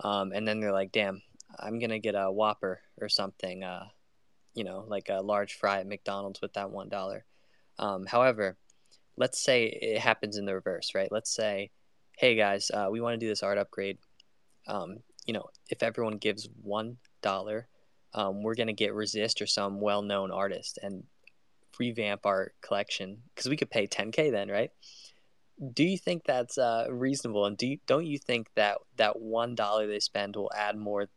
um, 0.01 0.31
and 0.33 0.47
then 0.47 0.59
they're 0.59 0.71
like, 0.73 0.91
"Damn, 0.91 1.21
I'm 1.59 1.79
gonna 1.79 1.99
get 1.99 2.15
a 2.15 2.31
Whopper 2.31 2.81
or 2.99 3.09
something, 3.09 3.63
uh, 3.63 3.87
you 4.55 4.63
know, 4.63 4.85
like 4.87 5.09
a 5.09 5.21
large 5.21 5.55
fry 5.55 5.79
at 5.79 5.87
McDonald's 5.87 6.41
with 6.41 6.53
that 6.53 6.71
one 6.71 6.89
dollar." 6.89 7.25
Um, 7.79 8.05
however, 8.05 8.57
let's 9.17 9.39
say 9.41 9.65
it 9.67 9.99
happens 9.99 10.37
in 10.37 10.45
the 10.45 10.55
reverse, 10.55 10.95
right? 10.95 11.11
Let's 11.11 11.33
say, 11.33 11.71
"Hey 12.17 12.35
guys, 12.35 12.71
uh, 12.73 12.89
we 12.91 13.01
want 13.01 13.13
to 13.19 13.25
do 13.25 13.29
this 13.29 13.43
art 13.43 13.57
upgrade. 13.57 13.99
Um, 14.67 15.03
you 15.25 15.33
know, 15.33 15.47
if 15.69 15.83
everyone 15.83 16.17
gives 16.17 16.49
one. 16.61 16.97
Um, 18.13 18.41
we're 18.41 18.55
gonna 18.55 18.73
get 18.73 18.93
resist 18.93 19.41
or 19.41 19.47
some 19.47 19.81
well-known 19.81 20.31
artist 20.31 20.79
and 20.81 21.03
revamp 21.79 22.25
our 22.25 22.53
collection 22.61 23.21
because 23.33 23.49
we 23.49 23.57
could 23.57 23.69
pay 23.69 23.87
10k 23.87 24.31
then, 24.31 24.49
right? 24.49 24.71
Do 25.73 25.83
you 25.83 25.97
think 25.97 26.23
that's 26.25 26.57
uh, 26.57 26.85
reasonable? 26.89 27.45
And 27.45 27.57
do 27.57 27.67
you, 27.67 27.77
don't 27.87 28.05
you 28.05 28.19
think 28.19 28.47
that 28.55 28.77
that 28.97 29.19
one 29.19 29.55
dollar 29.55 29.87
they 29.87 29.99
spend 29.99 30.35
will 30.35 30.51
add 30.55 30.77
more 30.77 31.07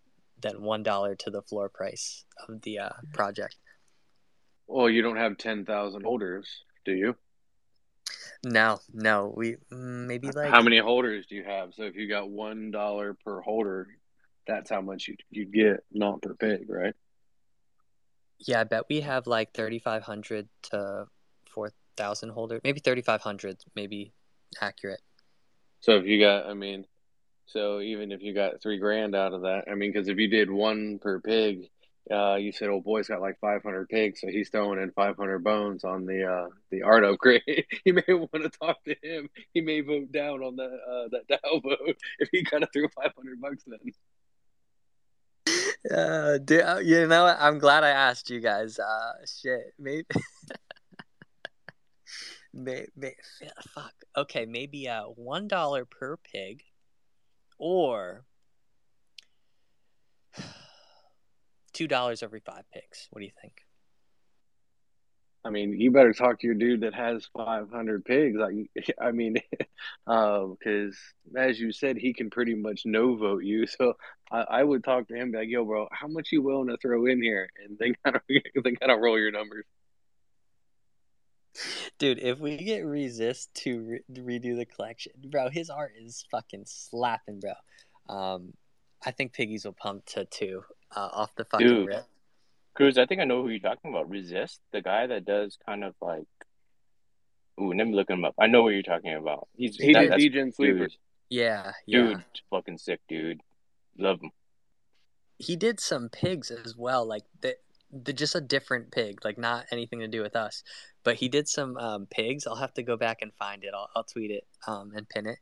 than 0.41 0.63
one 0.63 0.83
dollar 0.83 1.15
to 1.17 1.31
the 1.31 1.43
floor 1.43 1.69
price 1.69 2.25
of 2.49 2.63
the 2.63 2.79
uh, 2.79 2.91
project? 3.13 3.57
Well, 4.67 4.89
you 4.89 5.03
don't 5.03 5.17
have 5.17 5.37
ten 5.37 5.67
thousand 5.67 6.05
holders, 6.05 6.65
do 6.85 6.93
you? 6.93 7.17
No, 8.45 8.79
no. 8.93 9.35
We 9.37 9.57
mm, 9.71 10.07
maybe 10.07 10.31
like 10.31 10.51
how 10.51 10.63
many 10.63 10.79
holders 10.79 11.27
do 11.27 11.35
you 11.35 11.45
have? 11.45 11.75
So 11.75 11.83
if 11.83 11.97
you 11.97 12.09
got 12.09 12.31
one 12.31 12.71
dollar 12.71 13.15
per 13.25 13.41
holder, 13.41 13.89
that's 14.47 14.71
how 14.71 14.81
much 14.81 15.09
you 15.09 15.17
you 15.31 15.45
get, 15.45 15.85
not 15.93 16.23
per 16.23 16.35
pig, 16.35 16.71
right? 16.71 16.95
Yeah, 18.41 18.61
I 18.61 18.64
bet 18.64 18.84
we 18.88 19.01
have 19.03 19.26
like 19.26 19.53
3,500 19.55 20.49
to 20.70 21.07
4,000 21.51 22.30
holders. 22.30 22.61
Maybe 22.64 22.80
3,500, 22.80 23.59
maybe 23.74 24.12
accurate. 24.61 25.01
So 25.80 25.97
if 25.97 26.07
you 26.07 26.20
got, 26.20 26.47
I 26.47 26.55
mean, 26.55 26.86
So 27.47 27.80
even 27.80 28.12
if 28.12 28.22
you 28.22 28.32
got 28.34 28.62
three 28.62 28.78
grand 28.78 29.14
out 29.16 29.32
of 29.34 29.43
that, 29.43 29.64
I 29.70 29.74
mean, 29.74 29.93
because 29.93 30.09
if 30.09 30.18
you 30.18 30.28
did 30.28 30.51
one 30.51 30.99
per 31.01 31.20
pig, 31.20 31.68
uh, 32.11 32.36
you 32.36 32.53
said 32.53 32.68
old 32.68 32.84
boy's 32.84 33.09
got 33.09 33.20
like 33.20 33.38
500 33.41 33.88
pigs, 33.88 34.20
so 34.20 34.28
he's 34.28 34.51
throwing 34.51 34.80
in 34.80 34.93
500 34.93 35.45
bones 35.45 35.84
on 35.84 36.07
the 36.07 36.24
uh, 36.24 36.49
the 36.70 36.82
art 36.82 37.05
upgrade. 37.05 37.43
you 37.84 37.95
may 37.95 38.14
want 38.14 38.43
to 38.43 38.51
talk 38.51 38.82
to 38.84 38.97
him. 39.03 39.28
He 39.53 39.61
may 39.61 39.80
vote 39.80 40.12
down 40.12 40.43
on 40.43 40.57
that 40.57 40.64
uh, 40.64 41.09
that 41.12 41.28
DAO 41.28 41.62
vote 41.64 41.97
if 42.20 42.28
he 42.32 42.45
kind 42.45 42.62
of 42.64 42.70
threw 42.72 42.88
500 42.88 43.41
bucks 43.41 43.64
then. 43.66 43.78
Uh, 45.89 46.39
dude, 46.39 46.61
uh, 46.61 46.78
you 46.83 47.07
know 47.07 47.24
what? 47.24 47.39
I'm 47.41 47.59
glad 47.59 47.85
I 47.85 47.91
asked 47.91 48.28
you 48.28 48.41
guys. 48.41 48.78
Uh, 48.78 49.12
shit, 49.24 49.72
maybe. 49.78 50.07
may, 52.53 52.87
may, 52.97 53.14
fuck. 53.74 53.95
Okay, 54.16 54.45
maybe 54.45 54.89
uh, 54.89 55.05
one 55.05 55.49
dollar 55.49 55.87
per 55.87 56.18
pig, 56.18 56.62
or 57.59 58.24
two 61.72 61.89
dollars 61.89 62.22
every 62.22 62.41
five 62.41 62.64
pigs. 62.72 63.09
What 63.11 63.20
do 63.20 63.24
you 63.24 63.33
think? 63.41 63.64
I 65.43 65.49
mean, 65.49 65.80
you 65.80 65.91
better 65.91 66.12
talk 66.12 66.41
to 66.41 66.47
your 66.47 66.55
dude 66.55 66.82
that 66.82 66.95
has 66.95 67.28
500 67.34 68.05
pigs. 68.05 68.36
Like, 68.38 68.70
I 69.01 69.11
mean, 69.12 69.36
because 70.07 70.59
um, 71.36 71.36
as 71.36 71.59
you 71.59 71.72
said, 71.72 71.97
he 71.97 72.12
can 72.12 72.30
pretty 72.30 72.55
much 72.55 72.82
no 72.84 73.16
vote 73.16 73.45
you. 73.45 73.66
So 73.78 73.95
I, 74.30 74.41
I 74.41 74.64
would 74.64 74.84
talk 74.84 75.09
to 75.09 75.14
him, 75.14 75.32
like, 75.32 75.49
yo, 75.49 75.64
bro, 75.64 75.88
how 75.93 76.09
much 76.09 76.32
you 76.32 76.43
willing 76.43 76.68
to 76.68 76.76
throw 76.76 77.07
in 77.07 77.22
here? 77.22 77.49
And 77.64 77.78
they 77.78 77.95
of 78.05 78.20
they 78.28 78.76
of 78.80 79.01
roll 79.01 79.18
your 79.18 79.30
numbers. 79.30 79.64
Dude, 81.99 82.18
if 82.18 82.38
we 82.38 82.57
get 82.59 82.84
resist 82.84 83.53
to 83.55 84.01
re- 84.09 84.38
redo 84.38 84.57
the 84.57 84.66
collection, 84.66 85.12
bro, 85.24 85.49
his 85.49 85.68
art 85.70 85.93
is 85.99 86.24
fucking 86.30 86.64
slapping, 86.66 87.41
bro. 87.41 87.53
Um, 88.09 88.53
I 89.05 89.11
think 89.11 89.32
piggies 89.32 89.64
will 89.64 89.72
pump 89.72 90.05
to 90.07 90.26
two 90.26 90.62
uh, 90.95 91.09
off 91.12 91.34
the 91.34 91.45
fucking 91.45 91.66
Dude. 91.66 91.88
rip. 91.88 92.07
Cruz, 92.75 92.99
I 92.99 93.07
think 93.07 93.21
I 93.21 93.25
know 93.25 93.43
who 93.43 93.49
you're 93.49 93.59
talking 93.59 93.91
about. 93.91 94.09
Resist, 94.09 94.61
the 94.73 94.81
guy 94.83 95.07
that 95.07 95.25
does 95.25 95.59
kind 95.66 95.85
of 95.85 95.95
like. 96.01 96.27
Ooh, 97.61 97.73
let 97.75 97.87
me 97.87 97.95
look 97.95 98.09
him 98.09 98.25
up. 98.25 98.35
I 98.39 98.47
know 98.47 98.62
what 98.62 98.71
you're 98.71 98.83
talking 98.83 99.14
about. 99.14 99.49
He's 99.55 99.77
He 99.77 99.93
that- 99.93 100.01
did 100.01 100.11
that's- 100.12 100.23
Degen 100.23 100.53
Sleepers. 100.53 100.97
Yeah, 101.29 101.73
yeah. 101.87 102.03
Dude, 102.03 102.25
fucking 102.51 102.79
sick, 102.79 103.01
dude. 103.09 103.41
Love 103.99 104.21
him. 104.21 104.31
He 105.39 105.57
did 105.57 105.79
some 105.79 106.09
pigs 106.09 106.51
as 106.51 106.77
well, 106.77 107.07
like 107.07 107.23
the, 107.41 107.57
the 107.93 108.12
just 108.12 108.35
a 108.35 108.41
different 108.41 108.91
pig, 108.91 109.25
like 109.25 109.39
not 109.39 109.66
anything 109.71 110.01
to 110.01 110.09
do 110.09 110.23
with 110.23 110.35
us. 110.35 110.62
But 111.05 111.16
he 111.16 111.29
did 111.29 111.49
some 111.49 111.77
um, 111.77 112.07
pigs. 112.11 112.47
I'll 112.47 112.57
have 112.57 112.75
to 112.75 112.83
go 112.83 112.97
back 112.97 113.18
and 113.23 113.33
find 113.35 113.62
it. 113.64 113.71
I'll, 113.75 113.89
I'll 113.95 114.05
tweet 114.05 114.31
it 114.31 114.45
um, 114.66 114.93
and 114.95 115.09
pin 115.09 115.27
it 115.27 115.39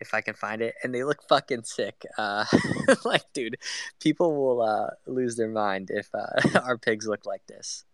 if 0.00 0.14
I 0.14 0.20
can 0.20 0.34
find 0.34 0.62
it. 0.62 0.74
And 0.82 0.94
they 0.94 1.04
look 1.04 1.22
fucking 1.28 1.64
sick. 1.64 2.04
Uh, 2.16 2.44
like, 3.04 3.24
dude, 3.32 3.56
people 4.00 4.34
will 4.34 4.62
uh, 4.62 4.90
lose 5.06 5.36
their 5.36 5.48
mind 5.48 5.90
if 5.90 6.08
uh, 6.14 6.60
our 6.64 6.78
pigs 6.78 7.06
look 7.06 7.26
like 7.26 7.46
this. 7.46 7.84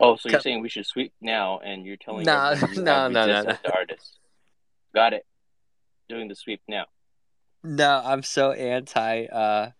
Oh, 0.00 0.16
so 0.16 0.30
you're 0.30 0.40
saying 0.40 0.62
we 0.62 0.70
should 0.70 0.86
sweep 0.86 1.12
now, 1.20 1.58
and 1.58 1.84
you're 1.84 1.98
telling 1.98 2.24
Nah, 2.24 2.50
everyone 2.50 2.74
you 2.76 2.82
no, 2.82 3.08
no, 3.08 3.26
no, 3.26 3.38
Resist 3.38 3.46
no. 3.46 3.70
the 3.70 3.76
artist. 3.76 4.18
Got 4.94 5.12
it. 5.12 5.26
Doing 6.08 6.28
the 6.28 6.34
sweep 6.34 6.62
now. 6.66 6.86
No, 7.62 8.00
I'm 8.02 8.22
so 8.22 8.52
anti 8.52 9.26
uh 9.26 9.70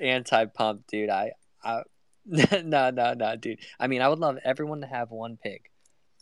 anti 0.00 0.44
pump, 0.46 0.86
dude. 0.86 1.08
I 1.08 1.32
I 1.64 1.82
no 2.26 2.90
no 2.90 3.14
no, 3.14 3.36
dude. 3.36 3.60
I 3.80 3.86
mean, 3.86 4.02
I 4.02 4.08
would 4.08 4.18
love 4.18 4.38
everyone 4.44 4.82
to 4.82 4.86
have 4.86 5.10
one 5.10 5.38
pig, 5.42 5.62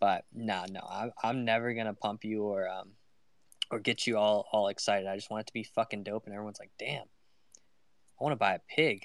but 0.01 0.25
no 0.33 0.65
no, 0.71 0.81
I'm 0.89 1.11
I'm 1.23 1.45
never 1.45 1.75
gonna 1.75 1.95
pump 1.95 2.25
you 2.25 2.45
or 2.45 2.69
um 2.69 2.91
or 3.71 3.79
get 3.79 4.07
you 4.07 4.17
all 4.19 4.47
all 4.53 4.69
excited. 4.69 5.07
I 5.07 5.17
just 5.17 5.31
want 5.31 5.43
it 5.43 5.47
to 5.49 5.53
be 5.53 5.65
fucking 5.65 6.05
dope, 6.05 6.27
and 6.27 6.35
everyone's 6.35 6.61
like, 6.61 6.73
damn, 6.79 7.03
I 7.03 8.25
want 8.25 8.33
to 8.33 8.37
buy 8.37 8.55
a 8.55 8.61
pig. 8.75 9.05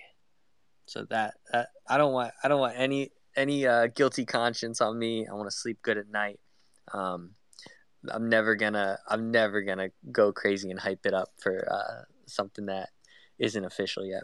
So 0.86 1.06
that 1.10 1.36
that 1.52 1.70
I 1.88 1.98
don't 1.98 2.14
want 2.14 2.34
I 2.44 2.48
don't 2.48 2.60
want 2.60 2.76
any 2.78 3.12
any 3.36 3.66
uh, 3.66 3.88
guilty 3.88 4.26
conscience 4.26 4.82
on 4.82 4.98
me. 4.98 5.28
I 5.28 5.34
want 5.34 5.50
to 5.50 5.56
sleep 5.56 5.80
good 5.82 5.98
at 5.98 6.10
night. 6.10 6.40
Um, 6.94 7.32
I'm 8.10 8.30
never 8.30 8.56
gonna 8.56 8.98
I'm 9.08 9.32
never 9.32 9.62
gonna 9.62 9.90
go 10.12 10.32
crazy 10.32 10.70
and 10.70 10.80
hype 10.80 11.06
it 11.06 11.14
up 11.14 11.30
for 11.38 11.68
uh, 11.72 12.04
something 12.26 12.66
that 12.66 12.90
isn't 13.40 13.64
official 13.64 14.06
yet. 14.06 14.24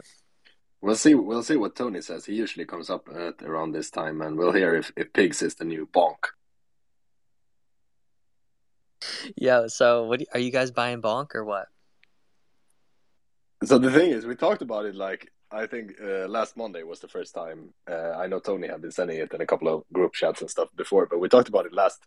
We'll 0.80 0.96
see. 0.96 1.14
We'll 1.14 1.42
see 1.42 1.56
what 1.56 1.74
Tony 1.74 2.00
says. 2.00 2.24
He 2.24 2.34
usually 2.34 2.64
comes 2.64 2.88
up 2.88 3.08
at 3.08 3.42
around 3.42 3.72
this 3.72 3.90
time, 3.90 4.22
and 4.22 4.36
we'll 4.36 4.52
hear 4.52 4.74
if, 4.74 4.92
if 4.96 5.12
pigs 5.12 5.42
is 5.42 5.56
the 5.56 5.64
new 5.64 5.86
bonk. 5.86 6.18
Yeah. 9.36 9.66
So, 9.68 10.04
what 10.04 10.22
are 10.32 10.40
you 10.40 10.50
guys 10.50 10.70
buying 10.70 11.02
bonk 11.02 11.34
or 11.34 11.44
what? 11.44 11.66
So 13.64 13.78
the 13.78 13.90
thing 13.90 14.12
is, 14.12 14.24
we 14.24 14.36
talked 14.36 14.62
about 14.62 14.86
it 14.86 14.94
like 14.94 15.32
I 15.50 15.66
think 15.66 15.94
uh, 16.02 16.28
last 16.28 16.56
Monday 16.56 16.82
was 16.82 17.00
the 17.00 17.08
first 17.08 17.34
time. 17.34 17.72
Uh, 17.90 18.12
I 18.12 18.26
know 18.26 18.38
Tony 18.38 18.68
had 18.68 18.82
been 18.82 18.92
sending 18.92 19.18
it 19.18 19.32
in 19.32 19.40
a 19.40 19.46
couple 19.46 19.68
of 19.68 19.84
group 19.92 20.12
chats 20.12 20.42
and 20.42 20.50
stuff 20.50 20.68
before, 20.76 21.06
but 21.06 21.18
we 21.18 21.28
talked 21.28 21.48
about 21.48 21.66
it 21.66 21.72
last 21.72 22.00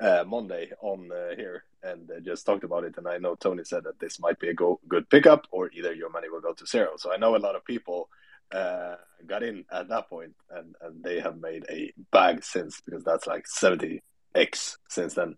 uh, 0.00 0.24
Monday 0.26 0.72
on 0.80 1.10
uh, 1.12 1.36
here 1.36 1.64
and 1.82 2.10
uh, 2.10 2.20
just 2.20 2.44
talked 2.44 2.64
about 2.64 2.84
it. 2.84 2.98
And 2.98 3.06
I 3.06 3.18
know 3.18 3.36
Tony 3.36 3.64
said 3.64 3.84
that 3.84 4.00
this 4.00 4.18
might 4.18 4.40
be 4.40 4.48
a 4.48 4.54
go- 4.54 4.80
good 4.88 5.08
pickup, 5.08 5.46
or 5.52 5.70
either 5.72 5.94
your 5.94 6.10
money 6.10 6.28
will 6.28 6.40
go 6.40 6.52
to 6.52 6.66
zero. 6.66 6.96
So 6.96 7.12
I 7.12 7.16
know 7.16 7.36
a 7.36 7.38
lot 7.38 7.54
of 7.54 7.64
people 7.64 8.08
uh, 8.52 8.96
got 9.26 9.44
in 9.44 9.64
at 9.70 9.88
that 9.88 10.10
point, 10.10 10.34
and 10.50 10.74
and 10.80 11.04
they 11.04 11.20
have 11.20 11.38
made 11.38 11.64
a 11.70 11.92
bag 12.10 12.42
since 12.42 12.80
because 12.80 13.04
that's 13.04 13.26
like 13.26 13.46
seventy 13.46 14.02
x 14.34 14.78
since 14.88 15.14
then. 15.14 15.36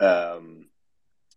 Um, 0.00 0.66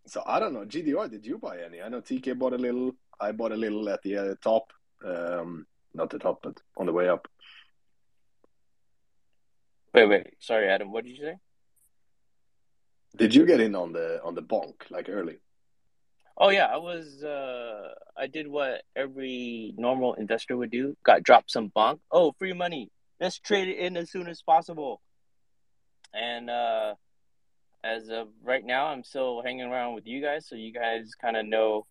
so 0.07 0.23
I 0.25 0.39
don't 0.39 0.53
know. 0.53 0.65
GDR, 0.65 1.09
did 1.09 1.25
you 1.25 1.37
buy 1.37 1.59
any? 1.61 1.81
I 1.81 1.89
know 1.89 2.01
TK 2.01 2.37
bought 2.37 2.53
a 2.53 2.57
little. 2.57 2.93
I 3.19 3.31
bought 3.31 3.51
a 3.51 3.55
little 3.55 3.87
at 3.89 4.01
the 4.03 4.17
uh, 4.17 4.35
top. 4.43 4.71
Um, 5.05 5.65
not 5.93 6.09
the 6.09 6.19
top, 6.19 6.39
but 6.43 6.59
on 6.77 6.85
the 6.85 6.93
way 6.93 7.09
up. 7.09 7.27
Wait, 9.93 10.07
wait. 10.07 10.27
Sorry, 10.39 10.69
Adam. 10.69 10.91
What 10.91 11.03
did 11.03 11.17
you 11.17 11.23
say? 11.23 11.35
Did 13.17 13.35
you 13.35 13.45
get 13.45 13.59
in 13.59 13.75
on 13.75 13.91
the 13.91 14.21
on 14.23 14.35
the 14.35 14.41
bonk 14.41 14.89
like 14.89 15.09
early? 15.09 15.39
Oh 16.37 16.49
yeah, 16.49 16.65
I 16.65 16.77
was. 16.77 17.23
Uh, 17.23 17.89
I 18.17 18.27
did 18.27 18.47
what 18.47 18.83
every 18.95 19.73
normal 19.77 20.13
investor 20.13 20.55
would 20.55 20.71
do. 20.71 20.95
Got 21.03 21.23
dropped 21.23 21.51
some 21.51 21.69
bonk. 21.69 21.99
Oh, 22.11 22.33
free 22.39 22.53
money. 22.53 22.89
Let's 23.19 23.37
trade 23.37 23.67
it 23.67 23.77
in 23.77 23.97
as 23.97 24.09
soon 24.09 24.27
as 24.27 24.41
possible. 24.41 25.01
And 26.13 26.49
uh, 26.49 26.95
as 27.83 28.09
of 28.09 28.27
right 28.43 28.63
now, 28.65 28.87
I'm 28.87 29.03
still 29.03 29.41
hanging 29.43 29.65
around 29.65 29.95
with 29.95 30.05
you 30.07 30.21
guys, 30.21 30.47
so 30.47 30.55
you 30.55 30.71
guys 30.71 31.11
kind 31.19 31.35
of 31.37 31.45
know 31.45 31.85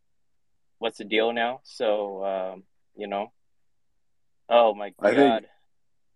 what's 0.79 0.99
the 0.99 1.05
deal 1.05 1.33
now. 1.33 1.61
So 1.65 2.25
um, 2.25 2.63
you 2.97 3.07
know. 3.07 3.33
Oh 4.49 4.75
my 4.75 4.93
I 5.01 5.09
think- 5.15 5.17
god. 5.17 5.47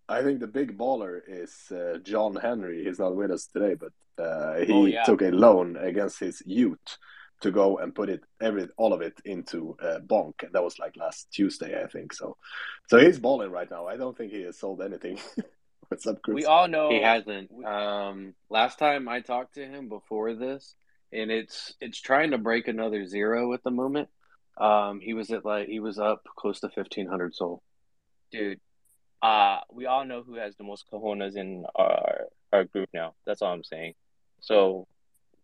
I 0.07 0.21
think 0.21 0.39
the 0.39 0.45
big 0.47 0.77
baller 0.77 1.19
is 1.27 1.71
uh, 1.71 1.97
John 2.03 2.35
Henry. 2.35 2.83
He's 2.85 2.99
not 2.99 3.15
with 3.15 3.31
us 3.31 3.47
today, 3.47 3.73
but 3.73 4.23
uh, 4.23 4.57
he 4.59 4.71
Oh, 4.71 4.85
yeah. 4.85 5.01
took 5.03 5.23
a 5.23 5.31
loan 5.31 5.77
against 5.77 6.19
his 6.19 6.43
youth 6.45 6.77
to 7.41 7.49
go 7.49 7.77
and 7.79 7.95
put 7.95 8.09
it 8.09 8.21
every 8.39 8.67
all 8.77 8.93
of 8.93 9.01
it 9.01 9.19
into 9.25 9.75
uh, 9.81 9.97
bonk, 10.05 10.43
and 10.43 10.53
that 10.53 10.63
was 10.63 10.77
like 10.77 10.95
last 10.95 11.31
Tuesday, 11.31 11.81
I 11.83 11.87
think. 11.87 12.13
So, 12.13 12.37
so 12.87 12.99
he's 12.99 13.17
balling 13.17 13.49
right 13.49 13.69
now. 13.71 13.87
I 13.87 13.97
don't 13.97 14.15
think 14.15 14.31
he 14.31 14.43
has 14.43 14.59
sold 14.59 14.79
anything. 14.81 15.17
What's 15.89 16.07
up, 16.07 16.21
Chris? 16.21 16.35
We 16.35 16.45
all 16.45 16.67
know 16.67 16.89
He 16.89 17.01
hasn't. 17.01 17.51
Um, 17.63 18.33
last 18.49 18.79
time 18.79 19.07
I 19.07 19.21
talked 19.21 19.55
to 19.55 19.65
him 19.65 19.89
before 19.89 20.33
this, 20.33 20.75
and 21.11 21.31
it's 21.31 21.73
it's 21.79 21.99
trying 22.01 22.31
to 22.31 22.37
break 22.37 22.67
another 22.67 23.05
zero 23.05 23.53
at 23.53 23.63
the 23.63 23.71
moment. 23.71 24.09
Um, 24.57 24.99
he 24.99 25.13
was 25.13 25.29
at 25.31 25.45
like 25.45 25.67
he 25.67 25.79
was 25.79 25.99
up 25.99 26.23
close 26.35 26.59
to 26.61 26.69
fifteen 26.69 27.07
hundred 27.07 27.35
sold. 27.35 27.61
dude. 28.31 28.59
Uh, 29.21 29.59
we 29.71 29.85
all 29.85 30.05
know 30.05 30.21
who 30.23 30.35
has 30.35 30.55
the 30.55 30.63
most 30.63 30.85
cojones 30.91 31.35
in 31.35 31.65
our 31.75 32.25
our 32.53 32.63
group 32.63 32.89
now. 32.93 33.13
That's 33.25 33.41
all 33.41 33.53
I'm 33.53 33.63
saying. 33.63 33.93
So, 34.39 34.87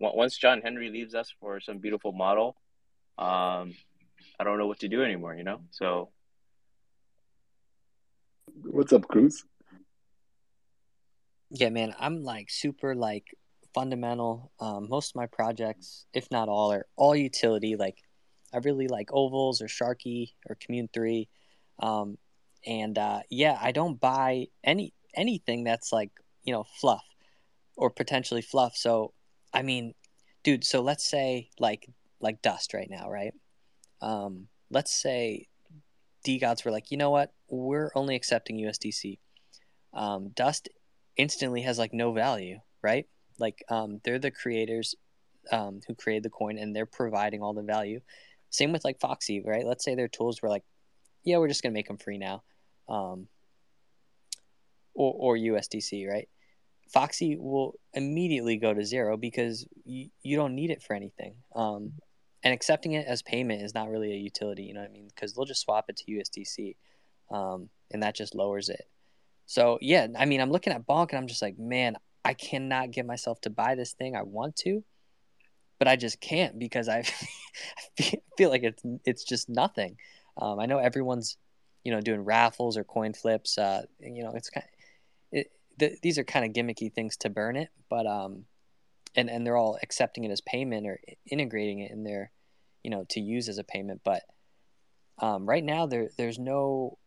on- 0.01 0.15
once 0.15 0.37
John 0.37 0.61
Henry 0.61 0.89
leaves 0.89 1.15
us 1.15 1.33
for 1.39 1.59
some 1.59 1.79
beautiful 1.79 2.11
model, 2.11 2.55
um, 3.17 3.73
I 4.39 4.43
don't 4.43 4.57
know 4.57 4.67
what 4.67 4.79
to 4.79 4.87
do 4.87 5.03
anymore. 5.03 5.35
You 5.35 5.43
know. 5.43 5.61
So, 5.71 6.09
What's 8.63 8.93
up, 8.93 9.07
Cruz? 9.07 9.45
Yeah, 11.51 11.69
man, 11.69 11.93
I'm 11.99 12.23
like 12.23 12.49
super 12.49 12.95
like 12.95 13.25
fundamental. 13.73 14.51
Um, 14.59 14.87
most 14.89 15.11
of 15.11 15.15
my 15.15 15.27
projects, 15.27 16.05
if 16.13 16.31
not 16.31 16.47
all, 16.47 16.71
are 16.71 16.85
all 16.95 17.15
utility. 17.15 17.75
Like 17.75 17.97
I 18.53 18.57
really 18.59 18.87
like 18.87 19.09
ovals 19.11 19.61
or 19.61 19.67
Sharky 19.67 20.31
or 20.49 20.55
Communi3, 20.55 21.27
um, 21.79 22.17
and 22.65 22.97
uh, 22.97 23.19
yeah, 23.29 23.57
I 23.61 23.71
don't 23.73 23.99
buy 23.99 24.47
any 24.63 24.93
anything 25.13 25.65
that's 25.65 25.91
like 25.91 26.11
you 26.43 26.53
know 26.53 26.63
fluff 26.79 27.03
or 27.75 27.89
potentially 27.89 28.41
fluff. 28.41 28.77
So 28.77 29.13
I 29.53 29.61
mean, 29.61 29.93
dude, 30.43 30.63
so 30.63 30.81
let's 30.81 31.09
say 31.09 31.49
like 31.59 31.89
like 32.21 32.41
dust 32.41 32.73
right 32.73 32.89
now, 32.89 33.09
right? 33.09 33.33
Um, 34.01 34.47
let's 34.69 34.93
say 34.93 35.47
DeGods 36.25 36.63
were 36.63 36.71
like, 36.71 36.91
you 36.91 36.97
know 36.97 37.09
what, 37.09 37.33
we're 37.49 37.91
only 37.95 38.15
accepting 38.15 38.57
USDC. 38.57 39.19
Um, 39.93 40.29
dust 40.29 40.69
instantly 41.17 41.61
has 41.61 41.77
like 41.77 41.93
no 41.93 42.11
value, 42.11 42.59
right? 42.81 43.07
Like 43.39 43.63
um, 43.69 44.01
they're 44.03 44.19
the 44.19 44.31
creators 44.31 44.95
um, 45.51 45.81
who 45.87 45.95
created 45.95 46.23
the 46.23 46.29
coin 46.29 46.57
and 46.57 46.75
they're 46.75 46.85
providing 46.85 47.41
all 47.41 47.53
the 47.53 47.63
value. 47.63 48.01
same 48.49 48.71
with 48.71 48.83
like 48.83 48.99
Foxy, 48.99 49.41
right? 49.41 49.65
Let's 49.65 49.83
say 49.83 49.95
their 49.95 50.07
tools 50.07 50.41
were 50.41 50.49
like, 50.49 50.63
yeah, 51.23 51.37
we're 51.37 51.47
just 51.47 51.63
gonna 51.63 51.73
make 51.73 51.87
them 51.87 51.97
free 51.97 52.17
now, 52.17 52.43
um, 52.89 53.27
or 54.93 55.13
or 55.17 55.37
USDC, 55.37 56.07
right? 56.09 56.27
Foxy 56.91 57.37
will 57.37 57.79
immediately 57.93 58.57
go 58.57 58.73
to 58.73 58.83
zero 58.83 59.15
because 59.17 59.65
you, 59.85 60.09
you 60.23 60.35
don't 60.35 60.55
need 60.55 60.71
it 60.71 60.83
for 60.83 60.93
anything. 60.93 61.35
Um, 61.55 61.93
and 62.43 62.53
accepting 62.53 62.93
it 62.93 63.07
as 63.07 63.21
payment 63.21 63.61
is 63.61 63.73
not 63.73 63.89
really 63.89 64.11
a 64.11 64.15
utility, 64.15 64.63
you 64.63 64.73
know 64.73 64.81
what 64.81 64.89
I 64.89 64.93
mean? 64.93 65.07
Because 65.07 65.33
they'll 65.33 65.45
just 65.45 65.61
swap 65.61 65.85
it 65.89 65.97
to 65.97 66.11
USDC, 66.11 66.75
um, 67.29 67.69
and 67.91 68.03
that 68.03 68.15
just 68.15 68.35
lowers 68.35 68.67
it. 68.67 68.87
So 69.51 69.77
yeah, 69.81 70.07
I 70.17 70.23
mean, 70.23 70.39
I'm 70.39 70.49
looking 70.49 70.71
at 70.71 70.87
Bonk 70.87 71.09
and 71.09 71.17
I'm 71.17 71.27
just 71.27 71.41
like, 71.41 71.59
man, 71.59 71.97
I 72.23 72.33
cannot 72.33 72.91
get 72.91 73.05
myself 73.05 73.41
to 73.41 73.49
buy 73.49 73.75
this 73.75 73.91
thing. 73.91 74.15
I 74.15 74.21
want 74.21 74.55
to, 74.63 74.81
but 75.77 75.89
I 75.89 75.97
just 75.97 76.21
can't 76.21 76.57
because 76.57 76.87
I 76.87 77.03
feel 78.37 78.49
like 78.49 78.63
it's 78.63 78.81
it's 79.03 79.25
just 79.25 79.49
nothing. 79.49 79.97
Um, 80.37 80.57
I 80.61 80.67
know 80.67 80.77
everyone's, 80.77 81.35
you 81.83 81.91
know, 81.91 81.99
doing 81.99 82.21
raffles 82.21 82.77
or 82.77 82.85
coin 82.85 83.11
flips. 83.11 83.57
Uh, 83.57 83.81
you 83.99 84.23
know, 84.23 84.31
it's 84.35 84.49
kind. 84.49 84.65
It, 85.33 85.51
th- 85.77 85.99
these 86.01 86.17
are 86.17 86.23
kind 86.23 86.45
of 86.45 86.53
gimmicky 86.53 86.89
things 86.89 87.17
to 87.17 87.29
burn 87.29 87.57
it, 87.57 87.67
but 87.89 88.07
um, 88.07 88.45
and 89.15 89.29
and 89.29 89.45
they're 89.45 89.57
all 89.57 89.77
accepting 89.83 90.23
it 90.23 90.31
as 90.31 90.39
payment 90.39 90.87
or 90.87 90.97
integrating 91.29 91.79
it 91.79 91.91
in 91.91 92.05
their, 92.05 92.31
you 92.83 92.89
know, 92.89 93.05
to 93.09 93.19
use 93.19 93.49
as 93.49 93.57
a 93.57 93.65
payment. 93.65 93.99
But 94.05 94.23
um, 95.17 95.45
right 95.45 95.63
now 95.63 95.87
there 95.87 96.07
there's 96.17 96.39
no 96.39 96.99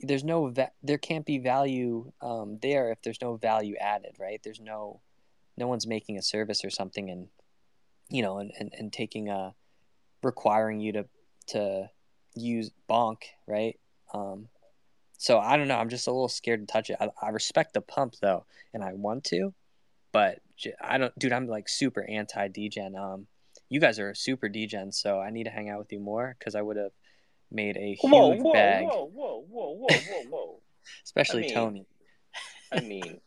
there's 0.00 0.24
no 0.24 0.48
va- 0.48 0.72
there 0.82 0.98
can't 0.98 1.26
be 1.26 1.38
value 1.38 2.12
um, 2.20 2.58
there 2.60 2.90
if 2.90 3.02
there's 3.02 3.20
no 3.20 3.36
value 3.36 3.76
added, 3.76 4.16
right? 4.18 4.40
There's 4.42 4.60
no 4.60 5.00
no 5.56 5.66
one's 5.68 5.86
making 5.86 6.16
a 6.18 6.22
service 6.22 6.64
or 6.64 6.70
something 6.70 7.10
and 7.10 7.28
you 8.08 8.22
know 8.22 8.38
and, 8.38 8.52
and, 8.58 8.72
and 8.78 8.92
taking 8.92 9.28
a 9.28 9.54
requiring 10.22 10.80
you 10.80 10.92
to 10.92 11.06
to 11.48 11.90
use 12.34 12.70
bonk 12.88 13.22
right? 13.46 13.78
Um, 14.12 14.48
so 15.18 15.38
i 15.38 15.56
don't 15.56 15.68
know. 15.68 15.76
I'm 15.76 15.90
just 15.90 16.06
a 16.06 16.10
little 16.10 16.28
scared 16.28 16.60
to 16.60 16.72
touch 16.72 16.90
it. 16.90 16.96
I, 17.00 17.10
I 17.20 17.28
respect 17.28 17.74
the 17.74 17.80
pump 17.80 18.14
though 18.20 18.46
and 18.72 18.82
i 18.82 18.92
want 18.94 19.24
to 19.24 19.54
but 20.12 20.40
i 20.80 20.98
don't 20.98 21.16
dude 21.18 21.32
i'm 21.32 21.46
like 21.46 21.68
super 21.68 22.04
anti 22.08 22.48
degen 22.48 22.96
um 22.96 23.26
you 23.68 23.80
guys 23.80 23.98
are 23.98 24.14
super 24.14 24.48
degen 24.48 24.92
so 24.92 25.20
i 25.20 25.30
need 25.30 25.44
to 25.44 25.50
hang 25.50 25.68
out 25.68 25.78
with 25.78 25.92
you 25.92 26.00
more 26.00 26.36
because 26.38 26.54
i 26.54 26.62
would 26.62 26.76
have 26.76 26.92
made 27.50 27.76
a 27.76 27.94
huge 27.94 28.12
whoa, 28.12 28.34
whoa, 28.34 28.52
bag 28.52 28.84
whoa, 28.84 29.10
whoa, 29.12 29.44
whoa, 29.48 29.74
whoa, 29.74 29.86
whoa, 29.88 30.22
whoa. 30.30 30.60
especially 31.04 31.44
I 31.44 31.46
mean, 31.46 31.54
tony 31.54 31.86
I 32.72 32.80
mean, 32.80 33.20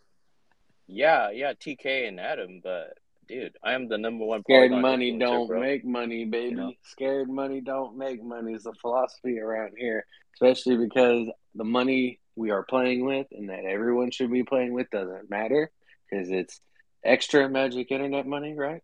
yeah, 0.87 1.31
yeah, 1.31 1.53
TK 1.53 2.07
and 2.07 2.19
Adam, 2.19 2.61
but 2.63 2.97
dude, 3.27 3.57
I 3.63 3.73
am 3.73 3.87
the 3.87 3.97
number 3.97 4.25
one. 4.25 4.41
Scared 4.41 4.71
Polygon 4.71 4.81
money 4.81 5.17
don't 5.17 5.47
bro. 5.47 5.59
make 5.59 5.85
money, 5.85 6.25
baby. 6.25 6.55
know? 6.55 6.73
Scared 6.83 7.29
money 7.29 7.61
don't 7.61 7.97
make 7.97 8.23
money 8.23 8.53
is 8.53 8.63
the 8.63 8.73
philosophy 8.73 9.39
around 9.39 9.73
here, 9.77 10.05
especially 10.35 10.77
because 10.77 11.27
the 11.55 11.63
money 11.63 12.19
we 12.35 12.51
are 12.51 12.63
playing 12.63 13.05
with 13.05 13.27
and 13.31 13.49
that 13.49 13.65
everyone 13.65 14.11
should 14.11 14.31
be 14.31 14.43
playing 14.43 14.73
with 14.73 14.89
doesn't 14.89 15.29
matter 15.29 15.71
because 16.09 16.29
it's 16.29 16.59
extra 17.03 17.49
magic 17.49 17.91
internet 17.91 18.25
money, 18.25 18.53
right? 18.53 18.81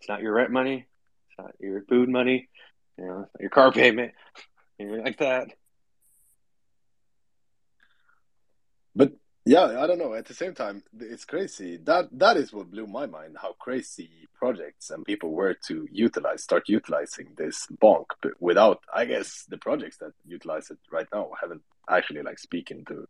It's 0.00 0.08
not 0.08 0.22
your 0.22 0.34
rent 0.34 0.50
money, 0.50 0.86
it's 1.28 1.38
not 1.38 1.54
your 1.58 1.82
food 1.84 2.08
money, 2.08 2.48
you 2.98 3.06
know, 3.06 3.28
your 3.40 3.50
car 3.50 3.72
payment, 3.72 4.12
anything 4.78 5.04
like 5.04 5.18
that. 5.18 5.48
But 8.94 9.12
yeah, 9.44 9.82
I 9.82 9.86
don't 9.86 9.98
know. 9.98 10.14
At 10.14 10.26
the 10.26 10.34
same 10.34 10.54
time, 10.54 10.82
it's 10.98 11.24
crazy. 11.24 11.78
That 11.84 12.08
that 12.12 12.36
is 12.36 12.52
what 12.52 12.70
blew 12.70 12.86
my 12.86 13.06
mind. 13.06 13.36
How 13.40 13.52
crazy 13.58 14.28
projects 14.34 14.90
and 14.90 15.04
people 15.04 15.32
were 15.32 15.54
to 15.66 15.86
utilize, 15.90 16.42
start 16.42 16.68
utilizing 16.68 17.28
this 17.36 17.66
bonk, 17.82 18.06
without, 18.40 18.80
I 18.92 19.04
guess, 19.04 19.44
the 19.48 19.58
projects 19.58 19.98
that 19.98 20.12
utilize 20.26 20.70
it 20.70 20.78
right 20.90 21.06
now 21.12 21.30
haven't 21.40 21.62
actually 21.88 22.22
like 22.22 22.38
speaking 22.38 22.84
to 22.86 23.06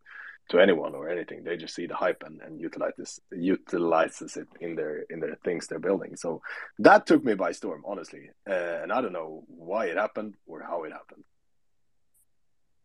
to 0.49 0.59
anyone 0.59 0.93
or 0.93 1.09
anything. 1.09 1.43
They 1.43 1.57
just 1.57 1.75
see 1.75 1.87
the 1.87 1.95
hype 1.95 2.23
and, 2.25 2.41
and 2.41 2.59
utilize 2.59 2.93
this, 2.97 3.19
utilizes 3.31 4.37
it 4.37 4.47
in 4.59 4.75
their 4.75 5.01
in 5.09 5.19
their 5.19 5.35
things 5.43 5.67
they're 5.67 5.79
building. 5.79 6.15
So 6.15 6.41
that 6.79 7.05
took 7.07 7.23
me 7.23 7.33
by 7.33 7.51
storm, 7.51 7.83
honestly. 7.85 8.29
Uh, 8.47 8.53
and 8.83 8.91
I 8.91 9.01
don't 9.01 9.13
know 9.13 9.43
why 9.47 9.85
it 9.87 9.97
happened 9.97 10.35
or 10.45 10.61
how 10.61 10.83
it 10.83 10.91
happened. 10.91 11.23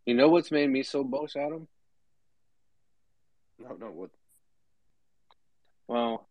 You 0.07 0.15
know 0.15 0.29
what's 0.29 0.51
made 0.51 0.71
me 0.71 0.83
so 0.83 1.05
bullish, 1.05 1.37
Adam? 1.37 1.69
No, 3.59 3.77
no, 3.79 3.87
what? 3.89 4.11
Well, 5.87 6.27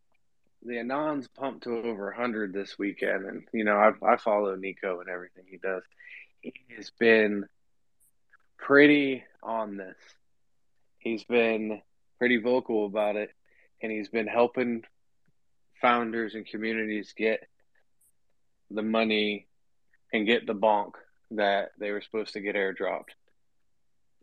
the 0.63 0.75
Anons 0.75 1.27
pumped 1.37 1.63
to 1.63 1.77
over 1.77 2.05
100 2.05 2.53
this 2.53 2.77
weekend, 2.79 3.25
and 3.25 3.43
you 3.53 3.63
know 3.63 3.75
I 3.75 3.91
I 4.13 4.17
follow 4.17 4.55
Nico 4.55 4.99
and 4.99 5.09
everything 5.09 5.45
he 5.49 5.57
does. 5.57 5.83
He 6.41 6.53
has 6.75 6.89
been 6.89 7.45
pretty 8.57 9.23
on 9.43 9.77
this. 9.77 9.95
He's 10.99 11.23
been 11.23 11.81
pretty 12.17 12.37
vocal 12.37 12.85
about 12.85 13.15
it, 13.15 13.31
and 13.81 13.91
he's 13.91 14.09
been 14.09 14.27
helping 14.27 14.83
founders 15.81 16.35
and 16.35 16.45
communities 16.45 17.13
get 17.15 17.47
the 18.69 18.83
money 18.83 19.47
and 20.13 20.27
get 20.27 20.45
the 20.45 20.53
bonk 20.53 20.91
that 21.31 21.71
they 21.79 21.91
were 21.91 22.01
supposed 22.01 22.33
to 22.33 22.41
get 22.41 22.55
airdropped. 22.55 23.15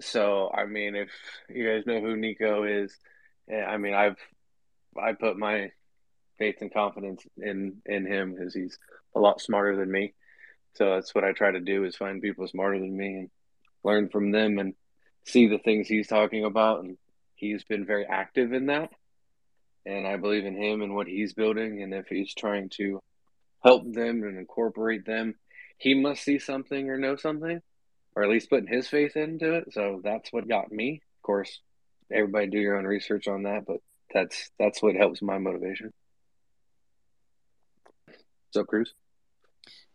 So, 0.01 0.51
I 0.53 0.67
mean, 0.67 0.95
if 0.95 1.09
you 1.49 1.67
guys 1.67 1.87
know 1.87 2.01
who 2.01 2.17
Nico 2.17 2.65
is, 2.65 2.95
eh, 3.51 3.63
I 3.63 3.79
mean, 3.79 3.95
I've 3.95 4.19
I 5.01 5.13
put 5.13 5.39
my 5.39 5.73
faith 6.39 6.57
and 6.61 6.73
confidence 6.73 7.23
in 7.39 7.81
in 7.87 8.07
him 8.07 8.35
because 8.35 8.55
he's 8.55 8.79
a 9.15 9.21
lot 9.21 9.41
smarter 9.41 9.77
than 9.77 9.91
me. 9.91 10.15
So 10.75 10.95
that's 10.95 11.15
what 11.15 11.25
I 11.25 11.33
try 11.33 11.53
to 11.53 11.61
do 11.61 11.85
is 11.85 11.97
find 11.97 12.21
people 12.21 12.47
smarter 12.47 12.79
than 12.79 12.95
me 12.95 13.15
and 13.15 13.31
learn 13.83 14.11
from 14.11 14.31
them 14.31 14.59
and 14.59 14.75
see 15.27 15.49
the 15.49 15.59
things 15.59 15.89
he's 15.89 16.09
talking 16.09 16.45
about. 16.45 16.85
And 16.85 16.97
he's 17.35 17.65
been 17.65 17.85
very 17.85 18.07
active 18.07 18.53
in 18.53 18.67
that. 18.67 18.91
And 19.85 20.07
I 20.07 20.17
believe 20.17 20.45
in 20.45 20.61
him 20.61 20.83
and 20.83 20.95
what 20.95 21.07
he's 21.07 21.35
building. 21.35 21.83
And 21.83 21.95
if 21.95 22.07
he's 22.09 22.35
trying 22.35 22.71
to 22.71 23.01
help 23.63 23.85
them 23.85 24.23
and 24.23 24.39
incorporate 24.39 25.05
them, 25.05 25.35
he 25.79 25.95
must 25.95 26.23
see 26.23 26.39
something 26.39 26.89
or 26.89 26.99
know 26.99 27.17
something, 27.17 27.61
or 28.15 28.23
at 28.23 28.31
least 28.31 28.49
putting 28.51 28.67
his 28.67 28.89
faith 28.89 29.17
into 29.17 29.55
it. 29.55 29.73
So 29.73 30.01
that's 30.03 30.33
what 30.33 30.49
got 30.49 30.73
me. 30.73 31.03
Of 31.19 31.23
course, 31.23 31.61
everybody 32.11 32.47
do 32.47 32.59
your 32.59 32.77
own 32.77 32.85
research 32.85 33.29
on 33.29 33.43
that, 33.43 33.65
but 33.67 33.79
that's 34.13 34.51
that's 34.59 34.83
what 34.83 34.97
helps 34.97 35.21
my 35.21 35.39
motivation. 35.39 35.93
So 38.53 38.65
Cruz. 38.65 38.95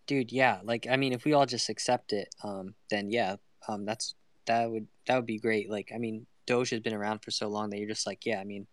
dude 0.06 0.32
yeah 0.32 0.60
like 0.64 0.86
i 0.88 0.98
mean 0.98 1.14
if 1.14 1.26
we 1.26 1.34
all 1.34 1.48
just 1.48 1.70
accept 1.70 2.14
it 2.14 2.28
um 2.44 2.76
then 2.92 3.10
yeah 3.10 3.38
um 3.68 3.86
that's 3.86 4.14
that 4.46 4.70
would 4.70 4.88
that 5.08 5.16
would 5.16 5.26
be 5.26 5.40
great. 5.40 5.70
Like 5.70 5.92
i 5.94 5.98
mean 5.98 6.26
doge 6.48 6.72
has 6.72 6.80
been 6.80 6.94
around 6.94 7.20
for 7.24 7.32
so 7.32 7.48
long 7.48 7.70
that 7.70 7.78
you're 7.80 7.88
just 7.88 8.08
like 8.08 8.26
yeah 8.26 8.40
i 8.40 8.44
mean 8.44 8.68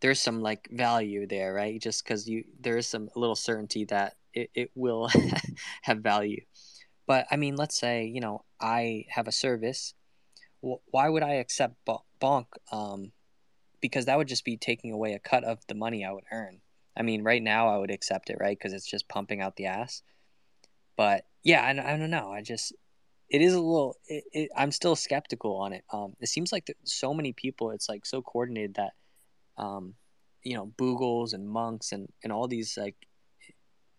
there's 0.00 0.20
some 0.20 0.40
like 0.40 0.68
value 0.70 1.26
there 1.26 1.54
right? 1.54 1.80
Just 1.80 2.04
because 2.04 2.28
you 2.28 2.44
there 2.60 2.76
is 2.76 2.86
some 2.86 3.08
little 3.16 3.36
certainty 3.36 3.84
that 3.86 4.14
it, 4.34 4.50
it 4.54 4.70
will 4.74 5.08
have 5.82 5.98
value. 5.98 6.42
But 7.06 7.26
i 7.30 7.36
mean 7.36 7.56
let's 7.56 7.78
say 7.78 8.04
you 8.04 8.20
know 8.20 8.44
i 8.60 9.04
have 9.08 9.28
a 9.28 9.32
service. 9.32 9.94
Wh- 10.62 10.82
why 10.90 11.08
would 11.08 11.22
i 11.22 11.34
accept 11.34 11.76
bonk? 12.20 12.46
Um 12.72 13.12
because 13.80 14.06
that 14.06 14.16
would 14.18 14.28
just 14.28 14.44
be 14.44 14.56
taking 14.56 14.92
away 14.92 15.12
a 15.12 15.18
cut 15.18 15.44
of 15.44 15.58
the 15.68 15.74
money 15.74 16.04
i 16.04 16.12
would 16.12 16.24
earn. 16.32 16.60
I 16.96 17.02
mean 17.02 17.22
right 17.22 17.42
now 17.42 17.68
i 17.68 17.78
would 17.78 17.90
accept 17.90 18.30
it 18.30 18.38
right? 18.40 18.58
Because 18.58 18.72
it's 18.72 18.90
just 18.90 19.08
pumping 19.08 19.40
out 19.40 19.56
the 19.56 19.66
ass. 19.66 20.02
But 20.96 21.24
yeah 21.42 21.62
I, 21.62 21.70
I 21.70 21.96
don't 21.96 22.10
know. 22.10 22.32
I 22.32 22.42
just 22.42 22.74
it 23.28 23.42
is 23.42 23.54
a 23.54 23.60
little 23.60 23.96
it, 24.06 24.24
it, 24.32 24.50
i'm 24.56 24.70
still 24.70 24.96
skeptical 24.96 25.56
on 25.56 25.72
it 25.72 25.84
um 25.92 26.14
it 26.20 26.28
seems 26.28 26.52
like 26.52 26.74
so 26.84 27.12
many 27.12 27.32
people 27.32 27.70
it's 27.70 27.88
like 27.88 28.06
so 28.06 28.22
coordinated 28.22 28.74
that 28.74 28.92
um 29.58 29.94
you 30.42 30.56
know 30.56 30.66
boogles 30.78 31.32
and 31.32 31.48
monks 31.48 31.92
and 31.92 32.08
and 32.22 32.32
all 32.32 32.46
these 32.46 32.76
like 32.76 32.96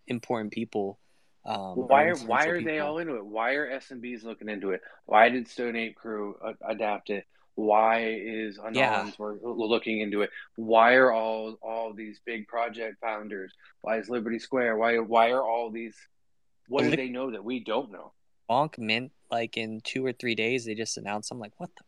important 0.08 0.52
people 0.54 1.00
um 1.46 1.76
Why 1.76 2.06
are 2.06 2.16
why 2.16 2.46
are 2.46 2.62
they 2.62 2.80
all 2.80 2.98
into 2.98 3.16
it? 3.16 3.26
Why 3.26 3.54
are 3.54 3.68
SMBs 3.80 4.24
looking 4.24 4.50
into 4.50 4.72
it? 4.72 4.82
Why 5.06 5.30
did 5.30 5.48
Stone 5.48 5.76
Ape 5.76 5.96
Crew 5.96 6.36
uh, 6.44 6.54
adapt 6.68 7.10
it? 7.10 7.26
Why 7.56 8.14
is 8.14 8.58
Anons 8.60 8.76
Yeah. 8.76 9.12
looking 9.44 10.00
into 10.02 10.22
it? 10.22 10.30
Why 10.56 10.94
are 10.94 11.12
all 11.12 11.58
all 11.62 11.94
these 11.94 12.22
big 12.26 12.48
project 12.48 13.00
founders? 13.02 13.54
Why 13.82 13.98
is 13.98 14.10
Liberty 14.10 14.40
Square? 14.40 14.78
Why 14.78 15.00
why 15.00 15.32
are 15.32 15.44
all 15.44 15.72
these? 15.72 15.96
What 16.68 16.84
do 16.84 16.96
they 16.96 17.10
know 17.10 17.32
that 17.32 17.44
we 17.44 17.64
don't 17.64 17.92
know? 17.92 18.14
bonk 18.50 18.78
mint 18.78 19.12
like 19.32 19.58
in 19.58 19.82
two 19.82 20.06
or 20.06 20.14
three 20.14 20.36
days 20.36 20.66
they 20.66 20.76
just 20.76 20.98
announced 20.98 21.32
i'm 21.32 21.40
like 21.40 21.54
what 21.58 21.70
the 21.78 21.84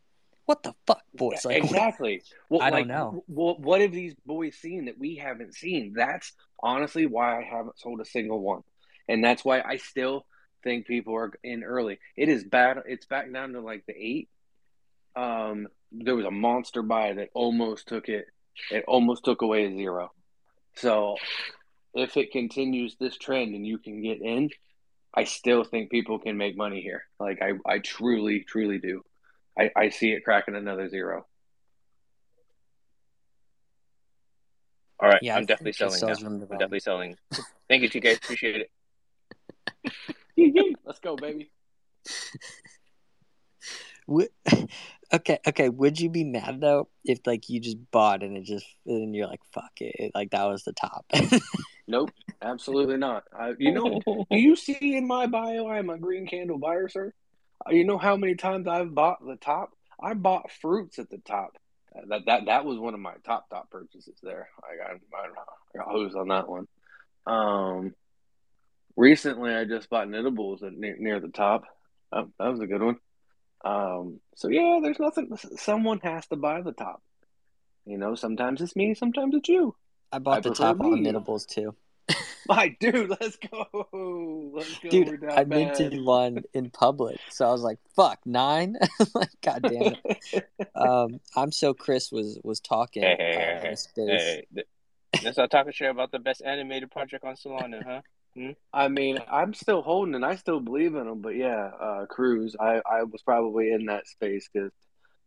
what 0.50 0.64
the 0.64 0.74
fuck 0.88 1.04
boys 1.14 1.46
like 1.46 1.58
exactly. 1.58 2.24
Well, 2.50 2.64
I 2.64 2.72
don't 2.72 2.88
know. 2.88 3.24
What, 3.28 3.60
what 3.60 3.82
have 3.82 3.92
these 3.92 4.16
boys 4.26 4.56
seen 4.56 4.86
that 4.86 4.98
we 4.98 5.16
haven't 5.16 5.54
seen? 5.54 5.94
That's 5.96 6.34
honestly 6.60 7.06
why 7.06 7.38
I 7.38 7.44
haven't 7.44 7.78
sold 7.78 8.02
a 8.02 8.06
single 8.06 8.42
one, 8.42 8.64
and 9.08 9.24
that's 9.24 9.46
why 9.46 9.62
I 9.62 9.78
still 9.78 10.26
think 10.64 10.88
people 10.88 11.16
are 11.16 11.32
in 11.44 11.64
early. 11.64 12.00
It 12.18 12.30
is 12.30 12.44
bad. 12.44 12.80
It's 12.88 13.06
back 13.06 13.32
down 13.32 13.54
to 13.54 13.62
like 13.62 13.86
the 13.86 13.94
eight. 13.96 14.30
Um, 15.16 15.68
there 15.92 16.16
was 16.16 16.26
a 16.26 16.32
monster 16.32 16.82
buy 16.82 17.14
that 17.14 17.30
almost 17.36 17.88
took 17.88 18.10
it. 18.10 18.26
It 18.72 18.86
almost 18.88 19.26
took 19.26 19.44
away 19.44 19.66
a 19.66 19.70
zero. 19.70 20.12
So 20.78 21.18
if 21.94 22.18
it 22.18 22.32
continues 22.32 22.96
this 22.96 23.20
trend 23.20 23.54
and 23.54 23.68
you 23.68 23.78
can 23.78 24.02
get 24.02 24.20
in, 24.20 24.50
I 25.14 25.24
still 25.24 25.64
think 25.64 25.90
people 25.90 26.20
can 26.20 26.38
make 26.38 26.56
money 26.56 26.82
here. 26.82 27.04
Like 27.20 27.42
I, 27.42 27.54
I 27.66 27.80
truly, 27.80 28.46
truly 28.48 28.78
do. 28.78 29.04
I, 29.58 29.72
I 29.76 29.90
see 29.90 30.12
it 30.12 30.24
cracking 30.24 30.56
another 30.56 30.88
zero. 30.90 31.26
All 35.02 35.10
right, 35.10 35.20
Yeah, 35.22 35.36
I 35.36 35.38
I'm 35.40 35.46
definitely 35.46 35.74
selling 35.74 36.02
now. 36.02 36.08
I'm 36.10 36.58
definitely 36.58 36.80
selling. 36.82 37.16
Thank 37.70 37.84
you, 37.84 37.90
TK. 37.90 38.18
Appreciate 38.24 38.68
it. 40.36 40.78
Let's 40.86 41.00
go, 41.00 41.16
baby. 41.16 41.52
Okay, 45.12 45.40
okay. 45.48 45.70
Would 45.70 46.00
you 46.00 46.10
be 46.10 46.24
mad 46.24 46.62
though 46.62 46.88
if 47.04 47.20
like 47.26 47.50
you 47.50 47.60
just 47.60 47.78
bought 47.92 48.22
and 48.22 48.38
it 48.38 48.44
just 48.44 48.66
and 48.86 49.16
you're 49.16 49.28
like 49.28 49.42
fuck 49.54 49.72
it, 49.82 50.12
like 50.14 50.32
that 50.32 50.46
was 50.46 50.64
the 50.64 50.74
top? 50.74 51.06
Nope, 51.90 52.12
absolutely 52.40 52.98
not. 52.98 53.24
I, 53.34 53.54
you 53.58 53.72
know, 53.72 54.00
do 54.06 54.26
you 54.38 54.56
see 54.56 54.96
in 54.96 55.08
my 55.08 55.26
bio 55.26 55.68
I'm 55.68 55.90
a 55.90 55.98
green 55.98 56.28
candle 56.28 56.60
buyer, 56.60 56.88
sir? 56.88 57.12
Uh, 57.66 57.72
You 57.72 57.84
know 57.84 57.98
how 57.98 58.16
many 58.16 58.36
times 58.36 58.68
I've 58.68 58.94
bought 58.94 59.26
the 59.26 59.38
top? 59.38 59.72
I 60.00 60.14
bought 60.14 60.52
fruits 60.52 61.00
at 61.00 61.10
the 61.10 61.18
top. 61.18 61.58
Uh, 61.96 62.02
That 62.10 62.26
that 62.28 62.46
that 62.46 62.66
was 62.66 62.78
one 62.78 62.94
of 62.94 63.00
my 63.00 63.16
top 63.26 63.50
top 63.50 63.72
purchases 63.72 64.20
there. 64.22 64.50
I 64.64 64.78
got 64.78 64.92
I, 64.92 65.26
I 65.26 65.78
got 65.80 65.92
hosed 65.92 66.16
on 66.16 66.28
that 66.28 66.48
one. 66.48 66.68
Um, 67.26 67.96
recently 68.96 69.52
I 69.56 69.66
just 69.66 69.90
bought 69.90 70.08
Knittables 70.10 70.62
at 70.62 70.74
near, 70.74 70.96
near 71.00 71.20
the 71.20 71.30
top. 71.30 71.64
That, 72.12 72.28
that 72.38 72.50
was 72.50 72.60
a 72.60 72.68
good 72.68 72.84
one. 72.84 72.98
Um, 73.64 74.20
so 74.36 74.48
yeah, 74.50 74.80
there's 74.82 75.00
nothing. 75.00 75.36
Someone 75.58 76.00
has 76.00 76.26
to 76.28 76.36
buy 76.36 76.62
the 76.62 76.72
top. 76.72 77.02
You 77.86 77.98
know, 77.98 78.16
sometimes 78.16 78.62
it's 78.62 78.76
me, 78.76 78.94
sometimes 78.94 79.36
it's 79.36 79.50
you. 79.50 79.76
I 80.12 80.20
bought 80.20 80.38
I 80.38 80.42
the 80.42 80.50
prefer 80.50 80.64
top 80.64 80.82
on 80.82 81.02
me. 81.04 81.12
Knittables 81.12 81.46
too. 81.48 81.76
My 82.48 82.76
dude, 82.80 83.10
let's 83.10 83.38
go. 83.38 84.52
Let's 84.54 84.80
go. 84.80 84.90
Dude, 84.90 85.24
I 85.26 85.44
bad. 85.44 85.48
minted 85.48 86.02
one 86.02 86.44
in 86.54 86.70
public, 86.70 87.20
so 87.30 87.48
I 87.48 87.52
was 87.52 87.62
like, 87.62 87.80
"Fuck 87.96 88.20
nine!" 88.26 88.76
like, 89.14 89.30
god 89.44 89.64
damn 89.64 89.94
it. 89.94 90.46
Um, 90.76 91.20
I'm 91.36 91.52
so 91.52 91.74
Chris 91.74 92.10
was 92.10 92.40
was 92.44 92.62
talking 92.62 93.04
Hey, 93.04 93.16
hey, 93.18 93.34
uh, 93.36 93.62
hey, 93.62 93.76
in 93.98 94.08
hey, 94.08 94.14
a. 94.14 94.18
Hey, 94.18 94.46
th- 94.54 95.36
not 95.38 95.52
talk 95.52 95.68
shit 95.74 95.90
about 95.90 96.12
the 96.12 96.20
best 96.20 96.42
animated 96.46 96.90
project 96.92 97.26
on 97.26 97.36
Solana, 97.36 97.84
huh? 97.84 98.02
I 98.74 98.88
mean, 98.88 99.20
I'm 99.32 99.54
still 99.54 99.82
holding 99.82 100.16
and 100.16 100.26
I 100.26 100.36
still 100.36 100.60
believe 100.60 100.96
in 100.96 101.08
him, 101.08 101.22
but 101.22 101.36
yeah, 101.36 101.72
uh, 101.80 102.06
Cruz, 102.06 102.56
I, 102.60 102.82
I 102.90 103.04
was 103.04 103.22
probably 103.22 103.72
in 103.72 103.86
that 103.86 104.08
space 104.08 104.50
because 104.52 104.72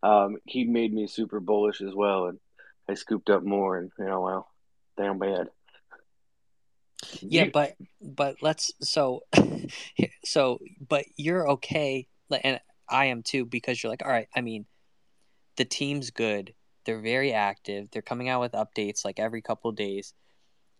um, 0.02 0.36
he 0.46 0.64
made 0.64 0.92
me 0.92 1.06
super 1.06 1.40
bullish 1.40 1.80
as 1.80 1.94
well, 1.94 2.26
and 2.26 2.38
I 2.88 2.94
scooped 2.94 3.30
up 3.30 3.44
more, 3.44 3.78
and 3.78 3.90
you 3.98 4.04
know, 4.06 4.20
well, 4.20 4.48
damn 4.96 5.18
bad. 5.18 5.48
Yeah, 7.20 7.48
but 7.52 7.76
but 8.00 8.36
let's 8.42 8.72
so 8.80 9.22
so 10.24 10.58
but 10.88 11.04
you're 11.16 11.48
okay 11.50 12.08
and 12.42 12.60
I 12.88 13.06
am 13.06 13.22
too 13.22 13.44
because 13.44 13.82
you're 13.82 13.90
like, 13.90 14.04
all 14.04 14.10
right, 14.10 14.28
I 14.34 14.40
mean, 14.40 14.66
the 15.56 15.64
team's 15.64 16.10
good. 16.10 16.54
They're 16.84 17.00
very 17.00 17.32
active. 17.32 17.88
They're 17.90 18.02
coming 18.02 18.28
out 18.28 18.40
with 18.40 18.52
updates 18.52 19.04
like 19.04 19.18
every 19.18 19.42
couple 19.42 19.70
days. 19.72 20.14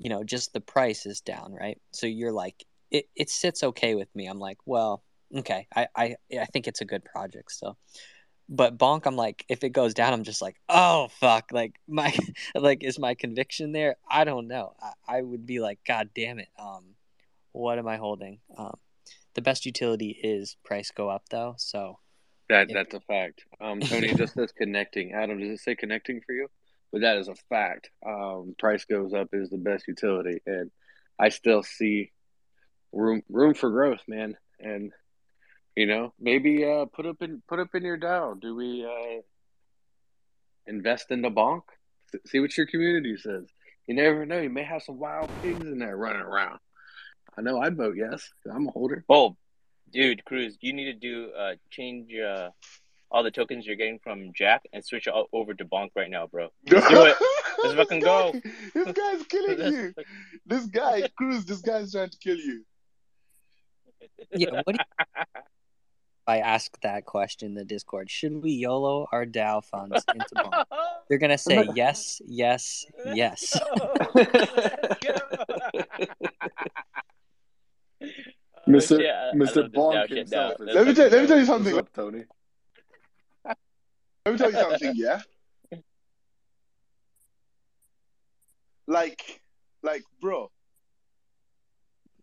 You 0.03 0.11
know, 0.11 0.25
just 0.25 0.53
the 0.53 0.61
price 0.61 1.07
is 1.07 1.21
down, 1.21 1.55
right? 1.55 1.79
So 1.93 2.07
you're 2.07 2.33
like 2.33 2.65
it 2.91 3.07
it 3.17 3.31
sits 3.31 3.63
okay 3.63 3.95
with 3.95 4.15
me. 4.17 4.27
I'm 4.27 4.41
like, 4.41 4.59
well, 4.67 5.03
okay. 5.37 5.67
I 5.75 5.87
I 5.97 6.17
I 6.41 6.45
think 6.47 6.67
it's 6.67 6.81
a 6.81 6.85
good 6.85 7.05
project 7.05 7.53
still. 7.53 7.79
But 8.49 8.77
Bonk, 8.77 9.07
I'm 9.07 9.17
like, 9.17 9.45
if 9.49 9.63
it 9.65 9.71
goes 9.71 9.95
down, 9.95 10.13
I'm 10.13 10.25
just 10.25 10.43
like, 10.43 10.57
oh 10.69 11.09
fuck, 11.21 11.53
like 11.53 11.81
my, 11.89 12.13
like 12.55 12.83
is 12.85 12.99
my 12.99 13.15
conviction 13.15 13.73
there? 13.73 13.97
I 14.11 14.25
don't 14.25 14.49
know. 14.49 14.75
I, 14.83 15.19
I 15.19 15.23
would 15.23 15.47
be 15.47 15.61
like, 15.61 15.79
god 15.87 16.11
damn 16.15 16.39
it, 16.41 16.49
um, 16.59 16.97
what 17.53 17.79
am 17.79 17.87
I 17.89 17.97
holding? 17.97 18.41
Um, 18.59 18.77
the 19.35 19.43
best 19.43 19.65
utility 19.65 20.11
is 20.23 20.57
price 20.65 20.91
go 20.91 21.09
up 21.09 21.23
though, 21.31 21.55
so 21.59 21.99
That 22.49 22.69
Yeah. 22.69 22.75
that's 22.75 22.95
a 22.95 23.01
fact. 23.01 23.45
Um, 23.61 23.81
Tony 23.81 24.13
just 24.19 24.35
says 24.35 24.53
connecting. 24.53 25.13
Adam, 25.15 25.39
does 25.39 25.51
it 25.51 25.61
say 25.63 25.75
connecting 25.77 26.21
for 26.27 26.33
you? 26.35 26.49
But 26.93 27.03
that 27.03 27.17
is 27.17 27.29
a 27.29 27.35
fact. 27.49 27.91
Um, 28.07 28.55
price 28.59 28.85
goes 28.85 29.15
up 29.15 29.29
is 29.33 29.49
the 29.49 29.57
best 29.57 29.89
utility, 29.89 30.41
and 30.47 30.71
I 31.19 31.31
still 31.31 31.63
see 31.63 32.13
room 32.93 33.23
room 33.31 33.55
for 33.55 33.71
growth, 33.71 34.03
man. 34.07 34.37
And 34.61 34.93
you 35.75 35.87
know, 35.87 36.13
maybe 36.21 36.65
uh, 36.65 36.85
put 36.87 37.07
up 37.07 37.23
in 37.23 37.43
put 37.49 37.59
up 37.59 37.75
in 37.75 37.83
your 37.83 37.99
DAO. 37.99 38.39
Do 38.39 38.55
we 38.55 38.85
uh, 38.85 39.23
invest 40.67 41.11
in 41.11 41.23
the 41.23 41.31
bonk? 41.31 41.63
See 42.27 42.41
what 42.41 42.57
your 42.57 42.67
community 42.67 43.17
says. 43.17 43.47
You 43.87 43.95
never 43.95 44.27
know. 44.27 44.39
You 44.39 44.51
may 44.51 44.65
have 44.65 44.83
some 44.83 44.99
wild 44.99 45.33
pigs 45.41 45.67
in 45.67 45.79
there 45.79 45.97
running 45.97 46.21
around. 46.21 46.59
I 47.37 47.41
know. 47.41 47.59
I'd 47.59 47.77
vote 47.77 47.97
yes. 47.97 48.29
I'm 48.51 48.69
a 48.69 48.71
holder. 48.71 49.05
Oh, 49.09 49.37
dude, 49.91 50.25
Cruz, 50.27 50.59
you 50.61 50.75
need 50.75 50.93
to 50.93 50.93
do 50.93 51.31
uh 51.33 51.55
change 51.71 52.13
uh 52.15 52.51
all 53.13 53.23
the 53.23 53.31
tokens 53.31 53.67
you're 53.67 53.77
getting 53.77 53.99
from 54.03 54.33
Jack 54.35 54.63
and 54.73 54.85
switch 54.85 55.07
it 55.07 55.11
all 55.13 55.29
over 55.33 55.53
to 55.55 55.65
Bonk 55.65 55.91
right 55.95 56.11
now, 56.11 56.27
bro. 56.27 56.49
Let's 56.71 56.89
do 56.89 57.05
it. 57.05 57.17
Let's 57.63 57.75
fucking 57.75 58.01
go. 58.01 58.33
This 58.75 58.93
guy's 58.93 59.23
killing 59.27 59.73
you. 59.73 59.95
This 60.47 60.67
guy, 60.67 61.09
Cruz, 61.17 61.45
this 61.45 61.61
guy's 61.61 61.93
trying 61.93 62.09
to 62.11 62.19
kill 62.19 62.37
you. 62.39 62.65
yeah. 64.35 64.63
What 64.65 64.67
do 64.69 64.79
you, 64.79 65.25
I 66.27 66.39
ask 66.39 66.81
that 66.83 67.05
question 67.05 67.49
in 67.49 67.55
the 67.55 67.65
Discord? 67.65 68.11
Should 68.11 68.43
we 68.43 68.53
YOLO 68.53 69.07
our 69.13 69.27
DAO 69.27 69.63
funds 69.65 70.03
into 70.15 70.35
Bonk? 70.37 70.65
They're 71.09 71.19
gonna 71.19 71.37
say 71.37 71.69
yes, 71.75 72.23
yes, 72.27 72.87
yes. 73.15 73.59
Mr. 78.69 78.97
Oh, 78.97 78.99
shit, 79.01 79.07
I- 79.11 79.31
I 79.31 79.35
Mr. 79.35 79.69
Bonk 79.73 80.09
himself. 80.09 80.55
Let 80.61 80.87
me 80.87 80.95
tell- 80.95 81.09
let 81.11 81.21
me 81.23 81.27
tell 81.27 81.37
you 81.39 81.47
What's 81.47 81.47
something. 81.49 81.79
up, 81.79 81.93
Tony? 81.93 82.25
Let 84.25 84.33
me 84.33 84.39
tell 84.39 84.53
you 84.53 84.59
something, 84.59 84.93
yeah? 84.95 85.21
Like, 88.87 89.41
like, 89.83 90.03
bro, 90.21 90.51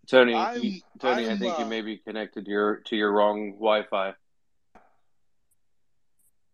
Tony, 0.07 0.33
I'm- 0.33 0.61
Tony, 0.99 1.27
i 1.27 1.31
I'm, 1.31 1.37
think 1.39 1.57
you 1.59 1.65
uh, 1.65 1.67
may 1.67 1.81
be 1.81 1.97
connected 1.97 2.45
to 2.45 2.51
your 2.51 2.77
to 2.87 2.95
your 2.95 3.11
wrong 3.11 3.51
Wi-Fi. 3.53 4.13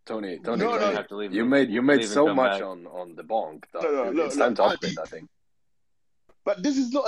Tony, 0.06 0.38
Tony, 0.40 0.58
No, 0.64 0.72
you're 0.72 0.80
no, 0.80 0.86
gonna 0.86 0.96
have 0.96 1.08
to 1.08 1.16
leave. 1.16 1.34
you 1.34 1.46
made 1.46 1.70
you 1.70 1.82
made 1.82 2.06
so 2.08 2.34
much 2.34 2.60
back. 2.60 2.62
on 2.64 2.86
on 2.88 3.16
the 3.16 3.24
bonk. 3.24 3.64
That 3.74 3.84
No, 3.84 3.92
no, 3.92 4.04
it- 4.04 4.16
look, 4.16 4.28
it's 4.28 4.36
time 4.38 4.50
look, 4.50 4.58
to 4.58 4.64
I- 4.64 4.74
upgrade 4.74 4.96
that 4.96 5.08
thing. 5.10 5.28
but 6.44 6.62
this 6.62 6.78
is 6.78 6.92
not 6.92 7.08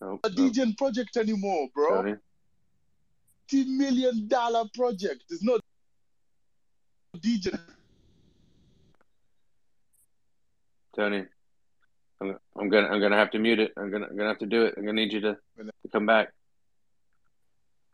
Nope, 0.00 0.20
a 0.24 0.28
nope. 0.30 0.38
DGen 0.52 0.76
project 0.76 1.16
anymore, 1.16 1.68
bro. 1.74 1.88
Tony, 2.02 2.10
Fifty 2.12 2.24
million 3.52 4.26
dollar 4.28 4.64
project. 4.74 5.24
It's 5.30 5.42
not 5.42 5.60
DGen. 7.16 7.58
Tony, 10.96 11.24
I'm, 12.20 12.38
I'm 12.58 12.68
gonna 12.68 12.88
I'm 12.88 13.00
gonna 13.00 13.16
have 13.16 13.30
to 13.32 13.38
mute 13.38 13.58
it. 13.58 13.72
I'm 13.76 13.90
gonna 13.90 14.06
I'm 14.06 14.16
gonna 14.16 14.28
have 14.28 14.38
to 14.38 14.46
do 14.46 14.64
it. 14.64 14.74
I'm 14.76 14.84
gonna 14.84 15.00
need 15.00 15.12
you 15.12 15.20
to, 15.20 15.36
to 15.58 15.88
come 15.92 16.06
back. 16.06 16.32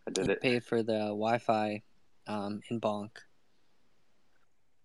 I 0.06 0.12
did 0.12 0.26
You 0.26 0.32
it. 0.32 0.40
pay 0.40 0.60
for 0.60 0.82
the 0.82 0.98
Wi-Fi 0.98 1.82
um, 2.26 2.60
in 2.70 2.80
Bonk. 2.80 3.10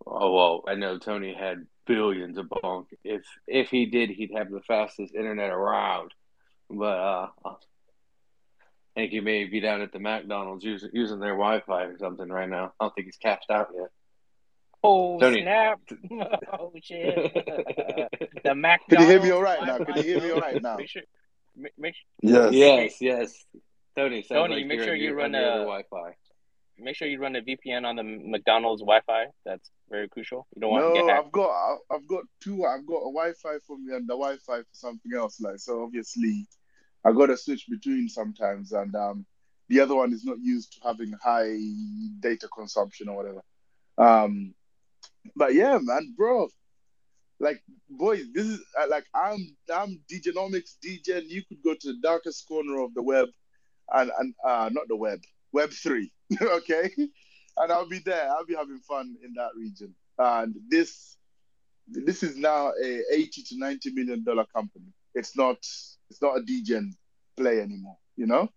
Oh 0.06 0.34
well, 0.34 0.64
I 0.68 0.76
know 0.76 0.98
Tony 0.98 1.34
had 1.34 1.66
billions 1.88 2.38
of 2.38 2.48
bonk. 2.48 2.86
If 3.04 3.24
if 3.48 3.70
he 3.70 3.86
did, 3.86 4.10
he'd 4.10 4.32
have 4.36 4.50
the 4.50 4.62
fastest 4.62 5.14
internet 5.14 5.50
around. 5.50 6.14
But 6.70 6.98
uh, 6.98 7.28
I 7.46 7.54
think 8.96 9.12
he 9.12 9.20
may 9.20 9.46
be 9.46 9.60
down 9.60 9.82
at 9.82 9.92
the 9.92 10.00
McDonald's 10.00 10.64
using 10.64 10.90
using 10.94 11.20
their 11.20 11.34
Wi-Fi 11.36 11.84
or 11.84 11.98
something 12.00 12.28
right 12.30 12.50
now. 12.50 12.74
I 12.80 12.86
don't 12.86 12.96
think 12.96 13.06
he's 13.06 13.18
cashed 13.18 13.50
out 13.52 13.70
yet. 13.76 13.90
Oh 14.84 15.20
Tony. 15.20 15.42
snap! 15.42 15.80
Oh 16.54 16.72
shit! 16.82 17.16
the 18.44 18.56
McDonald's. 18.56 18.84
Can 18.90 19.02
you 19.02 19.08
hear 19.08 19.22
me 19.22 19.32
all 19.32 19.42
right 19.42 19.66
now? 19.66 19.78
Can 19.80 19.96
you 19.98 20.04
hear 20.04 20.22
me 20.22 20.32
all 20.32 20.40
right 20.42 20.62
now? 20.62 20.78
Make 20.78 20.90
sure, 20.90 21.02
make, 21.56 21.74
make, 21.78 21.96
Yes. 22.22 22.54
Yes, 22.54 23.02
yes. 23.02 23.46
Tony, 23.98 24.24
Tony, 24.24 24.56
like 24.58 24.66
make 24.68 24.78
you're 24.78 24.86
sure 24.88 24.96
you 24.96 25.14
run 25.14 25.34
on 25.36 25.42
your 25.42 25.52
a- 25.52 25.58
Wi-Fi. 25.66 26.12
make 26.78 26.96
sure 26.98 27.08
you 27.08 27.20
run 27.20 27.36
a 27.36 27.42
VPN 27.42 27.86
on 27.86 27.96
the 27.96 28.04
McDonald's 28.04 28.82
Wi-Fi. 28.82 29.26
That's 29.46 29.70
very 29.90 30.08
crucial. 30.10 30.46
You 30.56 30.62
don't 30.62 30.72
want 30.72 30.84
to 30.84 31.00
No, 31.00 31.06
get 31.08 31.16
hacked. 31.16 31.26
I've 31.28 31.32
got 31.32 31.78
I've 31.92 32.08
got 32.08 32.24
two. 32.42 32.66
I've 32.66 32.86
got 32.86 32.98
a 32.98 33.12
Wi-Fi 33.12 33.58
for 33.66 33.78
me 33.78 33.96
and 33.96 34.04
the 34.08 34.14
Wi-Fi 34.16 34.60
for 34.60 34.66
something 34.74 35.12
else. 35.16 35.40
Like 35.42 35.60
so, 35.60 35.82
obviously, 35.84 36.46
I 37.06 37.12
got 37.12 37.28
to 37.28 37.38
switch 37.38 37.68
between 37.70 38.10
sometimes, 38.10 38.72
and 38.72 38.96
um, 38.96 39.26
the 39.70 39.80
other 39.80 39.96
one 39.96 40.12
is 40.12 40.26
not 40.26 40.38
used 40.42 40.74
to 40.74 40.88
having 40.88 41.14
high 41.24 41.56
data 42.20 42.48
consumption 42.48 43.10
or 43.10 43.16
whatever. 43.16 43.42
Um, 43.98 44.56
but 45.36 45.54
yeah, 45.54 45.78
man, 45.82 46.14
bro, 46.18 46.50
like 47.40 47.62
boys, 47.90 48.26
this 48.34 48.48
is 48.48 48.60
uh, 48.80 48.88
like 48.90 49.06
I'm 49.14 49.56
I'm 49.74 50.02
Degenomics, 50.12 50.78
Degen. 50.82 51.30
You 51.30 51.44
could 51.48 51.62
go 51.64 51.74
to 51.74 51.88
the 51.94 52.00
darkest 52.02 52.48
corner 52.48 52.82
of 52.82 52.94
the 52.96 53.04
web, 53.04 53.28
and 53.94 54.12
and 54.20 54.34
uh, 54.44 54.70
not 54.72 54.88
the 54.88 54.96
web, 54.96 55.20
Web 55.52 55.72
three, 55.72 56.12
okay, 56.42 56.92
and 56.98 57.72
I'll 57.72 57.88
be 57.88 58.00
there. 58.00 58.30
I'll 58.30 58.46
be 58.46 58.56
having 58.56 58.80
fun 58.80 59.16
in 59.24 59.34
that 59.36 59.52
region. 59.56 59.94
And 60.18 60.56
this 60.70 61.18
this 61.88 62.24
is 62.24 62.36
now 62.36 62.72
a 62.84 63.02
eighty 63.12 63.44
to 63.44 63.58
ninety 63.58 63.92
million 63.92 64.24
dollar 64.24 64.46
company. 64.54 64.88
It's 65.14 65.38
not 65.38 65.58
it's 66.10 66.22
not 66.22 66.38
a 66.38 66.42
DGen 66.42 66.92
play 67.38 67.60
anymore. 67.60 67.98
You 68.16 68.28
know. 68.28 68.50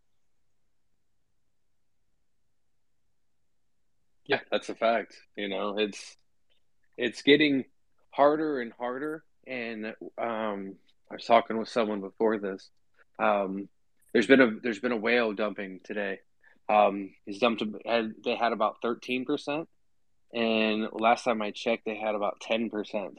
Yeah, 4.27 4.41
that's 4.51 4.69
a 4.69 4.75
fact. 4.75 5.17
You 5.37 5.49
know, 5.49 5.79
it's 5.79 6.17
it's 6.97 7.23
getting 7.23 7.65
harder 8.11 8.61
and 8.61 8.73
harder. 8.73 9.25
And 9.47 9.87
um, 10.19 10.77
I 11.11 11.15
was 11.15 11.25
talking 11.25 11.57
with 11.57 11.69
someone 11.69 12.01
before 12.03 12.39
this. 12.39 12.69
Um, 13.19 13.69
there's 14.13 14.27
been 14.27 14.41
a 14.41 14.51
there's 14.63 14.81
been 14.81 14.93
a 14.93 14.97
whale 14.97 15.33
dumping 15.33 15.81
today. 15.83 16.21
Um, 16.69 17.11
he's 17.25 17.39
dumped. 17.39 17.63
Had, 17.87 18.13
they 18.23 18.37
had 18.37 18.53
about 18.53 18.83
thirteen 18.83 19.25
percent, 19.25 19.69
and 20.35 20.89
last 20.93 21.25
time 21.25 21.41
I 21.41 21.51
checked, 21.51 21.87
they 21.87 21.97
had 21.97 22.15
about 22.15 22.41
ten 22.41 22.69
percent. 22.69 23.19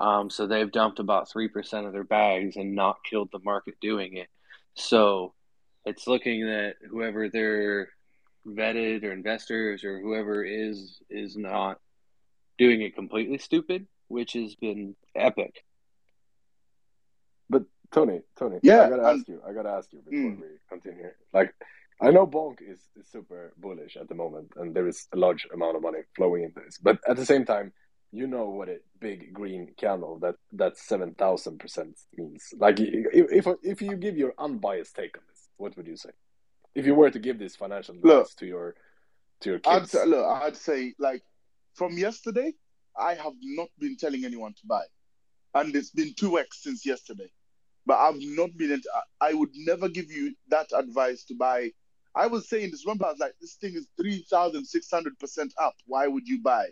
Um, 0.00 0.30
so 0.30 0.46
they've 0.46 0.70
dumped 0.70 0.98
about 1.00 1.28
three 1.30 1.48
percent 1.48 1.86
of 1.86 1.92
their 1.92 2.04
bags 2.04 2.56
and 2.56 2.74
not 2.74 2.98
killed 3.08 3.30
the 3.32 3.40
market 3.40 3.74
doing 3.80 4.16
it. 4.16 4.28
So 4.74 5.34
it's 5.84 6.06
looking 6.06 6.46
that 6.46 6.74
whoever 6.88 7.28
their 7.28 7.88
vetted 8.46 9.02
or 9.04 9.12
investors 9.12 9.84
or 9.84 10.00
whoever 10.00 10.44
is 10.44 11.00
is 11.10 11.36
not 11.36 11.80
doing 12.58 12.82
it 12.82 12.94
completely 12.94 13.38
stupid, 13.38 13.86
which 14.08 14.32
has 14.34 14.54
been 14.54 14.94
epic. 15.14 15.64
But 17.50 17.64
Tony, 17.92 18.22
Tony, 18.36 18.58
Yeah, 18.62 18.82
I 18.82 18.88
gotta 18.90 19.08
and- 19.08 19.18
ask 19.20 19.28
you. 19.28 19.42
I 19.46 19.52
gotta 19.52 19.70
ask 19.70 19.92
you 19.92 20.00
before 20.00 20.18
Mm. 20.30 20.40
we 20.40 20.46
continue. 20.68 21.10
Like, 21.32 21.54
I 22.00 22.10
know 22.10 22.26
Bonk 22.26 22.60
is, 22.60 22.78
is 22.96 23.08
super 23.08 23.52
bullish 23.56 23.96
at 23.96 24.08
the 24.08 24.14
moment, 24.14 24.52
and 24.56 24.74
there 24.74 24.86
is 24.86 25.08
a 25.12 25.16
large 25.16 25.46
amount 25.52 25.76
of 25.76 25.82
money 25.82 26.00
flowing 26.14 26.44
into 26.44 26.60
this. 26.60 26.78
But 26.78 27.00
at 27.08 27.16
the 27.16 27.26
same 27.26 27.44
time, 27.44 27.72
you 28.12 28.26
know 28.26 28.48
what 28.48 28.68
a 28.68 28.78
big 29.00 29.32
green 29.32 29.74
candle 29.76 30.18
that 30.20 30.36
that 30.52 30.76
seven 30.78 31.14
thousand 31.14 31.58
percent 31.58 31.98
means. 32.16 32.54
Like, 32.56 32.80
if, 32.80 33.46
if 33.46 33.46
if 33.62 33.82
you 33.82 33.96
give 33.96 34.16
your 34.16 34.34
unbiased 34.38 34.96
take 34.96 35.16
on 35.16 35.24
this, 35.28 35.48
what 35.56 35.76
would 35.76 35.86
you 35.86 35.96
say? 35.96 36.10
If 36.74 36.86
you 36.86 36.94
were 36.94 37.10
to 37.10 37.18
give 37.18 37.38
this 37.38 37.56
financial 37.56 37.96
advice 37.96 38.34
to 38.34 38.46
your 38.46 38.74
to 39.40 39.50
your 39.50 39.60
I'd 39.66 39.80
kids, 39.80 39.94
look, 40.06 40.26
I'd 40.26 40.56
say 40.56 40.94
like 40.98 41.22
from 41.74 41.98
yesterday, 41.98 42.54
I 42.98 43.14
have 43.14 43.34
not 43.42 43.68
been 43.78 43.96
telling 43.96 44.24
anyone 44.24 44.54
to 44.54 44.66
buy, 44.66 44.84
and 45.54 45.74
it's 45.76 45.90
been 45.90 46.14
two 46.14 46.38
x 46.38 46.62
since 46.62 46.86
yesterday. 46.86 47.30
But 47.84 47.98
I've 47.98 48.20
not 48.20 48.56
been. 48.56 48.80
I 49.20 49.28
I 49.30 49.34
would 49.34 49.50
never 49.54 49.88
give 49.88 50.10
you 50.10 50.34
that 50.48 50.68
advice 50.74 51.24
to 51.24 51.34
buy. 51.34 51.72
I 52.14 52.26
was 52.26 52.48
saying 52.48 52.70
this. 52.70 52.84
Remember, 52.86 53.06
I 53.06 53.10
was 53.10 53.18
like, 53.18 53.34
this 53.40 53.54
thing 53.54 53.74
is 53.74 53.86
three 54.00 54.24
thousand 54.30 54.64
six 54.64 54.90
hundred 54.90 55.18
percent 55.18 55.52
up. 55.60 55.74
Why 55.86 56.06
would 56.06 56.26
you 56.26 56.40
buy? 56.42 56.68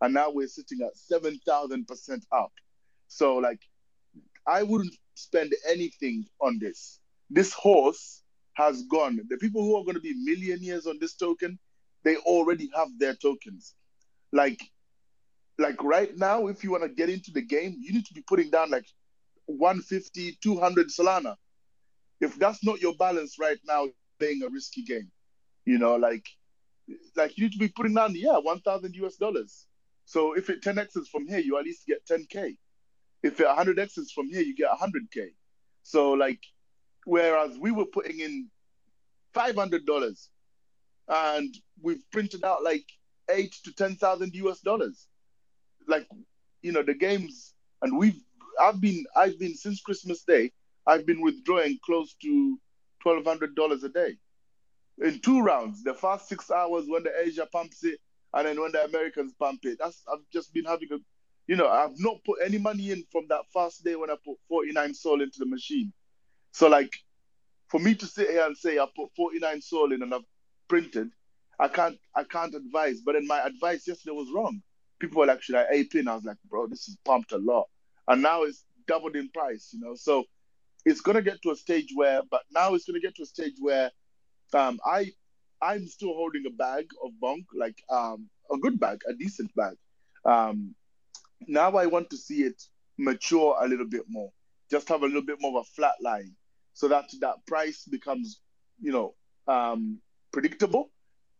And 0.00 0.14
now 0.14 0.30
we're 0.30 0.48
sitting 0.48 0.80
at 0.82 0.96
seven 0.96 1.38
thousand 1.46 1.86
percent 1.86 2.24
up. 2.32 2.52
So 3.08 3.36
like, 3.36 3.60
I 4.46 4.62
wouldn't 4.62 4.94
spend 5.14 5.54
anything 5.68 6.26
on 6.40 6.58
this. 6.58 7.00
This 7.30 7.52
horse 7.52 8.22
has 8.54 8.82
gone. 8.84 9.20
The 9.28 9.36
people 9.36 9.62
who 9.62 9.76
are 9.76 9.84
going 9.84 9.94
to 9.94 10.00
be 10.00 10.14
millionaires 10.14 10.86
on 10.86 10.98
this 11.00 11.14
token, 11.14 11.58
they 12.04 12.16
already 12.18 12.70
have 12.74 12.88
their 12.98 13.14
tokens. 13.14 13.74
Like, 14.32 14.60
like 15.58 15.82
right 15.82 16.16
now, 16.16 16.46
if 16.46 16.62
you 16.62 16.70
want 16.70 16.84
to 16.84 16.88
get 16.88 17.10
into 17.10 17.30
the 17.32 17.42
game, 17.42 17.76
you 17.80 17.92
need 17.92 18.06
to 18.06 18.14
be 18.14 18.22
putting 18.22 18.50
down 18.50 18.70
like 18.70 18.86
150, 19.46 20.38
200 20.42 20.88
Solana. 20.88 21.36
If 22.20 22.38
that's 22.38 22.64
not 22.64 22.80
your 22.80 22.94
balance 22.94 23.36
right 23.38 23.58
now, 23.66 23.86
playing 24.18 24.42
a 24.42 24.48
risky 24.48 24.82
game. 24.82 25.10
You 25.64 25.78
know, 25.78 25.96
like, 25.96 26.24
like 27.16 27.36
you 27.36 27.44
need 27.44 27.52
to 27.52 27.58
be 27.58 27.68
putting 27.68 27.94
down, 27.94 28.14
yeah, 28.14 28.38
1,000 28.38 28.94
US 28.94 29.16
dollars. 29.16 29.66
So 30.06 30.34
if 30.34 30.48
it 30.50 30.62
10x's 30.62 31.08
from 31.08 31.26
here, 31.26 31.40
you 31.40 31.58
at 31.58 31.64
least 31.64 31.86
get 31.86 32.06
10k. 32.06 32.56
If 33.22 33.40
it 33.40 33.46
100x's 33.46 34.12
from 34.12 34.28
here, 34.28 34.40
you 34.40 34.54
get 34.54 34.70
100k. 34.70 35.30
So 35.82 36.12
like, 36.12 36.40
whereas 37.04 37.58
we 37.58 37.72
were 37.72 37.86
putting 37.86 38.20
in 38.20 38.48
$500 39.34 40.28
and 41.08 41.54
we've 41.82 42.10
printed 42.12 42.44
out 42.44 42.62
like 42.62 42.84
eight 43.30 43.54
to 43.64 43.72
10,000 43.72 44.34
US 44.34 44.60
dollars. 44.60 45.08
Like, 45.88 46.08
you 46.62 46.72
know, 46.72 46.82
the 46.82 46.94
games, 46.94 47.54
and 47.82 47.98
we've, 47.98 48.20
I've 48.60 48.80
been, 48.80 49.04
I've 49.14 49.38
been 49.38 49.54
since 49.54 49.80
Christmas 49.80 50.22
Day, 50.22 50.52
I've 50.86 51.04
been 51.04 51.20
withdrawing 51.20 51.78
close 51.84 52.14
to 52.22 52.58
$1,200 53.04 53.84
a 53.84 53.88
day 53.88 54.16
in 55.02 55.20
two 55.20 55.40
rounds. 55.42 55.82
The 55.82 55.94
first 55.94 56.28
six 56.28 56.50
hours 56.50 56.84
when 56.86 57.02
the 57.02 57.12
Asia 57.20 57.48
pumps 57.52 57.84
it, 57.84 57.98
and 58.36 58.46
then 58.46 58.60
when 58.60 58.70
the 58.70 58.84
Americans 58.84 59.32
pump 59.38 59.64
it. 59.64 59.78
That's, 59.80 60.02
I've 60.12 60.20
just 60.30 60.52
been 60.52 60.66
having 60.66 60.92
a, 60.92 60.98
you 61.46 61.56
know, 61.56 61.68
I've 61.68 61.98
not 61.98 62.18
put 62.24 62.40
any 62.44 62.58
money 62.58 62.90
in 62.90 63.02
from 63.10 63.26
that 63.30 63.42
first 63.52 63.82
day 63.82 63.96
when 63.96 64.10
I 64.10 64.16
put 64.24 64.36
49 64.48 64.92
sol 64.92 65.22
into 65.22 65.38
the 65.38 65.46
machine. 65.46 65.92
So 66.52 66.68
like, 66.68 66.92
for 67.68 67.80
me 67.80 67.94
to 67.94 68.06
sit 68.06 68.30
here 68.30 68.46
and 68.46 68.56
say 68.56 68.78
I 68.78 68.86
put 68.94 69.10
49 69.16 69.62
sol 69.62 69.92
in 69.92 70.02
and 70.02 70.14
I've 70.14 70.24
printed, 70.68 71.10
I 71.58 71.68
can't 71.68 71.98
I 72.14 72.24
can't 72.24 72.54
advise. 72.54 73.00
But 73.00 73.12
then 73.14 73.26
my 73.26 73.40
advice 73.40 73.88
yesterday 73.88 74.14
was 74.14 74.28
wrong. 74.34 74.62
People 74.98 75.20
were 75.20 75.26
like, 75.26 75.42
should 75.42 75.56
I 75.56 75.66
ape 75.72 75.94
in? 75.94 76.06
I 76.06 76.14
was 76.14 76.24
like, 76.24 76.36
bro, 76.48 76.66
this 76.66 76.88
is 76.88 76.96
pumped 77.04 77.32
a 77.32 77.38
lot. 77.38 77.68
And 78.06 78.22
now 78.22 78.42
it's 78.42 78.64
doubled 78.86 79.16
in 79.16 79.30
price, 79.30 79.70
you 79.72 79.80
know. 79.80 79.94
So 79.94 80.24
it's 80.84 81.00
gonna 81.00 81.22
get 81.22 81.40
to 81.42 81.52
a 81.52 81.56
stage 81.56 81.90
where, 81.94 82.20
but 82.30 82.42
now 82.50 82.74
it's 82.74 82.84
gonna 82.84 83.00
get 83.00 83.16
to 83.16 83.22
a 83.22 83.26
stage 83.26 83.54
where 83.58 83.90
um 84.52 84.78
I 84.84 85.12
I'm 85.62 85.86
still 85.86 86.14
holding 86.14 86.44
a 86.46 86.50
bag 86.50 86.86
of 87.04 87.12
bonk, 87.22 87.44
like 87.58 87.82
um 87.90 88.28
a 88.52 88.58
good 88.58 88.78
bag, 88.78 89.00
a 89.08 89.14
decent 89.14 89.54
bag. 89.54 89.76
Um 90.24 90.74
now 91.46 91.72
I 91.76 91.86
want 91.86 92.10
to 92.10 92.16
see 92.16 92.42
it 92.42 92.62
mature 92.98 93.56
a 93.60 93.68
little 93.68 93.86
bit 93.88 94.04
more. 94.08 94.30
Just 94.70 94.88
have 94.88 95.02
a 95.02 95.06
little 95.06 95.22
bit 95.22 95.36
more 95.40 95.58
of 95.58 95.66
a 95.66 95.70
flat 95.74 95.94
line 96.00 96.34
so 96.76 96.88
that 96.88 97.10
that 97.20 97.36
price 97.46 97.84
becomes, 97.90 98.42
you 98.82 98.92
know, 98.92 99.14
um, 99.48 99.98
predictable, 100.30 100.90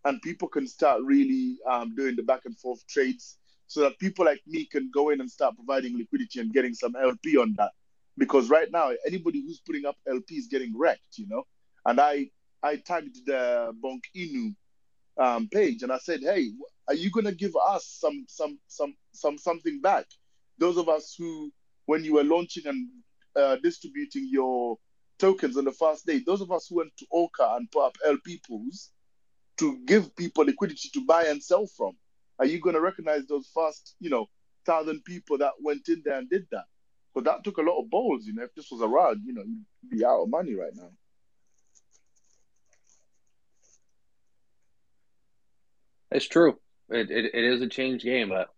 and 0.07 0.23
people 0.23 0.49
can 0.49 0.67
start 0.67 1.03
really 1.03 1.59
um, 1.69 1.95
doing 1.95 2.17
the 2.17 2.23
back 2.23 2.47
and 2.47 2.59
forth 2.59 2.87
trades, 2.87 3.37
so 3.67 3.83
that 3.83 3.99
people 3.99 4.25
like 4.25 4.41
me 4.47 4.65
can 4.65 4.91
go 4.95 5.11
in 5.11 5.21
and 5.21 5.31
start 5.31 5.55
providing 5.55 5.99
liquidity 5.99 6.41
and 6.41 6.55
getting 6.55 6.73
some 6.73 6.97
LP 6.97 7.37
on 7.37 7.55
that. 7.59 7.73
Because 8.17 8.49
right 8.49 8.71
now, 8.73 8.93
anybody 9.07 9.43
who's 9.43 9.61
putting 9.61 9.85
up 9.85 9.97
LP 10.09 10.37
is 10.37 10.47
getting 10.47 10.73
wrecked, 10.75 11.19
you 11.19 11.27
know. 11.29 11.43
And 11.85 12.01
I 12.01 12.31
I 12.63 12.77
tagged 12.77 13.27
the 13.27 13.75
Bonk 13.83 14.03
Inu 14.17 14.55
um, 15.19 15.49
page 15.49 15.83
and 15.83 15.93
I 15.93 15.99
said, 15.99 16.21
hey, 16.23 16.51
are 16.89 16.95
you 16.95 17.11
gonna 17.11 17.33
give 17.33 17.53
us 17.69 17.87
some 17.87 18.25
some 18.29 18.59
some 18.69 18.95
some 19.13 19.39
something 19.39 19.81
back? 19.81 20.07
Those 20.59 20.77
of 20.79 20.89
us 20.89 21.15
who, 21.19 21.53
when 21.87 22.05
you 22.05 22.15
were 22.15 22.25
launching 22.25 22.67
and 22.67 22.89
uh, 23.37 23.57
distributing 23.63 24.29
your 24.31 24.79
tokens 25.19 25.57
on 25.57 25.65
the 25.65 25.73
first 25.73 26.07
day. 26.07 26.23
Those 26.25 26.41
of 26.41 26.51
us 26.51 26.67
who 26.69 26.77
went 26.77 26.97
to 26.99 27.07
Orca 27.11 27.55
and 27.57 27.71
put 27.71 27.87
up 27.87 27.97
LP 28.05 28.41
pools 28.47 28.91
to 29.59 29.79
give 29.87 30.15
people 30.17 30.45
liquidity 30.45 30.91
to 30.93 31.05
buy 31.05 31.25
and 31.25 31.43
sell 31.43 31.67
from, 31.67 31.97
are 32.39 32.47
you 32.47 32.61
to 32.61 32.81
recognize 32.81 33.27
those 33.27 33.51
first, 33.55 33.95
you 34.01 34.11
know, 34.11 34.27
thousand 34.67 35.05
people 35.05 35.39
that 35.39 35.53
went 35.63 35.89
in 35.89 36.03
there 36.05 36.19
and 36.19 36.29
did 36.29 36.47
that? 36.51 36.65
But 37.15 37.25
that 37.25 37.45
took 37.45 37.57
a 37.57 37.63
lot 37.63 37.81
of 37.81 37.89
balls, 37.89 38.27
you 38.27 38.35
know. 38.35 38.43
If 38.43 38.55
this 38.55 38.71
was 38.71 38.83
a 38.83 38.89
rug, 38.89 39.19
you 39.25 39.33
know, 39.33 39.43
you'd 39.43 39.99
be 39.99 40.05
out 40.05 40.23
of 40.23 40.29
money 40.29 40.55
right 40.55 40.75
now. 40.75 40.91
It's 46.17 46.27
true. 46.27 46.59
It, 46.89 47.11
it 47.11 47.35
it 47.35 47.45
is 47.45 47.61
a 47.61 47.69
changed 47.69 48.03
game, 48.03 48.31
but 48.31 48.49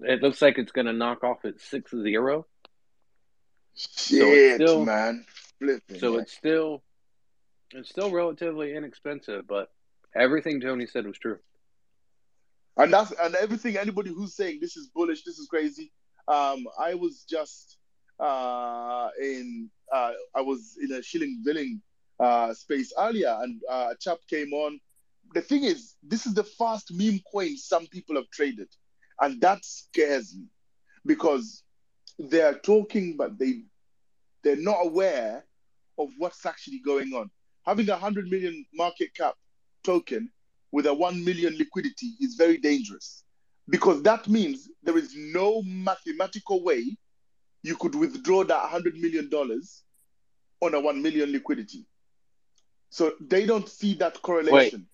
it 0.00 0.20
looks 0.20 0.42
like 0.42 0.58
it's 0.58 0.72
going 0.72 0.86
to 0.86 0.92
knock 0.92 1.24
off 1.24 1.44
at 1.46 1.58
six 1.58 1.90
zero. 1.90 2.46
Shit, 3.74 4.56
still- 4.56 4.84
man. 4.84 5.24
Flipping. 5.58 5.98
So 5.98 6.14
yeah. 6.14 6.20
it's 6.20 6.34
still 6.34 6.82
it's 7.70 7.88
still 7.88 8.10
relatively 8.10 8.76
inexpensive, 8.76 9.46
but 9.48 9.70
everything 10.14 10.60
Tony 10.60 10.86
said 10.86 11.06
was 11.06 11.16
true. 11.16 11.38
and 12.76 12.92
that's 12.92 13.12
and 13.12 13.34
everything 13.36 13.78
anybody 13.78 14.10
who's 14.10 14.34
saying 14.34 14.58
this 14.60 14.76
is 14.76 14.88
bullish 14.88 15.22
this 15.24 15.38
is 15.38 15.46
crazy 15.46 15.92
um 16.28 16.64
i 16.78 16.94
was 16.94 17.24
just 17.28 17.78
uh 18.20 19.08
in 19.20 19.70
uh 19.92 20.12
i 20.34 20.40
was 20.40 20.76
in 20.82 20.90
a 20.92 21.02
shilling 21.02 21.40
billing 21.44 21.80
uh 22.20 22.52
space 22.54 22.92
earlier 22.98 23.32
and 23.42 23.60
uh, 23.70 23.88
a 23.92 23.96
chap 23.96 24.18
came 24.28 24.52
on 24.52 24.80
the 25.34 25.42
thing 25.42 25.64
is 25.64 25.96
this 26.02 26.26
is 26.26 26.34
the 26.34 26.44
first 26.44 26.92
meme 26.92 27.20
coin 27.30 27.56
some 27.56 27.86
people 27.88 28.16
have 28.16 28.30
traded 28.30 28.68
and 29.20 29.40
that 29.40 29.64
scares 29.64 30.34
me 30.34 30.46
because 31.04 31.62
they're 32.18 32.58
talking 32.60 33.16
but 33.16 33.38
they 33.38 33.62
they're 34.42 34.56
not 34.56 34.78
aware 34.84 35.44
of 35.98 36.10
what's 36.18 36.44
actually 36.44 36.80
going 36.84 37.12
on. 37.14 37.30
Having 37.64 37.88
a 37.88 37.92
100 37.92 38.28
million 38.28 38.64
market 38.74 39.14
cap 39.14 39.34
token 39.82 40.30
with 40.70 40.86
a 40.86 40.92
1 40.92 41.24
million 41.24 41.56
liquidity 41.56 42.12
is 42.20 42.34
very 42.34 42.58
dangerous 42.58 43.24
because 43.70 44.02
that 44.02 44.28
means 44.28 44.68
there 44.82 44.98
is 44.98 45.14
no 45.16 45.62
mathematical 45.62 46.62
way 46.62 46.96
you 47.62 47.74
could 47.76 47.94
withdraw 47.94 48.44
that 48.44 48.62
100 48.62 48.96
million 48.96 49.30
dollars 49.30 49.82
on 50.60 50.74
a 50.74 50.80
1 50.80 51.00
million 51.00 51.32
liquidity. 51.32 51.86
So 52.90 53.14
they 53.20 53.46
don't 53.46 53.68
see 53.68 53.94
that 53.94 54.20
correlation 54.20 54.86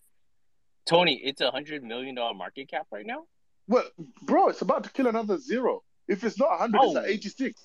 Tony, 0.90 1.14
it's 1.22 1.40
a 1.40 1.50
hundred 1.52 1.84
million 1.84 2.16
dollar 2.16 2.34
market 2.34 2.68
cap 2.68 2.88
right 2.90 3.06
now. 3.06 3.22
Well, 3.68 3.84
bro, 4.22 4.48
it's 4.48 4.62
about 4.62 4.82
to 4.84 4.90
kill 4.90 5.06
another 5.06 5.38
zero. 5.38 5.84
If 6.08 6.24
it's 6.24 6.36
not 6.36 6.50
100, 6.50 6.80
it's 6.82 6.96
Oh. 6.96 6.98
at 6.98 7.08
86. 7.08 7.62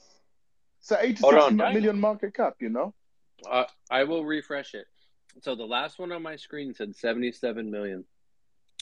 It's 0.79 0.91
at 0.91 1.03
86 1.03 1.33
on, 1.33 1.55
million 1.57 1.99
market 1.99 2.35
cap, 2.35 2.57
you 2.59 2.69
know? 2.69 2.93
Uh, 3.49 3.63
I 3.89 4.03
will 4.03 4.23
refresh 4.23 4.75
it. 4.75 4.85
So 5.41 5.55
the 5.55 5.65
last 5.65 5.97
one 5.97 6.11
on 6.11 6.21
my 6.21 6.35
screen 6.35 6.75
said 6.75 6.95
77 6.95 7.71
million. 7.71 8.05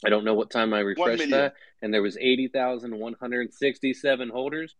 I 0.04 0.10
don't 0.10 0.24
know 0.24 0.34
what 0.34 0.50
time 0.50 0.74
I 0.74 0.80
refreshed 0.80 1.30
that, 1.30 1.54
and 1.80 1.94
there 1.94 2.02
was 2.02 2.18
80,167 2.18 4.28
holders. 4.28 4.76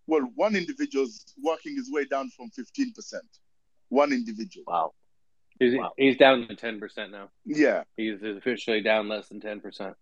Well, 0.07 0.29
one 0.35 0.55
individual's 0.55 1.25
working 1.41 1.75
his 1.75 1.91
way 1.91 2.05
down 2.05 2.29
from 2.29 2.49
15%. 2.51 3.13
One 3.89 4.11
individual. 4.11 4.65
Wow. 4.67 4.93
He's, 5.59 5.75
Wow. 5.75 5.93
he's 5.97 6.17
down 6.17 6.47
to 6.47 6.55
10% 6.55 7.11
now. 7.11 7.29
Yeah. 7.45 7.83
He's 7.97 8.21
officially 8.21 8.81
down 8.81 9.07
less 9.07 9.29
than 9.29 9.39
10%. 9.41 9.95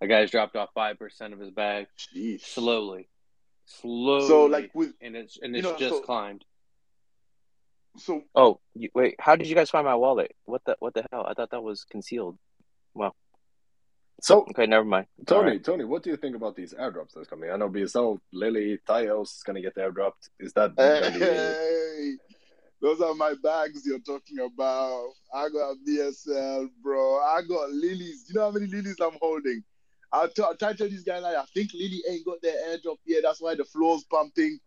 The 0.00 0.06
guy's 0.06 0.30
dropped 0.30 0.56
off 0.56 0.70
5% 0.76 1.32
of 1.32 1.38
his 1.40 1.50
bag 1.50 1.86
Jeez. 2.14 2.42
slowly. 2.42 3.08
Slowly. 3.66 4.26
So 4.28 4.44
like 4.46 4.70
with 4.74 4.94
and 5.00 5.14
it's 5.14 5.38
and 5.40 5.52
you 5.54 5.60
it's 5.60 5.68
know, 5.68 5.76
just 5.78 5.94
so- 5.96 6.02
climbed. 6.02 6.44
so 7.98 8.22
Oh, 8.34 8.60
you, 8.74 8.88
wait. 8.94 9.14
How 9.20 9.36
did 9.36 9.46
you 9.46 9.54
guys 9.54 9.70
find 9.70 9.84
my 9.84 9.94
wallet? 9.94 10.34
What 10.44 10.62
the 10.64 10.76
what 10.80 10.94
the 10.94 11.04
hell? 11.12 11.24
I 11.28 11.34
thought 11.34 11.50
that 11.50 11.62
was 11.62 11.84
concealed. 11.84 12.36
So, 14.22 14.46
Okay, 14.50 14.66
never 14.66 14.84
mind. 14.84 15.06
Tony, 15.26 15.50
right. 15.52 15.64
Tony, 15.64 15.84
what 15.84 16.02
do 16.02 16.10
you 16.10 16.16
think 16.16 16.36
about 16.36 16.56
these 16.56 16.74
airdrops 16.74 17.12
that's 17.14 17.28
coming? 17.28 17.50
I 17.50 17.56
know 17.56 17.68
BSO, 17.68 18.18
Lily, 18.32 18.78
Tyos 18.86 19.36
is 19.36 19.42
gonna 19.44 19.60
get 19.60 19.76
airdropped. 19.76 20.28
Is 20.38 20.52
that 20.54 20.76
gonna? 20.76 21.10
Hey, 21.18 22.16
those 22.82 23.00
are 23.00 23.14
my 23.14 23.34
bags 23.42 23.84
you're 23.86 23.98
talking 24.00 24.38
about. 24.40 25.12
I 25.34 25.48
got 25.48 25.76
BSL, 25.86 26.68
bro. 26.82 27.16
I 27.16 27.40
got 27.48 27.70
lilies. 27.70 28.26
You 28.28 28.34
know 28.34 28.46
how 28.46 28.50
many 28.50 28.66
lilies 28.66 28.96
I'm 29.00 29.18
holding? 29.20 29.62
I'll, 30.12 30.28
t- 30.28 30.42
I'll 30.42 30.56
try 30.56 30.72
to 30.72 30.78
tell 30.78 30.88
these 30.88 31.04
guys 31.04 31.22
like 31.22 31.36
I 31.36 31.44
think 31.54 31.72
Lily 31.72 32.02
ain't 32.10 32.24
got 32.24 32.42
their 32.42 32.56
airdrop 32.68 32.96
yet. 33.06 33.22
That's 33.22 33.40
why 33.40 33.54
the 33.54 33.64
floor's 33.64 34.04
pumping. 34.10 34.58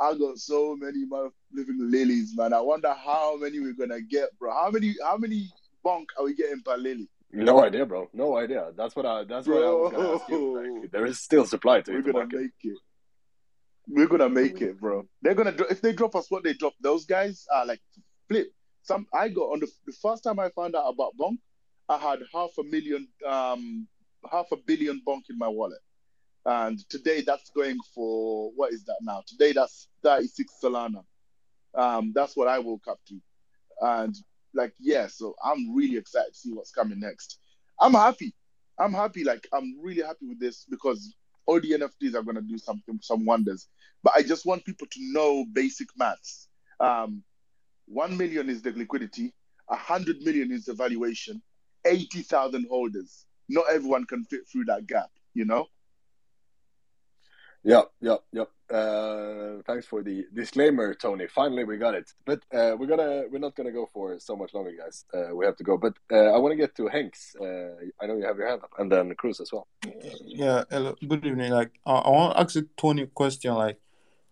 I 0.00 0.14
got 0.14 0.38
so 0.38 0.74
many 0.76 1.04
living 1.52 1.76
lilies, 1.78 2.34
man. 2.36 2.52
I 2.52 2.60
wonder 2.60 2.92
how 2.94 3.36
many 3.36 3.60
we're 3.60 3.74
gonna 3.74 4.00
get, 4.00 4.36
bro. 4.38 4.52
How 4.52 4.70
many 4.70 4.94
how 5.04 5.16
many 5.16 5.48
bonk 5.84 6.06
are 6.18 6.24
we 6.24 6.34
getting 6.34 6.62
per 6.62 6.76
lily? 6.76 7.08
No 7.32 7.62
idea, 7.62 7.86
bro. 7.86 8.08
No 8.12 8.36
idea. 8.36 8.72
That's 8.76 8.96
what 8.96 9.06
I. 9.06 9.24
That's 9.24 9.46
what 9.46 9.62
I 9.62 9.70
was 9.70 9.92
gonna 9.92 10.14
ask 10.14 10.28
you. 10.28 10.80
Like, 10.80 10.90
there 10.90 11.06
is 11.06 11.20
still 11.20 11.46
supply 11.46 11.80
to 11.82 11.92
We're 11.92 12.02
gonna 12.02 12.18
market. 12.18 12.40
make 12.40 12.50
it. 12.62 12.78
We're 13.88 14.06
gonna 14.08 14.28
make 14.28 14.60
it, 14.60 14.80
bro. 14.80 15.06
They're 15.22 15.34
gonna 15.34 15.54
if 15.70 15.80
they 15.80 15.92
drop 15.92 16.14
us 16.16 16.30
what 16.30 16.42
they 16.42 16.54
drop. 16.54 16.74
Those 16.80 17.06
guys 17.06 17.46
are 17.52 17.66
like 17.66 17.80
flip. 18.28 18.48
Some 18.82 19.06
I 19.12 19.28
got 19.28 19.52
on 19.52 19.60
the 19.60 19.68
the 19.86 19.92
first 20.02 20.24
time 20.24 20.38
I 20.40 20.50
found 20.50 20.74
out 20.74 20.88
about 20.88 21.16
bonk, 21.18 21.38
I 21.88 21.98
had 21.98 22.20
half 22.32 22.50
a 22.58 22.64
million, 22.64 23.08
um, 23.26 23.86
half 24.30 24.46
a 24.52 24.56
billion 24.56 25.00
bonk 25.06 25.22
in 25.30 25.38
my 25.38 25.48
wallet, 25.48 25.80
and 26.46 26.78
today 26.88 27.20
that's 27.20 27.50
going 27.50 27.78
for 27.94 28.50
what 28.56 28.72
is 28.72 28.84
that 28.84 28.98
now? 29.02 29.22
Today 29.26 29.52
that's 29.52 29.88
thirty 30.02 30.26
six 30.26 30.52
Solana. 30.62 31.04
Um, 31.74 32.12
that's 32.14 32.36
what 32.36 32.48
I 32.48 32.58
woke 32.58 32.88
up 32.88 32.98
to, 33.08 33.20
and 33.82 34.16
like 34.54 34.74
yeah, 34.78 35.06
so 35.06 35.34
I'm 35.44 35.74
really 35.74 35.96
excited 35.96 36.32
to 36.32 36.38
see 36.38 36.52
what's 36.52 36.72
coming 36.72 37.00
next. 37.00 37.38
I'm 37.80 37.92
happy. 37.92 38.34
I'm 38.78 38.92
happy. 38.92 39.24
Like 39.24 39.46
I'm 39.52 39.78
really 39.80 40.02
happy 40.02 40.26
with 40.26 40.40
this 40.40 40.66
because 40.68 41.14
all 41.46 41.60
the 41.60 41.72
NFTs 41.72 42.14
are 42.14 42.22
gonna 42.22 42.42
do 42.42 42.58
something, 42.58 42.98
some 43.02 43.24
wonders. 43.24 43.68
But 44.02 44.14
I 44.16 44.22
just 44.22 44.46
want 44.46 44.64
people 44.64 44.86
to 44.90 44.98
know 45.12 45.44
basic 45.52 45.88
maths. 45.96 46.48
Um, 46.78 47.22
one 47.86 48.16
million 48.16 48.48
is 48.48 48.62
the 48.62 48.72
liquidity. 48.72 49.34
A 49.68 49.76
hundred 49.76 50.22
million 50.22 50.50
is 50.52 50.64
the 50.64 50.74
valuation. 50.74 51.42
Eighty 51.84 52.22
thousand 52.22 52.66
holders. 52.68 53.26
Not 53.48 53.66
everyone 53.70 54.06
can 54.06 54.24
fit 54.24 54.42
through 54.50 54.66
that 54.66 54.86
gap. 54.86 55.10
You 55.34 55.44
know. 55.44 55.66
Yep, 57.62 57.92
yep, 58.00 58.24
yep. 58.32 58.50
Uh, 58.70 59.60
thanks 59.66 59.86
for 59.86 60.02
the 60.02 60.24
disclaimer, 60.32 60.94
Tony. 60.94 61.26
Finally, 61.26 61.64
we 61.64 61.76
got 61.76 61.94
it. 61.94 62.10
But 62.24 62.38
uh, 62.54 62.76
we're 62.78 62.86
gonna 62.86 63.24
we're 63.30 63.38
not 63.38 63.54
gonna 63.54 63.72
go 63.72 63.88
for 63.92 64.18
so 64.18 64.34
much 64.34 64.54
longer, 64.54 64.72
guys. 64.72 65.04
Uh, 65.12 65.34
we 65.34 65.44
have 65.44 65.56
to 65.56 65.64
go. 65.64 65.76
But 65.76 65.94
uh, 66.10 66.32
I 66.32 66.38
want 66.38 66.52
to 66.52 66.56
get 66.56 66.74
to 66.76 66.88
Hanks. 66.88 67.36
Uh, 67.38 67.74
I 68.00 68.06
know 68.06 68.16
you 68.16 68.24
have 68.24 68.38
your 68.38 68.48
hand 68.48 68.62
up, 68.62 68.72
and 68.78 68.90
then 68.90 69.14
Cruz 69.14 69.40
as 69.40 69.52
well. 69.52 69.66
Yeah, 70.24 70.64
hello, 70.70 70.94
good 71.06 71.26
evening. 71.26 71.52
Like, 71.52 71.72
I, 71.84 71.92
I 71.92 72.10
want 72.10 72.34
to 72.34 72.40
ask 72.40 72.54
you 72.54 72.68
Tony 72.76 73.02
a 73.02 73.06
question. 73.06 73.52
Like, 73.54 73.78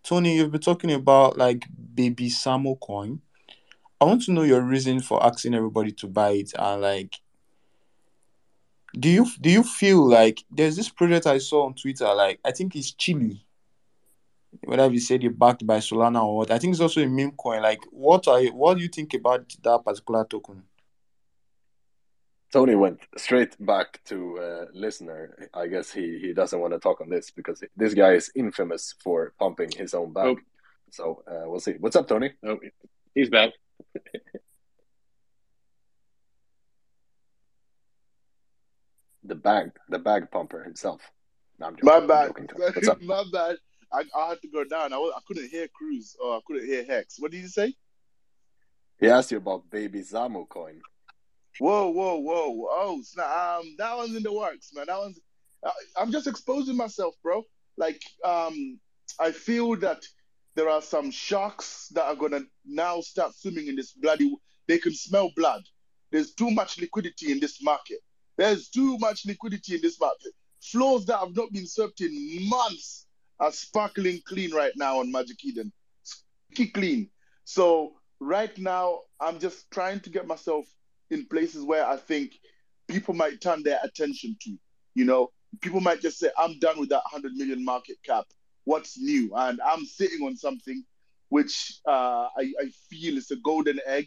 Tony, 0.03 0.37
you've 0.37 0.53
been 0.53 0.61
talking 0.63 0.93
about 0.93 1.37
like 1.37 1.67
baby 1.95 2.31
Samo 2.31 2.81
coin. 2.81 3.21
I 4.01 4.07
want 4.07 4.23
to 4.23 4.33
know 4.33 4.43
your 4.43 4.63
reason 4.63 5.01
for 5.01 5.23
asking 5.23 5.55
everybody 5.55 5.93
to 5.93 6.07
buy 6.07 6.31
it, 6.31 6.53
and 6.59 6.81
like, 6.81 7.17
do 8.95 9.09
you 9.09 9.27
do 9.41 9.51
you 9.51 9.63
feel 9.63 10.07
like 10.07 10.45
there's 10.51 10.77
this 10.77 10.89
project 10.89 11.27
I 11.27 11.39
saw 11.39 11.67
on 11.67 11.75
Twitter? 11.75 12.13
Like, 12.15 12.41
I 12.45 12.53
think 12.53 12.75
it's 12.77 12.93
Chile. 12.93 13.45
Whether 14.65 14.91
you 14.91 15.01
said 15.01 15.23
you're 15.23 15.33
backed 15.33 15.67
by 15.67 15.79
Solana 15.79 16.25
or 16.25 16.39
what, 16.39 16.51
I 16.51 16.59
think 16.59 16.73
it's 16.73 16.81
also 16.81 17.03
a 17.03 17.07
meme 17.07 17.33
coin. 17.33 17.63
Like, 17.63 17.81
what 17.91 18.27
are 18.29 18.41
you, 18.41 18.55
what 18.55 18.77
do 18.77 18.83
you 18.83 18.89
think 18.89 19.13
about 19.13 19.55
that 19.63 19.85
particular 19.85 20.25
token? 20.25 20.63
Tony 22.51 22.75
went 22.75 22.99
straight 23.19 23.55
back 23.65 24.03
to 24.07 24.39
uh, 24.39 24.65
listener. 24.73 25.49
I 25.53 25.67
guess 25.67 25.91
he, 25.91 26.19
he 26.19 26.33
doesn't 26.33 26.59
want 26.59 26.73
to 26.73 26.79
talk 26.79 27.03
on 27.03 27.11
this 27.11 27.31
because 27.31 27.63
this 27.77 27.93
guy 27.93 28.15
is 28.15 28.33
infamous 28.35 28.95
for 29.01 29.35
pumping 29.39 29.71
his 29.71 29.93
own 29.93 30.15
bag. 30.15 30.27
Oh. 30.27 30.37
So 30.91 31.23
uh, 31.31 31.43
we'll 31.45 31.61
see. 31.61 31.75
What's 31.79 31.97
up, 31.97 32.09
Tony? 32.09 32.33
Oh, 32.47 32.59
he's 33.15 33.29
back. 33.29 33.53
The 39.29 39.35
bag, 39.35 39.73
the 39.91 39.99
bag 39.99 40.31
pumper 40.31 40.65
himself. 40.65 41.03
No, 41.59 41.67
I'm 41.67 41.75
joking. 41.75 41.87
My 41.87 41.97
I'm 41.97 42.07
bad. 42.07 42.29
joking, 42.29 42.47
Tony. 42.47 42.65
What's 42.75 42.89
up? 42.89 43.03
My 43.03 43.25
bad. 43.31 43.57
I, 43.93 44.05
I 44.19 44.29
had 44.31 44.41
to 44.41 44.49
go 44.49 44.65
down. 44.65 44.95
I, 44.95 44.97
was, 44.97 45.13
I 45.15 45.21
couldn't 45.29 45.51
hear 45.51 45.69
Cruz 45.69 46.17
or 46.23 46.37
I 46.37 46.41
couldn't 46.47 46.67
hear 46.67 46.83
Hex. 46.85 47.17
What 47.19 47.31
did 47.33 47.43
you 47.43 47.49
say? 47.49 47.75
He 48.99 49.09
asked 49.09 49.31
you 49.31 49.37
about 49.37 49.71
baby 49.71 50.01
Samo 50.01 50.49
coin. 50.49 50.81
Whoa, 51.59 51.89
whoa, 51.89 52.17
whoa! 52.17 52.69
Oh, 52.71 53.01
snap. 53.03 53.27
um, 53.27 53.75
that 53.77 53.97
one's 53.97 54.17
in 54.17 54.23
the 54.23 54.33
works, 54.33 54.71
man. 54.73 54.87
That 54.89 54.99
one's. 54.99 55.21
I, 55.63 55.73
I'm 55.99 56.11
just 56.11 56.27
exposing 56.27 56.77
myself, 56.77 57.15
bro. 57.23 57.45
Like, 57.77 58.01
um, 58.25 58.81
I 59.21 59.33
feel 59.33 59.77
that 59.77 60.03
there 60.55 60.71
are 60.71 60.81
some 60.81 61.11
sharks 61.11 61.89
that 61.89 62.05
are 62.05 62.15
gonna 62.15 62.43
now 62.65 63.03
start 63.03 63.35
swimming 63.35 63.67
in 63.67 63.77
this 63.77 63.93
bloody. 63.93 64.35
They 64.69 64.79
can 64.79 64.95
smell 64.95 65.31
blood. 65.37 65.63
There's 66.13 66.33
too 66.33 66.51
much 66.51 66.81
liquidity 66.81 67.31
in 67.31 67.41
this 67.41 67.63
market. 67.63 67.99
There's 68.39 68.69
too 68.69 68.97
much 68.99 69.27
liquidity 69.27 69.75
in 69.75 69.83
this 69.83 70.01
market. 70.01 70.33
Floors 70.63 71.05
that 71.07 71.19
have 71.19 71.35
not 71.37 71.53
been 71.53 71.67
swept 71.67 72.01
in 72.01 72.49
months 72.49 73.07
are 73.41 73.53
sparkling 73.53 74.21
clean 74.27 74.55
right 74.55 74.73
now 74.77 75.01
on 75.01 75.11
Magic 75.11 75.45
Eden. 75.45 75.73
Squeaky 76.05 76.71
clean. 76.71 77.11
So 77.45 77.95
right 78.21 78.57
now, 78.57 79.01
I'm 79.21 79.41
just 79.41 79.69
trying 79.73 80.01
to 80.01 80.11
get 80.11 80.27
myself 80.27 80.67
in 81.11 81.27
places 81.27 81.65
where 81.65 81.85
I 81.85 81.97
think 81.97 82.33
people 82.87 83.13
might 83.13 83.41
turn 83.41 83.65
their 83.65 83.81
attention 83.83 84.37
to. 84.43 84.57
You 84.95 85.05
know, 85.05 85.33
people 85.61 85.81
might 85.81 86.01
just 86.01 86.19
say, 86.19 86.31
I'm 86.39 86.59
done 86.61 86.79
with 86.79 86.91
that 86.91 87.03
100 87.11 87.33
million 87.35 87.65
market 87.65 87.97
cap. 88.05 88.25
What's 88.65 88.99
new? 88.99 89.33
And 89.35 89.61
I'm 89.65 89.85
sitting 89.85 90.25
on 90.25 90.37
something 90.37 90.85
which 91.29 91.81
uh, 91.87 92.29
I, 92.37 92.53
I 92.61 92.71
feel 92.89 93.17
is 93.17 93.31
a 93.33 93.37
golden 93.37 93.81
egg. 93.85 94.07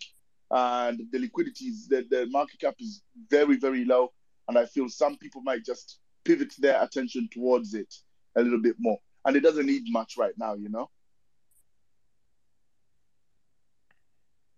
And 0.49 1.01
the 1.11 1.19
liquidity 1.19 1.65
is, 1.65 1.87
the, 1.87 2.05
the 2.09 2.27
market 2.29 2.59
cap 2.59 2.75
is 2.79 3.01
very, 3.29 3.57
very 3.57 3.85
low. 3.85 4.11
And 4.47 4.57
I 4.57 4.65
feel 4.65 4.89
some 4.89 5.17
people 5.17 5.41
might 5.41 5.65
just 5.65 5.99
pivot 6.23 6.53
their 6.59 6.81
attention 6.81 7.29
towards 7.31 7.73
it 7.73 7.93
a 8.35 8.41
little 8.41 8.61
bit 8.61 8.75
more. 8.79 8.99
And 9.25 9.35
it 9.35 9.41
doesn't 9.41 9.65
need 9.65 9.83
much 9.87 10.15
right 10.17 10.33
now, 10.37 10.55
you 10.55 10.69
know? 10.69 10.89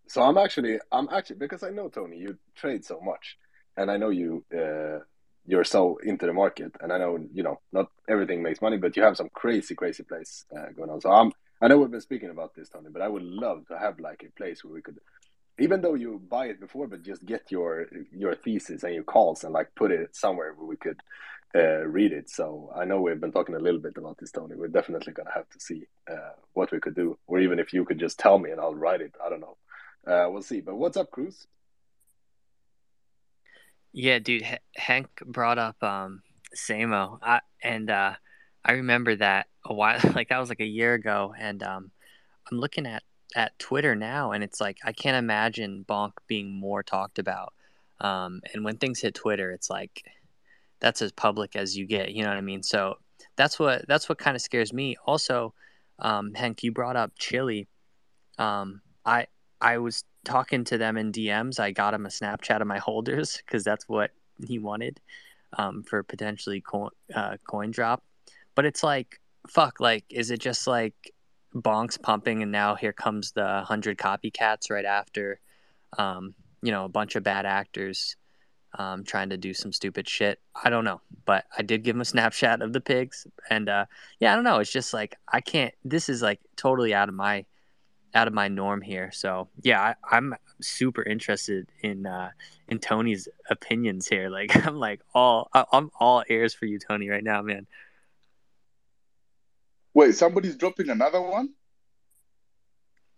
So 0.07 0.21
I'm 0.21 0.37
actually, 0.37 0.79
I'm 0.91 1.07
actually 1.11 1.37
because 1.37 1.63
I 1.63 1.71
know 1.71 1.89
Tony, 1.89 2.17
you 2.17 2.37
trade 2.55 2.85
so 2.85 2.99
much, 3.01 3.35
and 3.77 3.89
I 3.89 3.97
know 3.97 4.09
you, 4.09 4.45
uh, 4.55 4.99
you're 5.47 5.63
so 5.63 5.97
into 6.03 6.27
the 6.27 6.33
market, 6.33 6.71
and 6.81 6.93
I 6.93 6.99
know 6.99 7.17
you 7.33 7.41
know 7.41 7.59
not 7.71 7.87
everything 8.07 8.43
makes 8.43 8.61
money, 8.61 8.77
but 8.77 8.95
you 8.95 9.01
have 9.01 9.17
some 9.17 9.29
crazy, 9.33 9.73
crazy 9.73 10.03
place 10.03 10.45
uh, 10.55 10.67
going 10.77 10.91
on. 10.91 11.01
So 11.01 11.11
I'm, 11.11 11.31
I 11.61 11.67
know 11.67 11.79
we've 11.79 11.89
been 11.89 11.99
speaking 11.99 12.29
about 12.29 12.53
this, 12.53 12.69
Tony, 12.69 12.89
but 12.93 13.01
I 13.01 13.07
would 13.07 13.23
love 13.23 13.65
to 13.69 13.77
have 13.79 13.99
like 13.99 14.23
a 14.23 14.31
place 14.37 14.63
where 14.63 14.73
we 14.73 14.83
could 14.83 14.99
even 15.59 15.81
though 15.81 15.93
you 15.93 16.21
buy 16.29 16.47
it 16.47 16.59
before, 16.59 16.87
but 16.87 17.03
just 17.03 17.25
get 17.25 17.51
your 17.51 17.87
your 18.11 18.35
thesis 18.35 18.83
and 18.83 18.93
your 18.93 19.03
calls 19.03 19.43
and 19.43 19.53
like 19.53 19.69
put 19.75 19.91
it 19.91 20.15
somewhere 20.15 20.53
where 20.53 20.67
we 20.67 20.77
could 20.77 20.99
uh, 21.55 21.85
read 21.85 22.11
it. 22.11 22.29
So 22.29 22.71
I 22.75 22.85
know 22.85 23.01
we've 23.01 23.19
been 23.19 23.31
talking 23.31 23.55
a 23.55 23.59
little 23.59 23.79
bit 23.79 23.97
about 23.97 24.17
this, 24.17 24.31
Tony. 24.31 24.55
We're 24.55 24.67
definitely 24.67 25.13
gonna 25.13 25.33
have 25.33 25.49
to 25.49 25.59
see 25.59 25.83
uh, 26.11 26.33
what 26.53 26.71
we 26.71 26.79
could 26.79 26.95
do, 26.95 27.17
or 27.27 27.39
even 27.39 27.59
if 27.59 27.73
you 27.73 27.85
could 27.85 27.99
just 27.99 28.17
tell 28.19 28.39
me 28.39 28.51
and 28.51 28.59
I'll 28.59 28.75
write 28.75 29.01
it. 29.01 29.15
I 29.23 29.29
don't 29.29 29.41
know. 29.41 29.57
Uh, 30.05 30.29
we'll 30.29 30.41
see. 30.41 30.61
But 30.61 30.75
what's 30.75 30.97
up, 30.97 31.11
Cruz? 31.11 31.47
Yeah, 33.93 34.17
dude. 34.19 34.41
H- 34.41 34.59
Hank 34.75 35.07
brought 35.23 35.59
up 35.59 35.81
um, 35.83 36.23
Samo, 36.55 37.19
I, 37.21 37.41
and 37.61 37.89
uh, 37.91 38.13
I 38.65 38.71
remember 38.73 39.15
that 39.17 39.47
a 39.63 39.73
while, 39.73 39.99
like 40.15 40.29
that 40.29 40.39
was 40.39 40.49
like 40.49 40.61
a 40.61 40.65
year 40.65 40.95
ago, 40.95 41.33
and 41.37 41.61
um, 41.61 41.91
I'm 42.51 42.57
looking 42.57 42.87
at 42.87 43.03
at 43.35 43.57
Twitter 43.59 43.95
now, 43.95 44.31
and 44.31 44.43
it's 44.43 44.61
like 44.61 44.77
I 44.83 44.91
can't 44.91 45.17
imagine 45.17 45.85
Bonk 45.87 46.13
being 46.27 46.51
more 46.51 46.83
talked 46.83 47.19
about. 47.19 47.53
Um, 47.99 48.41
and 48.53 48.63
when 48.63 48.77
things 48.77 49.01
hit 49.01 49.15
Twitter, 49.15 49.51
it's 49.51 49.69
like 49.69 50.03
that's 50.79 51.01
as 51.01 51.11
public 51.11 51.55
as 51.55 51.77
you 51.77 51.85
get. 51.85 52.11
You 52.11 52.23
know 52.23 52.29
what 52.29 52.37
I 52.37 52.41
mean? 52.41 52.63
So 52.63 52.95
that's 53.35 53.59
what 53.59 53.87
that's 53.87 54.09
what 54.09 54.17
kind 54.17 54.35
of 54.35 54.41
scares 54.41 54.73
me. 54.73 54.95
Also, 55.05 55.53
um, 55.99 56.33
Hank, 56.33 56.63
you 56.63 56.71
brought 56.71 56.95
up 56.95 57.11
Chile. 57.17 57.67
Um, 58.37 58.81
I 59.05 59.27
I 59.61 59.77
was 59.77 60.03
talking 60.25 60.63
to 60.65 60.77
them 60.77 60.97
in 60.97 61.11
DMs. 61.11 61.59
I 61.59 61.71
got 61.71 61.93
him 61.93 62.05
a 62.05 62.11
snapshot 62.11 62.61
of 62.61 62.67
my 62.67 62.79
holders 62.79 63.41
because 63.45 63.63
that's 63.63 63.87
what 63.87 64.11
he 64.45 64.59
wanted 64.59 64.99
um, 65.57 65.83
for 65.83 66.03
potentially 66.03 66.61
coin, 66.61 66.89
uh, 67.13 67.37
coin 67.47 67.71
drop. 67.71 68.03
But 68.55 68.65
it's 68.65 68.83
like, 68.83 69.19
fuck, 69.47 69.79
like, 69.79 70.05
is 70.09 70.31
it 70.31 70.39
just 70.39 70.67
like 70.67 71.12
bonks 71.53 72.01
pumping 72.01 72.41
and 72.41 72.51
now 72.51 72.75
here 72.75 72.93
comes 72.93 73.31
the 73.31 73.43
100 73.43 73.97
copycats 73.97 74.69
right 74.69 74.85
after 74.85 75.39
um, 75.97 76.33
you 76.61 76.71
know 76.71 76.85
a 76.85 76.89
bunch 76.89 77.15
of 77.15 77.23
bad 77.23 77.45
actors 77.45 78.15
um, 78.79 79.03
trying 79.03 79.29
to 79.29 79.37
do 79.37 79.53
some 79.53 79.71
stupid 79.71 80.09
shit. 80.09 80.39
I 80.63 80.69
don't 80.69 80.83
know 80.83 81.01
but 81.25 81.45
i 81.57 81.61
did 81.61 81.83
give 81.83 81.95
him 81.95 82.01
a 82.01 82.05
snapshot 82.13 82.61
of 82.61 82.73
the 82.73 82.81
pigs 82.81 83.27
and 83.49 83.69
uh, 83.69 83.85
yeah 84.19 84.31
i 84.31 84.35
don't 84.35 84.43
know. 84.43 84.59
It's 84.59 84.71
just 84.71 84.93
like 84.93 85.15
i 85.31 85.41
can't 85.41 85.73
this 85.85 86.09
is 86.09 86.21
like 86.21 86.39
totally 86.55 86.93
out 86.93 87.09
of 87.09 87.15
my 87.15 87.45
out 88.15 88.27
of 88.27 88.33
my 88.33 88.47
norm 88.47 88.81
here. 88.81 89.11
So 89.11 89.49
yeah 89.61 89.81
I, 89.81 89.95
i'm 90.17 90.35
super 90.61 91.03
interested 91.03 91.67
in 91.81 92.05
uh 92.05 92.29
in 92.69 92.79
tony's 92.79 93.27
opinions 93.49 94.07
here. 94.07 94.29
Like 94.33 94.65
i'm 94.65 94.77
like 94.77 95.01
all 95.13 95.49
i'm 95.53 95.91
all 95.99 96.23
ears 96.29 96.53
for 96.53 96.65
you 96.65 96.79
tony 96.79 97.09
right 97.09 97.23
now 97.23 97.41
man 97.41 97.67
Wait, 99.93 100.15
somebody's 100.15 100.55
dropping 100.55 100.89
another 100.89 101.21
one? 101.21 101.49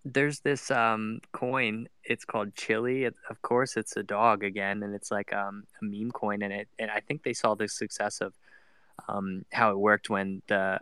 there's 0.06 0.40
this 0.42 0.70
um 0.70 1.20
coin. 1.34 1.88
It's 2.04 2.26
called 2.26 2.54
chili. 2.56 3.06
It, 3.06 3.16
of 3.30 3.42
course 3.42 3.76
it's 3.76 3.98
a 3.98 4.04
dog 4.04 4.44
again 4.44 4.84
and 4.84 4.94
it's 4.94 5.12
like 5.12 5.34
um 5.34 5.64
a 5.82 5.86
meme 5.86 6.12
coin 6.12 6.44
and 6.44 6.54
it. 6.54 6.70
And 6.80 6.92
i 6.92 7.00
think 7.00 7.24
they 7.24 7.34
saw 7.34 7.56
the 7.56 7.68
success 7.68 8.22
of 8.22 8.34
um 9.10 9.46
how 9.52 9.72
it 9.72 9.80
worked 9.80 10.10
when 10.10 10.44
the 10.48 10.80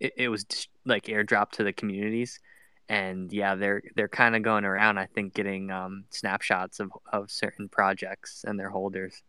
it, 0.00 0.12
it 0.16 0.28
was 0.28 0.44
like 0.84 1.04
airdropped 1.04 1.52
to 1.52 1.64
the 1.64 1.72
communities. 1.72 2.40
And 2.88 3.32
yeah 3.32 3.54
they're 3.54 3.82
they're 3.94 4.08
kind 4.08 4.36
of 4.36 4.42
going 4.42 4.64
around 4.64 4.98
i 4.98 5.06
think 5.06 5.34
getting 5.34 5.70
um 5.70 6.04
snapshots 6.10 6.80
of 6.80 6.90
of 7.12 7.30
certain 7.30 7.68
projects 7.68 8.44
and 8.46 8.58
their 8.58 8.70
holders. 8.70 9.22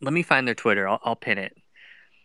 Let 0.00 0.14
me 0.14 0.22
find 0.22 0.46
their 0.46 0.54
twitter. 0.54 0.86
I'll, 0.88 1.00
I'll 1.02 1.16
pin 1.16 1.38
it 1.38 1.56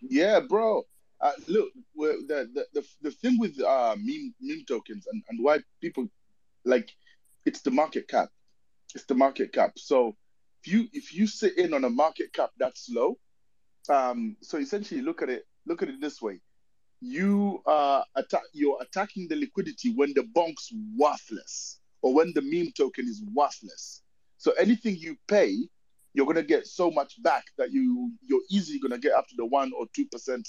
Yeah, 0.10 0.42
bro. 0.42 0.84
Uh, 1.22 1.32
look, 1.48 1.70
the, 1.96 2.50
the 2.54 2.66
the 2.74 2.86
the 3.02 3.12
thing 3.12 3.40
with 3.40 3.60
uh 3.62 3.96
meme 3.98 4.34
meme 4.42 4.64
tokens 4.68 5.08
and, 5.08 5.24
and 5.30 5.40
why 5.42 5.60
people 5.82 6.08
like 6.66 6.90
it's 7.46 7.62
the 7.62 7.72
market 7.72 8.08
cap. 8.10 8.30
It's 8.94 9.06
the 9.06 9.16
market 9.16 9.54
cap. 9.54 9.74
So 9.78 10.16
if 10.64 10.72
you 10.72 10.88
if 10.92 11.14
you 11.14 11.28
sit 11.28 11.58
in 11.58 11.74
on 11.74 11.86
a 11.86 11.90
market 11.90 12.34
cap 12.34 12.52
that's 12.58 12.90
low, 12.90 13.18
um, 13.90 14.36
so 14.42 14.58
essentially 14.58 15.02
look 15.02 15.22
at 15.22 15.30
it 15.30 15.46
look 15.66 15.82
at 15.82 15.90
it 15.90 16.02
this 16.02 16.22
way. 16.22 16.42
You 17.00 17.62
uh 17.66 18.04
attack 18.16 18.44
you're 18.54 18.82
attacking 18.82 19.30
the 19.30 19.38
liquidity 19.38 19.94
when 19.94 20.14
the 20.16 20.24
bonk's 20.36 20.74
worthless 20.98 21.80
or 22.02 22.14
when 22.14 22.34
the 22.36 22.42
meme 22.42 22.74
token 22.76 23.08
is 23.08 23.24
worthless. 23.34 24.02
So 24.38 24.52
anything 24.60 24.98
you 24.98 25.16
pay, 25.30 25.56
you're 26.14 26.26
gonna 26.26 26.44
get 26.44 26.68
so 26.68 26.92
much 26.92 27.22
back 27.24 27.46
that 27.58 27.72
you 27.72 28.12
you're 28.22 28.44
easily 28.50 28.80
gonna 28.80 28.98
get 28.98 29.14
up 29.14 29.28
to 29.28 29.36
the 29.36 29.46
one 29.46 29.72
or 29.78 29.86
two 29.96 30.06
percent 30.06 30.48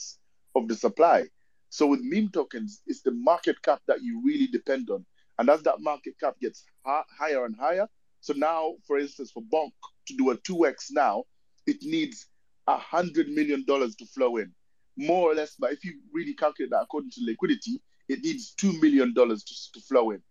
of 0.54 0.68
the 0.68 0.74
supply. 0.74 1.26
So 1.70 1.86
with 1.86 2.00
meme 2.02 2.28
tokens, 2.28 2.82
it's 2.86 3.02
the 3.02 3.10
market 3.10 3.60
cap 3.62 3.80
that 3.88 4.02
you 4.02 4.22
really 4.24 4.46
depend 4.46 4.90
on, 4.90 5.04
and 5.38 5.50
as 5.50 5.62
that 5.62 5.80
market 5.80 6.14
cap 6.20 6.36
gets 6.40 6.64
ha- 6.84 7.04
higher 7.18 7.44
and 7.44 7.56
higher, 7.56 7.88
so 8.20 8.32
now, 8.34 8.76
for 8.86 8.98
instance, 8.98 9.30
for 9.32 9.42
Bonk 9.42 9.72
to 10.06 10.16
do 10.16 10.30
a 10.30 10.36
two 10.38 10.66
x 10.66 10.90
now, 10.90 11.24
it 11.66 11.82
needs 11.82 12.26
a 12.66 12.78
hundred 12.78 13.28
million 13.28 13.64
dollars 13.66 13.96
to 13.96 14.06
flow 14.06 14.38
in, 14.38 14.50
more 14.96 15.30
or 15.30 15.34
less. 15.34 15.56
But 15.58 15.72
if 15.72 15.84
you 15.84 16.00
really 16.10 16.32
calculate 16.32 16.70
that 16.70 16.82
according 16.82 17.10
to 17.10 17.20
liquidity, 17.24 17.82
it 18.08 18.22
needs 18.22 18.54
two 18.54 18.72
million 18.80 19.12
dollars 19.12 19.44
to, 19.44 19.72
to 19.72 19.80
flow 19.86 20.10
in 20.12 20.22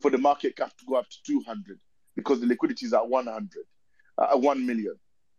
for 0.00 0.10
the 0.10 0.16
market 0.16 0.56
cap 0.56 0.74
to 0.78 0.84
go 0.86 0.94
up 0.94 1.08
to 1.10 1.16
two 1.26 1.42
hundred 1.46 1.78
because 2.14 2.40
the 2.40 2.46
liquidity 2.46 2.86
is 2.86 2.94
at 2.94 3.06
one 3.06 3.26
hundred 3.26 3.64
uh, 4.18 4.36
1 4.36 4.66
million. 4.66 4.94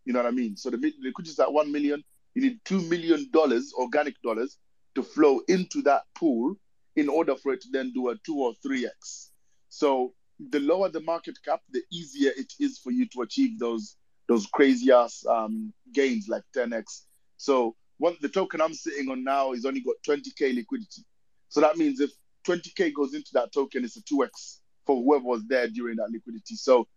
You 0.06 0.14
know 0.14 0.20
what 0.20 0.28
I 0.28 0.32
mean? 0.32 0.56
So 0.56 0.70
the, 0.70 0.78
the 0.78 0.94
liquidity 1.02 1.32
is 1.32 1.40
at 1.40 1.52
1 1.52 1.72
million. 1.72 2.04
You 2.36 2.42
need 2.44 2.60
$2 2.66 2.88
million, 2.90 3.30
organic 3.78 4.22
dollars, 4.22 4.58
to 4.96 5.04
flow 5.04 5.42
into 5.48 5.82
that 5.84 6.04
pool 6.16 6.56
in 6.96 7.10
order 7.10 7.36
for 7.36 7.54
it 7.54 7.62
to 7.62 7.68
then 7.72 7.92
do 7.94 8.10
a 8.10 8.16
2 8.26 8.36
or 8.36 8.54
3x. 8.66 9.30
So 9.70 10.14
the 10.50 10.60
lower 10.60 10.90
the 10.90 11.02
market 11.02 11.38
cap, 11.44 11.62
the 11.72 11.82
easier 11.92 12.32
it 12.36 12.54
is 12.60 12.78
for 12.80 12.92
you 12.92 13.08
to 13.10 13.22
achieve 13.22 13.60
those 13.60 13.96
those 14.28 14.46
crazy 14.48 14.92
ass 14.92 15.26
um, 15.30 15.74
gains 15.94 16.28
like 16.28 16.44
10x. 16.56 17.04
So 17.38 17.76
what 17.98 18.20
the 18.22 18.28
token 18.28 18.60
I'm 18.60 18.74
sitting 18.74 19.10
on 19.10 19.24
now 19.24 19.54
is 19.54 19.66
only 19.66 19.80
got 19.82 19.96
20k 20.08 20.54
liquidity. 20.54 21.04
So 21.50 21.62
that 21.62 21.78
means 21.78 22.00
if 22.02 22.12
20k 22.46 22.94
goes 22.94 23.14
into 23.14 23.30
that 23.34 23.54
token, 23.54 23.86
it's 23.86 23.98
a 23.98 24.02
2x 24.02 24.60
for 24.86 25.02
whoever 25.02 25.24
was 25.24 25.46
there 25.48 25.68
during 25.70 25.96
that 25.98 26.10
liquidity. 26.12 26.56
So 26.56 26.88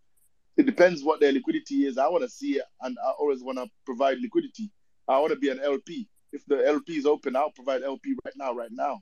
it 0.57 0.65
depends 0.65 1.03
what 1.03 1.19
their 1.19 1.31
liquidity 1.31 1.85
is. 1.85 1.97
I 1.97 2.07
want 2.09 2.23
to 2.23 2.29
see 2.29 2.53
it, 2.57 2.63
and 2.81 2.97
I 3.05 3.11
always 3.19 3.43
want 3.43 3.57
to 3.59 3.67
provide 3.85 4.19
liquidity. 4.21 4.71
I 5.07 5.19
want 5.19 5.33
to 5.33 5.39
be 5.39 5.49
an 5.49 5.59
LP. 5.63 6.07
If 6.33 6.45
the 6.47 6.65
LP 6.67 6.97
is 6.97 7.05
open, 7.05 7.35
I'll 7.35 7.51
provide 7.51 7.83
LP 7.83 8.15
right 8.25 8.33
now, 8.37 8.53
right 8.53 8.71
now. 8.71 9.01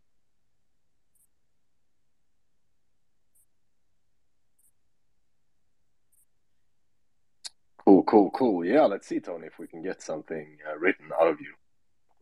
Cool, 7.86 8.04
cool, 8.04 8.32
cool. 8.32 8.66
Yeah, 8.66 8.86
let's 8.86 9.08
see, 9.08 9.20
Tony, 9.20 9.48
if 9.48 9.60
we 9.60 9.68
can 9.68 9.84
get 9.84 10.02
something 10.02 10.58
uh, 10.70 10.78
written 10.78 11.08
out 11.20 11.28
of 11.28 11.42
you. 11.42 11.54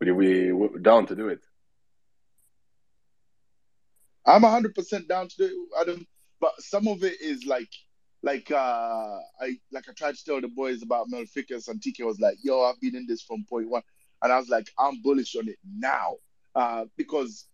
Would 0.00 0.08
you 0.08 0.16
be 0.16 0.48
w- 0.50 0.78
down 0.80 1.06
to 1.06 1.16
do 1.16 1.28
it? 1.28 1.40
I'm 4.26 4.42
100% 4.42 5.08
down 5.08 5.28
to 5.28 5.36
do 5.36 5.44
it, 5.46 5.80
Adam, 5.82 6.06
but 6.40 6.52
some 6.60 6.88
of 6.88 7.04
it 7.04 7.20
is 7.20 7.46
like, 7.46 7.70
like 8.22 8.50
uh, 8.50 9.18
I 9.40 9.58
like 9.72 9.88
I 9.88 9.92
tried 9.96 10.16
to 10.16 10.24
tell 10.24 10.40
the 10.40 10.48
boys 10.48 10.82
about 10.82 11.08
Mel 11.08 11.24
Ficus, 11.24 11.68
and 11.68 11.80
TK 11.80 12.04
was 12.04 12.20
like, 12.20 12.38
"Yo, 12.42 12.62
I've 12.62 12.80
been 12.80 12.96
in 12.96 13.06
this 13.06 13.22
from 13.22 13.44
point 13.48 13.68
one," 13.68 13.82
and 14.22 14.32
I 14.32 14.38
was 14.38 14.48
like, 14.48 14.70
"I'm 14.78 15.00
bullish 15.02 15.36
on 15.36 15.48
it 15.48 15.58
now," 15.64 16.16
uh, 16.54 16.86
because 16.96 17.46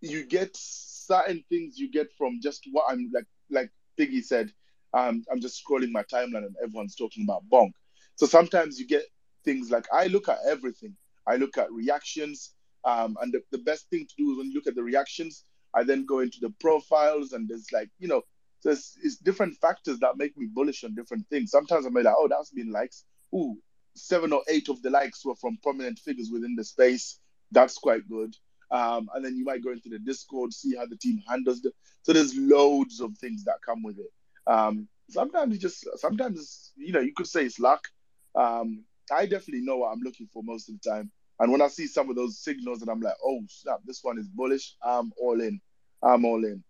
you 0.00 0.24
get 0.24 0.50
certain 0.54 1.44
things 1.48 1.78
you 1.78 1.90
get 1.90 2.08
from 2.16 2.40
just 2.42 2.66
what 2.72 2.86
I'm 2.88 3.10
like, 3.12 3.26
like 3.50 3.70
Piggy 3.96 4.22
said. 4.22 4.52
Um, 4.94 5.24
I'm 5.30 5.40
just 5.40 5.62
scrolling 5.62 5.90
my 5.90 6.04
timeline 6.04 6.46
and 6.46 6.56
everyone's 6.62 6.94
talking 6.94 7.24
about 7.24 7.42
bonk. 7.52 7.72
So 8.14 8.24
sometimes 8.24 8.78
you 8.78 8.86
get 8.86 9.02
things 9.44 9.70
like 9.70 9.86
I 9.92 10.06
look 10.06 10.28
at 10.28 10.38
everything. 10.46 10.96
I 11.26 11.36
look 11.36 11.58
at 11.58 11.70
reactions, 11.72 12.54
um, 12.84 13.16
and 13.20 13.32
the, 13.32 13.42
the 13.50 13.58
best 13.58 13.90
thing 13.90 14.06
to 14.06 14.14
do 14.16 14.32
is 14.32 14.38
when 14.38 14.46
you 14.46 14.54
look 14.54 14.66
at 14.66 14.74
the 14.74 14.82
reactions, 14.82 15.44
I 15.74 15.82
then 15.82 16.06
go 16.06 16.20
into 16.20 16.38
the 16.40 16.50
profiles, 16.60 17.32
and 17.32 17.48
there's 17.48 17.66
like 17.72 17.90
you 17.98 18.08
know, 18.08 18.22
there's 18.62 18.96
it's 19.02 19.16
different 19.16 19.56
factors 19.56 19.98
that 20.00 20.16
make 20.16 20.36
me 20.36 20.46
bullish 20.52 20.84
on 20.84 20.94
different 20.94 21.28
things. 21.28 21.50
Sometimes 21.50 21.86
I'm 21.86 21.94
like, 21.94 22.06
oh, 22.08 22.28
that's 22.28 22.50
been 22.50 22.72
likes. 22.72 23.04
Ooh, 23.34 23.56
seven 23.94 24.32
or 24.32 24.42
eight 24.48 24.68
of 24.68 24.82
the 24.82 24.90
likes 24.90 25.24
were 25.24 25.34
from 25.36 25.58
prominent 25.62 25.98
figures 25.98 26.30
within 26.32 26.54
the 26.56 26.64
space. 26.64 27.18
That's 27.52 27.78
quite 27.78 28.08
good. 28.08 28.34
Um, 28.70 29.08
and 29.14 29.24
then 29.24 29.36
you 29.36 29.44
might 29.44 29.62
go 29.62 29.70
into 29.70 29.88
the 29.88 29.98
Discord, 29.98 30.52
see 30.52 30.74
how 30.76 30.86
the 30.86 30.96
team 30.96 31.22
handles 31.28 31.64
it. 31.64 31.72
So 32.02 32.12
there's 32.12 32.36
loads 32.36 33.00
of 33.00 33.16
things 33.18 33.44
that 33.44 33.62
come 33.64 33.82
with 33.82 33.98
it. 33.98 34.10
Um, 34.46 34.88
sometimes 35.08 35.54
you 35.54 35.60
just, 35.60 35.86
sometimes 35.96 36.72
you 36.76 36.92
know, 36.92 37.00
you 37.00 37.12
could 37.14 37.28
say 37.28 37.44
it's 37.44 37.60
luck. 37.60 37.84
Um, 38.34 38.84
I 39.12 39.26
definitely 39.26 39.64
know 39.64 39.78
what 39.78 39.92
I'm 39.92 40.00
looking 40.00 40.28
for 40.32 40.42
most 40.42 40.68
of 40.68 40.74
the 40.80 40.90
time. 40.90 41.10
And 41.38 41.52
when 41.52 41.62
I 41.62 41.68
see 41.68 41.86
some 41.86 42.10
of 42.10 42.16
those 42.16 42.38
signals, 42.38 42.80
and 42.80 42.90
I'm 42.90 43.00
like, 43.00 43.16
oh 43.24 43.40
snap, 43.48 43.80
this 43.84 44.00
one 44.02 44.18
is 44.18 44.28
bullish. 44.28 44.74
I'm 44.82 45.12
all 45.20 45.40
in. 45.40 45.60
I'm 46.02 46.24
all 46.24 46.44
in. 46.44 46.64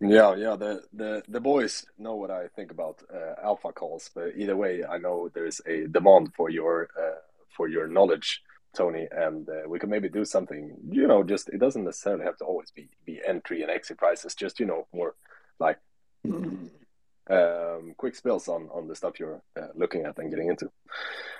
Yeah, 0.00 0.34
yeah. 0.36 0.56
The 0.56 0.82
the 0.92 1.22
the 1.28 1.40
boys 1.40 1.86
know 1.98 2.16
what 2.16 2.30
I 2.30 2.48
think 2.48 2.70
about 2.70 3.02
uh, 3.12 3.34
alpha 3.44 3.72
calls, 3.72 4.10
but 4.14 4.32
either 4.36 4.56
way, 4.56 4.84
I 4.84 4.98
know 4.98 5.30
there's 5.34 5.60
a 5.66 5.86
demand 5.88 6.32
for 6.34 6.50
your 6.50 6.88
uh, 6.98 7.20
for 7.56 7.68
your 7.68 7.86
knowledge 7.88 8.42
Tony, 8.74 9.08
and 9.10 9.48
uh, 9.48 9.68
we 9.68 9.78
could 9.78 9.90
maybe 9.90 10.08
do 10.08 10.24
something. 10.24 10.76
You 10.90 11.06
know, 11.06 11.22
just 11.24 11.48
it 11.50 11.58
doesn't 11.58 11.84
necessarily 11.84 12.24
have 12.24 12.38
to 12.38 12.44
always 12.44 12.70
be 12.70 12.88
be 13.04 13.20
entry 13.26 13.62
and 13.62 13.70
exit 13.70 13.98
prices. 13.98 14.34
Just 14.34 14.60
you 14.60 14.66
know, 14.66 14.86
more 14.94 15.16
like 15.58 15.78
um, 17.28 17.94
quick 17.96 18.14
spills 18.14 18.48
on 18.48 18.68
on 18.72 18.88
the 18.88 18.94
stuff 18.96 19.18
you're 19.20 19.42
uh, 19.60 19.68
looking 19.74 20.04
at 20.04 20.18
and 20.18 20.30
getting 20.30 20.48
into. 20.48 20.70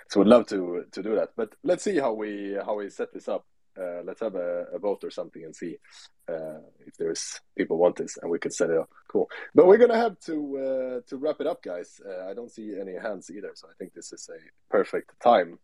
So 0.08 0.20
we'd 0.20 0.28
love 0.28 0.46
to 0.48 0.84
to 0.92 1.02
do 1.02 1.14
that. 1.16 1.30
But 1.36 1.54
let's 1.62 1.84
see 1.84 1.98
how 1.98 2.12
we 2.12 2.56
how 2.64 2.76
we 2.76 2.90
set 2.90 3.12
this 3.12 3.28
up. 3.28 3.46
Uh, 3.78 4.02
let's 4.04 4.20
have 4.20 4.34
a, 4.34 4.66
a, 4.72 4.78
vote 4.78 5.04
or 5.04 5.10
something 5.10 5.44
and 5.44 5.54
see 5.54 5.76
uh, 6.28 6.58
if 6.86 6.96
there's 6.98 7.40
people 7.56 7.78
want 7.78 7.96
this 7.96 8.16
and 8.20 8.30
we 8.30 8.38
could 8.38 8.52
set 8.52 8.70
it 8.70 8.76
up. 8.76 8.90
Cool. 9.08 9.28
But 9.54 9.66
we're 9.66 9.78
gonna 9.78 9.96
have 9.96 10.18
to 10.26 10.34
uh, 10.58 11.08
to 11.08 11.16
wrap 11.16 11.40
it 11.40 11.46
up, 11.46 11.62
guys. 11.62 12.00
Uh, 12.04 12.28
I 12.28 12.34
don't 12.34 12.50
see 12.50 12.74
any 12.80 12.94
hands 12.96 13.30
either, 13.30 13.52
so 13.54 13.68
I 13.68 13.74
think 13.78 13.94
this 13.94 14.12
is 14.12 14.28
a 14.28 14.38
perfect 14.70 15.12
time. 15.22 15.58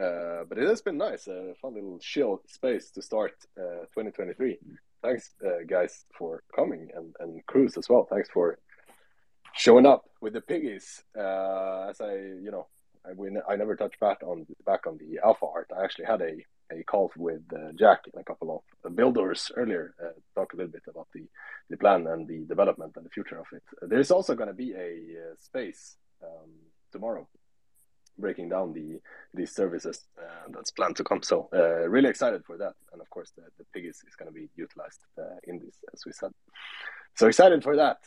Uh, 0.00 0.44
but 0.48 0.56
it 0.56 0.68
has 0.68 0.80
been 0.80 0.96
nice, 0.96 1.26
a 1.26 1.52
fun 1.60 1.74
little 1.74 1.98
chill 2.00 2.40
space 2.46 2.90
to 2.92 3.02
start 3.02 3.32
2023. 3.56 4.58
Thanks, 5.02 5.34
guys, 5.66 6.04
for 6.16 6.42
coming 6.54 6.88
and 6.94 7.14
and 7.20 7.44
Cruz 7.46 7.76
as 7.76 7.88
well. 7.88 8.06
Thanks 8.10 8.30
for 8.30 8.58
showing 9.54 9.86
up 9.86 10.04
with 10.20 10.32
the 10.32 10.40
piggies. 10.40 11.02
Uh, 11.16 11.88
as 11.90 12.00
I, 12.00 12.14
you 12.14 12.50
know, 12.50 12.66
I, 13.06 13.12
we, 13.14 13.30
I 13.48 13.56
never 13.56 13.76
touched 13.76 14.00
back 14.00 14.22
on 14.22 14.46
back 14.66 14.86
on 14.86 14.98
the 14.98 15.20
alpha 15.24 15.46
art. 15.46 15.70
I 15.76 15.84
actually 15.84 16.06
had 16.06 16.20
a, 16.22 16.36
a 16.70 16.82
call 16.84 17.10
with 17.16 17.42
uh, 17.52 17.72
Jack 17.78 18.00
and 18.12 18.20
a 18.20 18.24
couple 18.24 18.64
of 18.84 18.96
builders 18.96 19.50
earlier. 19.56 19.94
Uh, 20.02 20.08
talk 20.34 20.52
a 20.52 20.56
little 20.56 20.72
bit 20.72 20.82
about 20.88 21.08
the, 21.14 21.24
the 21.68 21.76
plan 21.76 22.06
and 22.06 22.26
the 22.26 22.44
development 22.44 22.92
and 22.96 23.04
the 23.04 23.10
future 23.10 23.38
of 23.38 23.46
it. 23.52 23.62
There's 23.82 24.10
also 24.10 24.34
going 24.34 24.48
to 24.48 24.54
be 24.54 24.72
a 24.72 25.32
uh, 25.32 25.34
space 25.38 25.96
um, 26.22 26.50
tomorrow, 26.92 27.28
breaking 28.18 28.48
down 28.48 28.72
the 28.72 29.00
these 29.32 29.54
services 29.54 30.04
uh, 30.18 30.48
that's 30.50 30.70
planned 30.70 30.96
to 30.96 31.04
come. 31.04 31.22
So 31.22 31.48
uh, 31.52 31.88
really 31.88 32.08
excited 32.08 32.44
for 32.44 32.56
that. 32.58 32.74
And 32.92 33.00
of 33.00 33.08
course, 33.10 33.32
the, 33.36 33.42
the 33.58 33.64
piggies 33.72 34.02
is 34.06 34.16
going 34.16 34.30
to 34.30 34.34
be 34.34 34.48
utilized 34.56 35.00
in 35.44 35.58
this, 35.58 35.76
as 35.92 36.04
we 36.04 36.12
said. 36.12 36.30
So 37.16 37.26
excited 37.26 37.62
for 37.62 37.76
that 37.76 37.98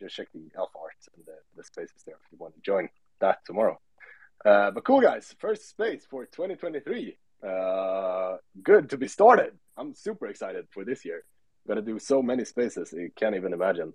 just 0.00 0.16
check 0.16 0.28
the 0.32 0.48
alpha 0.56 0.78
art 0.80 0.96
and 1.16 1.24
the, 1.26 1.34
the 1.56 1.64
spaces 1.64 2.02
there 2.06 2.16
if 2.16 2.32
you 2.32 2.38
want 2.38 2.54
to 2.54 2.60
join 2.60 2.88
that 3.20 3.38
tomorrow. 3.46 3.78
Uh, 4.44 4.70
but 4.70 4.84
cool, 4.84 5.00
guys. 5.00 5.34
First 5.38 5.68
space 5.68 6.06
for 6.08 6.24
2023. 6.24 7.16
Uh, 7.46 8.36
good 8.62 8.90
to 8.90 8.96
be 8.98 9.08
started. 9.08 9.52
I'm 9.76 9.94
super 9.94 10.26
excited 10.26 10.66
for 10.70 10.84
this 10.84 11.04
year. 11.04 11.24
Gonna 11.66 11.82
do 11.82 11.98
so 11.98 12.22
many 12.22 12.44
spaces 12.44 12.92
you 12.92 13.10
can't 13.16 13.36
even 13.36 13.52
imagine. 13.52 13.92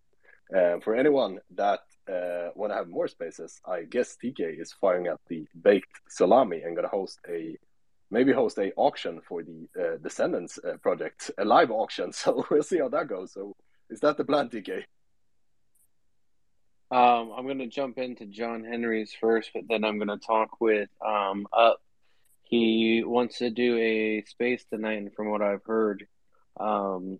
Uh, 0.56 0.80
for 0.84 0.96
anyone 0.96 1.40
that 1.56 1.80
uh, 2.08 2.50
want 2.56 2.72
to 2.72 2.76
have 2.76 2.88
more 2.88 3.08
spaces, 3.08 3.60
I 3.66 3.84
guess 3.84 4.16
TK 4.24 4.60
is 4.62 4.74
firing 4.74 5.08
up 5.08 5.20
the 5.28 5.48
baked 5.62 6.02
salami 6.08 6.62
and 6.62 6.76
gonna 6.76 6.88
host 6.88 7.20
a 7.28 7.58
maybe 8.12 8.32
host 8.32 8.58
a 8.60 8.72
auction 8.76 9.22
for 9.28 9.44
the 9.44 9.68
uh, 9.80 9.98
Descendants 10.02 10.60
uh, 10.64 10.78
project, 10.78 11.32
a 11.38 11.46
live 11.46 11.72
auction. 11.72 12.12
So 12.22 12.46
we'll 12.50 12.64
see 12.64 12.80
how 12.80 12.90
that 12.90 13.08
goes. 13.08 13.34
So 13.34 13.56
is 13.90 14.00
that 14.02 14.18
the 14.18 14.26
plan, 14.26 14.50
TK? 14.50 14.84
Um, 16.92 17.34
I'm 17.36 17.46
going 17.46 17.60
to 17.60 17.68
jump 17.68 17.98
into 17.98 18.26
John 18.26 18.64
Henry's 18.64 19.14
first, 19.20 19.50
but 19.54 19.64
then 19.68 19.84
I'm 19.84 19.98
going 19.98 20.08
to 20.20 20.26
talk 20.26 20.62
with 20.62 20.90
um, 21.06 21.48
Up. 21.52 21.82
He 22.46 23.04
wants 23.04 23.40
to 23.40 23.50
do 23.50 23.78
a 23.78 24.24
space 24.28 24.64
tonight, 24.70 25.00
and 25.00 25.14
from 25.14 25.30
what 25.30 25.42
I've 25.42 25.64
heard, 25.66 26.08
um, 26.60 27.20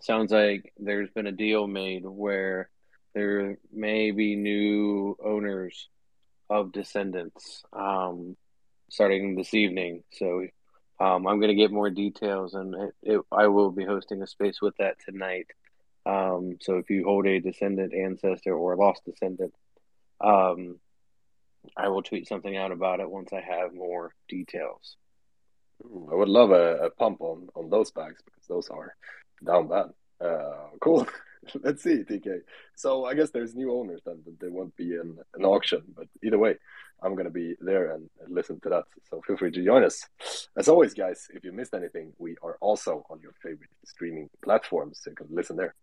sounds 0.00 0.32
like 0.32 0.72
there's 0.78 1.10
been 1.10 1.26
a 1.26 1.32
deal 1.32 1.66
made 1.66 2.04
where 2.04 2.70
there 3.14 3.58
may 3.72 4.10
be 4.10 4.34
new 4.34 5.16
owners 5.22 5.88
of 6.48 6.72
Descendants 6.72 7.64
um, 7.72 8.36
starting 8.90 9.36
this 9.36 9.52
evening. 9.54 10.04
So 10.12 10.46
um, 11.00 11.26
I'm 11.26 11.38
going 11.38 11.48
to 11.48 11.54
get 11.54 11.70
more 11.70 11.90
details, 11.90 12.54
and 12.54 12.74
it, 12.74 12.94
it, 13.02 13.20
I 13.30 13.48
will 13.48 13.70
be 13.70 13.84
hosting 13.84 14.22
a 14.22 14.26
space 14.26 14.62
with 14.62 14.74
that 14.78 14.96
tonight. 15.04 15.46
Um, 16.06 16.56
so 16.60 16.78
if 16.78 16.88
you 16.88 17.04
hold 17.04 17.26
a 17.26 17.40
descendant 17.40 17.92
ancestor 17.92 18.54
or 18.54 18.76
lost 18.76 19.04
descendant, 19.04 19.52
um, 20.20 20.78
I 21.76 21.88
will 21.88 22.02
tweet 22.02 22.28
something 22.28 22.56
out 22.56 22.72
about 22.72 23.00
it 23.00 23.10
once 23.10 23.32
I 23.32 23.40
have 23.40 23.74
more 23.74 24.12
details. 24.28 24.96
I 25.84 26.14
would 26.14 26.28
love 26.28 26.50
a, 26.50 26.86
a, 26.86 26.90
pump 26.90 27.20
on 27.20 27.48
on 27.54 27.68
those 27.68 27.90
bags 27.90 28.22
because 28.24 28.46
those 28.48 28.68
are 28.68 28.96
down 29.44 29.68
bad. 29.68 29.86
Uh, 30.20 30.68
cool. 30.80 31.06
Let's 31.62 31.82
see, 31.82 32.04
TK. 32.04 32.40
So 32.74 33.04
I 33.04 33.14
guess 33.14 33.30
there's 33.30 33.54
new 33.54 33.72
owners 33.72 34.00
then, 34.04 34.22
there 34.40 34.50
won't 34.50 34.76
be 34.76 34.96
an, 34.96 35.18
an 35.34 35.44
auction. 35.44 35.82
But 35.96 36.08
either 36.22 36.38
way, 36.38 36.56
I'm 37.02 37.14
going 37.14 37.26
to 37.26 37.30
be 37.30 37.54
there 37.60 37.94
and, 37.94 38.08
and, 38.24 38.34
listen 38.34 38.58
to 38.60 38.70
that. 38.70 38.84
So 39.10 39.20
feel 39.26 39.36
free 39.36 39.50
to 39.50 39.64
join 39.64 39.84
us. 39.84 40.06
As 40.56 40.68
always, 40.68 40.94
guys, 40.94 41.28
if 41.34 41.44
you 41.44 41.52
missed 41.52 41.74
anything, 41.74 42.12
we 42.18 42.36
are 42.42 42.56
also 42.60 43.04
on 43.10 43.20
your 43.20 43.32
favorite 43.42 43.70
streaming 43.84 44.30
platforms, 44.42 45.00
so 45.02 45.10
you 45.10 45.16
can 45.16 45.28
listen 45.30 45.56
there. 45.56 45.74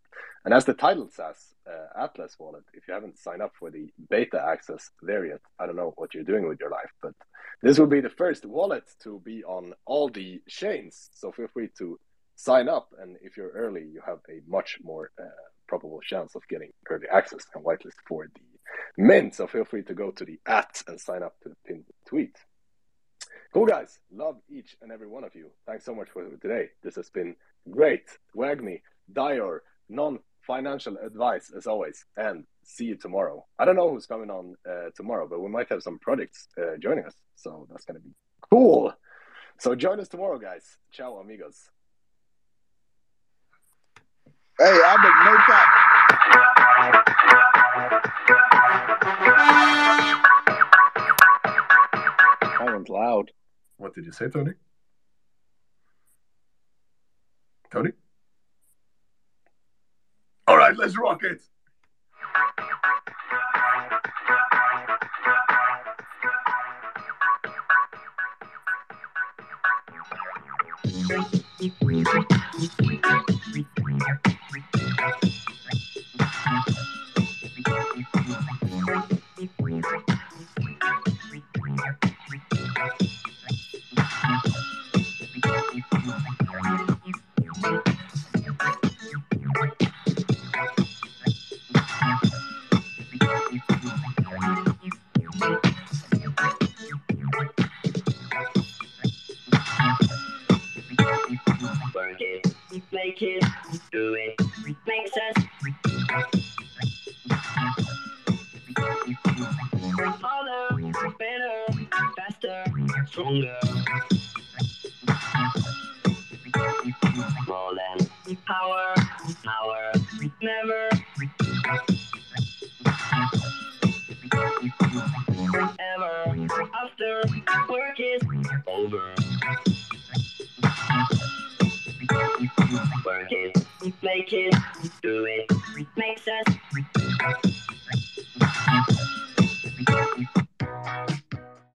And 0.45 0.53
as 0.53 0.65
the 0.65 0.73
title 0.73 1.10
says, 1.10 1.53
uh, 1.68 2.03
Atlas 2.03 2.35
Wallet, 2.40 2.64
if 2.73 2.88
you 2.88 2.94
haven't 2.94 3.19
signed 3.19 3.41
up 3.41 3.53
for 3.57 3.69
the 3.69 3.91
beta 4.10 4.44
access 4.44 4.90
there 5.02 5.26
yet, 5.26 5.41
I 5.60 5.68
don't 5.68 5.76
know 5.76 5.94
what 5.95 6.14
you're 6.14 6.23
doing 6.23 6.48
with 6.48 6.60
your 6.60 6.69
life, 6.69 6.91
but 7.02 7.14
this 7.61 7.80
will 7.80 7.88
be 7.88 8.02
the 8.02 8.10
first 8.10 8.45
wallet 8.45 8.84
to 9.03 9.22
be 9.23 9.44
on 9.44 9.73
all 9.85 10.10
the 10.10 10.41
chains. 10.49 11.10
So 11.14 11.31
feel 11.31 11.48
free 11.48 11.69
to 11.77 11.99
sign 12.35 12.68
up. 12.68 12.90
And 12.99 13.18
if 13.22 13.38
you're 13.38 13.52
early, 13.52 13.85
you 13.85 14.02
have 14.06 14.19
a 14.30 14.41
much 14.48 14.80
more 14.84 15.11
uh, 15.19 15.23
probable 15.68 16.02
chance 16.02 16.35
of 16.35 16.48
getting 16.49 16.72
early 16.90 17.07
access 17.11 17.45
and 17.53 17.64
whitelist 17.64 17.99
for 18.07 18.27
the 18.27 18.41
mint. 18.98 19.35
So 19.35 19.48
feel 19.48 19.65
free 19.65 19.84
to 19.84 19.94
go 19.94 20.11
to 20.11 20.26
the 20.26 20.40
at 20.45 20.81
and 20.88 20.99
sign 20.99 21.23
up 21.23 21.40
to 21.41 21.49
the 21.49 21.56
pinned 21.65 21.85
tweet. 22.07 22.35
Cool 23.53 23.65
guys, 23.68 23.99
love 24.11 24.38
each 24.49 24.76
and 24.81 24.91
every 24.91 25.07
one 25.07 25.23
of 25.23 25.35
you. 25.35 25.52
Thanks 25.68 25.85
so 25.85 25.94
much 25.94 26.10
for 26.10 26.23
today. 26.23 26.69
This 26.81 26.95
has 26.95 27.10
been 27.10 27.35
great. 27.69 28.06
WAGMI, 28.35 28.81
Dior, 29.14 29.60
non 29.90 30.19
financial 30.41 30.98
advice 30.98 31.52
as 31.56 31.68
always, 31.68 32.03
and 32.18 32.45
see 32.64 32.85
you 32.85 32.95
tomorrow. 32.95 33.45
I 33.60 33.65
don't 33.65 33.76
know 33.76 33.91
who's 33.91 34.07
coming 34.07 34.31
on 34.31 34.56
uh, 34.69 34.90
tomorrow, 34.95 35.27
but 35.27 35.40
we 35.40 35.49
might 35.49 35.69
have 35.69 35.84
some 35.84 35.99
projects 35.99 36.48
uh, 36.57 36.77
joining 36.80 37.06
us, 37.06 37.14
so 37.35 37.68
that's 37.69 37.85
gonna 37.85 37.99
be 37.99 38.15
cool. 38.49 38.94
So 39.60 39.76
join 39.76 39.99
us 39.99 40.07
tomorrow, 40.07 40.40
guys. 40.40 40.77
Ciao, 40.91 41.18
amigos. 41.18 41.69
Hey, 44.59 44.65
I 44.65 44.97
make 45.01 45.15
no 45.25 45.35
That 52.59 52.73
one's 52.73 52.89
loud. 52.89 53.31
What 53.77 53.95
did 53.95 54.05
you 54.05 54.11
say, 54.11 54.30
Tony? 54.30 54.53
Tony? 57.71 57.91
All 60.47 60.57
right, 60.57 60.77
let's 60.77 60.97
rock 60.97 61.23
it. 61.23 61.41
Stronger. 79.81 80.12